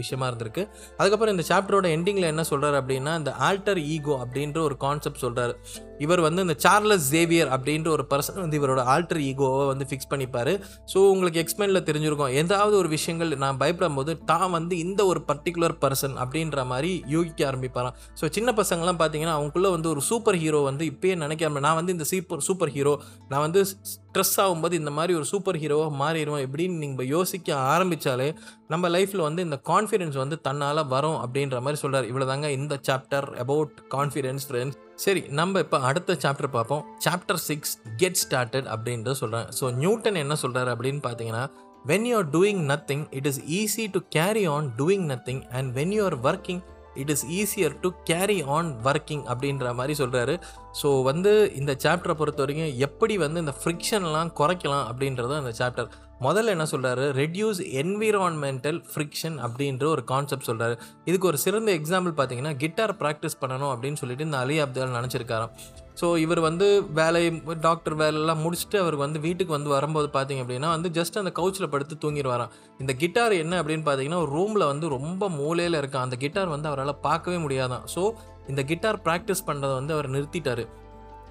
விஷயமா 0.00 0.26
இருந்திருக்கு. 0.30 0.62
அதுக்கப்புறம் 0.98 1.34
இந்த 1.36 1.44
சாப்டரோட 1.50 1.86
எண்டிங்கில் 1.96 2.28
என்ன 2.32 2.44
சொல்கிறார் 2.50 2.76
அப்படின்னா 2.80 3.14
இந்த 3.20 3.32
ஆல்டர் 3.48 3.80
ஈகோ 3.94 4.14
அப்படின்ற 4.24 4.58
ஒரு 4.68 4.76
கான்செப்ட் 4.84 5.22
சொல்கிறார் 5.24 5.54
இவர் 6.04 6.22
வந்து 6.26 6.44
இந்த 6.46 6.56
சார்லஸ் 6.64 7.08
ஜேவியர் 7.14 7.50
அப்படின்ற 7.56 7.88
ஒரு 7.96 8.04
பர்சன் 8.12 8.40
வந்து 8.44 8.58
இவரோட 8.60 8.82
ஆல்டர் 8.94 9.22
ஈகோவை 9.30 9.66
வந்து 9.72 9.86
ஃபிக்ஸ் 9.90 10.10
பண்ணிப்பார். 10.12 10.52
ஸோ 10.92 10.98
உங்களுக்கு 11.14 11.40
எக்ஸ்பிளைனில் 11.44 11.84
தெரிஞ்சிருக்கும் 11.88 12.34
ஏதாவது 12.42 12.74
ஒரு 12.82 12.88
விஷயங்கள் 12.96 13.32
நான் 13.44 13.60
பயப்படும் 13.62 13.98
போது 14.00 14.12
தான் 14.32 14.50
வந்து 14.56 14.74
இந்த 14.86 15.00
ஒரு 15.12 15.22
பர்டிகுலர் 15.30 15.76
பர்சன் 15.84 16.16
அப்படின்ற 16.24 16.64
மாதிரி 16.72 16.92
யூகிக்க 17.14 17.42
ஆரம்பிப்பாராம். 17.50 17.96
ஸோ 18.20 18.30
சின்ன 18.38 18.50
பசங்கள்லாம் 18.60 19.00
பார்த்தீங்கன்னா 19.02 19.36
அவங்களுக்குள்ளே 19.36 19.72
வந்து 19.76 19.90
ஒரு 19.94 20.02
சூப்பர் 20.10 20.40
ஹீரோ 20.44 20.62
வந்து 20.70 20.84
இப்பயே 20.92 21.16
நினைக்காம 21.24 21.62
நான் 21.66 21.78
வந்து 21.80 21.94
இந்த 21.96 22.06
சூப்பர் 22.12 22.46
சூப்பர் 22.48 22.72
ஹீரோ 22.76 22.94
நான் 23.32 23.44
வந்து 23.46 23.62
ஸ்ட்ரெஸ் 24.14 24.40
ஆகும்போது 24.40 24.72
இந்த 24.72 24.90
மாதிரி 24.90 25.14
ஒரு 25.14 25.24
சூப்பர் 25.24 25.56
ஹீரோவாக 25.56 25.92
மாறிடுவோம் 25.96 26.42
எப்படின்னு 26.46 26.76
நீங்கள் 26.76 27.06
யோசிக்க 27.06 27.54
ஆரம்பித்தாலே 27.56 28.26
நம்ம 28.68 28.88
லைஃப்பில் 28.88 29.20
வந்து 29.20 29.42
இந்த 29.42 29.60
கான்ஃபிடென்ஸ் 29.66 30.14
வந்து 30.14 30.40
தன்னால் 30.40 30.86
வரும் 30.86 31.18
அப்படின்ற 31.22 31.60
மாதிரி 31.60 31.80
சொல்கிறார் 31.80 32.04
இவ்வளோ 32.04 32.26
தாங்க 32.26 32.50
இந்த 32.50 32.80
சாப்டர் 32.82 33.38
அபவுட் 33.38 33.72
கான்ஃபிடென்ஸ் 33.94 34.46
ஃப்ரெண்ட்ஸ் 34.48 34.78
சரி 34.94 35.20
நம்ம 35.30 35.60
இப்போ 35.60 35.78
அடுத்த 35.80 36.16
சாப்டர் 36.22 36.50
பார்ப்போம். 36.50 36.82
சாப்டர் 37.04 37.36
சிக்ஸ் 37.36 37.72
கெட் 37.96 38.14
ஸ்டார்டட் 38.14 38.66
அப்படின்றது 38.66 39.12
சொல்கிறேன் 39.12 39.46
ஸோ 39.60 39.74
நியூட்டன் 39.74 40.14
என்ன 40.14 40.34
சொல்கிறார் 40.34 40.68
அப்படின்னு 40.68 41.02
பார்த்தீங்கன்னா 41.02 41.44
when 41.86 42.06
you 42.06 42.16
are 42.16 42.30
doing 42.30 42.62
nothing 42.66 43.04
it 43.10 43.26
is 43.26 43.40
easy 43.52 43.90
to 43.90 44.02
carry 44.08 44.46
on 44.46 44.68
doing 44.76 45.06
nothing 45.06 45.42
and 45.50 45.74
when 45.74 45.92
you 45.92 46.04
are 46.04 46.18
working 46.22 46.62
it 46.96 47.10
is 47.10 47.26
easier 47.30 47.80
to 47.80 47.92
carry 48.04 48.42
on 48.42 48.72
working 48.84 49.24
அப்படின்ற 49.26 49.74
மாதிரி 49.74 49.94
சொல்கிறாரு 50.02 50.34
so 50.82 51.02
வந்து 51.02 51.52
இந்த 51.54 51.76
சாப்டரை 51.84 52.14
பொறுத்த 52.14 52.42
வரைக்கும் 52.42 52.78
எப்படி 52.78 53.16
வந்து 53.16 53.40
இந்த 53.40 53.54
ஃப்ரிக்ஷன்லாம் 53.62 54.32
குறைக்கலாம் 54.32 54.86
அப்படின்றது 54.88 55.34
அந்த 55.36 55.52
சாப்டர் 55.52 55.88
முதல்ல 56.20 56.46
என்ன 56.46 56.66
சொல்கிறாரு 56.72 57.04
ரெடியூஸ் 57.12 57.60
என்விரான்மெண்டல் 57.82 58.82
ஃப்ரிக்ஷன் 58.92 59.38
அப்படின்ற 59.38 59.84
ஒரு 59.84 60.04
கான்செப்ட் 60.04 60.48
சொல்கிறாரு 60.48 60.74
இதுக்கு 61.04 61.26
ஒரு 61.26 61.38
சிறந்த 61.38 61.72
எக்ஸாம்பிள் 61.72 62.12
பார்த்தீங்கன்னா 62.12 62.56
கிட்டார் 62.56 62.96
ப்ராக்டிஸ் 62.98 63.40
பண்ணணும் 63.40 63.72
அப்படின்னு 63.74 63.94
சொல்லிட்டு 63.94 64.24
இந்த 64.24 64.38
அலி 64.38 64.58
அப்தால் 64.60 64.98
நினச்சிருக்காராம். 64.98 65.54
ஸோ 66.00 66.06
இவர் 66.16 66.40
வந்து 66.40 66.66
வேலை 66.94 67.22
டாக்டர் 67.60 67.94
வேலையெல்லாம் 67.94 68.42
முடிச்சுட்டு 68.44 68.78
அவர் 68.82 68.96
வந்து 68.96 69.18
வீட்டுக்கு 69.20 69.52
வந்து 69.52 69.70
வரும்போது 69.70 70.08
பார்த்தீங்க 70.12 70.42
அப்படின்னா 70.44 70.70
வந்து 70.76 70.90
ஜஸ்ட் 70.98 71.18
அந்த 71.22 71.32
கவுச்சில் 71.38 71.72
படுத்து 71.74 71.96
தூங்கிடுவாராம். 72.04 72.52
இந்த 72.78 72.92
கிட்டார் 72.92 73.34
என்ன 73.42 73.62
அப்படின்னு 73.62 73.86
பார்த்தீங்கன்னா 73.88 74.20
ரூமில் 74.34 74.70
வந்து 74.72 74.88
ரொம்ப 74.88 75.28
மூலையில் 75.38 75.80
இருக்கான். 75.82 76.06
அந்த 76.08 76.16
கிட்டார் 76.16 76.48
வந்து 76.48 76.68
அவரால் 76.68 77.00
பார்க்கவே 77.08 77.36
முடியாதான். 77.36 77.84
ஸோ 77.94 78.04
இந்த 78.48 78.62
கிட்டார் 78.62 79.00
ப்ராக்டிஸ் 79.08 79.46
பண்ணுறதை 79.46 79.74
வந்து 79.80 79.92
அவர் 79.92 80.08
நிறுத்திட்டாரு. 80.10 80.64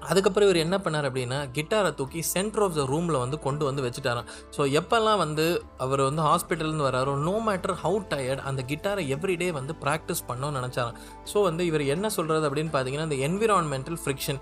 அதுக்கப்புறம் 0.09 0.47
இவர் 0.47 0.63
என்ன 0.65 0.77
பண்ணார் 0.85 1.07
அப்படின்னா 1.09 1.39
கிட்டாரை 1.57 1.91
தூக்கி 1.99 2.21
சென்டர் 2.33 2.63
ஆஃப் 2.65 2.77
த 2.79 2.85
ரூமில் 2.91 3.21
வந்து 3.23 3.39
கொண்டு 3.45 3.63
வந்து 3.69 3.85
வச்சுட்டாராம். 3.85 4.29
ஸோ 4.55 4.61
எப்போல்லாம் 4.79 5.21
வந்து 5.23 5.45
அவர் 5.85 6.01
வந்து 6.09 6.23
ஹாஸ்பிட்டல்லேருந்து 6.29 6.87
வராரோ 6.89 7.13
நோ 7.27 7.35
மேட்டர் 7.47 7.75
ஹவு 7.83 7.99
டயர்ட் 8.13 8.45
அந்த 8.51 8.63
கிட்டாரை 8.71 9.03
எவ்ரிடே 9.17 9.49
வந்து 9.59 9.75
ப்ராக்டிஸ் 9.83 10.23
பண்ணணும்னு 10.29 10.59
நினச்சாராம். 10.61 10.97
ஸோ 11.33 11.43
வந்து 11.49 11.65
இவர் 11.71 11.85
என்ன 11.95 12.09
சொல்கிறது 12.17 12.47
அப்படின்னு 12.49 12.73
பார்த்தீங்கன்னா 12.75 13.09
அந்த 13.09 13.19
என்விரான்மெண்டல் 13.29 14.01
ஃப்ரிக்ஷன் 14.03 14.41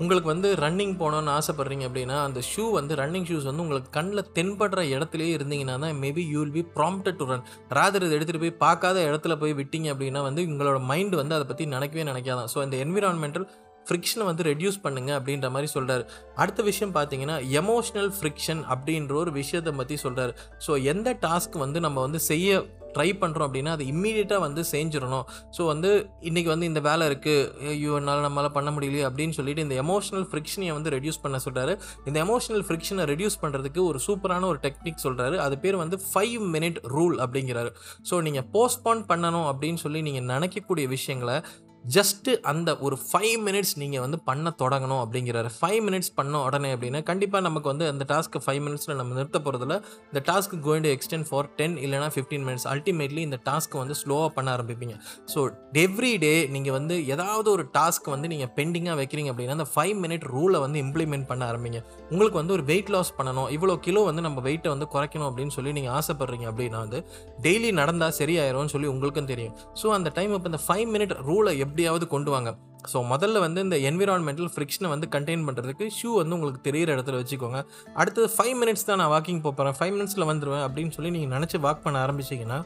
உங்களுக்கு 0.00 0.28
வந்து 0.32 0.48
ரன்னிங் 0.62 0.92
போகணும்னு 1.00 1.32
ஆசைப்பட்றீங்க 1.38 1.84
அப்படின்னா 1.88 2.16
அந்த 2.26 2.40
ஷூ 2.50 2.64
வந்து 2.76 2.94
ரன்னிங் 3.00 3.26
ஷூஸ் 3.30 3.48
வந்து 3.48 3.62
உங்களுக்கு 3.64 3.90
கண்ணில் 3.96 4.28
தென்படுற 4.36 4.82
இடத்துலேயே 4.96 5.32
இருந்தீங்கன்னா 5.38 5.74
தான் 5.84 5.98
maybe 6.02 6.22
you 6.32 6.38
will 6.42 6.54
be 6.58 6.62
prompted 6.76 7.18
to 7.20 7.26
run 7.30 7.44
rather 7.78 8.06
இதை 8.06 8.14
எடுத்துகிட்டு 8.18 8.44
போய் 8.44 8.60
பார்க்காத 8.64 9.00
இடத்துல 9.08 9.36
போய் 9.42 9.56
விட்டீங்க 9.60 9.88
அப்படின்னா 9.94 10.22
வந்து 10.28 10.44
உங்களோட 10.50 10.78
மைண்ட் 10.90 11.16
வந்து 11.22 11.36
அதை 11.38 11.46
பற்றி 11.50 11.66
நினைக்கவே 11.74 12.04
நினைக்காதான். 12.12 12.48
ஸோ 12.54 12.60
இந்த 12.66 12.78
என்விரான்மெண்டல் 12.84 13.46
ஃப்ரிக்ஷனை 13.90 14.26
வந்து 14.30 14.48
ரெடியூஸ் 14.50 14.82
பண்ணுங்க 14.86 15.12
அப்படின்ற 15.18 15.50
மாதிரி 15.50 15.70
சொல்கிறார் 15.76 16.04
அடுத்த 16.42 16.62
விஷயம் 16.70 16.96
பார்த்தீங்கன்னா 16.96 17.38
எமோஷ்னல் 17.60 18.12
ஃப்ரிக்ஷன் 18.18 18.64
அப்படின்ற 18.74 19.14
ஒரு 19.22 19.32
விஷயத்தை 19.40 19.72
பற்றி 19.80 19.96
சொல்கிறார் 20.04 20.34
ஸோ 20.66 20.82
எந்த 20.94 21.18
டாஸ்க் 21.24 21.56
வந்து 21.64 21.80
நம்ம 21.80 22.00
வந்து 22.00 22.20
செய்ய 22.32 22.60
ட்ரை 22.94 23.08
பண்ணுறோம் 23.18 23.46
அப்படின்னா 23.46 23.72
அது 23.76 23.84
இம்மீடியட்டாக 23.92 24.42
வந்து 24.44 24.62
செஞ்சிடணும். 24.72 25.26
ஸோ 25.56 25.60
வந்து 25.66 25.90
இன்றைக்கி 26.28 26.48
வந்து 26.52 26.68
இந்த 26.70 26.80
வேலை 26.80 27.04
இருக்குது 27.10 27.68
ஐயோ 27.72 27.92
என்னால் 27.98 28.24
நம்மளால் 28.26 28.54
பண்ண 28.56 28.70
முடியலையே 28.76 29.04
அப்படின்னு 29.08 29.36
சொல்லிட்டு 29.36 29.64
இந்த 29.66 29.76
எமோஷனல் 29.84 30.26
ஃப்ரிக்ஷனை 30.30 30.72
வந்து 30.78 30.92
ரெடியூஸ் 30.96 31.20
பண்ண 31.24 31.38
சொல்கிறாரு 31.46 31.74
இந்த 32.08 32.16
எமோஷனல் 32.26 32.64
ஃப்ரிக்ஷனை 32.66 33.06
ரெடியூஸ் 33.12 33.40
பண்ணுறதுக்கு 33.42 33.82
ஒரு 33.90 34.00
சூப்பரான 34.06 34.48
ஒரு 34.52 34.60
டெக்னிக் 34.66 35.04
சொல்கிறாரு 35.06 35.36
அது 35.36 35.58
பேர் 35.58 35.82
வந்து 35.84 35.98
ஃபைவ் 36.10 36.36
மினிட் 36.54 36.80
ரூல் 36.96 37.16
அப்படிங்கிறாரு. 37.26 37.72
ஸோ 38.10 38.22
நீங்கள் 38.28 38.46
போஸ்ட்போன் 38.56 39.02
பண்ணணும் 39.12 39.48
அப்படின்னு 39.52 39.82
சொல்லி 39.86 40.02
நீங்கள் 40.02 40.28
நினைக்கக்கூடிய 40.34 40.86
விஷயங்களை 40.88 41.38
ஜஸ்ட்டு 41.84 42.30
அந்த 42.50 42.70
ஒரு 42.86 42.96
ஃபைவ் 43.04 43.36
மினிட்ஸ் 43.46 43.74
நீங்கள் 43.82 44.02
வந்து 44.04 44.18
பண்ண 44.28 44.50
தொடங்கணும் 44.62 45.00
அப்படிங்கிறாரு. 45.02 45.50
ஃபைவ் 45.58 45.78
மினிட்ஸ் 45.86 46.10
பண்ண 46.18 46.42
உடனே 46.46 46.70
அப்படின்னா 46.74 47.00
கண்டிப்பாக 47.10 47.42
நமக்கு 47.46 47.68
வந்து 47.72 47.86
அந்த 47.92 48.04
டாஸ்க்கு 48.10 48.42
ஃபைவ் 48.46 48.60
மினிட்ஸில் 48.66 48.98
நம்ம 49.00 49.14
நிறுத்த 49.18 49.38
போகிறதுல 49.44 49.76
இந்த 50.10 50.20
task 50.28 50.58
going 50.66 50.84
to 50.86 50.90
extend 50.96 51.26
for 51.28 51.48
ten 51.60 51.76
இல்லைனா 51.84 52.08
ஃபிஃப்டீன் 52.16 52.44
மினிட்ஸ் 52.48 52.66
அல்டிமேட்லி 52.72 53.22
இந்த 53.28 53.38
டாஸ்க்கை 53.48 53.78
வந்து 53.82 53.96
ஸ்லோவாக 54.02 54.30
பண்ண 54.36 54.50
ஆரம்பிப்பீங்க. 54.56 54.96
ஸோ 55.32 55.42
எவ்ரி 55.84 56.12
டே 56.24 56.32
நீங்கள் 56.56 56.76
வந்து 56.78 56.96
ஏதாவது 57.14 57.50
ஒரு 57.54 57.64
டாஸ்க் 57.78 58.12
வந்து 58.14 58.30
நீங்கள் 58.34 58.52
பெண்டிங்காக 58.58 58.96
வைக்கிறீங்க 59.00 59.32
அப்படின்னா 59.34 59.56
அந்த 59.58 59.68
ஃபைவ் 59.74 59.94
மினிட் 60.04 60.26
ரூலை 60.34 60.60
வந்து 60.66 60.78
இம்ப்ளிமெண்ட் 60.84 61.28
பண்ண 61.32 61.42
ஆரம்பிங்க. 61.50 61.80
உங்களுக்கு 62.12 62.40
வந்து 62.42 62.56
ஒரு 62.58 62.66
வெயிட் 62.70 62.92
லாஸ் 62.96 63.12
பண்ணணும். 63.18 63.48
இவ்வளோ 63.56 63.78
கிலோ 63.88 64.04
வந்து 64.10 64.24
நம்ம 64.28 64.44
வெயிட்டை 64.48 64.70
வந்து 64.74 64.88
குறைக்கணும் 64.96 65.28
அப்படின்னு 65.30 65.56
சொல்லி 65.58 65.74
நீங்கள் 65.80 65.96
ஆசைப்படுறீங்க 65.98 66.48
அப்படின்னா 66.52 66.80
வந்து 66.86 67.00
டெய்லி 67.48 67.72
நடந்தால் 67.80 68.16
சரியாயிரும்னு 68.20 68.74
சொல்லி 68.76 68.90
உங்களுக்கும் 68.94 69.32
தெரியும். 69.32 69.56
ஸோ 69.82 69.88
அந்த 69.98 70.08
டைம் 70.20 70.34
இப்போ 70.38 70.50
இந்த 70.54 70.62
ஃபைவ் 70.68 70.86
மினிட் 70.94 71.16
ரூலை 71.30 71.54
எப்படியாவது 71.70 72.06
கொண்டு 72.16 72.32
வாங்க. 72.36 72.52
ஸோ 72.90 72.98
முதல்ல 73.12 73.40
வந்து 73.44 73.60
இந்த 73.66 73.76
என்விரான்மெண்டல் 73.88 74.50
ஃப்ரிக்ஷனை 74.52 74.88
வந்து 74.92 75.06
கண்டெயின் 75.14 75.42
பண்ணுறதுக்கு 75.46 75.86
ஷூ 75.96 76.10
வந்து 76.20 76.36
உங்களுக்கு 76.36 76.60
தெரியிற 76.68 76.94
இடத்துல 76.96 77.18
வச்சுக்கோங்க. 77.20 77.58
அடுத்தது 78.00 78.28
ஃபைவ் 78.36 78.54
மினிட்ஸ் 78.60 78.86
தான் 78.90 79.00
நான் 79.02 79.12
வாக்கிங் 79.14 79.42
போகிறேன் 79.46 79.76
ஃபைவ் 79.78 79.92
மினிட்ஸில் 79.96 80.28
வந்துடுவேன் 80.30 80.64
அப்படின்னு 80.66 80.94
சொல்லி 80.96 81.10
நீங்கள் 81.16 81.34
நினச்சி 81.36 81.58
வாக் 81.66 81.82
பண்ண 81.86 81.98
ஆரம்பிச்சிங்கன்னா 82.06 82.58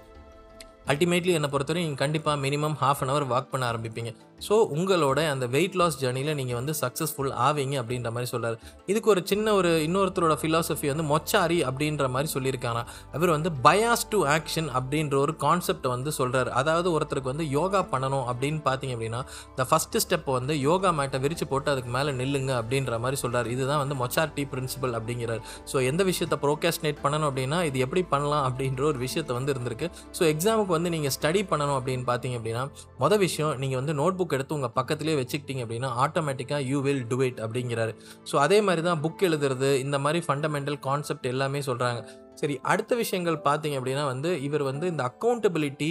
அல்டிமேட்லி 0.92 1.32
என்னை 1.38 1.48
பொறுத்தவரை 1.52 1.82
நீங்கள் 1.84 2.02
கண்டிப்பாக 2.04 2.38
minimum 2.46 2.76
half 2.80 3.02
an 3.04 3.10
hour 3.12 3.26
walk 3.32 3.50
பண்ண 3.52 3.64
ஆரம்பிப்பீங்க. 3.70 4.10
ஸோ 4.46 4.54
உங்களோட 4.76 5.18
அந்த 5.32 5.46
வெயிட் 5.54 5.76
லாஸ் 5.80 5.96
ஜேர்னியில் 6.00 6.34
நீங்கள் 6.38 6.58
வந்து 6.58 6.72
சக்ஸஸ்ஃபுல் 6.80 7.32
ஆவீங்க 7.46 7.74
அப்படின்ற 7.82 8.08
மாதிரி 8.14 8.28
சொல்கிறார் 8.32 8.56
இதுக்கு 8.92 9.10
ஒரு 9.12 9.20
சின்ன 9.30 9.54
ஒரு 9.58 9.70
இன்னொருத்தரோட 9.86 10.34
ஃபிலாசபி 10.40 10.88
வந்து 10.92 11.04
மொச்சாரி 11.12 11.58
அப்படின்ற 11.68 12.08
மாதிரி 12.14 12.28
சொல்லியிருக்காங்க. 12.34 12.80
அவர் 13.16 13.30
வந்து 13.36 13.50
பயாஸ் 13.66 14.04
டு 14.12 14.18
ஆக்ஷன் 14.36 14.68
அப்படின்ற 14.78 15.16
ஒரு 15.24 15.34
கான்செப்டை 15.44 15.90
வந்து 15.94 16.12
சொல்கிறார் 16.18 16.50
அதாவது 16.60 16.88
ஒருத்தருக்கு 16.96 17.32
வந்து 17.32 17.46
யோகா 17.58 17.82
பண்ணணும் 17.92 18.26
அப்படின்னு 18.32 18.60
பார்த்தீங்க 18.68 18.96
அப்படின்னா 18.96 19.20
இந்த 19.52 19.66
ஃபஸ்ட்டு 19.70 20.02
ஸ்டெப் 20.04 20.30
வந்து 20.38 20.56
யோகா 20.68 20.92
மேட்டை 20.98 21.20
விரித்து 21.24 21.48
போட்டு 21.52 21.70
அதுக்கு 21.74 21.92
மேலே 21.96 22.12
நில்லுங்க 22.20 22.52
அப்படின்ற 22.60 22.98
மாதிரி 23.04 23.20
சொல்கிறார் 23.22 23.50
இதுதான் 23.54 23.82
வந்து 23.84 23.98
மொச்சாரிட்டி 24.02 24.44
பிரின்சிபல் 24.52 24.96
அப்படிங்கிறார். 25.00 25.42
ஸோ 25.72 25.76
எந்த 25.92 26.02
விஷயத்தை 26.10 26.38
ப்ரோகாஸ்டினேட் 26.44 27.02
பண்ணணும் 27.04 27.28
அப்படின்னா 27.30 27.60
இது 27.70 27.78
எப்படி 27.86 28.04
பண்ணலாம் 28.14 28.44
அப்படின்ற 28.50 28.84
ஒரு 28.92 28.98
விஷயத்தை 29.06 29.34
வந்து 29.38 29.52
இருந்திருக்கு. 29.56 29.88
ஸோ 30.18 30.22
எக்ஸாமுக்கு 30.34 30.76
வந்து 30.78 30.92
நீங்கள் 30.96 31.16
ஸ்டடி 31.18 31.42
பண்ணணும் 31.54 31.78
அப்படின்னு 31.80 32.06
பார்த்தீங்க 32.12 32.36
அப்படின்னா 32.40 32.64
மொதல் 33.04 33.22
விஷயம் 33.26 33.54
நீங்கள் 33.64 33.80
வந்து 33.82 33.94
நோட் 34.02 34.18
புக் 34.20 34.33
எடுத்து 34.36 34.56
உங்கள் 34.58 34.74
பக்கத்துலேயே 34.78 35.16
வச்சுக்கிட்டீங்க 35.20 35.64
அப்படின்னா 35.66 35.90
ஆட்டோமேட்டிக்காக 36.04 36.60
யூ 36.72 36.80
வில் 36.86 37.04
டூ 37.12 37.18
இட் 37.28 37.40
அப்படிங்கிறாரு. 37.44 37.94
ஸோ 38.30 38.36
அதே 38.46 38.58
மாதிரி 38.68 38.84
தான் 38.88 39.02
புக் 39.04 39.24
எழுதுறது 39.30 39.70
இந்த 39.86 39.98
மாதிரி 40.04 40.20
ஃபண்டமெண்டல் 40.26 40.78
கான்செப்ட் 40.88 41.26
எல்லாமே 41.32 41.62
சொல்கிறாங்க 41.70 42.00
சரி 42.40 42.54
அடுத்த 42.72 42.92
விஷயங்கள் 43.00 43.36
பார்த்தீங்க 43.46 43.76
அப்படின்னா 43.78 44.04
வந்து 44.12 44.30
இவர் 44.46 44.64
வந்து 44.68 44.86
இந்த 44.92 45.02
அக்கௌண்டபிலிட்டி 45.10 45.90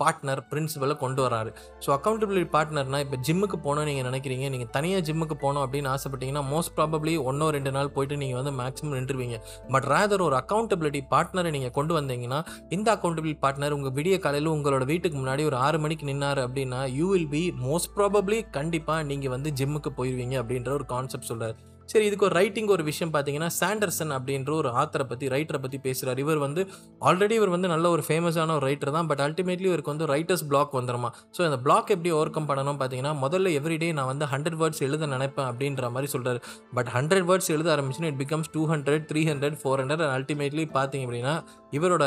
பார்ட்னர் 0.00 0.42
பிரின்சிபலை 0.50 0.94
கொண்டு 1.02 1.20
வராரு 1.26 1.50
ஸோ 1.84 1.90
அக்கௌண்டபிலிட்டி 1.96 2.48
பார்ட்னர்னா 2.56 3.00
இப்போ 3.04 3.18
ஜிம்முக்கு 3.26 3.58
போகணும் 3.66 3.88
நீங்கள் 3.90 4.06
நினைக்கிறீங்க. 4.08 4.46
நீங்கள் 4.54 4.70
தனியாக 4.76 5.02
ஜிம்முக்கு 5.08 5.36
போகணும் 5.44 5.64
அப்படின்னு 5.64 5.90
ஆசைப்பட்டீங்கன்னா 5.94 6.44
மோஸ்ட் 6.52 6.74
ப்ராபப்ளி 6.78 7.14
ஒன்றோ 7.30 7.48
ரெண்டு 7.56 7.72
நாள் 7.76 7.92
போயிட்டு 7.96 8.18
நீங்கள் 8.22 8.40
வந்து 8.40 8.54
மேக்ஸிமம் 8.60 8.96
நின்றுவீங்க. 8.98 9.38
பட் 9.74 9.86
ரேதர் 9.92 10.24
ஒரு 10.28 10.36
அக்கௌண்டபிலிட்டி 10.42 11.02
பார்ட்னரை 11.12 11.52
நீங்கள் 11.56 11.74
கொண்டு 11.78 11.94
வந்தீங்கன்னா 11.98 12.40
இந்த 12.76 12.88
அக்கௌண்டபிலிட்டி 12.96 13.42
பார்ட்னர் 13.44 13.76
உங்கள் 13.78 13.94
விடிய 13.98 14.18
காலையில் 14.26 14.54
உங்களோட 14.56 14.84
வீட்டுக்கு 14.92 15.18
முன்னாடி 15.20 15.44
ஒரு 15.50 15.58
ஆறு 15.66 15.80
மணிக்கு 15.84 16.10
நின்னார் 16.10 16.42
அப்படின்னா 16.46 16.80
you 16.98 17.06
will 17.12 17.30
be 17.36 17.44
most 17.66 17.92
probably 17.98 18.40
கண்டிப்பாக 18.58 19.08
நீங்கள் 19.12 19.34
வந்து 19.36 19.52
ஜிம்முக்கு 19.60 19.92
போயிடுவீங்க 20.00 20.36
அப்படின்ற 20.42 20.72
ஒரு 20.80 20.86
கான்செப்ட் 20.94 21.30
சொல்கிறார் 21.30 21.56
சரி 21.92 22.04
இதுக்கு 22.08 22.26
ஒரு 22.28 22.34
ரைட்டிங் 22.38 22.70
ஒரு 22.74 22.84
விஷயம் 22.88 23.12
பார்த்தீங்கன்னா 23.14 23.48
சாண்டர்சன் 23.60 24.12
அப்படின்ற 24.16 24.50
ஒரு 24.60 24.70
ஆத்தரை 24.80 25.04
பற்றி 25.10 25.26
ரைட்டரை 25.34 25.60
பற்றி 25.64 25.78
பேசுகிறார் 25.86 26.20
இவர் 26.24 26.40
வந்து 26.44 26.62
ஆல்ரெடி 27.08 27.36
இவர் 27.40 27.52
வந்து 27.54 27.68
நல்ல 27.74 27.86
ஒரு 27.94 28.02
ஃபேமஸான 28.08 28.54
ஒரு 28.58 28.66
ரைட்டர் 28.70 28.94
தான். 28.96 29.08
பட் 29.10 29.22
அல்டிமேட்லி 29.26 29.68
இவருக்கு 29.70 29.92
வந்து 29.94 30.08
ரைட்டர்ஸ் 30.14 30.44
பிளாக் 30.50 30.74
வந்துருமா? 30.78 31.10
ஸோ 31.36 31.42
அந்த 31.48 31.58
பிளாக் 31.66 31.92
எப்படி 31.96 32.12
ஓவர் 32.18 32.34
கம் 32.36 32.48
பண்ணணும் 32.50 32.80
பார்த்தீங்கன்னா 32.82 33.14
முதல்ல 33.24 33.52
எவ்ரிடே 33.60 33.92
நான் 34.00 34.10
வந்து 34.12 34.28
ஹண்ட்ரட் 34.34 34.58
வேர்ட்ஸ் 34.62 34.84
எழுத 34.88 35.10
நினைப்பேன் 35.14 35.48
அப்படின்ற 35.50 35.90
மாதிரி 35.96 36.10
சொல்கிறார் 36.14 36.40
பட் 36.78 36.92
ஹண்ட்ரட் 36.96 37.28
வேர்ட்ஸ் 37.30 37.52
எழுத 37.56 37.70
ஆரம்பிச்சுன்னா 37.76 38.10
it 38.12 38.20
becomes 38.24 38.52
two 38.52 38.64
hundred 38.74 39.06
three 39.12 39.22
hundred 39.32 39.58
four 39.62 39.82
hundred 39.84 40.06
ultimately 40.18 40.66
பார்த்தீங்க 40.78 41.06
அப்படின்னா 41.08 41.36
இவரோட 41.70 42.06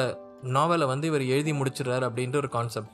நாவலை 0.58 0.88
வந்து 0.88 1.08
இவர் 1.08 1.26
எழுதி 1.36 1.54
முடிச்சிடுறாரு 1.54 2.06
அப்படின்ற 2.10 2.38
ஒரு 2.38 2.50
கான்செப்ட் 2.50 2.94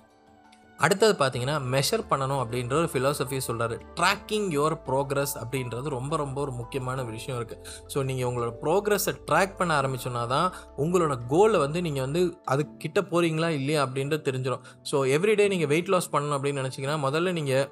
அடுத்தது 0.84 1.14
பார்த்தீங்கன்னா 1.20 1.56
மெஷர் 1.74 2.04
பண்ணணும் 2.10 2.42
அப்படின்ற 2.42 2.74
ஒரு 2.74 2.90
ஃபிலாசபி 2.94 3.38
சொல்கிறாரு 3.48 3.76
ட்ராக்கிங் 3.96 4.48
யுவர் 4.52 4.76
ப்ரோக்ரஸ் 4.88 5.36
அப்படின்றது 5.42 5.88
ரொம்ப 5.90 6.14
ரொம்ப 6.18 6.38
ஒரு 6.42 6.52
முக்கியமான 6.52 7.04
ஒரு 7.04 7.14
விஷயம் 7.14 7.38
இருக்குது 7.40 7.62
ஸோ 7.94 8.04
நீங்கள் 8.04 8.28
உங்களோட 8.30 8.52
ப்ரோக்ரஸை 8.64 9.14
ட்ராக் 9.28 9.56
பண்ண 9.58 9.74
ஆரம்பிச்சோன்னா 9.82 10.24
தான் 10.28 10.48
உங்களோட 10.78 11.16
கோலை 11.28 11.60
வந்து 11.60 11.82
நீங்கள் 11.82 12.06
வந்து 12.06 12.24
அது 12.46 12.64
கிட்ட 12.78 13.02
போகிறீங்களா 13.12 13.52
இல்லையா 13.52 13.82
அப்படின்றது 13.86 14.28
தெரிஞ்சிடும் 14.28 14.66
ஸோ 14.92 15.00
எவ்ரிடே 15.12 15.48
நீங்கள் 15.48 15.68
வெயிட் 15.68 15.94
லாஸ் 15.94 16.14
பண்ணணும் 16.14 16.38
அப்படின்னு 16.38 16.64
நினச்சிங்கன்னா 16.64 17.00
முதல்ல 17.00 17.34
நீங்கள் 17.34 17.66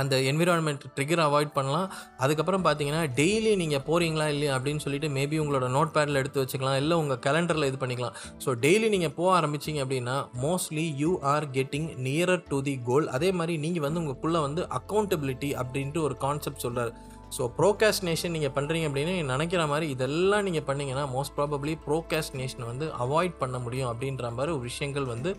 அந்த 0.00 0.16
என்விரான்மெண்ட் 0.30 0.84
ட்ரிகர் 0.96 1.22
அவாய்ட் 1.26 1.52
பண்ணலாம். 1.58 1.88
அதுக்கப்புறம் 2.24 2.64
பார்த்தீங்கன்னா 2.66 3.02
டெய்லி 3.20 3.52
நீங்கள் 3.62 3.84
போகிறீங்களா 3.88 4.26
இல்லையா 4.34 4.54
அப்படின்னு 4.56 4.84
சொல்லிட்டு 4.86 5.10
மேபி 5.18 5.38
உங்களோட 5.44 5.68
நோட் 5.76 5.94
பேடில் 5.96 6.20
எடுத்து 6.22 6.42
வச்சுக்கலாம். 6.42 6.78
இல்லை 6.82 6.96
உங்கள் 7.02 7.22
கேலண்டரில் 7.26 7.68
இது 7.70 7.80
பண்ணிக்கலாம். 7.84 8.16
ஸோ 8.44 8.52
டெய்லி 8.66 8.90
நீங்கள் 8.96 9.14
போக 9.20 9.30
ஆரம்பிச்சிங்க 9.38 9.82
அப்படின்னா 9.86 10.16
mostly 10.46 10.86
you 11.04 11.12
are 11.34 11.46
getting 11.56 11.88
nearer 12.08 12.44
to 12.50 12.60
the 12.68 12.76
goal 12.90 13.08
அதே 13.18 13.30
மாதிரி 13.40 13.56
நீங்கள் 13.64 13.86
வந்து 13.86 14.00
உங்களுக்குள்ளே 14.02 14.42
வந்து 14.48 14.64
அக்கௌண்டபிலிட்டி 14.80 15.50
அப்படின்ட்டு 15.62 16.04
ஒரு 16.08 16.16
கான்செப்ட் 16.26 16.64
சொல்கிறார் 16.66 16.92
ஸோ 17.36 17.42
ப்ரோகாஸ்டினேஷன் 17.58 18.34
நீங்கள் 18.36 18.52
பண்ணுறீங்க 18.56 18.86
அப்படின்னு 18.88 19.14
நினைக்கிற 19.30 19.62
மாதிரி 19.70 19.86
இதெல்லாம் 19.94 20.44
நீங்கள் 20.48 20.66
பண்ணிங்கன்னா 20.68 21.04
மோஸ்ட் 21.14 21.34
ப்ராபப்ளி 21.38 21.74
ப்ரோகாஸ்டினேஷன் 21.86 22.66
வந்து 22.70 22.86
அவாய்ட் 23.04 23.40
பண்ண 23.42 23.58
முடியும் 23.58 23.90
அப்படின்ற 23.92 24.30
மாதிரி 24.38 24.52
ஒரு 24.56 24.64
விஷயங்கள் 24.70 25.06
வந்து 25.14 25.30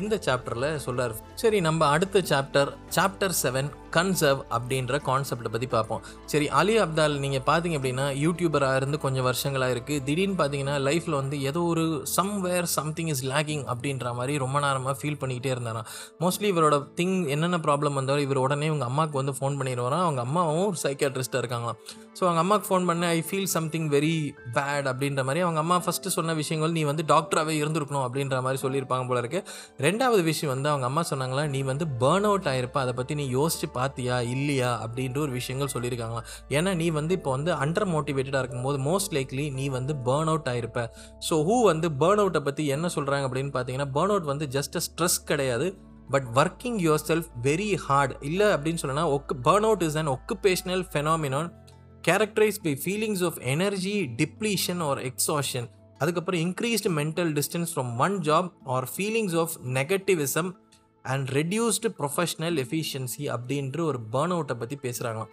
இந்த 0.00 0.16
சாப்டரில் 0.26 0.68
சொல்கிறார் 0.84 1.14
சரி 1.34 1.60
நம்ம 1.68 1.86
அடுத்த 1.94 2.22
சாப்டர் 2.32 2.70
சாப்டர் 2.96 3.34
செவன் 3.40 3.70
கன்சர்வ் 3.96 4.40
அப்படின்ற 4.56 5.00
கான்செப்டை 5.08 5.50
பற்றி 5.54 5.68
பார்ப்போம். 5.76 6.02
சரி 6.32 6.46
அலி 6.60 6.74
அப்தால் 6.84 7.14
நீங்கள் 7.24 7.44
பார்த்தீங்க 7.50 7.78
அப்படின்னா 7.80 8.06
யூடியூபராக 8.24 8.80
இருந்து 8.80 8.98
கொஞ்சம் 9.04 9.26
வருஷங்களாக 9.28 9.74
இருக்குது 9.74 10.02
திடீர்னு 10.08 10.36
பார்த்தீங்கன்னா 10.40 10.76
லைஃப்பில் 10.88 11.18
வந்து 11.20 11.36
ஏதோ 11.50 11.62
ஒரு 11.72 11.84
சம்வேர் 12.16 12.68
சம்திங் 12.76 13.10
இஸ் 13.14 13.24
லேக்கிங் 13.32 13.64
அப்படின்ற 13.74 14.14
மாதிரி 14.18 14.34
ரொம்ப 14.44 14.56
நேரமாக 14.66 14.94
ஃபீல் 15.00 15.18
பண்ணிக்கிட்டே 15.22 15.52
இருந்தாராம். 15.54 15.88
மோஸ்ட்லி 16.22 16.48
இவரோட 16.54 16.78
திங் 17.00 17.16
என்னென்ன 17.36 17.60
ப்ராப்ளம் 17.66 17.98
வந்தாலும் 18.00 18.26
இவர் 18.26 18.42
உடனே 18.44 18.70
உங்கள் 18.74 18.88
அம்மாவுக்கு 18.90 19.20
வந்து 19.22 19.34
ஃபோன் 19.38 19.58
பண்ணிடுவாராம். 19.60 20.04
அவங்க 20.06 20.22
அம்மாவும் 20.26 20.66
ஒரு 20.70 20.80
சைக்கியாட்ரிஸ்ட்டாக 20.84 21.42
இருக்காங்களாம். 21.44 21.80
ஸோ 22.18 22.22
அவங்க 22.26 22.40
அம்மாவுக்கு 22.44 22.68
ஃபோன் 22.70 22.86
பண்ண 22.90 23.04
I 23.16 23.20
feel 23.28 23.50
something 23.56 23.88
very 23.96 24.14
bad 24.56 24.86
அப்படின்ற 24.92 25.20
மாதிரி 25.28 25.42
அவங்க 25.46 25.60
அம்மா 25.64 25.76
ஃபஸ்ட்டு 25.84 26.14
சொன்ன 26.16 26.34
விஷயங்கள் 26.40 26.74
நீ 26.78 26.82
வந்து 26.90 27.04
டாக்டராகவே 27.12 27.54
இருந்திருக்கணும் 27.62 28.04
அப்படின்ற 28.06 28.38
மாதிரி 28.46 28.60
சொல்லியிருப்பாங்க 28.64 29.04
போல 29.10 29.20
இருக்கு. 29.22 29.40
ரெண்டாவது 29.86 30.22
விஷயம் 30.30 30.52
வந்து 30.54 30.68
அவங்க 30.72 30.86
அம்மா 30.90 31.02
சொன்னாங்களா 31.10 31.44
நீ 31.54 31.60
வந்து 31.70 31.86
பேர்ன் 32.02 32.26
அவுட் 32.30 32.48
ஆயிருப்ப 32.52 32.78
அதை 32.84 32.94
பற்றி 32.98 33.14
நீ 33.20 33.26
யோசிச்சு 33.38 33.68
பார்த்தியா 33.80 34.18
இல்லையா 34.34 34.72
அப்படின்ற 34.84 35.18
ஒரு 35.26 35.34
விஷயங்கள் 35.38 35.74
சொல்லியிருக்காங்களாம். 35.74 36.26
ஏன்னா 36.58 36.72
நீ 36.80 36.88
வந்து 37.00 37.14
இப்போ 37.18 37.30
வந்து 37.36 37.52
அண்டர் 37.64 37.88
மோட்டிவேட்டடாக 37.94 38.42
இருக்கும்போது 38.44 38.80
மோஸ்ட் 38.88 39.14
லைக்லி 39.18 39.46
நீ 39.60 39.68
வந்து 39.78 39.94
பேர்ன் 40.08 40.32
அவுட் 40.32 40.50
ஆகிருப்ப 40.54 40.82
ஸோ 41.28 41.36
ஹூ 41.48 41.58
வந்து 41.70 41.88
பேர்ன் 42.02 42.22
அவுட்டை 42.24 42.42
பற்றி 42.48 42.64
என்ன 42.76 42.90
சொல்கிறாங்க 42.96 43.26
அப்படின்னு 43.28 43.54
பார்த்தீங்கன்னா 43.56 43.90
பேர்ன் 43.96 44.12
அவுட் 44.14 44.30
வந்து 44.32 44.46
ஜஸ்ட் 44.56 44.78
ஸ்ட்ரெஸ் 44.86 45.20
கிடையாது. 45.30 45.68
But 46.14 46.28
working 46.34 46.78
yourself 47.08 47.28
very 47.42 47.68
hard 47.84 48.14
இல்லை 48.28 48.46
அப்படின்னு 48.54 48.80
சொல்லனா 48.82 49.04
ஒக்கு 49.16 49.34
burn 49.46 49.66
out 49.68 49.84
is 49.88 49.98
an 50.00 50.10
occupational 50.14 50.82
phenomenon 50.92 51.50
characterised 52.08 52.58
by 52.64 52.72
feelings 52.84 53.22
of 53.28 53.38
energy 53.52 53.94
depletion 54.22 54.80
or 54.86 55.00
exhaustion 55.10 55.68
அதுக்கப்புறம் 55.98 56.40
increased 56.40 56.90
mental 56.98 57.30
distance 57.38 57.72
from 57.72 57.90
one 57.98 58.16
job 58.28 58.48
or 58.74 58.86
feelings 58.94 59.36
of 59.36 59.54
negativism 59.78 60.50
and 61.04 61.28
reduced 61.28 61.90
professional 61.98 62.58
efficiency 62.64 63.24
அப்படின்ற 63.34 63.80
ஒரு 63.80 64.00
burn 64.12 64.34
அவுட்டை 64.36 64.54
பற்றி 64.54 64.78
பேசுகிறாங்களாம் 64.82 65.32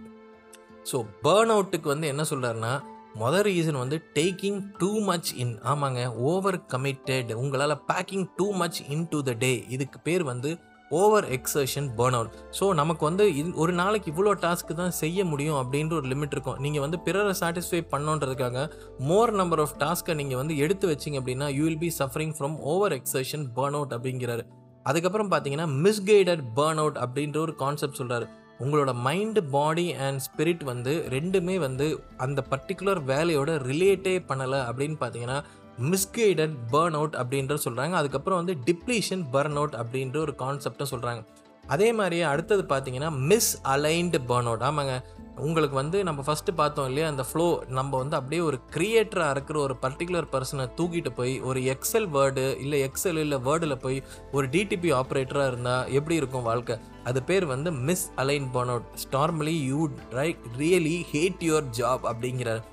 so 0.91 1.05
burn 1.23 1.53
அவுட்டுக்கு 1.55 1.87
வந்து 1.87 2.07
என்ன 2.07 2.25
சொல்கிறாருன்னா 2.29 2.73
மொதல் 3.15 3.45
reason 3.47 3.81
வந்து 3.81 3.97
டேக்கிங் 4.13 4.59
டூ 4.77 4.89
மச் 4.99 5.33
இன் 5.33 5.59
ஆமாங்க 5.63 6.01
ஓவர் 6.13 6.61
கமிட்டட் 6.67 7.31
உங்களால் 7.33 7.81
packing 7.87 8.25
too 8.35 8.47
much 8.53 8.81
in 8.87 9.07
to 9.07 9.21
the 9.21 9.33
day 9.33 9.53
இதுக்கு 9.67 9.99
பேர் 9.99 10.23
வந்து 10.23 10.49
over 10.91 11.25
exertion 11.29 11.87
burn 11.97 12.13
out 12.13 12.35
so 12.59 12.73
நமக்கு 12.73 13.03
வந்து 13.05 13.35
இது 13.35 13.53
ஒரு 13.53 13.73
நாளைக்கு 13.73 14.11
இவ்வளோ 14.11 14.33
டாஸ்க்கு 14.43 14.73
தான் 14.73 14.91
செய்ய 14.91 15.25
முடியும் 15.25 15.59
அப்படின்ற 15.61 15.93
ஒரு 15.93 16.07
லிமிட் 16.07 16.31
இருக்கும். 16.31 16.59
நீங்கள் 16.59 16.81
வந்து 16.81 16.99
பிறரை 16.99 17.33
சாட்டிஸ்ஃபை 17.39 17.81
பண்ணோன்றதுக்காக 17.93 18.71
மோர் 18.99 19.31
நம்பர் 19.31 19.59
ஆஃப் 19.59 19.75
டாஸ்க்கை 19.79 20.13
நீங்கள் 20.13 20.37
வந்து 20.37 20.57
எடுத்து 20.57 20.87
வச்சிங்க 20.91 21.19
அப்படின்னா 21.21 21.49
you 21.57 21.63
will 21.63 21.77
be 21.77 21.91
suffering 21.99 22.33
from 22.37 22.55
over 22.73 22.91
exertion 22.91 23.45
burn 23.57 23.77
out 23.79 23.93
அப்படிங்கிறாரு. 23.97 24.45
அதுக்கப்புறம் 24.87 25.31
பார்த்தீங்கன்னா 25.31 25.67
மிஸ்கைடட் 25.81 26.43
பேர்ன் 26.55 26.79
அவுட் 26.79 26.99
அப்படின்ற 27.03 27.37
ஒரு 27.39 27.53
கான்செப்ட் 27.55 27.99
சொல்கிறாரு 28.01 28.27
உங்களோட 28.59 28.91
மைண்டு 29.03 29.41
பாடி 29.49 29.87
அண்ட் 30.01 30.21
ஸ்பிரிட் 30.21 30.63
வந்து 30.63 30.93
ரெண்டுமே 31.09 31.55
வந்து 31.59 31.87
அந்த 32.17 32.39
பர்டிகுலர் 32.51 33.01
வேலையோட 33.05 33.51
ரிலேட்டே 33.65 34.15
பண்ணலை 34.29 34.61
அப்படின்னு 34.69 34.97
பார்த்தீங்கன்னா 34.99 35.39
மிஸ்கைடட் 35.87 36.55
பேர்ன் 36.71 36.95
அவுட் 36.95 37.17
அப்படின்ற 37.19 37.55
சொல்கிறாங்க 37.65 37.95
அதுக்கப்புறம் 37.95 38.39
வந்து 38.41 38.55
டிப்ளீஷன் 38.67 39.25
பர்ன் 39.33 39.57
அவுட் 39.57 39.77
அப்படின்ற 39.81 40.17
ஒரு 40.19 40.33
கான்செப்டை 40.39 40.87
சொல்கிறாங்க 40.89 41.21
அதே 41.67 41.93
மாதிரியே 41.93 42.21
அடுத்தது 42.21 42.63
பார்த்தீங்கன்னா 42.63 43.11
மிஸ் 43.31 43.61
அலைன்டு 43.67 44.19
பேர்ன் 44.27 44.49
அவுட் 44.51 44.67
ஆமாங்க. 44.69 44.95
உங்களுக்கு 45.39 45.75
வந்து 45.75 46.03
நம்ம 46.03 46.23
ஃபஸ்ட்டு 46.27 46.51
பார்த்தோம் 46.55 46.87
இல்லையா 46.87 47.09
அந்த 47.09 47.23
ஃப்ளோ 47.31 47.63
நம்ம 47.67 47.97
வந்து 47.97 48.15
அப்படியே 48.15 48.41
ஒரு 48.41 48.59
க்ரியேட்டராக 48.75 49.29
இருக்கிற 49.29 49.59
ஒரு 49.59 49.75
பர்டிகுலர் 49.81 50.27
பர்சனை 50.31 50.65
தூக்கிட்டு 50.77 51.11
போய் 51.15 51.41
ஒரு 51.41 51.59
எக்ஸல் 51.73 52.07
வேர்டு 52.15 52.59
இல்லை 52.59 52.79
எக்ஸல் 52.87 53.17
இல்லை 53.17 53.37
வேர்டில் 53.37 53.75
போய் 53.75 54.03
ஒரு 54.31 54.47
டிடிபி 54.47 54.91
ஆப்ரேட்டராக 55.01 55.47
இருந்தால் 55.47 55.91
எப்படி 55.91 56.15
இருக்கும் 56.15 56.41
வாழ்க்கை? 56.41 56.77
அது 57.03 57.23
பேர் 57.23 57.45
வந்து 57.45 57.71
miss 57.71 58.07
align 58.15 58.47
burn 58.53 58.73
out 58.75 58.89
ஸ்டார்மலி 59.03 59.55
you 59.63 59.87
right 60.11 60.43
really 60.57 60.97
hate 61.11 61.45
your 61.49 61.69
job 61.77 62.05
அப்படிங்கிறார். 62.13 62.63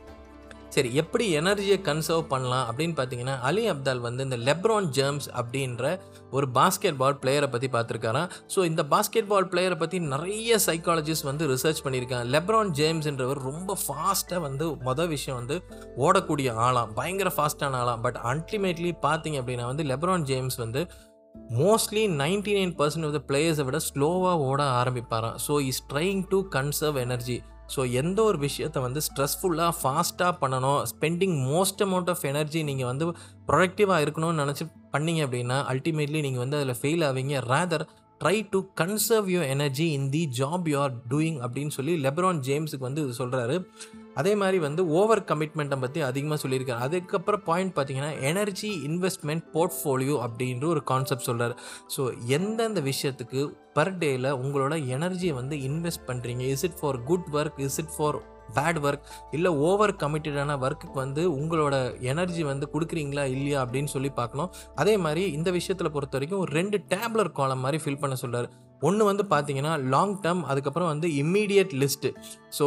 சரி 0.75 0.91
எப்படி 1.01 1.25
எனர்ஜியை 1.41 1.77
கன்சர்வ் 1.89 2.25
பண்ணலாம் 2.33 2.67
அப்படின்னு 2.69 2.95
பார்த்தீங்கன்னா 2.99 3.35
அலி 3.49 3.65
அப்தால் 3.73 4.01
வந்து 4.07 4.25
இந்த 4.27 4.39
லெப்ரான் 4.49 4.89
ஜேம்ஸ் 4.97 5.29
அப்படின்ற 5.41 5.85
ஒரு 6.37 6.47
பாஸ்கெட் 6.57 6.99
பால் 7.03 7.19
பிளேயரை 7.23 7.49
பற்றி 7.53 7.69
பார்த்துருக்காராம். 7.75 8.29
ஸோ 8.55 8.61
இந்த 8.71 8.83
பாஸ்கெட் 8.93 9.29
பால் 9.33 9.49
பிளேயரை 9.53 9.77
பற்றி 9.83 9.99
நிறைய 10.15 10.59
சைக்காலஜிஸ்ட் 10.67 11.29
வந்து 11.31 11.47
ரிசர்ச் 11.53 11.85
பண்ணியிருக்காங்க. 11.87 12.27
லெப்ரான் 12.37 12.75
ஜேம்ஸ்ன்றவர் 12.81 13.43
ரொம்ப 13.51 13.77
ஃபாஸ்ட்டாக 13.85 14.43
வந்து 14.49 14.67
மொதல் 14.89 15.13
விஷயம் 15.15 15.39
வந்து 15.41 15.59
ஓடக்கூடிய 16.07 16.51
ஆளாம். 16.67 16.93
பயங்கர 17.01 17.33
ஃபாஸ்ட்டான 17.39 17.81
ஆளாம். 17.83 18.03
பட் 18.07 18.21
அல்டிமேட்லி 18.33 18.93
பார்த்தீங்க 19.09 19.39
அப்படின்னா 19.43 19.71
வந்து 19.73 19.87
லெப்ரான் 19.93 20.29
ஜேம்ஸ் 20.33 20.59
வந்து 20.65 20.83
mostly 21.63 22.03
ninety 22.21 22.53
nine 22.59 22.77
percent 22.81 23.07
of 23.07 23.17
the 23.17 23.21
பிளேயர்ஸை 23.31 23.65
விட 23.69 23.79
ஸ்லோவாக 23.91 24.45
ஓட 24.51 24.63
ஆரம்பிப்பாராம். 24.83 25.39
So 25.47 25.55
is 25.71 25.83
trying 25.93 26.23
to 26.33 26.39
conserve 26.57 26.99
energy 27.07 27.37
so 27.77 27.93
எந்த 27.93 28.23
ஒரு 28.23 28.39
விஷயத்தை 28.39 28.83
வந்து 28.83 29.01
ஸ்ட்ரெஸ்ஃபுல்லாக 29.01 29.73
ஃபாஸ்ட்டாக 29.83 30.33
பண்ணணும் 30.41 30.83
spending 30.93 31.37
most 31.49 31.83
amount 31.83 32.11
of 32.11 32.25
energy 32.25 32.63
நீங்கள் 32.63 32.87
வந்து 32.87 33.07
ப்ரொடக்டிவாக 33.49 34.05
இருக்கணும்னு 34.05 34.43
நினச்சி 34.45 34.65
பண்ணீங்க 34.93 35.23
அப்படின்னா 35.27 35.59
அல்டிமேட்லி 35.65 36.21
நீங்கள் 36.21 36.43
வந்து 36.49 36.57
அதில் 36.57 36.81
ஃபெயில் 36.83 37.05
ஆவீங்க. 37.09 37.41
Rather 37.49 37.85
try 38.21 38.49
to 38.51 38.59
conserve 38.81 39.29
your 39.29 39.49
energy 39.49 39.93
in 39.93 40.11
the 40.11 40.29
job 40.39 40.69
you 40.69 40.79
are 40.79 40.93
doing 41.09 41.39
அப்படின்னு 41.41 41.69
சொல்லி 41.69 41.95
லெப்ரான் 42.03 42.41
ஜேம்ஸுக்கு 42.41 42.79
வந்து 42.79 43.03
இது 43.03 43.15
சொல்கிறாரு 43.19 43.57
அதே 44.15 44.33
மாதிரி 44.43 44.59
வந்து 44.67 44.83
ஓவர் 44.99 45.23
கமிட்மெண்ட்டை 45.31 45.79
பற்றி 45.85 46.01
அதிகமாக 46.09 46.39
சொல்லியிருக்காரு. 46.43 46.81
அதுக்கப்புறம் 46.87 47.45
பாயிண்ட் 47.49 47.75
பார்த்தீங்கன்னா 47.77 48.13
எனர்ஜி 48.31 48.71
இன்வெஸ்ட்மெண்ட் 48.89 49.47
போர்ட்ஃபோலியோ 49.55 50.17
அப்படின்ற 50.27 50.67
ஒரு 50.75 50.83
கான்செப்ட் 50.93 51.29
சொல்கிறார் 51.31 51.57
ஸோ 51.97 52.05
எந்தெந்த 52.37 52.83
விஷயத்துக்கு 52.91 53.43
பர் 53.79 53.97
டேயில் 54.03 54.31
உங்களோட 54.45 54.77
எனர்ஜியை 54.99 55.35
வந்து 55.41 55.57
இன்வெஸ்ட் 55.71 56.07
பண்ணுறீங்க 56.11 56.45
is 56.55 56.65
it 56.69 56.79
for 56.81 57.01
good 57.11 57.29
work 57.33 57.61
is 57.67 57.81
it 57.83 57.93
for 57.97 58.19
bad 58.57 58.79
work 58.87 59.07
இல்லை 59.37 59.51
ஓவர் 59.67 59.93
கமிட்டடான 60.03 60.57
ஒர்க்குக்கு 60.65 60.99
வந்து 61.05 61.23
உங்களோட 61.39 61.75
எனர்ஜி 62.13 62.43
வந்து 62.51 62.67
கொடுக்குறீங்களா 62.73 63.25
இல்லையா 63.35 63.59
அப்படின்னு 63.65 63.91
சொல்லி 63.95 64.11
பார்க்கணும். 64.19 64.51
அதே 64.75 64.95
மாதிரி 65.05 65.23
இந்த 65.39 65.51
விஷயத்தில் 65.59 65.95
பொறுத்த 65.95 66.17
வரைக்கும் 66.17 66.43
ஒரு 66.45 66.53
ரெண்டு 66.61 66.79
டேப்லர் 66.93 67.31
காலம் 67.39 67.65
மாதிரி 67.67 67.79
ஃபில் 67.85 68.01
பண்ண 68.03 68.17
சொல்கிறார் 68.23 68.49
ஒன்று 68.83 69.03
வந்து 69.09 69.25
பார்த்தீங்கன்னா 69.31 69.73
லாங் 69.93 70.15
டேர்ம் 70.25 70.43
அதுக்கப்புறம் 70.53 70.91
வந்து 70.93 71.09
immediate 71.21 71.73
list 71.83 72.11
so 72.59 72.67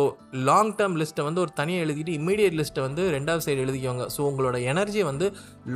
long 0.49 0.72
term 0.80 0.95
லிஸ்ட்டை 1.01 1.26
வந்து 1.28 1.41
ஒரு 1.41 1.51
தனியாக 1.53 1.86
எழுதிட்டு 1.86 2.14
இம்மீடியட் 2.20 2.58
லிஸ்ட்டை 2.60 2.84
வந்து 2.86 3.03
ரெண்டாவது 3.16 3.45
சைடு 3.45 3.64
எழுதிக்கோங்க. 3.66 4.05
ஸோ 4.16 4.22
உங்களோட 4.30 4.60
எனர்ஜி 4.72 5.03
வந்து 5.03 5.28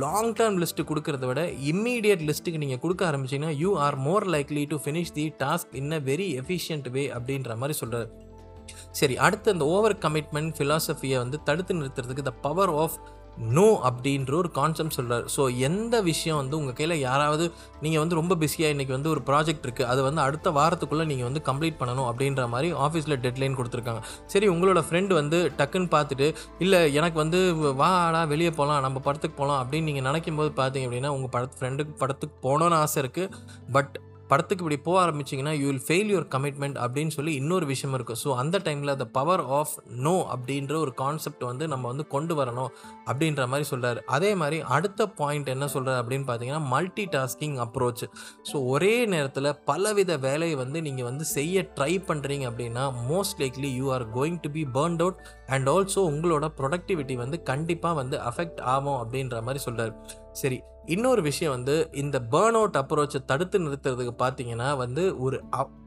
லாங் 0.04 0.32
டேர்ம் 0.40 0.58
லிஸ்ட்டு 0.62 0.88
கொடுக்கறத 0.90 1.26
விட 1.26 1.42
இம்மீடியட் 1.72 2.24
லிஸ்ட்டுக்கு 2.30 2.62
நீங்கள் 2.64 2.82
கொடுக்க 2.86 3.04
ஆரம்பிச்சிங்கன்னா 3.10 3.54
you 3.62 3.72
are 3.86 3.98
more 4.08 4.26
likely 4.26 4.64
to 4.66 4.78
finish 4.84 5.14
the 5.20 5.26
task 5.44 5.74
in 5.82 5.92
a 5.92 6.02
very 6.10 6.28
efficient 6.42 6.90
way 6.96 7.06
அப்படின்ற 7.18 7.56
மாதிரி 7.56 7.76
சொல்கிறார் 7.78 8.10
சரி 8.92 9.14
அடுத்து 9.26 9.48
அந்த 9.52 9.64
ஓவர் 9.76 9.96
கமிட்மெண்ட் 9.98 10.54
ஃபிலாசபியை 10.58 11.16
வந்து 11.18 11.38
தடுத்து 11.42 11.74
நிறுத்துறதுக்கு 11.74 12.22
த 12.22 12.34
பவர் 12.42 12.72
ஆஃப் 12.76 12.96
நோ 13.56 13.66
அப்படின்ற 13.88 14.32
ஒரு 14.34 14.50
கான்செப்ட் 14.50 14.96
சொல்கிறார் 14.96 15.24
ஸோ 15.36 15.42
எந்த 15.58 15.94
விஷயம் 16.00 16.36
வந்து 16.36 16.56
உங்கள் 16.56 16.76
கையில் 16.78 16.96
யாராவது 16.98 17.44
நீங்கள் 17.82 18.00
வந்து 18.00 18.18
ரொம்ப 18.20 18.36
பிஸியாக 18.36 18.74
இன்றைக்கி 18.74 18.92
வந்து 18.92 19.10
ஒரு 19.10 19.22
ப்ராஜெக்ட் 19.28 19.64
இருக்குது 19.66 19.86
அது 19.86 20.02
வந்து 20.02 20.20
அடுத்த 20.20 20.50
வாரத்துக்குள்ளே 20.50 21.04
நீங்கள் 21.04 21.28
வந்து 21.28 21.42
கம்ப்ளீட் 21.48 21.80
பண்ணணும் 21.80 22.08
அப்படின்ற 22.10 22.48
மாதிரி 22.48 22.70
ஆஃபீஸில் 22.86 23.18
டெட்லைன் 23.24 23.58
கொடுத்துருக்காங்க. 23.58 24.02
சரி 24.26 24.48
உங்களோட 24.48 24.82
ஃப்ரெண்டு 24.88 25.14
வந்து 25.14 25.40
டக்குன்னு 25.58 25.90
பார்த்துட்டு 25.96 26.28
இல்லை 26.58 26.94
எனக்கு 26.94 27.18
வந்து 27.18 27.40
வாடா 27.82 28.22
வெளியே 28.24 28.50
போகலாம் 28.50 28.82
நம்ம 28.82 29.00
படத்துக்கு 29.00 29.36
போகலாம் 29.36 29.60
அப்படின்னு 29.64 29.84
நீங்கள் 29.84 30.08
நினைக்கும் 30.10 30.40
போது 30.42 30.52
பார்த்தீங்க 30.62 30.88
அப்படின்னா 30.88 31.08
உங்கள் 31.08 31.34
படத்து 31.36 31.58
ஃப்ரெண்டுக்கு 31.60 31.94
படத்துக்கு 31.98 32.36
போகணுன்னு 32.48 32.80
ஆசை 32.84 33.02
இருக்குது 33.02 33.30
பட் 33.72 33.94
படத்துக்கு 34.32 34.62
இப்படி 34.64 34.78
போக 34.84 34.96
ஆரம்பிச்சிங்கன்னா 35.04 35.54
you 35.60 35.66
will 35.68 35.84
fail 35.86 36.10
your 36.12 36.28
commitment 36.34 36.78
அப்படின்னு 36.84 37.12
சொல்லி 37.16 37.32
இன்னொரு 37.40 37.66
விஷயம் 37.72 37.94
இருக்கும். 37.96 38.18
ஸோ 38.22 38.28
அந்த 38.42 38.56
டைமில் 38.66 38.92
த 39.00 39.06
பவர் 39.16 39.42
ஆஃப் 39.58 39.74
நோ 40.04 40.14
அப்படின்ற 40.34 40.74
ஒரு 40.84 40.92
கான்செப்ட் 41.00 41.44
வந்து 41.48 41.64
நம்ம 41.72 41.84
வந்து 41.92 42.06
கொண்டு 42.14 42.34
வரணும் 42.38 42.70
அப்படின்ற 43.06 43.42
மாதிரி 43.46 43.66
சொல்கிறார் 43.70 44.00
அதே 44.16 44.30
மாதிரி 44.34 44.58
அடுத்த 44.76 45.06
பாயிண்ட் 45.20 45.52
என்ன 45.54 45.68
சொல்கிறார் 45.68 46.00
அப்படின்னு 46.02 46.26
பார்த்தீங்கன்னா 46.28 46.62
மல்டி 46.72 47.06
டாஸ்கிங் 47.16 47.56
அப்ரோச் 47.66 48.04
ஸோ 48.50 48.58
ஒரே 48.66 48.94
நேரத்தில் 49.06 49.50
பலவித 49.64 50.16
வேலையை 50.18 50.56
வந்து 50.56 50.80
நீங்கள் 50.82 51.08
வந்து 51.10 51.26
செய்ய 51.34 51.64
ட்ரை 51.76 51.92
பண்ணுறீங்க 52.08 52.46
அப்படின்னா 52.50 52.86
most 53.10 53.40
likely 53.42 53.72
you 53.76 53.88
are 53.92 54.06
going 54.16 54.40
to 54.40 54.50
be 54.50 54.64
burnt 54.76 55.02
out 55.02 55.20
and 55.48 55.68
also 55.68 56.02
உங்களோட 56.10 56.46
ப்ரொடக்டிவிட்டி 56.58 57.16
வந்து 57.16 57.38
கண்டிப்பாக 57.42 57.94
வந்து 57.94 58.18
அஃபெக்ட் 58.30 58.62
ஆகும் 58.74 59.00
அப்படின்ற 59.02 59.42
மாதிரி 59.42 59.62
சொல்கிறார் 59.64 59.94
சரி 60.32 60.60
இன்னொரு 60.86 61.22
விஷயம் 61.22 61.52
வந்து 61.52 61.88
இந்த 61.92 62.18
பேர்ன் 62.30 62.56
அவுட் 62.58 62.76
அப்ரோச்சை 62.76 63.24
தடுத்து 63.24 63.58
நிறுத்துறதுக்கு 63.58 64.14
பார்த்தீங்கன்னா 64.18 64.76
வந்து 64.76 65.18
ஒரு 65.18 65.40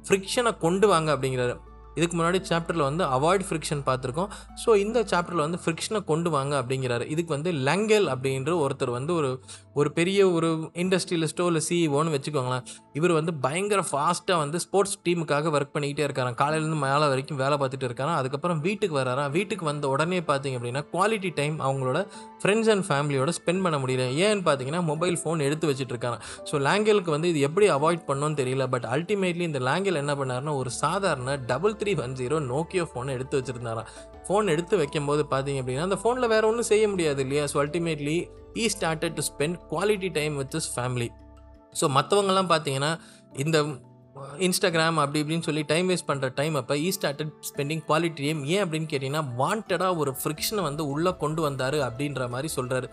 ஃப்ரிக்ஷனை 0.08 0.58
கொண்டு 0.58 0.88
வாங்க 0.88 1.16
அப்படிங்கிறாரு. 1.16 1.56
இதுக்கு 1.98 2.16
முன்னாடி 2.20 2.42
சாப்டரில் 2.52 2.86
வந்து 2.90 3.04
அவாய்ட் 3.18 3.46
ஃப்ரிக்ஷன் 3.48 3.84
பார்த்துருக்கோம். 3.90 4.30
ஸோ 4.64 4.70
இந்த 4.84 5.00
சாப்டரில் 5.12 5.46
வந்து 5.46 5.60
ஃப்ரிக்ஷனை 5.64 6.02
கொண்டு 6.12 6.30
வாங்க 6.38 6.54
அப்படிங்கிறாரு. 6.62 7.06
இதுக்கு 7.16 7.32
வந்து 7.38 7.52
லெங்கல் 7.70 8.08
அப்படின்ற 8.14 8.54
ஒருத்தர் 8.66 8.94
வந்து 9.00 9.14
ஒரு 9.20 9.32
ஒரு 9.80 9.90
பெரிய 9.98 10.20
ஒரு 10.36 10.50
இண்டஸ்ட்ரியலிஸ்ட்டோ 10.82 11.46
இல்லை 11.50 11.62
சிஇஓன்னு 11.68 12.12
வச்சுக்கோங்களேன். 12.16 12.66
இவர் 12.98 13.14
வந்து 13.18 13.32
பயங்கர 13.46 13.82
ஃபாஸ்ட்டாக 13.90 14.38
வந்து 14.44 14.58
ஸ்போர்ட்ஸ் 14.66 14.96
டீமுக்காக 15.06 15.52
ஒர்க் 15.56 15.74
பண்ணிக்கிட்டே 15.76 16.04
இருக்காராம். 16.08 16.38
காலையிலேருந்து 16.42 16.80
மேலே 16.86 17.06
வரைக்கும் 17.14 17.40
வேலை 17.42 17.56
பார்த்துட்டு 17.62 17.88
இருக்காராம். 17.90 18.20
அதுக்கப்புறம் 18.22 18.60
வீட்டுக்கு 18.68 18.96
வராராம். 19.00 19.32
வீட்டுக்கு 19.38 19.66
வந்த 19.72 19.86
உடனே 19.94 20.20
பார்த்தீங்க 20.30 20.58
அப்படின்னா 20.60 20.84
குவாலிட்டி 20.94 21.32
டைம் 21.40 21.58
அவங்களோட 21.68 22.02
ஃப்ரெண்ட்ஸ் 22.44 22.72
அண்ட் 22.74 22.86
ஃபேமிலியோட 22.90 23.34
ஸ்பெண்ட் 23.40 23.64
பண்ண 23.66 23.80
முடியல. 23.84 24.06
ஏன்னு 24.28 24.46
பார்த்தீங்கன்னா 24.48 24.82
மொபைல் 24.92 25.18
ஃபோன் 25.24 25.46
எடுத்து 25.48 25.70
வச்சுட்டு 25.72 25.94
இருக்காங்க 25.96 26.20
ஸோ 26.52 26.62
லேங்கலுக்கு 26.68 27.12
வந்து 27.16 27.32
இது 27.34 27.42
எப்படி 27.50 27.68
அவாய்ட் 27.78 28.04
பண்ணோன்னு 28.10 28.40
தெரியல. 28.42 28.66
பட் 28.76 28.88
அல்டிமேட்லி 28.96 29.46
இந்த 29.52 29.62
லேங்கல் 29.70 30.02
என்ன 30.04 30.16
பண்ணாருன்னா 30.22 30.56
ஒரு 30.62 30.74
சாதாரண 30.82 31.36
டபுள் 31.52 31.78
த்ரீ 31.82 31.85
ஒன் 31.94 32.16
ஜீரோ 32.16 32.40
நோக்கியோ 32.40 32.88
ஃபோனை 32.94 33.10
எடுத்து 33.10 33.42
வச்சுருந்தாராம். 33.42 33.90
ஃபோன் 34.28 34.48
எடுத்து 34.48 34.78
வைக்கும்போது 34.78 35.26
பார்த்தீங்க 35.34 35.62
அப்படின்னா 35.62 35.82
அந்த 35.82 36.00
ஃபோனில் 36.04 36.28
வேறு 36.28 36.48
ஒன்றும் 36.48 36.70
செய்ய 36.72 36.88
முடியாது 36.88 37.22
இல்லையா? 37.24 37.46
So 37.46 37.58
ultimately 37.64 38.18
he 38.54 38.68
started 38.68 39.14
to 39.14 39.22
spend 39.22 39.58
quality 39.70 40.12
time 40.12 40.36
with 40.36 40.56
his 40.56 40.80
family 40.80 41.12
so 41.82 41.88
மற்றவங்கலாம் 41.88 42.52
பார்த்தீங்கன்னா 42.54 43.00
இந்த 43.34 43.58
இன்ஸ்டாகிராம் 44.46 45.00
அப்படி 45.02 45.20
இப்படின்னு 45.22 45.46
சொல்லி 45.48 45.64
டைம் 45.64 45.88
வேஸ்ட் 45.90 46.08
பண்ணுற 46.10 46.28
டைம் 46.34 46.56
அப்போ 46.56 46.76
he 46.78 46.90
started 46.98 47.32
spending 47.48 47.82
quality 47.88 48.22
time 48.26 48.42
ஏன் 48.46 48.62
அப்படின்னு 48.66 48.88
கேட்டிங்கன்னா 48.92 49.24
வாண்டடாக 49.38 50.02
ஒரு 50.02 50.12
ஃப்ரிக்ஷனை 50.20 50.62
வந்து 50.62 50.84
உள்ளே 50.88 51.12
கொண்டு 51.18 51.42
வந்தார் 51.42 51.78
அப்படின்ற 51.88 52.28
மாதிரி 52.30 52.50
சொல்கிறாரு 52.56 52.88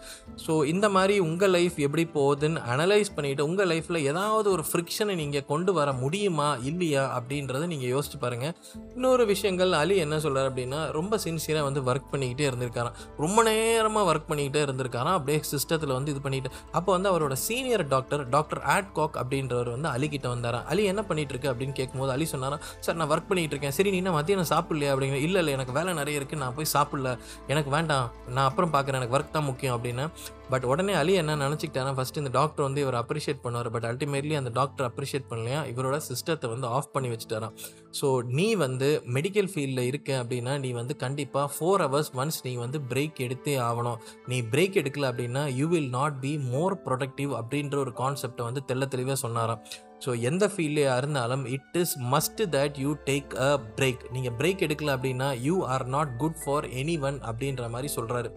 ஸோ 0.46 0.54
இந்த 0.64 0.88
மாதிரி 0.88 1.16
உங்கள் 1.18 1.52
லைஃப் 1.56 1.76
எப்படி 1.78 2.04
போகுதுன்னு 2.14 2.62
அனலைஸ் 2.74 3.12
பண்ணிவிட்டு 3.16 3.42
உங்கள் 3.42 3.70
லைஃப்பில் 3.72 4.00
ஏதாவது 4.04 4.50
ஒரு 4.50 4.64
ஃப்ரிக்ஷனை 4.70 5.14
நீங்கள் 5.14 5.46
கொண்டு 5.46 5.72
வர 5.72 5.92
முடியுமா 5.92 6.48
இல்லையா 6.62 7.04
அப்படின்றத 7.18 7.66
நீங்கள் 7.66 7.92
யோசிச்சு 7.94 8.20
பாருங்கள் 8.20 8.54
இன்னொரு 8.96 9.26
விஷயங்கள் 9.26 9.72
அலி 9.72 9.96
என்ன 9.96 10.18
சொல்கிறார் 10.18 10.50
அப்படின்னா 10.50 10.80
ரொம்ப 10.92 11.20
சின்சியராக 11.26 11.68
வந்து 11.68 11.82
ஒர்க் 11.90 12.10
பண்ணிக்கிட்டே 12.12 12.48
இருந்திருக்காராம். 12.50 12.96
ரொம்ப 13.18 13.38
நேரமாக 13.42 14.04
ஒர்க் 14.12 14.28
பண்ணிக்கிட்டே 14.30 14.62
இருந்திருக்காராம். 14.66 15.18
அப்படியே 15.18 15.40
சிஸ்டத்தில் 15.52 15.96
வந்து 15.98 16.12
இது 16.14 16.20
பண்ணிட்டு 16.20 16.50
அப்போ 16.72 16.90
வந்து 16.92 17.10
அவரோட 17.12 17.34
சீனியர் 17.46 17.86
டாக்டர் 17.88 18.24
டாக்டர் 18.28 18.62
ஆட்காக் 18.76 19.18
அப்படின்றவர் 19.22 19.72
வந்து 19.76 19.88
அலிக்கிட்ட 19.88 20.10
கிட்ட 20.14 20.28
வந்தாராம். 20.34 20.66
அலி 20.66 20.82
என்ன 20.84 21.02
பண்ணிட்டு 21.12 21.34
இருக்கு 21.36 21.52
அப்படின்னு 21.54 21.76
கேட்கும்போது 21.80 22.14
அலி 22.16 22.28
சொன்னாரா 22.34 22.58
சார் 22.84 22.98
நான் 23.00 23.10
ஒர்க் 23.14 23.30
பண்ணிட்டு 23.30 23.54
இருக்கேன் 23.54 23.76
சரி 23.78 23.92
நீ 23.94 24.00
என்ன 24.04 24.14
மத்தியானம் 24.18 24.50
சாப்பிடலையா? 24.54 24.90
அப்படிங்கிற 24.94 25.20
இல்லை 25.28 25.40
இல்லை 25.42 25.54
எனக்கு 25.58 25.74
வேலை 25.78 25.90
நிறைய 26.00 26.20
இருக்குது 26.20 26.42
நான் 26.44 26.54
போய் 26.58 26.72
சாப்பிடல. 26.76 27.10
எனக்கு 27.52 27.70
வேண்டாம். 27.74 28.06
நான் 28.36 28.46
அப்புறம் 28.50 28.72
பார்க்குறேன். 28.76 29.00
எனக்கு 29.00 29.16
ஒர்க் 29.16 29.36
தான் 29.36 29.46
முக்கியம் 29.50 29.74
அப்படின்னு. 29.76 30.04
பட் 30.52 30.64
உடனே 30.70 30.94
அலி 31.00 31.12
என்ன 31.20 31.36
நினச்சிக்கிட்டாரா 31.42 31.92
ஃபஸ்ட் 31.98 32.18
இந்த 32.20 32.30
டாக்டர் 32.38 32.64
வந்து 32.66 32.80
இவர் 32.84 32.96
அப்ரிஷியேட் 33.00 33.40
பண்ணுவார். 33.44 33.68
பட் 33.74 33.86
அல்டிமேட்லி 33.90 34.34
அந்த 34.40 34.50
டாக்டர் 34.58 34.86
அப்ரிஷியேட் 34.88 35.28
பண்ணலையா? 35.30 35.60
இவரோட 35.72 35.98
சிஸ்டத்தை 36.08 36.48
வந்து 36.54 36.66
ஆஃப் 36.76 36.90
பண்ணி 36.94 37.10
வச்சுட்டாராம் 37.12 37.54
ஸோ 38.00 38.08
நீ 38.38 38.48
வந்து 38.64 38.88
மெடிக்கல் 39.16 39.48
ஃபீல்டில் 39.52 39.88
இருக்க 39.90 40.10
அப்படின்னா 40.22 40.54
நீ 40.64 40.72
வந்து 40.80 40.96
கண்டிப்பாக 41.04 41.48
ஃபோர் 41.54 41.84
ஹவர்ஸ் 41.86 42.12
ஒன்ஸ் 42.22 42.40
நீ 42.48 42.52
வந்து 42.64 42.80
பிரேக் 42.92 43.22
எடுத்தே 43.26 43.54
ஆகணும். 43.68 43.98
நீ 44.32 44.38
பிரேக் 44.54 44.78
எடுக்கல 44.82 45.10
அப்படின்னா 45.12 45.44
you 45.60 45.68
will 45.74 45.90
not 45.98 46.18
be 46.26 46.34
more 46.54 46.76
productive 46.88 47.32
அப்படின்ற 47.40 47.78
ஒரு 47.84 47.94
கான்செப்டை 48.02 48.44
வந்து 48.48 48.62
தெள்ள 48.70 48.86
தெளிவாக 48.94 49.18
சொன்னாராம். 49.26 49.62
ஸோ 50.02 50.10
எந்த 50.22 50.44
ஃபீல்ட்லேயே 50.52 50.92
இருந்தாலும் 50.96 51.44
it 51.48 51.76
is 51.76 51.94
must 52.12 52.42
that 52.54 52.78
you 52.78 52.92
take 53.06 53.34
a 53.40 53.50
break 53.76 54.02
நீங்கள் 54.12 54.34
பிரேக் 54.38 54.64
எடுக்கல 54.66 54.94
அப்படின்னா 54.96 55.28
you 55.40 55.56
are 55.68 55.84
not 55.88 56.12
good 56.16 56.40
for 56.42 56.66
anyone 57.00 57.18
அப்படின்ற 57.22 57.68
மாதிரி 57.68 57.90
சொல்கிறாரு 57.96 58.30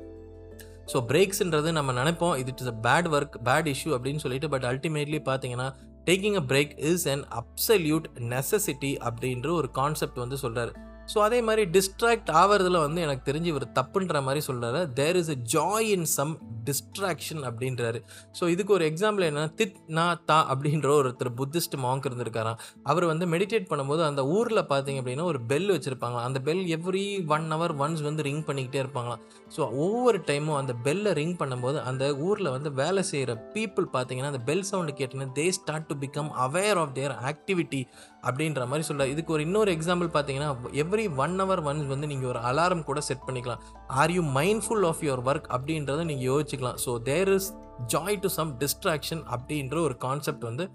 ஸோ 0.85 0.97
பிரேக்ஸ்ன்றது 1.07 1.69
நம்ம 1.71 1.93
நினைப்போம் 1.93 2.35
இது 2.35 2.51
it's 2.51 2.71
a 2.73 2.77
bad 2.83 3.07
work 3.11 3.37
bad 3.43 3.69
issue 3.73 3.91
அப்படின்னு 3.95 4.23
சொல்லிட்டு 4.25 4.49
பட் 4.49 4.65
அல்டிமேட்லி 4.65 5.19
பார்த்தீங்கன்னா 5.25 5.69
taking 6.07 6.35
a 6.35 6.43
break 6.45 6.73
is 6.89 7.05
an 7.07 7.23
absolute 7.35 8.07
necessity 8.33 8.91
அப்படின்ற 9.05 9.49
ஒரு 9.51 9.69
கான்செப்ட் 9.71 10.19
வந்து 10.19 10.37
சொல்கிறாரு 10.41 10.73
ஸோ 11.11 11.17
அதே 11.25 11.39
மாதிரி 11.47 11.63
டிஸ்ட்ராக்ட் 11.75 12.31
ஆகிறதுல 12.41 12.79
வந்து 12.85 12.99
எனக்கு 13.05 13.23
தெரிஞ்சு 13.29 13.49
இவர் 13.53 13.67
தப்புன்ற 13.79 14.21
மாதிரி 14.27 14.41
சொல்கிறாரு 14.47 14.81
there 14.99 15.17
is 15.21 15.31
a 15.35 15.37
joy 15.55 15.89
in 15.95 16.07
some 16.17 16.33
distraction 16.69 17.41
அப்படின்றாரு. 17.49 17.99
ஸோ 18.37 18.43
இதுக்கு 18.53 18.71
ஒரு 18.77 18.85
எக்ஸாம்பிள் 18.91 19.25
என்னென்னா 19.27 19.51
தித் 19.59 19.77
நா 19.97 20.05
தா 20.29 20.37
அப்படின்ற 20.53 20.89
ஒருத்தர் 20.99 21.31
புத்திஸ்ட் 21.41 21.75
மாங்க் 21.85 22.07
இருந்திருக்காராம். 22.09 22.59
அவர் 22.91 23.05
வந்து 23.11 23.25
மெடிடேட் 23.33 23.69
பண்ணும்போது 23.71 24.01
அந்த 24.09 24.21
ஊரில் 24.37 24.63
பார்த்தீங்க 24.71 25.01
அப்படின்னா 25.01 25.27
ஒரு 25.33 25.41
பெல் 25.51 25.69
வச்சுருப்பாங்க 25.75 26.19
அந்த 26.27 26.41
bell 26.47 26.63
every 26.77 27.05
one 27.35 27.47
hour 27.55 27.75
once 27.83 28.03
வந்து 28.07 28.25
ரிங் 28.29 28.43
பண்ணிக்கிட்டே 28.49 28.81
இருப்பாங்களாம். 28.83 29.21
ஸோ 29.55 29.61
ஒவ்வொரு 29.85 30.19
டைமும் 30.31 30.57
அந்த 30.61 30.75
பெல்லை 30.87 31.13
ரிங் 31.21 31.37
பண்ணும்போது 31.41 31.77
அந்த 31.91 32.03
ஊரில் 32.27 32.53
வந்து 32.55 32.71
வேலை 32.81 33.03
செய்கிற 33.11 33.35
பீப்புள் 33.55 33.87
பார்த்தீங்கன்னா 33.95 34.33
அந்த 34.33 34.43
பெல் 34.49 34.67
சவுண்டு 34.71 34.95
கேட்டோன்னா 35.01 35.29
they 35.39 35.47
start 35.59 35.89
to 35.91 35.97
become 36.05 36.31
aware 36.45 36.81
of 36.83 36.95
their 36.99 37.15
activity 37.31 37.81
அப்படின்ற 38.29 38.61
மாதிரி 38.69 38.85
சொல்ல 38.89 39.07
இதுக்கு 39.13 39.33
ஒரு 39.35 39.43
இன்னொரு 39.47 39.71
எக்ஸாம்பிள் 39.77 40.09
பார்த்தீங்கன்னா 40.15 40.49
எவ்ரி 40.83 41.05
ஒன் 41.23 41.35
ஹவர் 41.41 41.61
ஒன்ஸ் 41.69 41.91
வந்து 41.93 42.09
நீங்கள் 42.11 42.29
ஒரு 42.31 42.39
அலாரம் 42.49 42.85
கூட 42.89 42.99
செட் 43.09 43.25
பண்ணிக்கலாம். 43.27 43.61
Or 44.01 44.13
you 44.17 44.23
mindful 44.39 44.85
of 44.91 45.03
your 45.07 45.23
work 45.29 45.49
அப்படின்றத 45.57 46.05
நீங்கள் 46.11 46.29
யோசிச்சுக்கலாம். 46.31 46.79
So 46.85 46.93
there 47.09 47.31
is 47.37 47.49
joy 47.95 48.21
to 48.25 48.31
some 48.37 48.53
distraction 48.63 49.23
அப்படின்ற 49.35 49.77
ஒரு 49.87 49.97
கான்செப்ட் 50.07 50.47
வந்து 50.49 50.65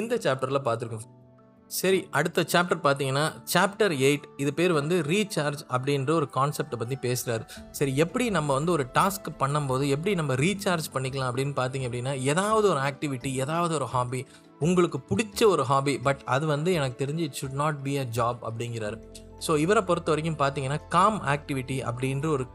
இந்த 0.00 0.14
சாப்டரில் 0.24 0.66
பார்த்துருக்கோம். 0.68 1.06
சரி 1.68 2.08
அடுத்த 2.10 2.44
சாப்டர் 2.52 2.80
பார்த்தீங்கன்னா 2.82 3.24
சாப்டர் 3.52 3.92
எயிட் 3.98 4.26
இது 4.36 4.54
பேர் 4.54 4.72
வந்து 4.72 5.02
ரீசார்ஜ் 5.02 5.62
அப்படின்ற 5.68 6.10
ஒரு 6.10 6.28
கான்செப்டை 6.34 6.76
பற்றி 6.76 6.96
பேசுகிறாரு 7.02 7.44
சரி 7.70 7.96
எப்படி 7.96 8.30
நம்ம 8.30 8.54
வந்து 8.54 8.72
ஒரு 8.72 8.86
டாஸ்க் 8.94 9.30
பண்ணும்போது 9.38 9.86
எப்படி 9.88 10.14
நம்ம 10.14 10.34
ரீசார்ஜ் 10.34 10.88
பண்ணிக்கலாம் 10.92 11.30
அப்படின்னு 11.30 11.54
பார்த்தீங்க 11.56 11.88
அப்படின்னா 11.88 12.20
ஏதாவது 12.22 12.68
ஒரு 12.68 12.80
ஆக்டிவிட்டி 12.80 13.32
ஏதாவது 13.34 13.74
ஒரு 13.74 13.84
ஹாபி 13.84 14.26
உங்களுக்கு 14.60 15.00
பிடிச்ச 15.10 15.46
ஒரு 15.46 15.62
ஹாபி 15.62 15.98
பட் 15.98 16.22
அது 16.24 16.46
வந்து 16.46 16.72
எனக்கு 16.72 17.06
தெரிஞ்சு 17.06 17.18
it 17.18 17.38
should 17.40 17.58
not 17.62 17.82
be 17.82 17.96
a 17.96 18.04
job 18.04 18.40
அப்படிங்கிறாரு. 18.42 18.98
ஸோ 19.46 19.58
இவரை 19.58 19.82
பொறுத்த 19.82 20.10
வரைக்கும் 20.10 20.38
பார்த்தீங்கன்னா 20.38 20.80
காம் 20.88 21.22
ஆக்டிவிட்டி 21.24 21.78
அப்படின்ற 21.88 22.26
ஒரு 22.26 22.46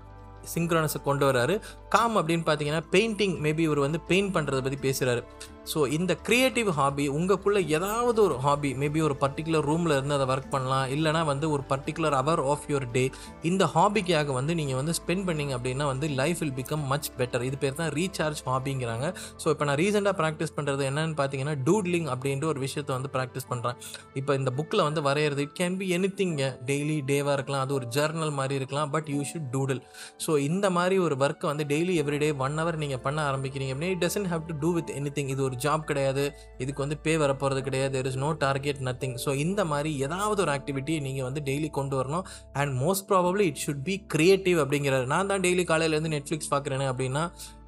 சிங்க்ரோனஸை 0.56 1.02
கொண்டு 1.04 1.32
வராரு. 1.32 1.62
காம் 1.90 2.18
அப்படின்னு 2.18 2.46
பார்த்தீங்கன்னா 2.46 2.84
பெயிண்டிங் 2.92 3.36
மேபி 3.46 3.60
இவர் 3.60 3.80
வந்து 3.80 4.00
பெயிண்ட் 4.00 4.36
பண்ணுறதை 4.36 4.62
பற்றி 4.62 4.80
பேசுகிறாரு 4.88 5.24
ஸோ 5.66 5.80
இந்த 5.92 6.12
க்ரியேட்டிவ் 6.26 6.70
ஹாபி 6.72 7.06
உங்களுக்குள்ளே 7.12 7.62
ஏதாவது 7.72 8.20
ஒரு 8.24 8.36
ஹாபி 8.42 8.70
மேபி 8.76 9.02
ஒரு 9.02 9.16
பர்டிகுலர் 9.22 9.66
ரூமில் 9.66 9.94
இருந்து 9.94 10.16
அதை 10.16 10.26
ஒர்க் 10.30 10.50
பண்ணலாம் 10.52 10.88
இல்லைனா 10.94 11.22
வந்து 11.26 11.48
ஒரு 11.52 11.64
particular 11.70 12.16
hour 12.16 12.42
of 12.48 12.66
your 12.70 12.88
day 12.92 13.04
இந்த 13.44 13.64
ஹாபிக்காக 13.76 14.34
வந்து 14.34 14.56
நீங்கள் 14.56 14.80
வந்து 14.80 14.96
ஸ்பெண்ட் 15.00 15.26
பண்ணிங்க 15.28 15.54
அப்படின்னா 15.58 15.86
வந்து 15.86 16.08
life 16.16 16.40
will 16.42 16.56
become 16.58 16.86
much 16.88 17.10
better 17.18 17.46
இது 17.48 17.58
பேர் 17.58 17.76
தான் 17.76 17.92
ரீசார்ஜ் 17.96 18.42
ஹாபிங்கிறாங்க 18.48 19.06
ஸோ 19.38 19.48
இப்போ 19.50 19.66
நான் 19.66 19.80
ரீசெண்டாக 19.82 20.16
ப்ராக்டிஸ் 20.18 20.56
பண்ணுறது 20.58 20.86
என்னன்னு 20.90 21.18
பார்த்தீங்கன்னா 21.18 21.56
டூட்லிங் 21.66 22.10
அப்படின்ற 22.14 22.48
ஒரு 22.48 22.62
விஷயத்தை 22.62 22.94
வந்து 22.98 23.12
ப்ராக்டிஸ் 23.14 23.50
பண்ணுறேன் 23.52 23.78
இப்போ 24.16 24.32
இந்த 24.36 24.54
புக்கில் 24.58 24.84
வந்து 24.84 25.04
வரைகிறது 25.08 25.42
it 25.42 25.56
can 25.58 25.78
be 25.78 25.88
anything 26.16 26.42
daily 26.68 26.98
டேவாக 27.08 27.38
இருக்கலாம் 27.38 27.64
அது 27.64 27.74
ஒரு 27.74 27.88
ஜர்னல் 27.96 28.36
மாதிரி 28.38 28.56
இருக்கலாம் 28.62 28.92
but 28.92 29.10
you 29.12 29.22
should 29.28 29.50
doodle 29.54 29.82
so 30.26 30.32
இந்த 30.42 30.66
மாதிரி 30.72 30.98
ஒரு 31.02 31.18
ஒர்க்கை 31.22 31.48
வந்து 31.50 31.66
டெய்லி 31.68 31.96
எவ்ரிடே 32.02 32.32
ஒன் 32.42 32.60
ஹவர் 32.60 32.78
நீங்கள் 32.78 33.04
பண்ண 33.04 33.20
ஆரம்பிக்கிறீங்க 33.30 33.74
அப்படின்னா 33.74 33.94
it 33.94 34.04
doesn't 34.04 34.32
have 34.32 34.46
to 34.48 34.56
do 34.62 34.72
with 34.74 34.94
anything 35.12 35.32
இது 35.32 35.42
ஒரு 35.44 35.58
ஜாப் 35.66 35.88
கிடையாது. 35.90 36.24
இதுக்கு 36.64 36.84
வந்து 36.84 36.98
பே 37.06 37.14
வரப்போகிறது 37.24 37.62
கிடையாது. 37.68 37.92
There 37.98 38.10
is 38.12 38.20
no 38.24 38.30
target 38.46 38.82
nothing 38.90 39.16
so 39.26 39.34
இந்த 39.46 39.62
மாதிரி 39.72 39.92
ஏதாவது 40.08 40.42
ஒரு 40.46 40.54
ஆக்டிவிட்டி 40.58 40.96
நீங்கள் 41.08 41.28
வந்து 41.28 41.44
டெய்லி 41.50 41.70
கொண்டு 41.80 41.96
வரணும். 42.02 42.26
And 42.62 42.74
most 42.84 43.08
probably 43.12 43.48
it 43.52 43.64
should 43.66 43.84
be 43.90 43.96
creative 44.16 44.60
அப்படிங்கிறாரு. 44.66 45.08
நான் 45.14 45.32
தான் 45.34 45.44
டெய்லி 45.48 45.66
காலையிலேருந்து 45.72 46.14
நெட்ஃப்ளிக்ஸ் 46.18 46.52
பார்க்குறேன்னு 46.54 46.88
அப்படின்னா 46.94 47.26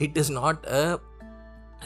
இட் 0.07 0.19
இஸ் 0.23 0.33
நாட் 0.41 0.63
அ 0.81 0.83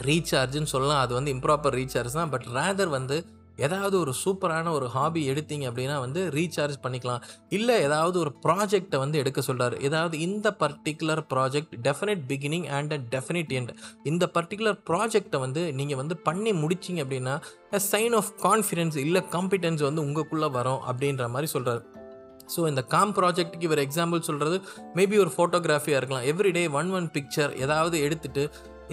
ரீசார்ஜ்னு 0.08 0.70
சொல்லலாம். 0.72 1.02
அது 1.04 1.12
வந்து 1.18 1.32
இம்ப்ராப்பர் 1.36 1.76
ரீசார்ஜ் 1.80 2.18
தான். 2.20 2.32
பட் 2.34 2.48
ரேதர் 2.58 2.94
வந்து 2.98 3.18
ஏதாவது 3.66 3.96
ஒரு 4.00 4.12
சூப்பரான 4.22 4.72
ஒரு 4.78 4.86
ஹாபி 4.96 5.22
எடுத்தீங்க 5.32 5.64
அப்படின்னா 5.70 5.96
வந்து 6.04 6.20
ரீசார்ஜ் 6.38 6.76
பண்ணிக்கலாம். 6.84 7.22
இல்லை 7.58 7.76
ஏதாவது 7.86 8.16
ஒரு 8.24 8.32
ப்ராஜெக்டை 8.46 8.98
வந்து 9.04 9.20
எடுக்க 9.22 9.40
சொல்கிறார் 9.48 9.76
ஏதாவது 9.88 10.16
இந்த 10.28 10.48
particular 10.62 11.22
project 11.34 11.74
definite 11.88 12.24
beginning 12.32 12.66
and 12.78 12.94
a 12.96 13.00
definite 13.14 13.54
end 13.60 13.72
இந்த 14.12 14.30
பர்டிகுலர் 14.38 14.78
ப்ராஜெக்டை 14.90 15.40
வந்து 15.46 15.64
நீங்கள் 15.80 16.00
வந்து 16.02 16.16
பண்ணி 16.28 16.52
முடிச்சிங்க 16.64 17.02
அப்படின்னா 17.06 17.36
சைன் 17.92 18.16
ஆஃப் 18.20 18.32
கான்ஃபிடென்ஸ் 18.46 18.98
இல்லை 19.04 19.22
காம்பிடென்ஸ் 19.36 19.84
வந்து 19.88 20.04
உங்களுக்குள்ளே 20.06 20.50
வரும் 20.58 20.82
அப்படின்ற 20.90 21.26
மாதிரி 21.36 21.50
சொல்கிறார் 21.56 21.82
ஸோ 22.54 22.60
இந்த 22.68 22.82
காம் 22.92 23.10
ப்ராஜெக்ட்டுக்கு 23.16 23.66
இவர் 23.68 23.82
எக்ஸாம்பிள் 23.84 24.26
சொல்கிறது 24.28 24.56
மேபி 24.98 25.16
ஒரு 25.24 25.32
ஃபோட்டோகிராஃபியாக 25.34 25.98
இருக்கலாம். 26.00 26.26
எவ்ரிடே 26.32 26.62
ஒன் 26.80 26.90
ஒன் 26.98 27.08
பிக்சர் 27.16 27.52
ஏதாவது 27.64 27.96
எடுத்துகிட்டு 28.06 28.44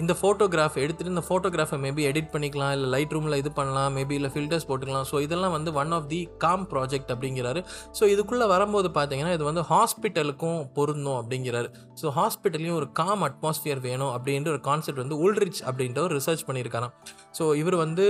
இந்த 0.02 0.12
ஃபோட்டோகிராஃப் 0.20 0.76
எடுத்துகிட்டு 0.82 1.12
இந்த 1.14 1.22
ஃபோட்டோகிராஃபை 1.28 1.78
மேபி 1.84 2.02
எடிட் 2.10 2.30
பண்ணிக்கலாம் 2.34 2.72
இல்லை 2.76 2.88
லைட் 2.94 3.14
ரூமில் 3.16 3.36
இது 3.42 3.50
பண்ணலாம் 3.58 3.94
மேபி 3.98 4.14
இல்லை 4.18 4.30
ஃபில்டர்ஸ் 4.34 4.66
போட்டுக்கலாம். 4.70 5.06
ஸோ 5.10 5.16
இதெல்லாம் 5.26 5.54
வந்து 5.56 5.72
one 5.82 5.92
of 5.98 6.08
the 6.12 6.20
calm 6.44 6.64
project 6.72 7.10
அப்படிங்கிறாரு. 7.14 7.62
ஸோ 7.98 8.04
இதுக்குள்ளே 8.14 8.48
வரும்போது 8.54 8.90
பார்த்தீங்கன்னா 8.98 9.32
இது 9.38 9.46
வந்து 9.50 9.64
ஹாஸ்பிட்டலுக்கும் 9.72 10.60
பொருந்தும் 10.78 11.18
அப்படிங்கிறாரு. 11.20 11.70
ஸோ 12.02 12.12
ஹாஸ்பிட்டல்லையும் 12.18 12.78
ஒரு 12.80 12.88
காம் 13.00 13.24
அட்மாஸ்ஃபியர் 13.28 13.82
வேணும் 13.88 14.12
அப்படின்ற 14.16 14.50
ஒரு 14.56 14.62
கான்செப்ட் 14.68 15.02
வந்து 15.04 15.18
உல்ரிச் 15.26 15.62
அப்படின்ற 15.68 16.00
ஒரு 16.08 16.14
ரிசர்ச் 16.20 16.46
பண்ணியிருக்காராம். 16.50 16.94
ஸோ 17.36 17.44
இவர் 17.60 17.76
வந்து 17.82 18.04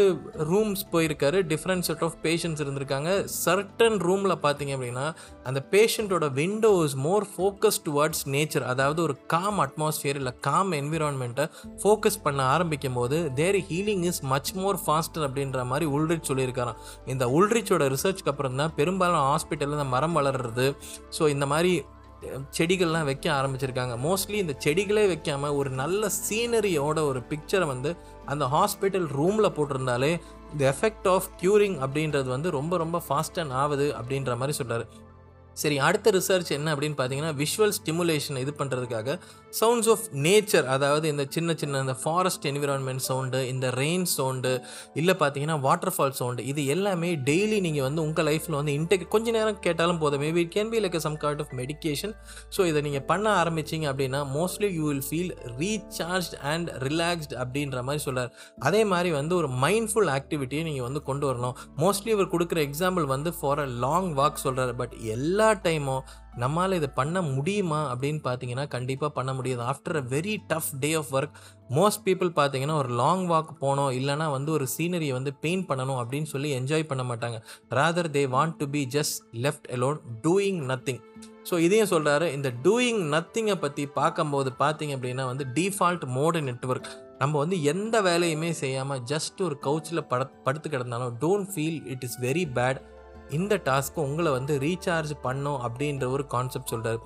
ரூம்ஸ் 0.51 0.83
போயிருக்காரு. 0.93 1.39
டிஃப்ரெண்ட் 1.53 1.87
செட் 1.89 2.05
ஆஃப் 2.07 2.17
பேஷண்ட்ஸ் 2.27 2.63
இருந்திருக்காங்க. 2.65 3.11
சர்டன் 3.45 3.99
ரூமில் 4.07 4.35
பார்த்தீங்க 4.45 4.73
அப்படின்னா 4.77 5.07
அந்த 5.49 5.61
பேஷண்ட்டோட 5.75 6.27
window 6.41 6.73
is 6.87 6.97
more 7.07 7.27
focus 7.33 7.81
towards 7.87 8.23
nature 8.35 8.67
அதாவது 8.73 9.01
ஒரு 9.07 9.17
காம் 9.35 9.59
அட்மாஸ்ஃபியர் 9.67 10.21
இல்லை 10.21 10.35
காம் 10.49 10.73
என்விரான்மெண்ட்டை 10.81 11.47
ஃபோக்கஸ் 11.83 12.21
பண்ண 12.27 12.41
ஆரம்பிக்கும் 12.55 12.99
போது 13.01 13.19
there 13.41 13.61
healing 13.71 14.07
is 14.13 14.23
much 14.35 14.53
more 14.63 14.81
faster 14.85 15.27
அப்படின்ற 15.29 15.65
மாதிரி 15.73 15.89
உல்ரிச் 15.97 16.31
சொல்லியிருக்காராம். 16.31 16.81
இந்த 17.15 17.27
உல்ரிச்சோட 17.39 17.85
ரிசர்ச்க்கு 17.97 18.33
அப்புறம் 18.35 18.63
தான் 18.63 18.75
பெரும்பாலும் 18.81 19.27
ஹாஸ்பிட்டலில் 19.31 19.79
இந்த 19.79 19.91
மரம் 19.97 20.17
வளர்றது. 20.21 20.69
ஸோ 21.19 21.23
இந்த 21.35 21.47
மாதிரி 21.53 21.75
செடிகள்லாம் 22.59 23.05
வைக்க 23.05 23.27
ஆரம்பிச்சிருக்காங்க. 23.33 23.95
மோஸ்ட்லி 24.07 24.37
இந்த 24.45 24.55
செடிகளே 24.59 25.07
வைக்காமல் 25.07 25.55
ஒரு 25.55 25.71
நல்ல 25.71 26.11
சீனரியோட 26.29 26.99
ஒரு 27.11 27.23
பிக்சரை 27.31 27.67
வந்து 27.67 27.97
அந்த 28.27 28.45
ஹாஸ்பிட்டல் 28.45 29.09
ரூமில் 29.19 29.55
போட்டிருந்தாலே 29.57 30.13
தி 30.57 30.65
எஃபெக்ட் 30.65 31.09
ஆஃப் 31.09 31.29
க்யூரிங் 31.43 31.77
அப்படின்றது 31.85 32.25
வந்து 32.25 32.51
ரொம்ப 32.51 32.77
ரொம்ப 32.77 33.03
ஃபாஸ்ட் 33.09 33.39
அண்ட் 33.39 33.53
ஆகுது 33.53 33.89
அப்படின்ற 34.01 34.37
மாதிரி 34.37 34.57
சொல்கிறார் 34.57 34.87
சரி 35.57 35.77
அடுத்த 35.79 36.11
ரிசர்ச் 36.11 36.51
என்ன 36.57 36.69
அப்படின்னு 36.75 36.97
பார்த்தீங்கன்னா 36.99 37.35
விஷுவல் 37.43 37.75
ஸ்டிமுலேஷன் 37.79 38.41
இது 38.45 38.53
பண்ணுறதுக்காக 38.59 39.11
சவுண்ட்ஸ் 39.61 39.91
ஆஃப் 39.93 40.05
நேச்சர் 40.25 40.67
அதாவது 40.67 41.07
இந்த 41.09 41.25
சின்ன 41.35 41.51
சின்ன 41.55 41.81
இந்த 41.81 41.95
ஃபாரஸ்ட் 42.03 42.47
என்விரான்மெண்ட் 42.51 43.03
சவுண்டு 43.07 43.39
இந்த 43.53 43.67
ரெயின் 43.79 44.05
சவுண்டு 44.17 44.53
இல்லை 45.01 45.15
பார்த்தீங்கன்னா 45.21 45.57
வாட்டர் 45.61 45.95
ஃபால் 45.97 46.17
சவுண்டு 46.19 46.43
இது 46.47 46.63
எல்லாமே 46.67 47.11
டெய்லி 47.29 47.61
நீங்கள் 47.61 47.87
வந்து 47.89 48.03
உங்கள் 48.03 48.27
லைஃப்பில் 48.29 48.59
வந்து 48.61 48.75
இன்டெக் 48.79 49.07
கொஞ்ச 49.09 49.31
நேரம் 49.31 49.61
கேட்டாலும் 49.61 50.01
போதும். 50.03 50.23
Maybe 50.27 50.43
it 50.45 50.53
can 50.57 50.73
be 50.75 50.81
like 50.81 50.99
some 51.07 51.17
sort 51.17 51.41
of 51.41 51.55
medication 51.61 52.13
so 52.57 52.67
இதை 52.67 52.83
நீங்கள் 52.89 53.07
பண்ண 53.13 53.27
ஆரம்பிச்சிங்க 53.43 53.89
அப்படின்னா 53.93 54.21
mostly 54.37 54.71
you 54.79 54.85
will 54.89 55.05
feel 55.09 55.33
recharge 55.63 56.31
and 56.53 56.69
relaxed 56.87 57.35
அப்படின்ற 57.43 57.83
மாதிரி 57.83 58.03
சொல்கிறார் 58.03 58.31
அதே 58.69 58.85
மாதிரி 58.93 59.13
வந்து 59.21 59.37
ஒரு 59.37 59.51
மைண்ட்ஃபுல் 59.65 60.13
ஆக்டிவிட்டியை 60.19 60.63
நீங்கள் 60.63 60.87
வந்து 60.89 61.03
கொண்டு 61.03 61.27
வரணும். 61.31 61.57
மோஸ்ட்லி 61.79 62.13
இவர் 62.17 62.33
கொடுக்குற 62.35 62.61
எக்ஸாம்பிள் 62.69 63.07
வந்து 63.15 63.33
ஃபார் 63.41 63.61
அ 63.61 63.69
லாங் 63.87 64.11
வாக் 64.21 64.45
சொல்கிறார் 64.45 64.75
பட் 64.77 64.95
எல்லா 65.17 65.46
டைமும் 65.53 66.03
நம்மளால் 66.39 66.73
இது 66.73 66.91
பண்ண 66.91 67.23
முடியுமா 67.23 67.95
அப்படின்னு 67.95 68.21
பார்த்தீங்கன்னா 68.25 68.69
கண்டிப்பாக 68.69 69.13
பண்ண 69.13 69.33
முடியாது. 69.33 69.63
After 69.63 69.97
a 69.97 70.05
very 70.15 70.43
tough 70.47 70.71
day 70.81 70.95
of 70.95 71.13
work 71.13 71.37
most 71.71 72.03
people 72.05 72.31
பார்த்தீங்கன்னா 72.37 72.73
ஒரு 72.73 72.89
லாங் 72.89 73.27
வாக் 73.27 73.53
போனோம் 73.61 73.93
இல்லைனா 73.93 74.31
வந்து 74.31 74.53
ஒரு 74.53 74.67
சீனரியை 74.79 75.13
வந்து 75.13 75.35
பெயிண்ட் 75.35 75.69
பண்ணணும் 75.69 76.01
அப்படின்னு 76.03 76.23
சொல்லி 76.23 76.51
என்ஜாய் 76.61 76.83
பண்ண 76.83 77.03
மாட்டாங்க. 77.03 77.39
Rather 77.71 78.11
they 78.11 78.25
want 78.29 78.57
to 78.57 78.67
be 78.67 78.85
just 78.85 79.23
left 79.33 79.71
alone 79.73 80.01
doing 80.23 80.61
nothing 80.71 81.01
so 81.51 81.59
இதையும் 81.59 81.91
சொல்கிறாரு 81.91 82.33
இந்த 82.33 82.53
டூயிங் 82.63 83.03
நத்திங்கை 83.09 83.57
பற்றி 83.57 83.87
பார்க்கும்போது 83.87 84.51
பார்த்தீங்க 84.59 84.95
அப்படின்னா 84.97 85.25
வந்து 85.25 85.45
டிஃபால்ட் 85.55 86.05
மோடு 86.09 86.41
நெட்ஒர்க் 86.41 86.89
நம்ம 87.19 87.39
வந்து 87.39 87.63
எந்த 87.63 88.03
வேலையுமே 88.03 88.51
செய்யாமல் 88.51 89.01
ஜஸ்ட் 89.01 89.43
ஒரு 89.43 89.59
கவுச்சில் 89.63 90.09
பட 90.09 90.25
படுத்து 90.45 90.71
கிடந்தாலும் 90.71 91.15
don't 91.21 91.49
feel 91.55 91.87
it 91.87 92.05
is 92.05 92.21
very 92.21 92.53
bad 92.53 92.81
இந்த 93.31 93.61
டாஸ்க்கு 93.65 94.01
உங்களை 94.01 94.33
வந்து 94.33 94.59
ரீசார்ஜ் 94.59 95.13
பண்ணும் 95.23 95.61
அப்படின்ற 95.61 96.09
ஒரு 96.11 96.27
கான்செப்ட் 96.27 96.69
சொல்கிறார் 96.69 97.03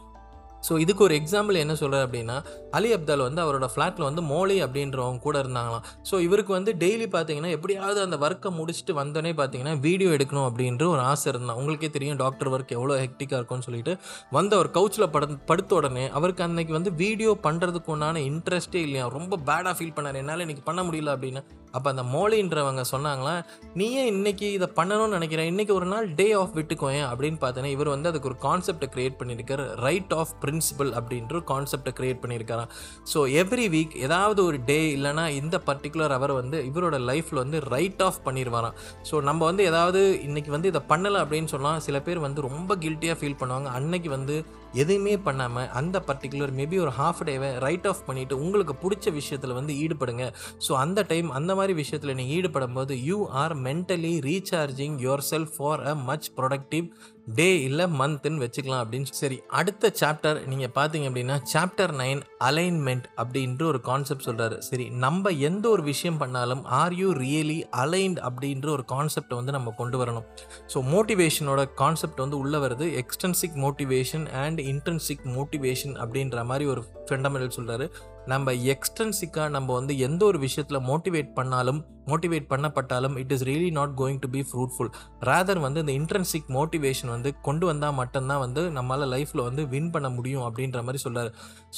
ஸோ 0.66 0.78
இதுக்கு 0.78 1.04
ஒரு 1.04 1.14
எக்ஸாம்பிள் 1.20 1.54
என்ன 1.54 1.74
சொல்கிறார் 1.74 2.06
அப்படின்னா 2.06 2.34
அலி 2.72 2.92
அப்தால் 2.92 3.24
வந்து 3.26 3.42
அவரோட 3.44 3.66
ஃப்ளாட்டில் 3.74 4.06
வந்து 4.08 4.22
மோலி 4.22 4.62
அப்படின்றவங்க 4.64 5.18
கூட 5.18 5.40
இருந்தாங்களாம். 5.42 5.84
ஸோ 6.10 6.20
இவருக்கு 6.20 6.52
வந்து 6.52 6.72
டெய்லி 6.72 7.06
பார்த்தீங்கன்னா 7.14 7.50
எப்படியாவது 7.56 8.00
அந்த 8.00 8.16
ஒர்க்கை 8.16 8.50
முடிச்சுட்டு 8.58 8.92
வந்தோடனே 8.92 9.32
பார்த்தீங்கன்னா 9.38 9.80
வீடியோ 9.80 10.10
எடுக்கணும் 10.16 10.48
அப்படின்ற 10.48 10.86
ஒரு 10.86 11.00
ஆசை 11.00 11.32
இருந்தான் 11.32 11.56
உங்களுக்கே 11.56 11.88
தெரியும் 11.88 12.16
டாக்டர் 12.16 12.48
ஒர்க் 12.48 12.76
எவ்வளோ 12.78 12.98
ஹெக்டிக்காக 13.04 13.36
இருக்கும்னு 13.36 13.62
சொல்லிட்டு 13.62 13.98
வந்து 14.30 14.56
அவர் 14.56 14.70
கவுச்சில் 14.70 15.10
படு 15.10 15.38
படுத்த 15.46 15.74
உடனே 15.74 16.08
அவருக்கு 16.08 16.42
அன்னைக்கு 16.42 16.72
வந்து 16.72 16.90
வீடியோ 16.94 17.38
பண்ணுறதுக்கு 17.48 17.92
உண்டான 17.96 18.20
இன்ட்ரெஸ்ட்டே 18.20 18.82
இல்லையா 18.88 19.08
ரொம்ப 19.08 19.38
பேடாக 19.48 19.74
ஃபீல் 19.80 19.96
பண்ணார் 19.98 20.14
என்னால் 20.14 20.40
இன்றைக்கி 20.40 20.62
பண்ண 20.64 20.82
முடியல 20.82 21.14
அப்படின்னு. 21.16 21.42
அப்போ 21.76 21.88
அந்த 21.92 22.02
மோலின்றவங்க 22.12 22.82
சொன்னாங்களா 22.92 23.34
நீயே 23.80 24.02
இன்னைக்கு 24.12 24.46
இதை 24.56 24.68
பண்ணணும்னு 24.78 25.16
நினைக்கிறேன். 25.16 25.48
இன்றைக்கி 25.52 25.72
ஒரு 25.78 25.86
நாள் 25.92 26.06
டே 26.20 26.26
ஆஃப் 26.40 26.54
விட்டுக்கோயேன் 26.58 27.06
அப்படின்னு 27.10 27.38
பார்த்தீங்கன்னா 27.42 27.74
இவர் 27.76 27.92
வந்து 27.94 28.10
அதுக்கு 28.10 28.30
ஒரு 28.30 28.38
கான்செப்டை 28.46 28.88
க்ரியேட் 28.94 29.18
பண்ணியிருக்கார். 29.20 29.64
ரைட் 29.86 30.14
ஆஃப் 30.20 30.32
பிரின்சிபல் 30.44 30.92
அப்படின்ற 31.00 31.34
ஒரு 31.40 31.46
கான்செப்டை 31.52 31.92
கிரியேட் 32.00 32.22
பண்ணியிருக்காராம். 32.24 32.72
ஸோ 33.12 33.18
எவ்ரி 33.42 33.66
வீக் 33.76 33.96
ஏதாவது 34.06 34.40
ஒரு 34.48 34.60
டே 34.70 34.80
இல்லைனா 34.96 35.26
இந்த 35.40 35.58
பர்டிகுலர் 35.68 36.16
அவர் 36.18 36.34
வந்து 36.40 36.60
இவரோட 36.70 36.98
லைஃப்பில் 37.10 37.42
வந்து 37.44 37.60
ரைட் 37.74 38.02
ஆஃப் 38.08 38.20
பண்ணிடுவாராம் 38.28 38.78
ஸோ 39.10 39.22
நம்ம 39.28 39.40
வந்து 39.50 39.64
ஏதாவது 39.72 40.02
இன்றைக்கி 40.28 40.52
வந்து 40.56 40.72
இதை 40.72 40.82
பண்ணலை 40.94 41.20
அப்படின்னு 41.24 41.52
சொன்னால் 41.54 41.84
சில 41.88 42.00
பேர் 42.08 42.26
வந்து 42.26 42.46
ரொம்ப 42.48 42.76
கில்ட்டியாக 42.86 43.18
ஃபீல் 43.20 43.40
பண்ணுவாங்க. 43.42 43.70
அன்னைக்கு 43.80 44.10
வந்து 44.16 44.36
எதையுமே 44.74 45.18
பண்ணாமல் 45.18 45.68
அந்த 45.68 46.02
பர்டிகுலர் 46.06 46.50
மேபி 46.50 46.78
ஒரு 46.80 46.92
ஹாஃப் 46.98 47.22
டேவை 47.24 47.58
ரைட் 47.58 47.86
ஆஃப் 47.86 48.04
பண்ணிவிட்டு 48.06 48.32
உங்களுக்கு 48.32 48.74
பிடிச்ச 48.74 49.12
விஷயத்தில் 49.12 49.52
வந்து 49.52 49.74
ஈடுபடுங்க. 49.74 50.32
ஸோ 50.68 50.72
அந்த 50.72 51.02
டைம் 51.02 51.30
அந்த 51.30 51.54
மாதிரி 51.54 51.72
விஷயத்தில் 51.72 52.14
நீங்கள் 52.14 52.36
ஈடுபடும் 52.36 52.72
போது 52.72 53.02
you 53.02 53.28
are 53.28 53.56
mentally 53.56 54.20
recharging 54.20 54.98
yourself 55.30 55.54
for 55.56 55.86
a 55.86 55.94
much 55.94 56.30
productive 56.36 56.86
day 57.34 57.62
இல்லை 57.62 57.84
மந்த்னு 57.84 58.42
வச்சுக்கலாம் 58.42 58.82
அப்படின்னு 58.84 59.04
சரி 59.10 59.36
அடுத்த 59.48 59.92
சாப்டர் 60.00 60.38
நீங்கள் 60.46 60.72
பார்த்தீங்க 60.74 61.06
அப்படின்னா 61.10 61.36
சாப்டர் 61.52 61.92
நைன் 61.94 62.20
அலைன்மெண்ட் 62.44 63.06
அப்படின்ற 63.16 63.62
ஒரு 63.62 63.80
கான்செப்ட் 63.80 64.26
சொல்கிறாரு 64.26 64.58
சரி 64.58 64.86
நம்ம 64.88 65.30
எந்த 65.30 65.68
ஒரு 65.68 65.82
விஷயம் 65.82 66.16
பண்ணாலும் 66.16 66.64
ஆர் 66.64 66.94
யூ 66.94 67.12
ரியலி 67.12 67.58
அலைன்ட் 67.76 68.20
அப்படின்ற 68.28 68.68
ஒரு 68.70 68.84
கான்செப்டை 68.88 69.34
வந்து 69.34 69.52
நம்ம 69.52 69.74
கொண்டு 69.76 70.04
வரணும். 70.04 70.26
ஸோ 70.74 70.80
மோட்டிவேஷனோட 70.94 71.64
கான்செப்ட் 71.74 72.20
வந்து 72.20 72.38
உள்ளே 72.38 72.58
வருது. 72.58 73.02
Extrinsic 73.02 73.58
motivation 73.66 74.26
and 74.44 74.60
intrinsic 74.60 75.26
motivation 75.36 75.94
அப்படின்ற 76.04 76.44
மாதிரி 76.44 76.66
ஒரு 76.66 76.84
ஃபண்டமெண்டல் 77.10 77.56
சொல்கிறாரு 77.58 77.86
நம்ம 78.26 78.52
எக்ஸ்டென்சிக்காக 78.52 79.48
நம்ம 79.50 79.74
வந்து 79.74 79.98
எந்த 79.98 80.24
ஒரு 80.24 80.38
விஷயத்தில் 80.38 80.80
மோட்டிவேட் 80.80 81.32
பண்ணாலும் 81.34 81.80
motivate 82.06 82.46
பண்ணப்பட்டாலும் 82.48 83.16
it 83.18 83.32
is 83.32 83.44
really 83.44 83.70
not 83.70 83.92
going 83.96 84.18
to 84.18 84.28
be 84.28 84.40
fruitful 84.40 84.90
rather 85.20 85.58
வந்து 85.58 85.80
இந்த 85.80 85.92
இன்ட்ரென்சிக் 85.92 86.48
மோட்டிவேஷன் 86.48 87.08
வந்து 87.08 87.40
கொண்டு 87.40 87.66
வந்தால் 87.66 87.94
மட்டும்தான் 87.94 88.38
வந்து 88.38 88.70
நம்மளால் 88.70 89.12
லைஃப்பில் 89.14 89.42
வந்து 89.42 89.68
வின் 89.68 89.90
பண்ண 89.90 90.08
முடியும் 90.08 90.42
அப்படின்ற 90.42 90.82
மாதிரி 90.82 91.02
சொல்கிறார் 91.02 91.30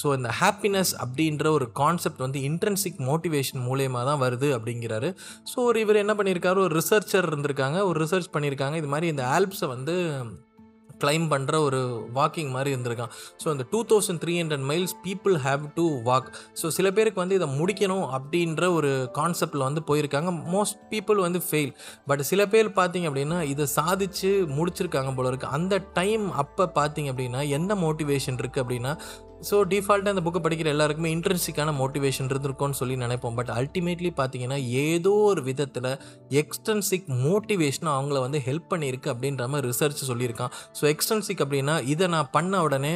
ஸோ 0.02 0.14
இந்த 0.14 0.30
ஹாப்பினஸ் 0.40 0.92
அப்படின்ற 1.04 1.50
ஒரு 1.50 1.72
கான்செப்ட் 1.72 2.18
வந்து 2.18 2.40
இன்ட்ரென்சிக் 2.40 3.00
மோட்டிவேஷன் 3.00 3.62
மூலயமா 3.68 4.04
தான் 4.04 4.20
வருது 4.20 4.50
அப்படிங்கிறாரு. 4.58 5.10
ஸோ 5.54 5.56
ஒரு 5.56 5.80
இவர் 5.80 5.96
என்ன 5.96 6.14
பண்ணியிருக்காரு 6.14 6.56
ஒரு 6.56 6.80
ரிசர்ச்சர் 6.80 7.28
இருந்திருக்காங்க. 7.30 7.84
ஒரு 7.84 8.06
ரிசர்ச் 8.06 8.32
பண்ணியிருக்காங்க 8.32 8.76
இது 8.76 8.86
மாதிரி 8.86 9.06
இந்த 9.06 9.24
ஆல்ப்ஸை 9.26 9.68
வந்து 9.68 9.96
கிளைம் 11.02 11.26
பண்ணுற 11.32 11.54
ஒரு 11.68 11.80
வாக்கிங் 12.18 12.50
மாதிரி 12.56 12.72
இருந்திருக்கான். 12.74 13.12
ஸோ 13.42 13.48
அந்த 13.54 13.66
two 13.72 13.80
thousand 13.92 14.22
three 14.24 14.34
hundred 14.40 14.66
miles 14.70 14.96
people 15.06 15.36
have 15.46 15.62
to 15.78 15.86
walk 16.10 16.28
so 16.62 16.68
சில 16.78 16.90
பேருக்கு 16.98 17.22
வந்து 17.22 17.38
இதை 17.40 17.48
முடிக்கணும் 17.60 18.06
அப்படின்ற 18.18 18.72
ஒரு 18.78 18.92
கான்செப்டில் 19.20 19.66
வந்து 19.68 19.82
போயிருக்காங்க. 19.90 20.30
மோஸ்ட் 20.54 20.78
பீப்புள் 20.92 21.24
வந்து 21.26 21.42
ஃபெயில் 21.48 21.72
பட் 22.10 22.24
சில 22.30 22.46
பேர் 22.54 22.68
பார்த்தீங்க 22.80 23.08
அப்படின்னா 23.10 23.40
இதை 23.52 23.66
சாதிச்சு 23.78 24.30
முடிச்சிருக்காங்க 24.56 25.12
போல 25.18 25.30
இருக்குது 25.32 25.54
அந்த 25.58 25.74
டைம் 25.98 26.24
அப்போ 26.42 26.64
பார்த்தீங்க 26.78 27.10
அப்படின்னா 27.12 27.42
என்ன 27.58 27.74
மோட்டிவேஷன் 27.84 28.40
இருக்குது 28.42 28.64
அப்படின்னா 28.64 28.94
ஸோ 29.48 29.56
டிஃபால்ட்டாக 29.70 30.14
அந்த 30.14 30.22
புக்கை 30.26 30.40
படிக்கிற 30.42 30.68
எல்லாருக்குமே 30.74 31.10
இன்ட்ரென்சிக்கான 31.14 31.70
மோட்டிவேஷன் 31.80 32.28
இருந்திருக்கும்னு 32.30 32.78
சொல்லி 32.80 32.96
நினைப்போம். 32.96 33.36
பட் 33.38 33.50
அல்டிமேட்லி 33.60 34.10
பார்த்தீங்கன்னா 34.20 34.58
ஏதோ 34.84 35.12
ஒரு 35.30 35.42
விதத்தில் 35.48 35.90
எக்ஸ்டென்சிக் 36.42 37.08
மோட்டிவேஷன் 37.24 37.90
அவங்கள 37.96 38.20
வந்து 38.26 38.40
ஹெல்ப் 38.48 38.70
பண்ணியிருக்கு 38.72 39.12
அப்படின்ற 39.14 39.48
மாதிரி 39.54 39.70
ரிசர்ச் 39.72 40.02
சொல்லியிருக்கான். 40.10 40.52
ஸோ 40.80 40.84
எக்ஸ்டென்சிக் 40.92 41.42
அப்படின்னா 41.46 41.76
இதை 41.94 42.08
நான் 42.16 42.32
பண்ண 42.36 42.62
உடனே 42.68 42.94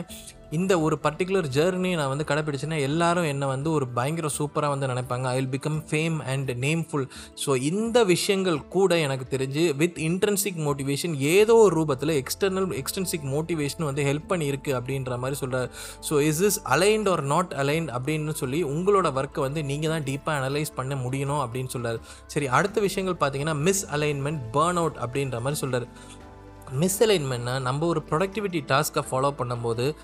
இந்த 0.52 0.80
ஒரு 0.80 0.98
பர்டிகுலர் 1.02 1.46
ஜேர்னி 1.46 1.96
நான் 1.96 2.08
வந்து 2.08 2.24
கடைப்பிடிச்சேன்னா 2.24 2.80
எல்லாரும் 2.80 3.24
என்னை 3.24 3.46
வந்து 3.46 3.72
ஒரு 3.72 3.88
பயங்கர 3.88 4.28
சூப்பராக 4.38 4.70
வந்து 4.70 4.86
நினைப்பாங்க. 4.86 5.26
I 5.26 5.34
will 5.34 5.50
become 5.56 5.80
fame 5.90 6.24
and 6.26 6.50
nameful 6.50 7.06
so 7.44 7.56
இந்த 7.62 8.04
விஷயங்கள் 8.04 8.68
கூட 8.68 8.98
எனக்கு 8.98 9.26
தெரிஞ்சு 9.30 9.76
வித் 9.76 9.98
இன்டென்சிக் 9.98 10.60
மோட்டிவேஷன் 10.66 11.14
ஏதோ 11.18 11.54
ஒரு 11.54 11.74
ரூபத்தில் 11.76 12.14
எக்ஸ்டர்னல் 12.22 12.68
எக்ஸ்டென்சிக் 12.72 13.26
மோட்டிவேஷன் 13.32 13.84
வந்து 13.84 14.02
ஹெல்ப் 14.02 14.28
பண்ணியிருக்கு 14.28 14.72
அப்படின்ற 14.72 15.18
மாதிரி 15.18 15.38
சொல்கிறார் 15.38 15.70
so 16.10 16.20
is 16.20 16.40
is 16.40 16.60
aligned 16.64 17.08
or 17.08 17.22
not 17.22 17.54
aligned 17.54 17.90
அப்படின்னு 17.90 18.30
சொல்லி 18.30 18.62
உங்களோட 18.64 19.12
ஒர்க்கை 19.12 19.40
வந்து 19.40 19.62
நீங்கள் 19.62 19.90
தான் 19.90 20.02
டீப்பாக 20.02 20.40
அனலைஸ் 20.40 20.72
பண்ண 20.74 20.94
முடியணும் 20.94 21.42
அப்படின்னு 21.46 21.66
சொல்கிறார் 21.66 22.00
சரி 22.26 22.48
அடுத்த 22.48 22.80
விஷயங்கள் 22.80 23.20
பார்த்தீங்கன்னா 23.20 23.58
மிஸ் 23.60 23.86
அலைன்மெண்ட் 23.92 24.42
பேர்ன் 24.52 24.76
அவுட் 24.76 24.96
அப்படின்ற 24.96 25.40
மாதிரி 25.40 25.54
சொல்கிறார் 25.54 25.88
மிஸ் 26.72 27.02
அலைன்மெண்ட்னா 27.02 27.60
நம்ம 27.60 27.86
ஒரு 27.86 28.02
ப்ரொடக்டிவிட்டி 28.10 28.64
டாஸ்க்கை 28.68 29.02
ஃபாலோ 29.10 29.30
பண்ணும்போது 29.38 29.94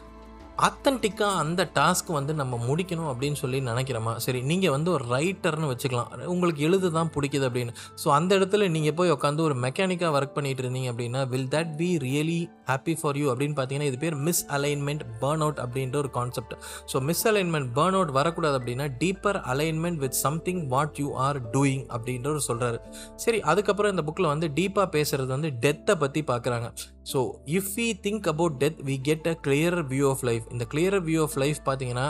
அத்தன்டிக்காக 0.66 1.39
அந்த 1.43 1.62
டாஸ்க் 1.77 2.11
வந்து 2.16 2.33
நம்ம 2.41 2.59
முடிக்கணும் 2.69 3.09
அப்படின்னு 3.12 3.39
சொல்லி 3.43 3.59
நினைக்கிறோமா? 3.69 4.12
சரி 4.24 4.41
நீங்கள் 4.51 4.74
வந்து 4.74 4.91
ஒரு 4.97 5.05
ரைட்டர்னு 5.12 5.70
வச்சுக்கலாம். 5.70 6.11
உங்களுக்கு 6.35 6.62
எழுது 6.69 6.89
தான் 6.97 7.11
பிடிக்குது 7.15 7.47
அப்படின்னு. 7.49 7.73
ஸோ 8.03 8.09
அந்த 8.19 8.33
இடத்துல 8.39 8.69
நீங்கள் 8.77 8.97
போய் 8.99 9.15
உட்காந்து 9.16 9.43
ஒரு 9.49 9.57
மெக்கானிக்காக 9.65 10.16
ஒர்க் 10.19 10.37
பண்ணிட்டு 10.37 10.62
இருந்தீங்க 10.65 10.91
அப்படின்னா 10.93 11.23
will 11.33 11.49
that 11.57 11.73
be 11.81 11.89
really 12.07 12.41
happy 12.70 12.95
for 13.01 13.19
you 13.20 13.27
அப்படின்னு 13.33 13.57
பார்த்தீங்கன்னா 13.59 13.91
இது 13.93 13.99
பேர் 14.05 14.16
மிஸ் 14.29 14.45
அலைன்மெண்ட் 14.59 15.05
பேர்ன் 15.23 15.45
அவுட் 15.47 15.61
அப்படின்ற 15.65 15.97
ஒரு 16.03 16.11
concept 16.19 16.55
so 16.93 17.01
misalignment 17.33 17.70
burn 17.79 17.99
out 17.99 18.15
வரக்கூடாது 18.19 18.57
அப்படின்னா 18.61 18.89
deeper 19.03 19.41
alignment 19.55 20.01
with 20.05 20.19
something 20.27 20.62
what 20.74 21.01
you 21.05 21.09
are 21.27 21.41
doing 21.57 21.85
அப்படின்ற 21.97 22.29
ஒரு 22.35 22.43
சொல்கிறாரு 22.49 22.81
சரி 23.24 23.41
அதுக்கப்புறம் 23.53 23.93
இந்த 23.97 24.05
புக்கில் 24.09 24.33
வந்து 24.35 24.49
டீப்பாக 24.61 24.89
பேசுகிறது 24.97 25.31
வந்து 25.37 25.53
டெத்தை 25.66 25.97
பற்றி 26.05 26.23
பார்க்குறாங்க. 26.33 26.69
So 27.05 27.20
if 27.51 27.70
we 27.77 27.87
think 28.03 28.27
about 28.27 28.57
death 28.59 28.81
we 28.83 28.97
get 29.01 29.29
a 29.29 29.35
clearer 29.43 29.87
view 29.89 30.07
of 30.11 30.24
life 30.24 30.45
இந்த 30.51 30.66
கிளியரர் 30.70 31.05
வியூ 31.05 31.20
ஆஃப் 31.23 31.37
லைஃப் 31.37 31.61
பார்த்தீங்கன்னா 31.66 32.07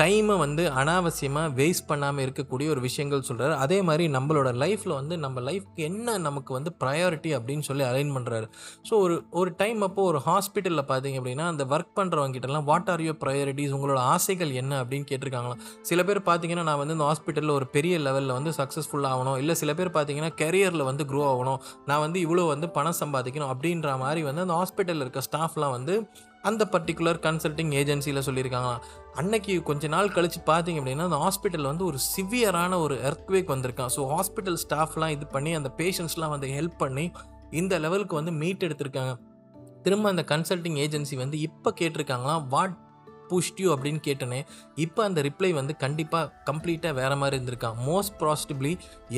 டைமை 0.00 0.38
வந்து 0.38 0.62
அனாவசியமாக 0.70 1.48
வேஸ்ட் 1.54 1.86
பண்ணாமல் 1.86 2.24
இருக்கக்கூடிய 2.26 2.68
ஒரு 2.68 2.80
விஷயங்கள் 2.80 3.26
சொல்கிறாரு 3.28 3.54
அதே 3.56 3.82
மாதிரி 3.82 4.04
நம்மளோட 4.08 4.48
லைஃப்பில் 4.54 4.94
வந்து 4.94 5.16
நம்ம 5.16 5.40
லைஃப்க்கு 5.40 5.82
என்ன 5.82 6.18
நமக்கு 6.18 6.52
வந்து 6.54 6.70
ப்ரையாரிட்டி 6.80 7.30
அப்படின்னு 7.38 7.60
சொல்லி 7.60 7.84
அலைன் 7.84 8.12
பண்ணுறாரு 8.16 8.46
ஸோ 8.88 8.92
ஒரு 8.98 9.16
ஒரு 9.30 9.50
டைம் 9.56 9.80
அப்போ 9.82 10.02
ஒரு 10.02 10.18
ஹாஸ்பிட்டலில் 10.18 10.86
பார்த்தீங்க 10.88 11.18
அப்படின்னா 11.20 11.46
அந்த 11.46 11.64
ஒர்க் 11.64 11.92
பண்ணுறவங்க 11.96 12.34
கிட்டலாம் 12.36 12.64
வாட் 12.64 12.90
ஆர் 12.90 13.00
யுவர் 13.00 13.20
ப்ரையாரிட்டிஸ் 13.24 13.74
உங்களோட 13.78 13.98
ஆசைகள் 14.14 14.52
என்ன? 14.52 14.72
அப்படின்னு 14.82 15.06
கேட்டிருக்காங்களாம். 15.10 15.60
சில 15.82 16.04
பேர் 16.04 16.20
பார்த்தீங்கன்னா 16.26 16.62
நான் 16.62 16.78
வந்து 16.78 16.94
இந்த 16.94 17.06
ஹாஸ்பிட்டலில் 17.10 17.50
ஒரு 17.50 17.66
பெரிய 17.66 17.98
லெவலில் 17.98 18.32
வந்து 18.32 18.50
சக்ஸஸ்ஃபுல் 18.50 19.08
ஆகணும். 19.12 19.36
இல்லை 19.36 19.54
சில 19.54 19.74
பேர் 19.74 19.92
பார்த்தீங்கன்னா 19.96 20.32
கெரியரில் 20.42 20.88
வந்து 20.90 21.04
க்ரோ 21.04 21.22
ஆகணும். 21.32 21.60
நான் 21.86 22.00
வந்து 22.00 22.20
இவ்வளோ 22.26 22.46
வந்து 22.46 22.68
பணம் 22.70 22.98
சம்பாதிக்கணும். 23.00 23.52
அப்படின்ற 23.54 23.98
மாதிரி 23.98 24.22
வந்து 24.22 24.40
அந்த 24.40 24.56
ஹாஸ்பிட்டலில் 24.60 25.00
இருக்க 25.00 25.22
ஸ்டாஃப்லாம் 25.30 25.70
வந்து 25.70 25.96
அந்த 26.48 26.62
பர்டிகுலர் 26.74 27.18
கன்சல்டிங் 27.26 27.72
ஏஜென்சியில் 27.80 28.26
சொல்லியிருக்காங்களாம் 28.26 28.84
அன்னைக்கு 29.20 29.54
கொஞ்ச 29.62 29.88
நாள் 29.94 30.12
கழித்து 30.16 30.40
பார்த்தீங்க 30.46 30.80
அப்படின்னா 30.80 31.06
அந்த 31.08 31.18
ஹாஸ்பிட்டலில் 31.24 31.70
வந்து 31.72 31.84
ஒரு 31.84 31.98
சிவியரான 32.12 32.78
ஒரு 32.84 32.94
எர்த்வேக் 33.08 33.52
வந்திருக்கான். 33.54 33.92
ஸோ 33.96 34.02
ஹாஸ்பிட்டல் 34.12 34.58
ஸ்டாஃப்லாம் 34.64 35.14
இது 35.16 35.26
பண்ணி 35.26 35.52
அந்த 35.54 35.70
பேஷண்ட்ஸ்லாம் 35.80 36.34
வந்து 36.34 36.48
ஹெல்ப் 36.58 36.78
பண்ணி 36.84 37.04
இந்த 37.60 37.74
லெவலுக்கு 37.84 38.14
வந்து 38.14 38.32
மீட் 38.42 38.64
எடுத்திருக்காங்க. 38.68 39.14
திரும்ப 39.82 40.08
அந்த 40.08 40.24
கன்சல்டிங் 40.32 40.78
ஏஜென்சி 40.84 41.16
வந்து 41.16 41.36
இப்போ 41.48 41.70
கேட்டிருக்காங்களாம் 41.80 42.46
வாட் 42.54 42.76
புஷ்ட் 43.30 43.60
யூ 43.62 43.68
அப்படின்னு 43.74 44.00
கேட்டனே 44.06 44.40
இப்போ 44.76 45.00
அந்த 45.04 45.20
ரிப்ளை 45.22 45.50
வந்து 45.52 45.76
கண்டிப்பாக 45.76 46.30
கம்ப்ளீட்டாக 46.50 46.94
வேறு 46.94 47.16
மாதிரி 47.16 47.36
இருந்திருக்கான் 47.38 47.76
மோஸ்ட் 47.86 48.16
ப்ராசிட்டிவ்லி 48.20 48.72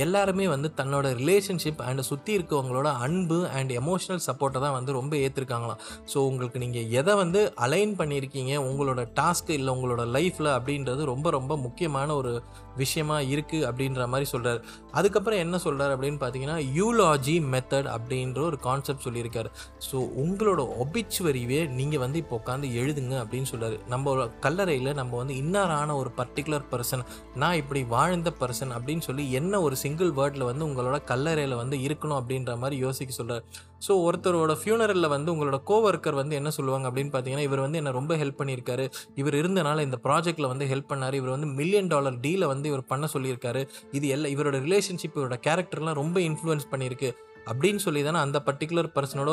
எல்லாருமே 0.05 0.47
வந்து 0.48 0.70
தன்னோட 0.76 1.06
ரிலேஷன்ஷிப் 1.14 1.82
அண்ட் 1.82 2.02
சுற்றி 2.02 2.32
இருக்கவங்களோட 2.39 2.89
அன்பு 3.06 3.39
அண்ட் 3.51 3.72
எமோஷனல் 3.72 4.24
சப்போர்ட்டை 4.26 4.60
தான் 4.60 4.72
வந்து 4.72 4.93
ரொம்ப 4.93 5.16
ஏற்றிருக்காங்களாம் 5.16 5.80
ஸோ 6.14 6.18
உங்களுக்கு 6.30 6.59
நீங்கள் 6.59 6.89
எதை 6.93 7.14
வந்து 7.14 7.43
அலைன் 7.59 7.94
பண்ணியிருக்கீங்க 7.97 8.55
உங்களோட 8.68 9.01
டாஸ்க்கு 9.14 9.52
இல்லை 9.52 9.72
உங்களோட 9.74 10.05
லைஃப்பில் 10.16 10.52
அப்படின்றது 10.56 11.05
ரொம்ப 11.05 11.30
ரொம்ப 11.30 11.52
முக்கியமான 11.56 12.09
ஒரு 12.14 12.32
விஷயமா 12.76 13.16
இருக்குது 13.32 13.66
அப்படின்ற 13.68 14.02
மாதிரி 14.06 14.26
சொல்கிறார் 14.30 14.60
அதுக்கப்புறம் 14.90 15.39
என்ன 15.39 15.56
சொல்கிறார் 15.59 15.93
அப்படின்னு 15.94 16.20
பார்த்தீங்கன்னா 16.20 16.59
யூலாஜி 16.76 17.34
மெத்தட் 17.55 17.89
அப்படின்ற 17.94 18.40
ஒரு 18.43 18.59
கான்செப்ட் 18.59 19.05
சொல்லியிருக்காரு. 19.06 19.48
ஸோ 19.90 19.97
உங்களோட 20.22 20.60
ஒபிச்சுவரிவே 20.84 21.60
நீங்கள் 21.70 21.98
வந்து 21.98 22.18
இப்போ 22.18 22.36
உட்காந்து 22.36 22.68
எழுதுங்க 22.80 23.14
அப்படின்னு 23.22 23.51
சொல்கிறார் 23.52 23.76
நம்ம 23.86 24.01
நம்ம 24.02 24.24
கல்லறையில் 24.40 24.94
நம்ம 24.94 25.16
வந்து 25.16 25.34
இன்னாரான 25.34 25.94
ஒரு 25.96 26.10
பர்டிகுலர் 26.16 26.64
பர்சன் 26.70 27.02
நான் 27.34 27.54
இப்படி 27.54 27.80
வாழ்ந்த 27.84 28.30
பர்சன் 28.40 28.72
அப்படின்னு 28.76 28.98
சொல்லி 28.98 29.24
என்ன 29.32 29.60
ஒரு 29.60 29.76
சிங்கிள் 29.76 30.10
வேர்டில் 30.10 30.44
வந்து 30.44 30.64
உங்களோட 30.66 30.96
கல்லறையில் 31.04 31.54
வந்து 31.54 31.76
இருக்கணும் 31.76 32.18
அப்படின்ற 32.20 32.56
மாதிரி 32.56 32.76
யோசிக்க 32.76 33.12
சொல்கிறார் 33.12 33.44
ஸோ 33.86 33.92
ஒருத்தரோட 34.06 34.54
ஃபியூனரலில் 34.60 35.08
வந்து 35.08 35.30
உங்களோட 35.34 35.58
கோவர்க்கர் 35.66 36.18
வந்து 36.20 36.34
என்ன 36.34 36.50
சொல்லுவாங்க 36.50 36.88
அப்படின்னு 36.90 37.12
பார்த்தீங்கன்னா 37.12 37.46
இவர் 37.48 37.60
வந்து 37.60 37.78
என்ன 37.78 37.90
ரொம்ப 37.90 38.16
ஹெல்ப் 38.16 38.40
பண்ணியிருக்காரு. 38.40 38.86
இவர் 39.14 39.34
இருந்தனால 39.34 39.80
இந்த 39.80 39.98
ப்ராஜெக்ட்டில் 40.02 40.50
வந்து 40.52 40.66
ஹெல்ப் 40.66 40.90
பண்ணார். 40.92 41.16
இவர் 41.20 41.30
வந்து 41.30 41.46
மில்லியன் 41.60 41.86
டாலர் 41.86 42.18
டீலை 42.20 42.46
வந்து 42.46 42.68
இவர் 42.68 42.84
பண்ண 42.84 43.08
சொல்லியிருக்காரு. 43.12 43.62
இது 43.92 44.08
எல்லாம் 44.08 44.32
இவரோட 44.34 44.58
ரிலேஷன்ஷிப் 44.66 45.16
இவரோட 45.16 45.38
கேரக்டர்லாம் 45.46 46.00
ரொம்ப 46.02 46.20
இன்ஃப்ளூயன்ஸ் 46.20 46.68
பண்ணியிருக்கு. 46.70 47.10
அப்படின்னு 47.46 47.76
சொல்லி 47.76 48.02
தானே 48.02 48.18
அந்த 48.18 48.38
பர்டிகுலர் 48.46 48.88
பர்சனோட 48.96 49.30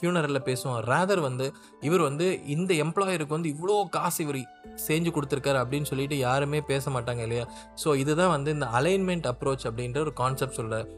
ஃபியூனரில் 0.00 0.46
பேசுவோம். 0.48 0.78
ரேதர் 0.90 1.20
வந்து 1.28 1.46
இவர் 1.80 2.02
வந்து 2.08 2.26
இந்த 2.56 2.74
எம்ப்ளாயருக்கு 2.84 3.36
வந்து 3.38 3.52
இவ்வளோ 3.54 3.76
காசு 3.96 4.20
இவர் 4.24 4.40
செஞ்சு 4.86 5.10
கொடுத்துருக்காரு 5.16 5.58
அப்படின்னு 5.62 5.90
சொல்லிட்டு 5.92 6.18
யாருமே 6.18 6.60
பேச 6.72 6.90
மாட்டாங்க 6.90 7.22
இல்லையா? 7.28 7.44
ஸோ 7.84 7.96
இதுதான் 7.96 8.34
வந்து 8.36 8.50
இந்த 8.50 8.68
அலைன்மெண்ட் 8.80 9.28
அப்ரோச் 9.32 9.68
அப்படின்ற 9.70 10.00
ஒரு 10.06 10.12
கான்செப்ட் 10.12 10.58
சொல்கிறார் 10.60 10.88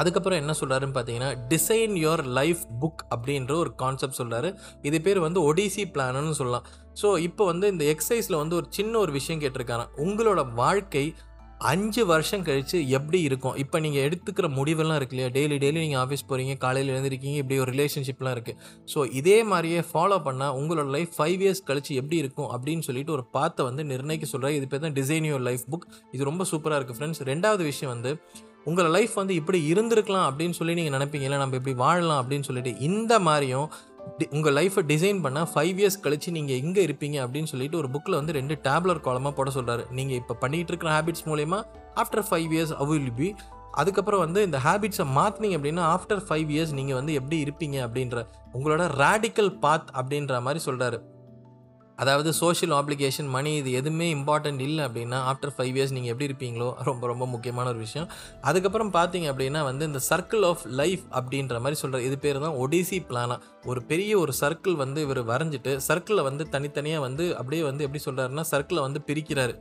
அதுக்கப்புறம் 0.00 0.40
என்ன 0.40 0.52
சொல்கிறாருன்னு 0.58 0.94
பார்த்தீங்கன்னா 0.96 1.30
டிசைன் 1.48 1.94
யோர் 2.04 2.22
லைஃப் 2.38 2.60
புக் 2.82 3.00
அப்படின்ற 3.14 3.52
ஒரு 3.54 3.74
கான்செப்ட் 3.74 4.18
சொல்கிறாரு 4.20 4.48
இது 4.82 5.00
பேர் 5.00 5.18
வந்து 5.18 5.40
ஒடிசி 5.48 5.84
பிளான்னு 5.94 6.36
சொல்லலாம். 6.40 6.66
ஸோ 7.00 7.18
இப்போ 7.28 7.44
வந்து 7.44 7.66
இந்த 7.68 7.84
எக்ஸசைஸில் 7.84 8.40
வந்து 8.42 8.56
ஒரு 8.56 8.66
சின்ன 8.70 8.98
ஒரு 8.98 9.12
விஷயம் 9.12 9.40
கேட்டிருக்காங்க 9.42 9.86
உங்களோட 10.04 10.52
வாழ்க்கை 10.54 11.04
அஞ்சு 11.68 12.02
வருஷம் 12.10 12.44
கழித்து 12.44 12.78
எப்படி 12.96 13.18
இருக்கும்? 13.28 13.56
இப்போ 13.62 13.78
நீங்கள் 13.84 14.04
எடுத்துக்கிற 14.06 14.46
முடிவெல்லாம் 14.58 14.98
இருக்கு 15.00 15.14
இல்லையா? 15.16 15.30
டெய்லி 15.36 15.56
டெய்லி 15.64 15.80
நீங்கள் 15.84 16.02
ஆஃபீஸ் 16.02 16.24
போகிறீங்க 16.28 16.54
காலையில் 16.64 16.92
எழுந்திருக்கீங்க 16.94 17.38
இப்படி 17.42 17.58
ஒரு 17.64 17.72
ரிலேஷன்ஷிப்லாம் 17.74 18.34
இருக்குது 18.36 18.58
ஸோ 18.92 19.00
இதே 19.20 19.38
மாதிரியே 19.50 19.80
ஃபாலோ 19.90 20.18
பண்ணால் 20.28 20.54
உங்களோட 20.60 20.88
லைஃப் 20.96 21.12
ஃபைவ் 21.18 21.42
இயர்ஸ் 21.46 21.66
கழிச்சு 21.70 21.92
எப்படி 22.02 22.18
இருக்கும்? 22.22 22.50
அப்படின்னு 22.56 22.86
சொல்லிட்டு 22.88 23.14
ஒரு 23.16 23.24
பாத்தை 23.36 23.64
வந்து 23.68 23.84
நிர்ணயிக்க 23.92 24.28
சொல்கிறார் 24.32 24.56
இது 24.58 24.68
பேர் 24.72 24.84
தான் 24.86 24.96
டிசைன் 25.00 25.28
யோர் 25.30 25.44
லைஃப் 25.48 25.66
புக் 25.74 25.86
இது 26.14 26.30
ரொம்ப 26.30 26.46
சூப்பராக 26.52 26.78
இருக்குது 26.80 27.00
ஃப்ரெண்ட்ஸ் 27.00 27.22
ரெண்டாவது 27.32 27.64
விஷயம் 27.70 27.92
வந்து 27.94 28.12
உங்கள் 28.70 28.90
லைஃப் 28.94 29.14
வந்து 29.18 29.34
இப்படி 29.40 29.58
இருந்திருக்கலாம் 29.72 30.26
அப்படின்னு 30.30 30.56
சொல்லி 30.56 30.72
நீங்கள் 30.78 30.96
நினைப்பீங்க. 30.96 31.26
இல்லை 31.28 31.38
நம்ம 31.42 31.56
இப்படி 31.60 31.74
வாழலாம் 31.84 32.20
அப்படின்னு 32.22 32.46
சொல்லிட்டு 32.48 32.72
இந்த 32.88 33.12
மாதிரியும் 33.26 33.68
உங்கள் 34.32 34.54
லைஃப்பை 34.54 34.82
டிசைன் 34.84 35.20
பண்ண 35.20 35.40
ஃபைவ் 35.44 35.78
இயர்ஸ் 35.80 36.00
கழித்து 36.00 36.30
நீங்கள் 36.32 36.58
எங்கே 36.58 36.82
இருப்பீங்க 36.82 37.16
அப்படின்னு 37.22 37.50
சொல்லிட்டு 37.50 37.78
ஒரு 37.78 37.88
புக்கில் 37.90 38.18
வந்து 38.18 38.32
ரெண்டு 38.32 38.54
டேப்லர் 38.64 39.00
காலமாக 39.00 39.32
போட 39.34 39.50
சொல்கிறாரு 39.50 39.84
நீங்கள் 39.90 40.18
இப்போ 40.18 40.34
பண்ணிகிட்டு 40.40 40.72
இருக்கிற 40.72 40.90
ஹேபிட்ஸ் 40.92 41.26
மூலயமா 41.26 41.58
after 41.94 42.26
five 42.28 42.52
years 42.52 42.74
will 42.78 43.10
be 43.12 43.28
அதுக்கப்புறம் 43.74 44.20
வந்து 44.20 44.40
இந்த 44.42 44.58
ஹேபிட்ஸை 44.58 45.06
மாற்றினீங்க 45.12 45.56
அப்படின்னா 45.58 45.84
ஆஃப்டர் 45.90 46.22
ஃபைவ் 46.28 46.48
இயர்ஸ் 46.50 46.72
நீங்கள் 46.72 46.98
வந்து 47.00 47.12
எப்படி 47.12 47.38
இருப்பீங்க 47.40 47.76
அப்படின்ற 47.86 48.20
உங்களோட 48.54 48.84
ரேடிக்கல் 48.96 49.52
பாத் 49.60 49.90
அப்படின்ற 49.94 50.40
மாதிரி 50.40 50.62
சொல்கிறாரு 50.64 50.98
அதாவது 52.02 52.30
சோஷியல் 52.40 52.74
ஆப்ளிகேஷன் 52.78 53.28
மணி 53.36 53.52
இது 53.60 53.70
எதுவுமே 53.80 54.06
இம்பார்ட்டன்ட் 54.14 54.62
இல்லை 54.66 54.82
அப்படின்னா 54.88 55.18
ஆஃப்டர் 55.30 55.52
ஃபைவ் 55.56 55.74
இயர்ஸ் 55.78 55.94
நீங்கள் 55.96 56.12
எப்படி 56.12 56.28
இருப்பீங்களோ 56.30 56.68
ரொம்ப 56.88 57.06
ரொம்ப 57.12 57.26
முக்கியமான 57.34 57.68
ஒரு 57.72 57.80
விஷயம். 57.86 58.08
அதுக்கப்புறம் 58.50 58.92
பார்த்தீங்க 58.98 59.28
அப்படின்னா 59.32 59.62
வந்து 59.70 59.86
இந்த 59.90 60.02
சர்க்கிள் 60.10 60.44
ஆஃப் 60.50 60.64
லைஃப் 60.80 61.04
அப்படின்ற 61.20 61.60
மாதிரி 61.64 61.78
சொல்கிற 61.82 62.02
இது 62.08 62.18
பேர் 62.24 62.44
தான் 62.46 62.58
ஒடிசி 62.64 63.00
பிளானா 63.10 63.38
ஒரு 63.72 63.82
பெரிய 63.92 64.12
ஒரு 64.24 64.34
சர்க்கிள் 64.42 64.76
வந்து 64.84 65.00
இவர் 65.06 65.22
வரைஞ்சிட்டு 65.32 65.72
சர்க்கிளில் 65.88 66.26
வந்து 66.28 66.46
தனித்தனியாக 66.56 67.06
வந்து 67.06 67.26
அப்படியே 67.38 67.64
வந்து 67.70 67.84
எப்படி 67.86 68.02
சொல்கிறாருன்னா 68.08 68.44
சர்க்கிளை 68.52 68.82
வந்து 68.86 69.02
பிரிக்கிறாரு. 69.08 69.54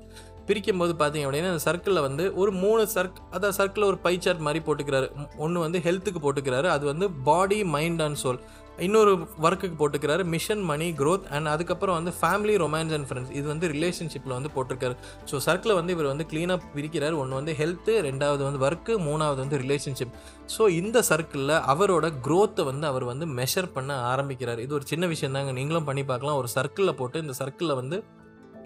பிரிக்கும் 0.50 0.82
போது 0.82 0.94
பார்த்தீங்க 1.00 1.26
அப்படின்னா 1.26 1.50
அந்த 1.54 1.64
சர்க்கிளில் 1.66 2.06
வந்து 2.06 2.24
ஒரு 2.42 2.52
மூணு 2.62 2.84
சர்க் 2.94 3.18
அதான் 3.36 3.56
சர்க்கிளில் 3.58 3.90
ஒரு 3.92 3.98
பை 4.06 4.14
சார்ட் 4.26 4.46
மாதிரி 4.48 4.60
போட்டுக்கிறாரு. 4.68 5.08
ஒன்று 5.44 5.66
வந்து 5.66 5.80
ஹெல்த்துக்கு 5.88 6.22
போட்டுக்கிறாரு. 6.24 6.68
அது 6.76 6.86
வந்து 6.92 7.08
பாடி 7.28 7.60
மைண்ட் 7.76 8.02
அண்ட் 8.06 8.20
சோல் 8.24 8.40
இன்னொரு 8.88 9.12
ஒர்க்குக்கு 9.46 9.78
போட்டுக்கிறாரு. 9.82 10.24
மிஷன் 10.34 10.64
மணி 10.72 10.88
க்ரோத் 11.02 11.26
அண்ட் 11.36 11.50
அதுக்கப்புறம் 11.54 11.98
வந்து 12.00 12.12
ஃபேமிலி 12.20 12.56
ரொமான்ஸ் 12.64 12.94
அண்ட் 12.98 13.08
ஃப்ரெண்ட்ஸ் 13.10 13.34
இது 13.40 13.46
வந்து 13.54 13.68
ரிலேஷன்ஷிப்பில் 13.76 14.36
வந்து 14.38 14.52
போட்டிருக்காரு. 14.56 14.96
ஸோ 15.32 15.42
சர்க்கிளை 15.48 15.76
வந்து 15.80 15.94
இவர் 15.96 16.10
வந்து 16.12 16.28
க்ளீனாக 16.32 16.60
பிரிக்கிறார் 16.76 17.18
ஒன்று 17.22 17.40
வந்து 17.40 17.56
ஹெல்த்து 17.62 17.96
ரெண்டாவது 18.10 18.44
வந்து 18.48 18.62
ஒர்க்கு 18.68 18.96
மூணாவது 19.08 19.40
வந்து 19.44 19.60
ரிலேஷன்ஷிப் 19.64 20.16
ஸோ 20.56 20.66
இந்த 20.82 21.04
சர்க்கிளில் 21.12 21.56
அவரோட 21.76 22.08
க்ரோத்தை 22.28 22.66
வந்து 22.72 22.88
அவர் 22.92 23.06
வந்து 23.12 23.26
மெஷர் 23.40 23.70
பண்ண 23.78 23.92
ஆரம்பிக்கிறார். 24.14 24.62
இது 24.66 24.74
ஒரு 24.80 24.88
சின்ன 24.94 25.08
விஷயம் 25.14 25.36
தாங்க 25.38 25.54
நீங்களும் 25.60 25.90
பண்ணி 25.90 26.06
பார்க்கலாம். 26.12 26.40
ஒரு 26.44 26.52
சர்க்கிளில் 26.58 26.98
போட்டு 27.02 27.24
இந்த 27.26 27.36
சர்க்கிளில் 27.42 27.80
வந்து 27.82 28.00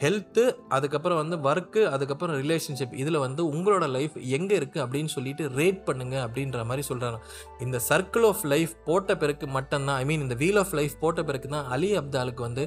ஹெல்த்து 0.01 0.43
அதுக்கப்புறம் 0.69 1.17
வந்து 1.17 1.37
ஒர்க்கு 1.37 1.81
அதுக்கப்புறம் 1.85 2.37
ரிலேஷன்ஷிப் 2.37 2.93
இதில் 2.93 3.17
வந்து 3.17 3.43
உங்களோட 3.51 3.87
லைஃப் 3.87 4.17
எங்கே 4.37 4.55
இருக்குது 4.55 4.83
அப்படின்னு 4.85 5.05
சொல்லிட்டு 5.05 5.49
ரேட் 5.49 5.83
பண்ணுங்க 5.85 6.15
அப்படின்ற 6.27 6.65
மாதிரி 6.65 6.87
சொல்கிறாங்க 6.87 7.19
இந்த 7.59 7.79
சர்க்கிள் 7.89 8.23
ஆஃப் 8.23 8.45
லைஃப் 8.45 8.73
போட்ட 8.85 9.17
பிறகு 9.17 9.47
மட்டும்தான் 9.47 9.95
ஐ 9.95 10.05
மீன் 10.05 10.21
இந்த 10.21 10.35
வீல் 10.35 10.57
ஆஃப் 10.57 10.73
லைஃப் 10.73 10.95
போட்ட 10.99 11.23
பிறகு 11.23 11.47
தான் 11.47 11.65
அலி 11.65 11.97
அப்தாலுக்கு 11.97 12.41
வந்து 12.41 12.65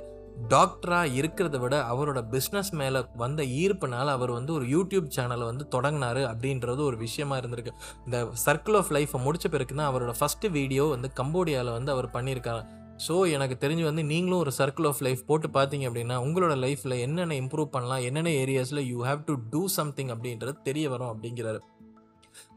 டாக்டராக 0.49 1.13
இருக்கிறத 1.13 1.59
விட 1.59 1.77
அவரோட 1.93 2.21
பிஸ்னஸ் 2.33 2.73
மேலே 2.73 3.01
வந்த 3.17 3.43
ஈர்ப்புனால 3.43 4.07
அவர் 4.07 4.31
வந்து 4.31 4.53
ஒரு 4.53 4.65
யூடியூப் 4.65 5.07
சேனலை 5.17 5.45
வந்து 5.45 5.67
தொடங்கினாரு 5.75 6.23
அப்படின்றது 6.33 6.77
ஒரு 6.77 6.97
விஷயமா 6.97 7.39
இருந்திருக்கு. 7.39 7.73
இந்த 8.07 8.19
சர்க்கிள் 8.47 8.75
ஆஃப் 8.75 8.93
லைஃப்பை 8.97 9.21
முடிச்ச 9.27 9.49
பிறகு 9.49 9.75
தான் 9.75 9.89
அவரோட 9.93 10.15
ஃபஸ்ட்டு 10.21 10.51
வீடியோ 10.51 10.85
வந்து 10.85 11.11
கம்போடியாவில் 11.21 11.73
வந்து 11.73 11.91
அவர் 11.91 12.09
பண்ணியிருக்காரு. 12.17 12.63
ஸோ 13.09 13.31
எனக்கு 13.31 13.69
தெரிஞ்சு 13.69 13.83
வந்து 13.83 14.05
நீங்களும் 14.05 14.39
ஒரு 14.39 14.53
சர்க்கிள் 14.59 14.87
ஆஃப் 14.87 15.01
லைஃப் 15.01 15.27
போட்டு 15.27 15.49
பார்த்தீங்க 15.49 15.87
அப்படின்னா 15.89 16.17
உங்களோட 16.27 16.55
லைஃப்பில் 16.57 16.99
என்னென்ன 16.99 17.35
இம்ப்ரூவ் 17.35 17.65
பண்ணலாம் 17.65 18.03
என்னென்ன 18.03 18.31
ஏரியாஸில் 18.31 18.87
you 18.87 18.99
have 19.07 19.25
to 19.25 19.35
do 19.51 19.67
something 19.67 20.09
அப்படின்றது 20.09 20.63
தெரிய 20.63 20.89
வரும் 20.91 21.13
அப்படிங்கிறாரு. 21.13 21.61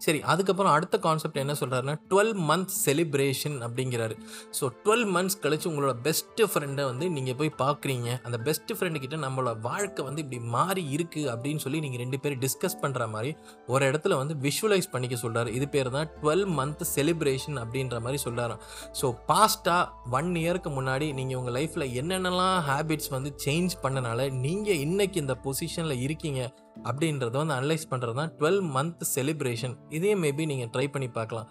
சரி 0.06 0.20
அதுக்கப்புறம் 0.32 0.74
அடுத்த 0.76 0.96
கான்செப்ட் 1.06 1.40
என்ன 1.44 1.54
சொல்கிறாருன்னா 1.62 1.96
டுவெல் 2.12 2.34
மந்த் 2.50 2.74
செலிப்ரேஷன் 2.86 3.58
அப்படிங்கிறாரு. 3.66 4.16
ஸோ 4.58 4.66
டுவெல் 4.86 5.08
மந்த்ஸ் 5.16 5.40
கழிச்சு 5.44 5.68
உங்களோட 5.72 5.94
பெஸ்ட்டு 6.08 6.48
ஃப்ரெண்டை 6.52 6.84
வந்து 6.92 7.06
நீங்கள் 7.18 7.38
போய் 7.40 7.52
பார்க்குறீங்க 7.64 8.10
அந்த 8.28 8.38
பெஸ்ட் 8.48 8.74
ஃப்ரெண்டு 8.78 9.02
கிட்ட 9.04 9.18
நம்மளோட 9.26 9.54
வாழ்க்கை 9.68 10.04
வந்து 10.10 10.24
இப்படி 10.26 10.40
மாறி 10.56 10.84
இருக்குது 10.98 11.30
அப்படின்னு 11.34 11.64
சொல்லி 11.66 11.82
நீங்கள் 11.86 12.02
ரெண்டு 12.04 12.20
பேரும் 12.24 12.44
டிஸ்கஸ் 12.46 12.80
பண்ணுற 12.84 13.08
மாதிரி 13.16 13.32
ஒரு 13.74 13.84
இடத்துல 13.92 14.18
வந்து 14.22 14.36
விஷுவலைஸ் 14.46 14.92
பண்ணிக்க 14.94 15.18
சொல்கிறாரு 15.24 15.52
இது 15.58 15.68
பேர் 15.76 15.92
தான் 15.98 16.10
டுவெல் 16.22 16.46
மந்த் 16.60 16.86
செலிப்ரேஷன் 16.96 17.60
அப்படின்ற 17.64 18.00
மாதிரி 18.06 18.22
சொல்கிறாராம் 18.26 18.64
ஸோ 19.02 19.10
பாஸ்ட்டாக 19.32 20.14
ஒன் 20.20 20.32
இயருக்கு 20.44 20.72
முன்னாடி 20.80 21.10
நீங்கள் 21.20 21.40
உங்கள் 21.42 21.58
லைஃப்பில் 21.60 21.88
என்னென்னலாம் 22.02 22.58
ஹேபிட்ஸ் 22.70 23.12
வந்து 23.18 23.32
சேஞ்ச் 23.46 23.76
பண்ணனால 23.84 24.30
நீங்கள் 24.46 24.82
இன்றைக்கி 24.86 25.20
இந்த 25.26 25.38
பொசிஷனில் 25.46 26.04
இருக்கீங்க. 26.08 26.42
அப்படின்றத 26.88 27.38
வந்து 27.44 27.58
அனலைஸ் 27.60 27.90
பண்ணுறது 27.94 28.20
தான் 28.22 28.34
டுவெல் 28.42 28.62
மந்த் 28.76 29.08
செலிப்ரேஷன் 29.16 29.78
இதே 30.00 30.14
மேபி 30.26 30.52
நீங்கள் 30.52 30.74
ட்ரை 30.76 30.88
பண்ணி 30.96 31.10
பார்க்கலாம். 31.20 31.50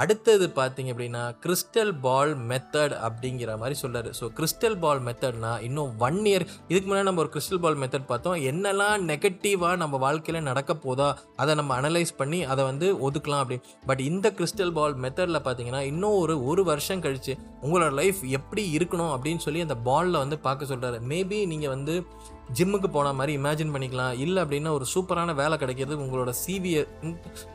அடுத்தது 0.00 0.46
பார்த்தீங்க 0.58 0.90
அப்படின்னா 0.92 1.22
கிறிஸ்டல் 1.44 1.90
பால் 2.04 2.32
மெத்தட் 2.50 2.92
அப்படிங்கிற 3.06 3.56
மாதிரி 3.60 3.76
சொல்கிறாரு 3.80 4.10
ஸோ 4.18 4.24
கிறிஸ்டல் 4.36 4.76
பால் 4.84 5.00
மெத்தட்னா 5.06 5.52
இன்னும் 5.68 5.90
ஒன் 6.06 6.18
இயர் 6.30 6.44
இதுக்கு 6.70 6.86
முன்னாடி 6.88 7.08
நம்ம 7.08 7.22
ஒரு 7.24 7.32
கிறிஸ்டல் 7.34 7.62
பால் 7.64 7.78
மெத்தட் 7.82 8.06
பார்த்தோம். 8.10 8.36
என்னெல்லாம் 8.50 9.06
நெகட்டிவாக 9.10 9.80
நம்ம 9.82 9.98
வாழ்க்கையில் 10.04 10.46
நடக்க 10.50 10.74
போதா 10.84 11.08
அதை 11.44 11.54
நம்ம 11.60 11.74
அனலைஸ் 11.80 12.12
பண்ணி 12.20 12.40
அதை 12.54 12.64
வந்து 12.70 12.88
ஒதுக்கலாம் 13.08 13.42
அப்படி. 13.44 13.58
பட் 13.88 14.02
இந்த 14.10 14.30
கிறிஸ்டல் 14.38 14.74
பால் 14.78 14.94
மெத்தடில் 15.06 15.44
பார்த்தீங்கன்னா 15.46 15.82
இன்னும் 15.92 16.18
ஒரு 16.22 16.36
ஒரு 16.52 16.64
வருஷம் 16.70 17.02
கழிச்சு 17.06 17.34
உங்களோட 17.64 17.90
லைஃப் 18.00 18.20
எப்படி 18.38 18.64
இருக்கணும் 18.78 19.12
அப்படின்னு 19.16 19.44
சொல்லி 19.46 19.66
அந்த 19.66 19.78
பாலில் 19.88 20.22
வந்து 20.24 20.38
பார்க்க 20.46 20.72
சொல்கிறாரு 20.74 21.00
மேபி 21.14 21.40
நீங்கள் 21.54 21.74
வந்து 21.74 21.96
ஜிம்முக்கு 22.58 22.88
போன 22.94 23.12
மாதிரி 23.18 23.32
இமேஜின் 23.38 23.72
பண்ணிக்கலாம். 23.74 24.14
இல்லை 24.24 24.38
அப்படின்னா 24.44 24.70
ஒரு 24.78 24.86
சூப்பரான 24.92 25.34
வேலை 25.40 25.56
கிடைக்கிறது 25.62 25.96
உங்களோட 26.04 26.30
சிவியை 26.42 26.82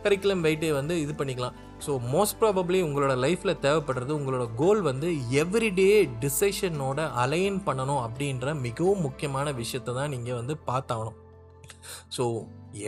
கரிக்குலம் 0.04 0.44
வெயிட்டே 0.46 0.70
வந்து 0.80 0.96
இது 1.04 1.14
பண்ணிக்கலாம். 1.20 1.58
ஸோ 1.86 1.92
மோஸ்ட் 2.14 2.38
ப்ராபப்ளி 2.42 2.80
உங்களோட 2.88 3.14
லைஃப்பில் 3.26 3.60
தேவைப்படுறது 3.66 4.12
உங்களோட 4.20 4.46
கோல் 4.62 4.82
வந்து 4.90 5.10
எவ்ரிடே 5.42 5.92
டிசிஷனோட 6.24 7.10
அலைன் 7.24 7.60
பண்ணணும் 7.68 8.02
அப்படின்ற 8.06 8.56
மிகவும் 8.66 9.06
முக்கியமான 9.08 9.52
விஷயத்தை 9.62 9.94
தான் 10.00 10.14
நீங்கள் 10.16 10.40
வந்து 10.42 10.56
பார்த்தாகணும். 10.72 11.20
ஸோ 12.18 12.24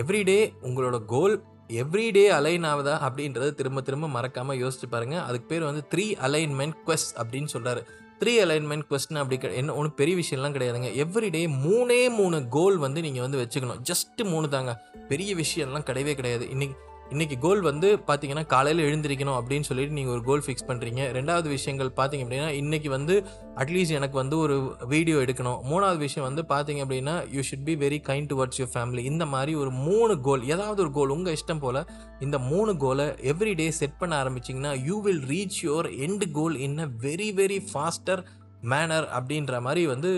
எவ்ரிடே 0.02 0.40
உங்களோட 0.70 0.98
கோல் 1.14 1.38
எவ்ரிடே 1.82 2.26
அலைன் 2.40 2.66
ஆகுதா 2.72 2.94
அப்படின்றத 3.06 3.48
திரும்ப 3.60 3.80
திரும்ப 3.88 4.08
மறக்காமல் 4.18 4.60
யோசிச்சு 4.64 4.88
பாருங்கள் 4.94 5.24
அதுக்கு 5.28 5.48
பேர் 5.50 5.70
வந்து 5.70 5.82
த்ரீ 5.94 6.06
அலைன்மெண்ட் 6.28 6.78
கொஸ்ட் 6.90 7.16
அப்படின்னு 7.22 7.50
சொல்கிறாரு 7.54 7.82
த்ரீ 8.20 8.28
அலைன்மெண்ட் 8.28 8.86
கொஸ்டின் 8.90 9.18
அப்படி 9.18 9.56
என்ன 9.56 9.74
ஒன்றும் 9.74 9.96
பெரிய 9.96 10.18
விஷயம்லாம் 10.18 10.56
கிடையாதுங்க. 10.56 10.90
எவ்ரிடே 11.06 11.50
மூணே 11.66 12.10
மூணு 12.10 12.48
கோல் 12.48 12.78
வந்து 12.78 13.02
நீங்கள் 13.02 13.22
வந்து 13.22 13.38
வச்சுக்கணும். 13.38 13.82
ஜஸ்ட் 13.90 14.24
மூணு 14.24 14.50
தாங்க. 14.50 14.86
பெரிய 15.08 15.36
விஷயம்லாம் 15.36 15.88
கிடையவே 15.90 16.14
கிடையாது. 16.14 16.46
இன்றைக்கி 16.46 16.74
இன்றைக்கி 17.12 17.36
கோல் 17.40 17.62
வந்து 17.62 18.00
பார்த்தீங்கன்னா 18.08 18.46
காலையில் 18.46 18.82
எழுந்திரிக்கணும் 18.86 19.38
அப்படின்னு 19.40 19.62
சொல்லிட்டு 19.62 19.94
நீங்கள் 19.94 20.14
ஒரு 20.14 20.24
கோல் 20.24 20.42
ஃபிக்ஸ் 20.46 20.66
பண்ணுறீங்க 20.68 21.02
ரெண்டாவது 21.12 21.50
விஷயங்கள் 21.50 21.92
பார்த்தீங்க 21.96 22.24
அப்படின்னா 22.26 22.50
இன்றைக்கி 22.62 22.88
வந்து 22.88 23.16
அட்லீஸ்ட் 23.56 23.92
எனக்கு 23.92 24.18
வந்து 24.18 24.38
ஒரு 24.38 24.56
வீடியோ 24.88 25.18
எடுக்கணும். 25.18 25.60
மூணாவது 25.70 25.98
விஷயம் 25.98 26.28
வந்து 26.28 26.44
பார்த்தீங்க 26.50 26.82
அப்படின்னா 26.86 27.16
you 27.32 27.42
should 27.42 27.64
be 27.64 27.76
very 27.76 28.00
kind 28.10 28.30
towards 28.34 28.60
your 28.60 28.74
family 28.76 29.04
இந்த 29.04 29.26
மாதிரி 29.26 29.56
ஒரு 29.56 29.72
மூணு 29.72 30.22
கோல் 30.22 30.44
ஏதாவது 30.44 30.82
ஒரு 30.82 30.92
கோல் 30.92 31.10
உங்கள் 31.10 31.34
இஷ்டம் 31.34 31.60
போல் 31.60 31.82
இந்த 32.20 32.40
மூணு 32.40 32.78
கோலை 32.78 33.06
எவ்ரி 33.34 33.56
டே 33.56 33.72
செட் 33.72 33.98
பண்ண 34.00 34.24
ஆரம்பிச்சிங்கன்னா 34.24 34.84
you 34.86 35.02
will 35.02 35.24
reach 35.28 35.60
your 35.64 35.90
end 36.08 36.32
goal 36.32 36.56
in 36.56 36.80
a 36.80 36.90
very 37.02 37.34
very 37.34 37.62
faster 37.72 38.24
manner 38.62 39.08
அப்படின்ற 39.10 39.62
மாதிரி 39.62 39.86
வந்து 39.86 40.10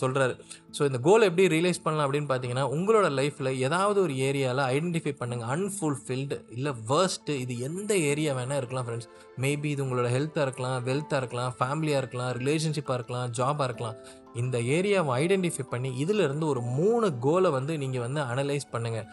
சொல்கிறாரு 0.00 0.34
ஸோ 0.78 0.84
இந்த 0.84 0.98
கோல் 0.98 1.22
எப்படி 1.22 1.46
ரியலைஸ் 1.48 1.82
பண்ணலாம் 1.82 2.06
அப்படின்னு 2.06 2.30
பார்த்தீங்கன்னா 2.30 2.68
உங்களோட 2.70 3.10
லைஃப்பில் 3.10 3.58
ஏதாவது 3.58 4.00
ஒரு 4.00 4.14
ஏரியாவில் 4.14 4.64
ஐடென்டிஃபை 4.66 5.14
பண்ணுங்கள் 5.20 5.48
அன்ஃபுல்ஃபில்டு 5.48 6.38
இல்லை 6.50 6.74
வேர்ஸ்ட்டு 6.88 7.38
இது 7.40 7.58
எந்த 7.58 7.94
ஏரியா 7.94 8.34
வேணால் 8.34 8.56
இருக்கலாம் 8.56 8.84
ஃப்ரெண்ட்ஸ் 8.84 9.08
மேபி 9.40 9.64
இது 9.64 9.84
உங்களோட 9.84 10.08
ஹெல்த்தாக 10.08 10.46
இருக்கலாம் 10.46 10.84
வெல்த்தாக 10.84 11.16
இருக்கலாம் 11.16 11.54
ஃபேமிலியாக 11.60 11.98
இருக்கலாம் 11.98 12.32
ரிலேஷன்ஷிப்பாக 12.32 12.94
இருக்கலாம் 12.94 13.32
ஜாபாக 13.38 13.64
இருக்கலாம். 13.64 13.98
இந்த 14.34 14.58
ஏரியாவை 14.58 15.10
ஐடென்டிஃபை 15.22 15.62
பண்ணி 15.70 15.96
இதிலிருந்து 15.98 16.46
ஒரு 16.46 16.60
மூணு 16.60 17.18
கோலை 17.18 17.50
வந்து 17.50 17.78
நீங்கள் 17.78 18.00
வந்து 18.00 18.20
அனலைஸ் 18.20 18.72
பண்ணுங்கள் 18.72 19.06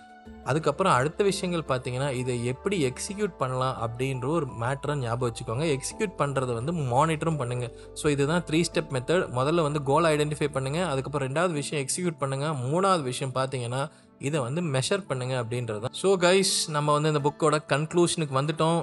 அதுக்கப்புறம் 0.49 0.93
அடுத்த 0.97 1.21
விஷயங்கள் 1.29 1.63
பார்த்தீங்கன்னா 1.71 2.09
இதை 2.21 2.35
எப்படி 2.51 2.77
எக்ஸிக்யூட் 2.89 3.33
பண்ணலாம் 3.41 3.75
அப்படின்ற 3.85 4.27
ஒரு 4.37 4.47
மேட்டரை 4.61 4.95
ஞாபகம் 5.03 5.27
வச்சுக்கோங்க. 5.29 5.65
எக்ஸிக்யூட் 5.75 6.13
பண்ணுறதை 6.21 6.53
வந்து 6.59 6.73
மானிட்டரும் 6.93 7.39
பண்ணுங்கள் 7.41 7.73
ஸோ 8.01 8.05
இதுதான் 8.15 8.43
த்ரீ 8.49 8.61
ஸ்டெப் 8.69 8.93
மெத்தட் 8.95 9.25
முதல்ல 9.39 9.65
வந்து 9.67 9.81
கோல் 9.89 10.09
ஐடென்டிஃபை 10.13 10.49
பண்ணுங்கள் 10.55 10.87
அதுக்கப்புறம் 10.91 11.27
ரெண்டாவது 11.29 11.55
விஷயம் 11.61 11.83
எக்ஸிக்யூட் 11.83 12.21
பண்ணுங்கள் 12.23 12.55
மூணாவது 12.65 13.05
விஷயம் 13.11 13.35
பார்த்தீங்கன்னா 13.39 13.81
இதை 14.29 14.39
வந்து 14.47 14.61
மெஷர் 14.75 15.05
பண்ணுங்கள் 15.09 15.41
அப்படின்றது 15.43 15.79
தான் 15.83 15.95
ஸோ 16.01 16.09
கைஸ் 16.25 16.55
நம்ம 16.77 16.93
வந்து 16.97 17.11
இந்த 17.13 17.21
புக்கோட 17.27 17.57
கன்க்ளூஷனுக்கு 17.73 18.35
வந்துட்டோம். 18.39 18.81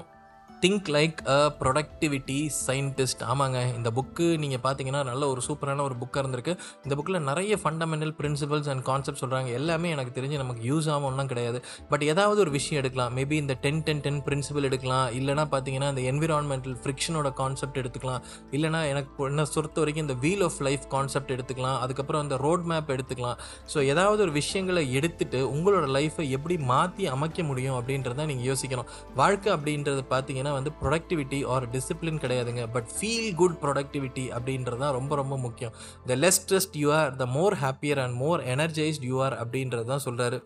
Think 0.62 0.88
like 0.94 1.18
a 1.32 1.36
productivity 1.58 2.36
scientist 2.66 3.20
ஆமாங்க 3.32 3.58
இந்த 3.76 3.88
புக்கு 3.96 4.24
நீங்கள் 4.42 4.62
பார்த்தீங்கன்னா 4.64 5.02
நல்ல 5.08 5.24
ஒரு 5.32 5.42
சூப்பரான 5.46 5.82
ஒரு 5.88 5.96
புக்காக 6.00 6.22
இருந்திருக்கு. 6.22 6.52
இந்த 6.84 6.94
புக்கில் 6.98 7.18
நிறைய 7.28 7.58
ஃபண்டமெண்டல் 7.62 8.12
பிரின்சிபல்ஸ் 8.20 8.68
அண்ட் 8.72 8.82
கான்செப்ட் 8.88 9.20
சொல்கிறாங்க 9.22 9.50
எல்லாமே 9.58 9.88
எனக்கு 9.96 10.12
தெரிஞ்சு 10.16 10.38
நமக்கு 10.42 10.62
யூஸ் 10.70 10.88
ஆகும்லாம் 10.94 11.30
கிடையாது. 11.32 11.58
பட் 11.90 12.04
ஏதாவது 12.12 12.40
ஒரு 12.44 12.52
விஷயம் 12.56 12.80
எடுக்கலாம். 12.82 13.12
மேபி 13.18 13.36
இந்த 13.44 13.56
டென் 13.66 13.82
டென் 13.88 14.02
டென் 14.06 14.20
பிரின்சிபல் 14.28 14.66
எடுக்கலாம். 14.70 15.06
இல்லைனா 15.18 15.44
பார்த்தீங்கன்னா 15.54 15.90
இந்த 15.94 16.04
என்விரான்மெண்டல் 16.12 16.76
ஃப்ரிக்ஷனோட 16.82 17.32
கான்செப்ட் 17.42 17.78
எடுத்துக்கலாம். 17.82 18.24
இல்லைனா 18.58 18.80
எனக்கு 18.94 19.28
என்ன 19.30 19.46
பொறுத்த 19.58 19.80
வரைக்கும் 19.84 20.06
இந்த 20.06 20.18
வீல் 20.26 20.44
ஆஃப் 20.48 20.58
லைஃப் 20.68 20.84
கான்செப்ட் 20.96 21.32
எடுத்துக்கலாம். 21.36 21.78
அதுக்கப்புறம் 21.84 22.26
இந்த 22.26 22.38
ரோட் 22.46 22.66
மேப் 22.72 22.92
எடுத்துக்கலாம். 22.96 23.38
ஸோ 23.74 23.78
ஏதாவது 23.92 24.20
ஒரு 24.26 24.34
விஷயங்களை 24.40 24.84
எடுத்துட்டு 24.98 25.38
உங்களோட 25.54 25.86
லைஃப்பை 25.98 26.28
எப்படி 26.38 26.58
மாற்றி 26.74 27.06
அமைக்க 27.14 27.48
முடியும் 27.52 27.78
அப்படின்றத 27.78 28.28
நீங்கள் 28.32 28.50
யோசிக்கணும். 28.50 28.90
வாழ்க்கை 29.22 29.50
அப்படின்றது 29.56 30.04
பார்த்தீங்கன்னா 30.12 30.46
வந்து 30.56 30.70
ப்ரொடக்டிவிட்டி 30.80 31.40
ஆர் 31.54 31.66
டிசிப்ளின் 31.74 32.20
கிடையாதுங்க. 32.24 32.62
பட் 32.74 32.88
ஃபீல் 32.96 33.30
குட் 33.40 33.56
ப்ரொடக்டிவிட்டி 33.64 34.24
அப்படின்றது 34.36 34.80
தான் 34.84 34.94
ரொம்ப 34.98 35.12
ரொம்ப 35.20 35.36
முக்கியம். 35.44 35.74
The 36.10 36.16
less 36.24 36.40
stressed 36.40 36.76
you 36.82 36.88
are 37.00 37.10
the 37.22 37.26
more 37.36 37.56
happier 37.64 38.00
and 38.04 38.16
more 38.22 38.42
energised 38.54 39.06
you 39.10 39.16
are 39.26 39.36
அப்படின்றது 39.42 39.86
தான் 39.92 40.04
சொல்கிறாரு 40.06 40.38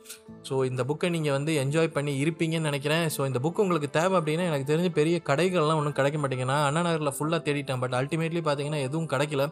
ஸோ 0.49 0.55
இந்த 0.71 0.83
புக்கை 0.91 1.09
நீங்கள் 1.17 1.37
வந்து 1.39 1.53
என்ஜாய் 1.65 1.95
பண்ணி 1.97 2.13
இருப்பீங்கன்னு 2.25 2.69
நினைக்கிறேன். 2.71 3.07
ஸோ 3.17 3.21
இந்த 3.31 3.41
புக் 3.47 3.63
உங்களுக்கு 3.65 3.91
தேவை 3.99 4.15
அப்படின்னா 4.21 4.47
எனக்கு 4.51 4.69
தெரிஞ்ச 4.73 4.91
பெரிய 5.01 5.17
கடைகள்லாம் 5.31 5.81
ஒன்றும் 5.81 5.99
கிடைக்க 6.01 6.19
மாட்டேங்குது. 6.23 6.53
நான் 6.53 6.67
அண்ணா 6.69 6.83
நகரில் 6.89 7.17
ஃபுல்லாக 7.19 7.41
தேடிட்டேன். 7.49 7.83
பட் 7.85 7.97
அல்டிமேட்லி 8.01 8.43
பார்த்தீங்கன்னா 8.49 8.81
எதுவும் 8.89 9.11
கிடைக்கல. 9.15 9.45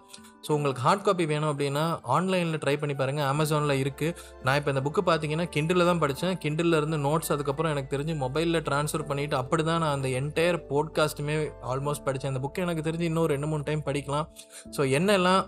ஸோ 0.45 0.51
உங்களுக்கு 0.57 0.83
ஹார்ட் 0.87 1.05
காப்பி 1.07 1.25
வேணும் 1.33 1.51
அப்படின்னா 1.53 1.85
ஆன்லைனில் 2.17 2.61
ட்ரை 2.63 2.75
பண்ணி 2.83 2.95
பாருங்கள் 3.01 3.29
அமேசானில் 3.33 3.81
இருக்குது 3.83 4.15
நான் 4.47 4.59
இப்போ 4.61 4.71
இந்த 4.75 4.83
புக்கு 4.87 5.03
பார்த்தீங்கன்னா 5.09 5.47
கிண்டில் 5.55 5.87
தான் 5.91 6.03
படித்தேன் 6.05 6.35
கிண்டில் 6.45 6.79
இருந்து 6.79 6.99
நோட்ஸ் 7.07 7.33
அதுக்கப்புறம் 7.35 7.73
எனக்கு 7.75 7.93
தெரிஞ்சு 7.95 8.17
மொபைலில் 8.25 8.65
ட்ரான்ஸ்ஃபர் 8.69 9.07
பண்ணிவிட்டு 9.11 9.39
அப்படி 9.43 9.65
தான் 9.71 9.81
நான் 9.85 9.95
அந்த 9.97 10.11
என்டையர் 10.21 10.59
போட்காஸ்ட்டுமே 10.73 11.37
ஆல்மோஸ்ட் 11.73 12.07
படித்தேன் 12.09 12.33
அந்த 12.33 12.43
புக்கு 12.45 12.67
எனக்கு 12.67 12.85
தெரிஞ்சு 12.89 13.09
இன்னும் 13.11 13.31
ரெண்டு 13.35 13.49
மூணு 13.53 13.65
டைம் 13.71 13.87
படிக்கலாம். 13.89 14.29
ஸோ 14.77 14.83
என்னெல்லாம் 14.99 15.43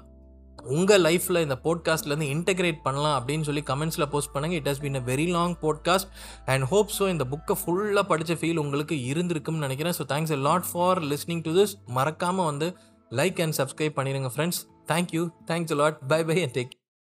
உங்கள் 0.77 1.02
லைஃப்பில் 1.06 1.43
இந்த 1.44 1.56
போட்காஸ்ட்லேருந்து 1.64 2.28
இன்டெகிரேட் 2.35 2.81
பண்ணலாம் 2.86 3.14
அப்படின்னு 3.19 3.47
சொல்லி 3.48 3.62
கமெண்ட்ஸில் 3.70 4.09
போஸ்ட் 4.12 4.32
பண்ணுங்கள் 4.35 4.59
it 4.60 4.69
has 4.70 4.82
been 4.85 4.98
a 5.01 5.05
very 5.09 5.27
long 5.36 5.55
podcast 5.64 6.10
and 6.52 6.66
hope 6.73 6.93
so 6.98 7.06
இந்த 7.14 7.24
புக்கை 7.32 7.55
ஃபுல்லாக 7.62 8.05
படித்த 8.12 8.36
ஃபீல் 8.40 8.62
உங்களுக்கு 8.64 8.98
இருந்திருக்கும்னு 9.10 9.64
நினைக்கிறேன். 9.66 9.97
So 9.98 10.06
thanks 10.12 10.35
a 10.36 10.40
lot 10.48 10.69
for 10.70 11.01
listening 11.12 11.43
to 11.48 11.55
this 11.59 11.74
மறக்காமல் 11.98 12.48
வந்து 12.51 12.69
லைக் 13.12 13.40
அண்ட் 13.44 13.56
சப்ஸ்கிரைப் 13.60 13.97
பண்ணிடுங்க 13.98 14.31
friends 14.35 14.60
Thank 14.86 15.12
you. 15.12 15.32
Thanks 15.46 15.70
a 15.70 15.74
lot. 15.74 16.06
Bye 16.06 16.22
bye 16.22 16.34
and 16.34 16.54
take 16.54 16.81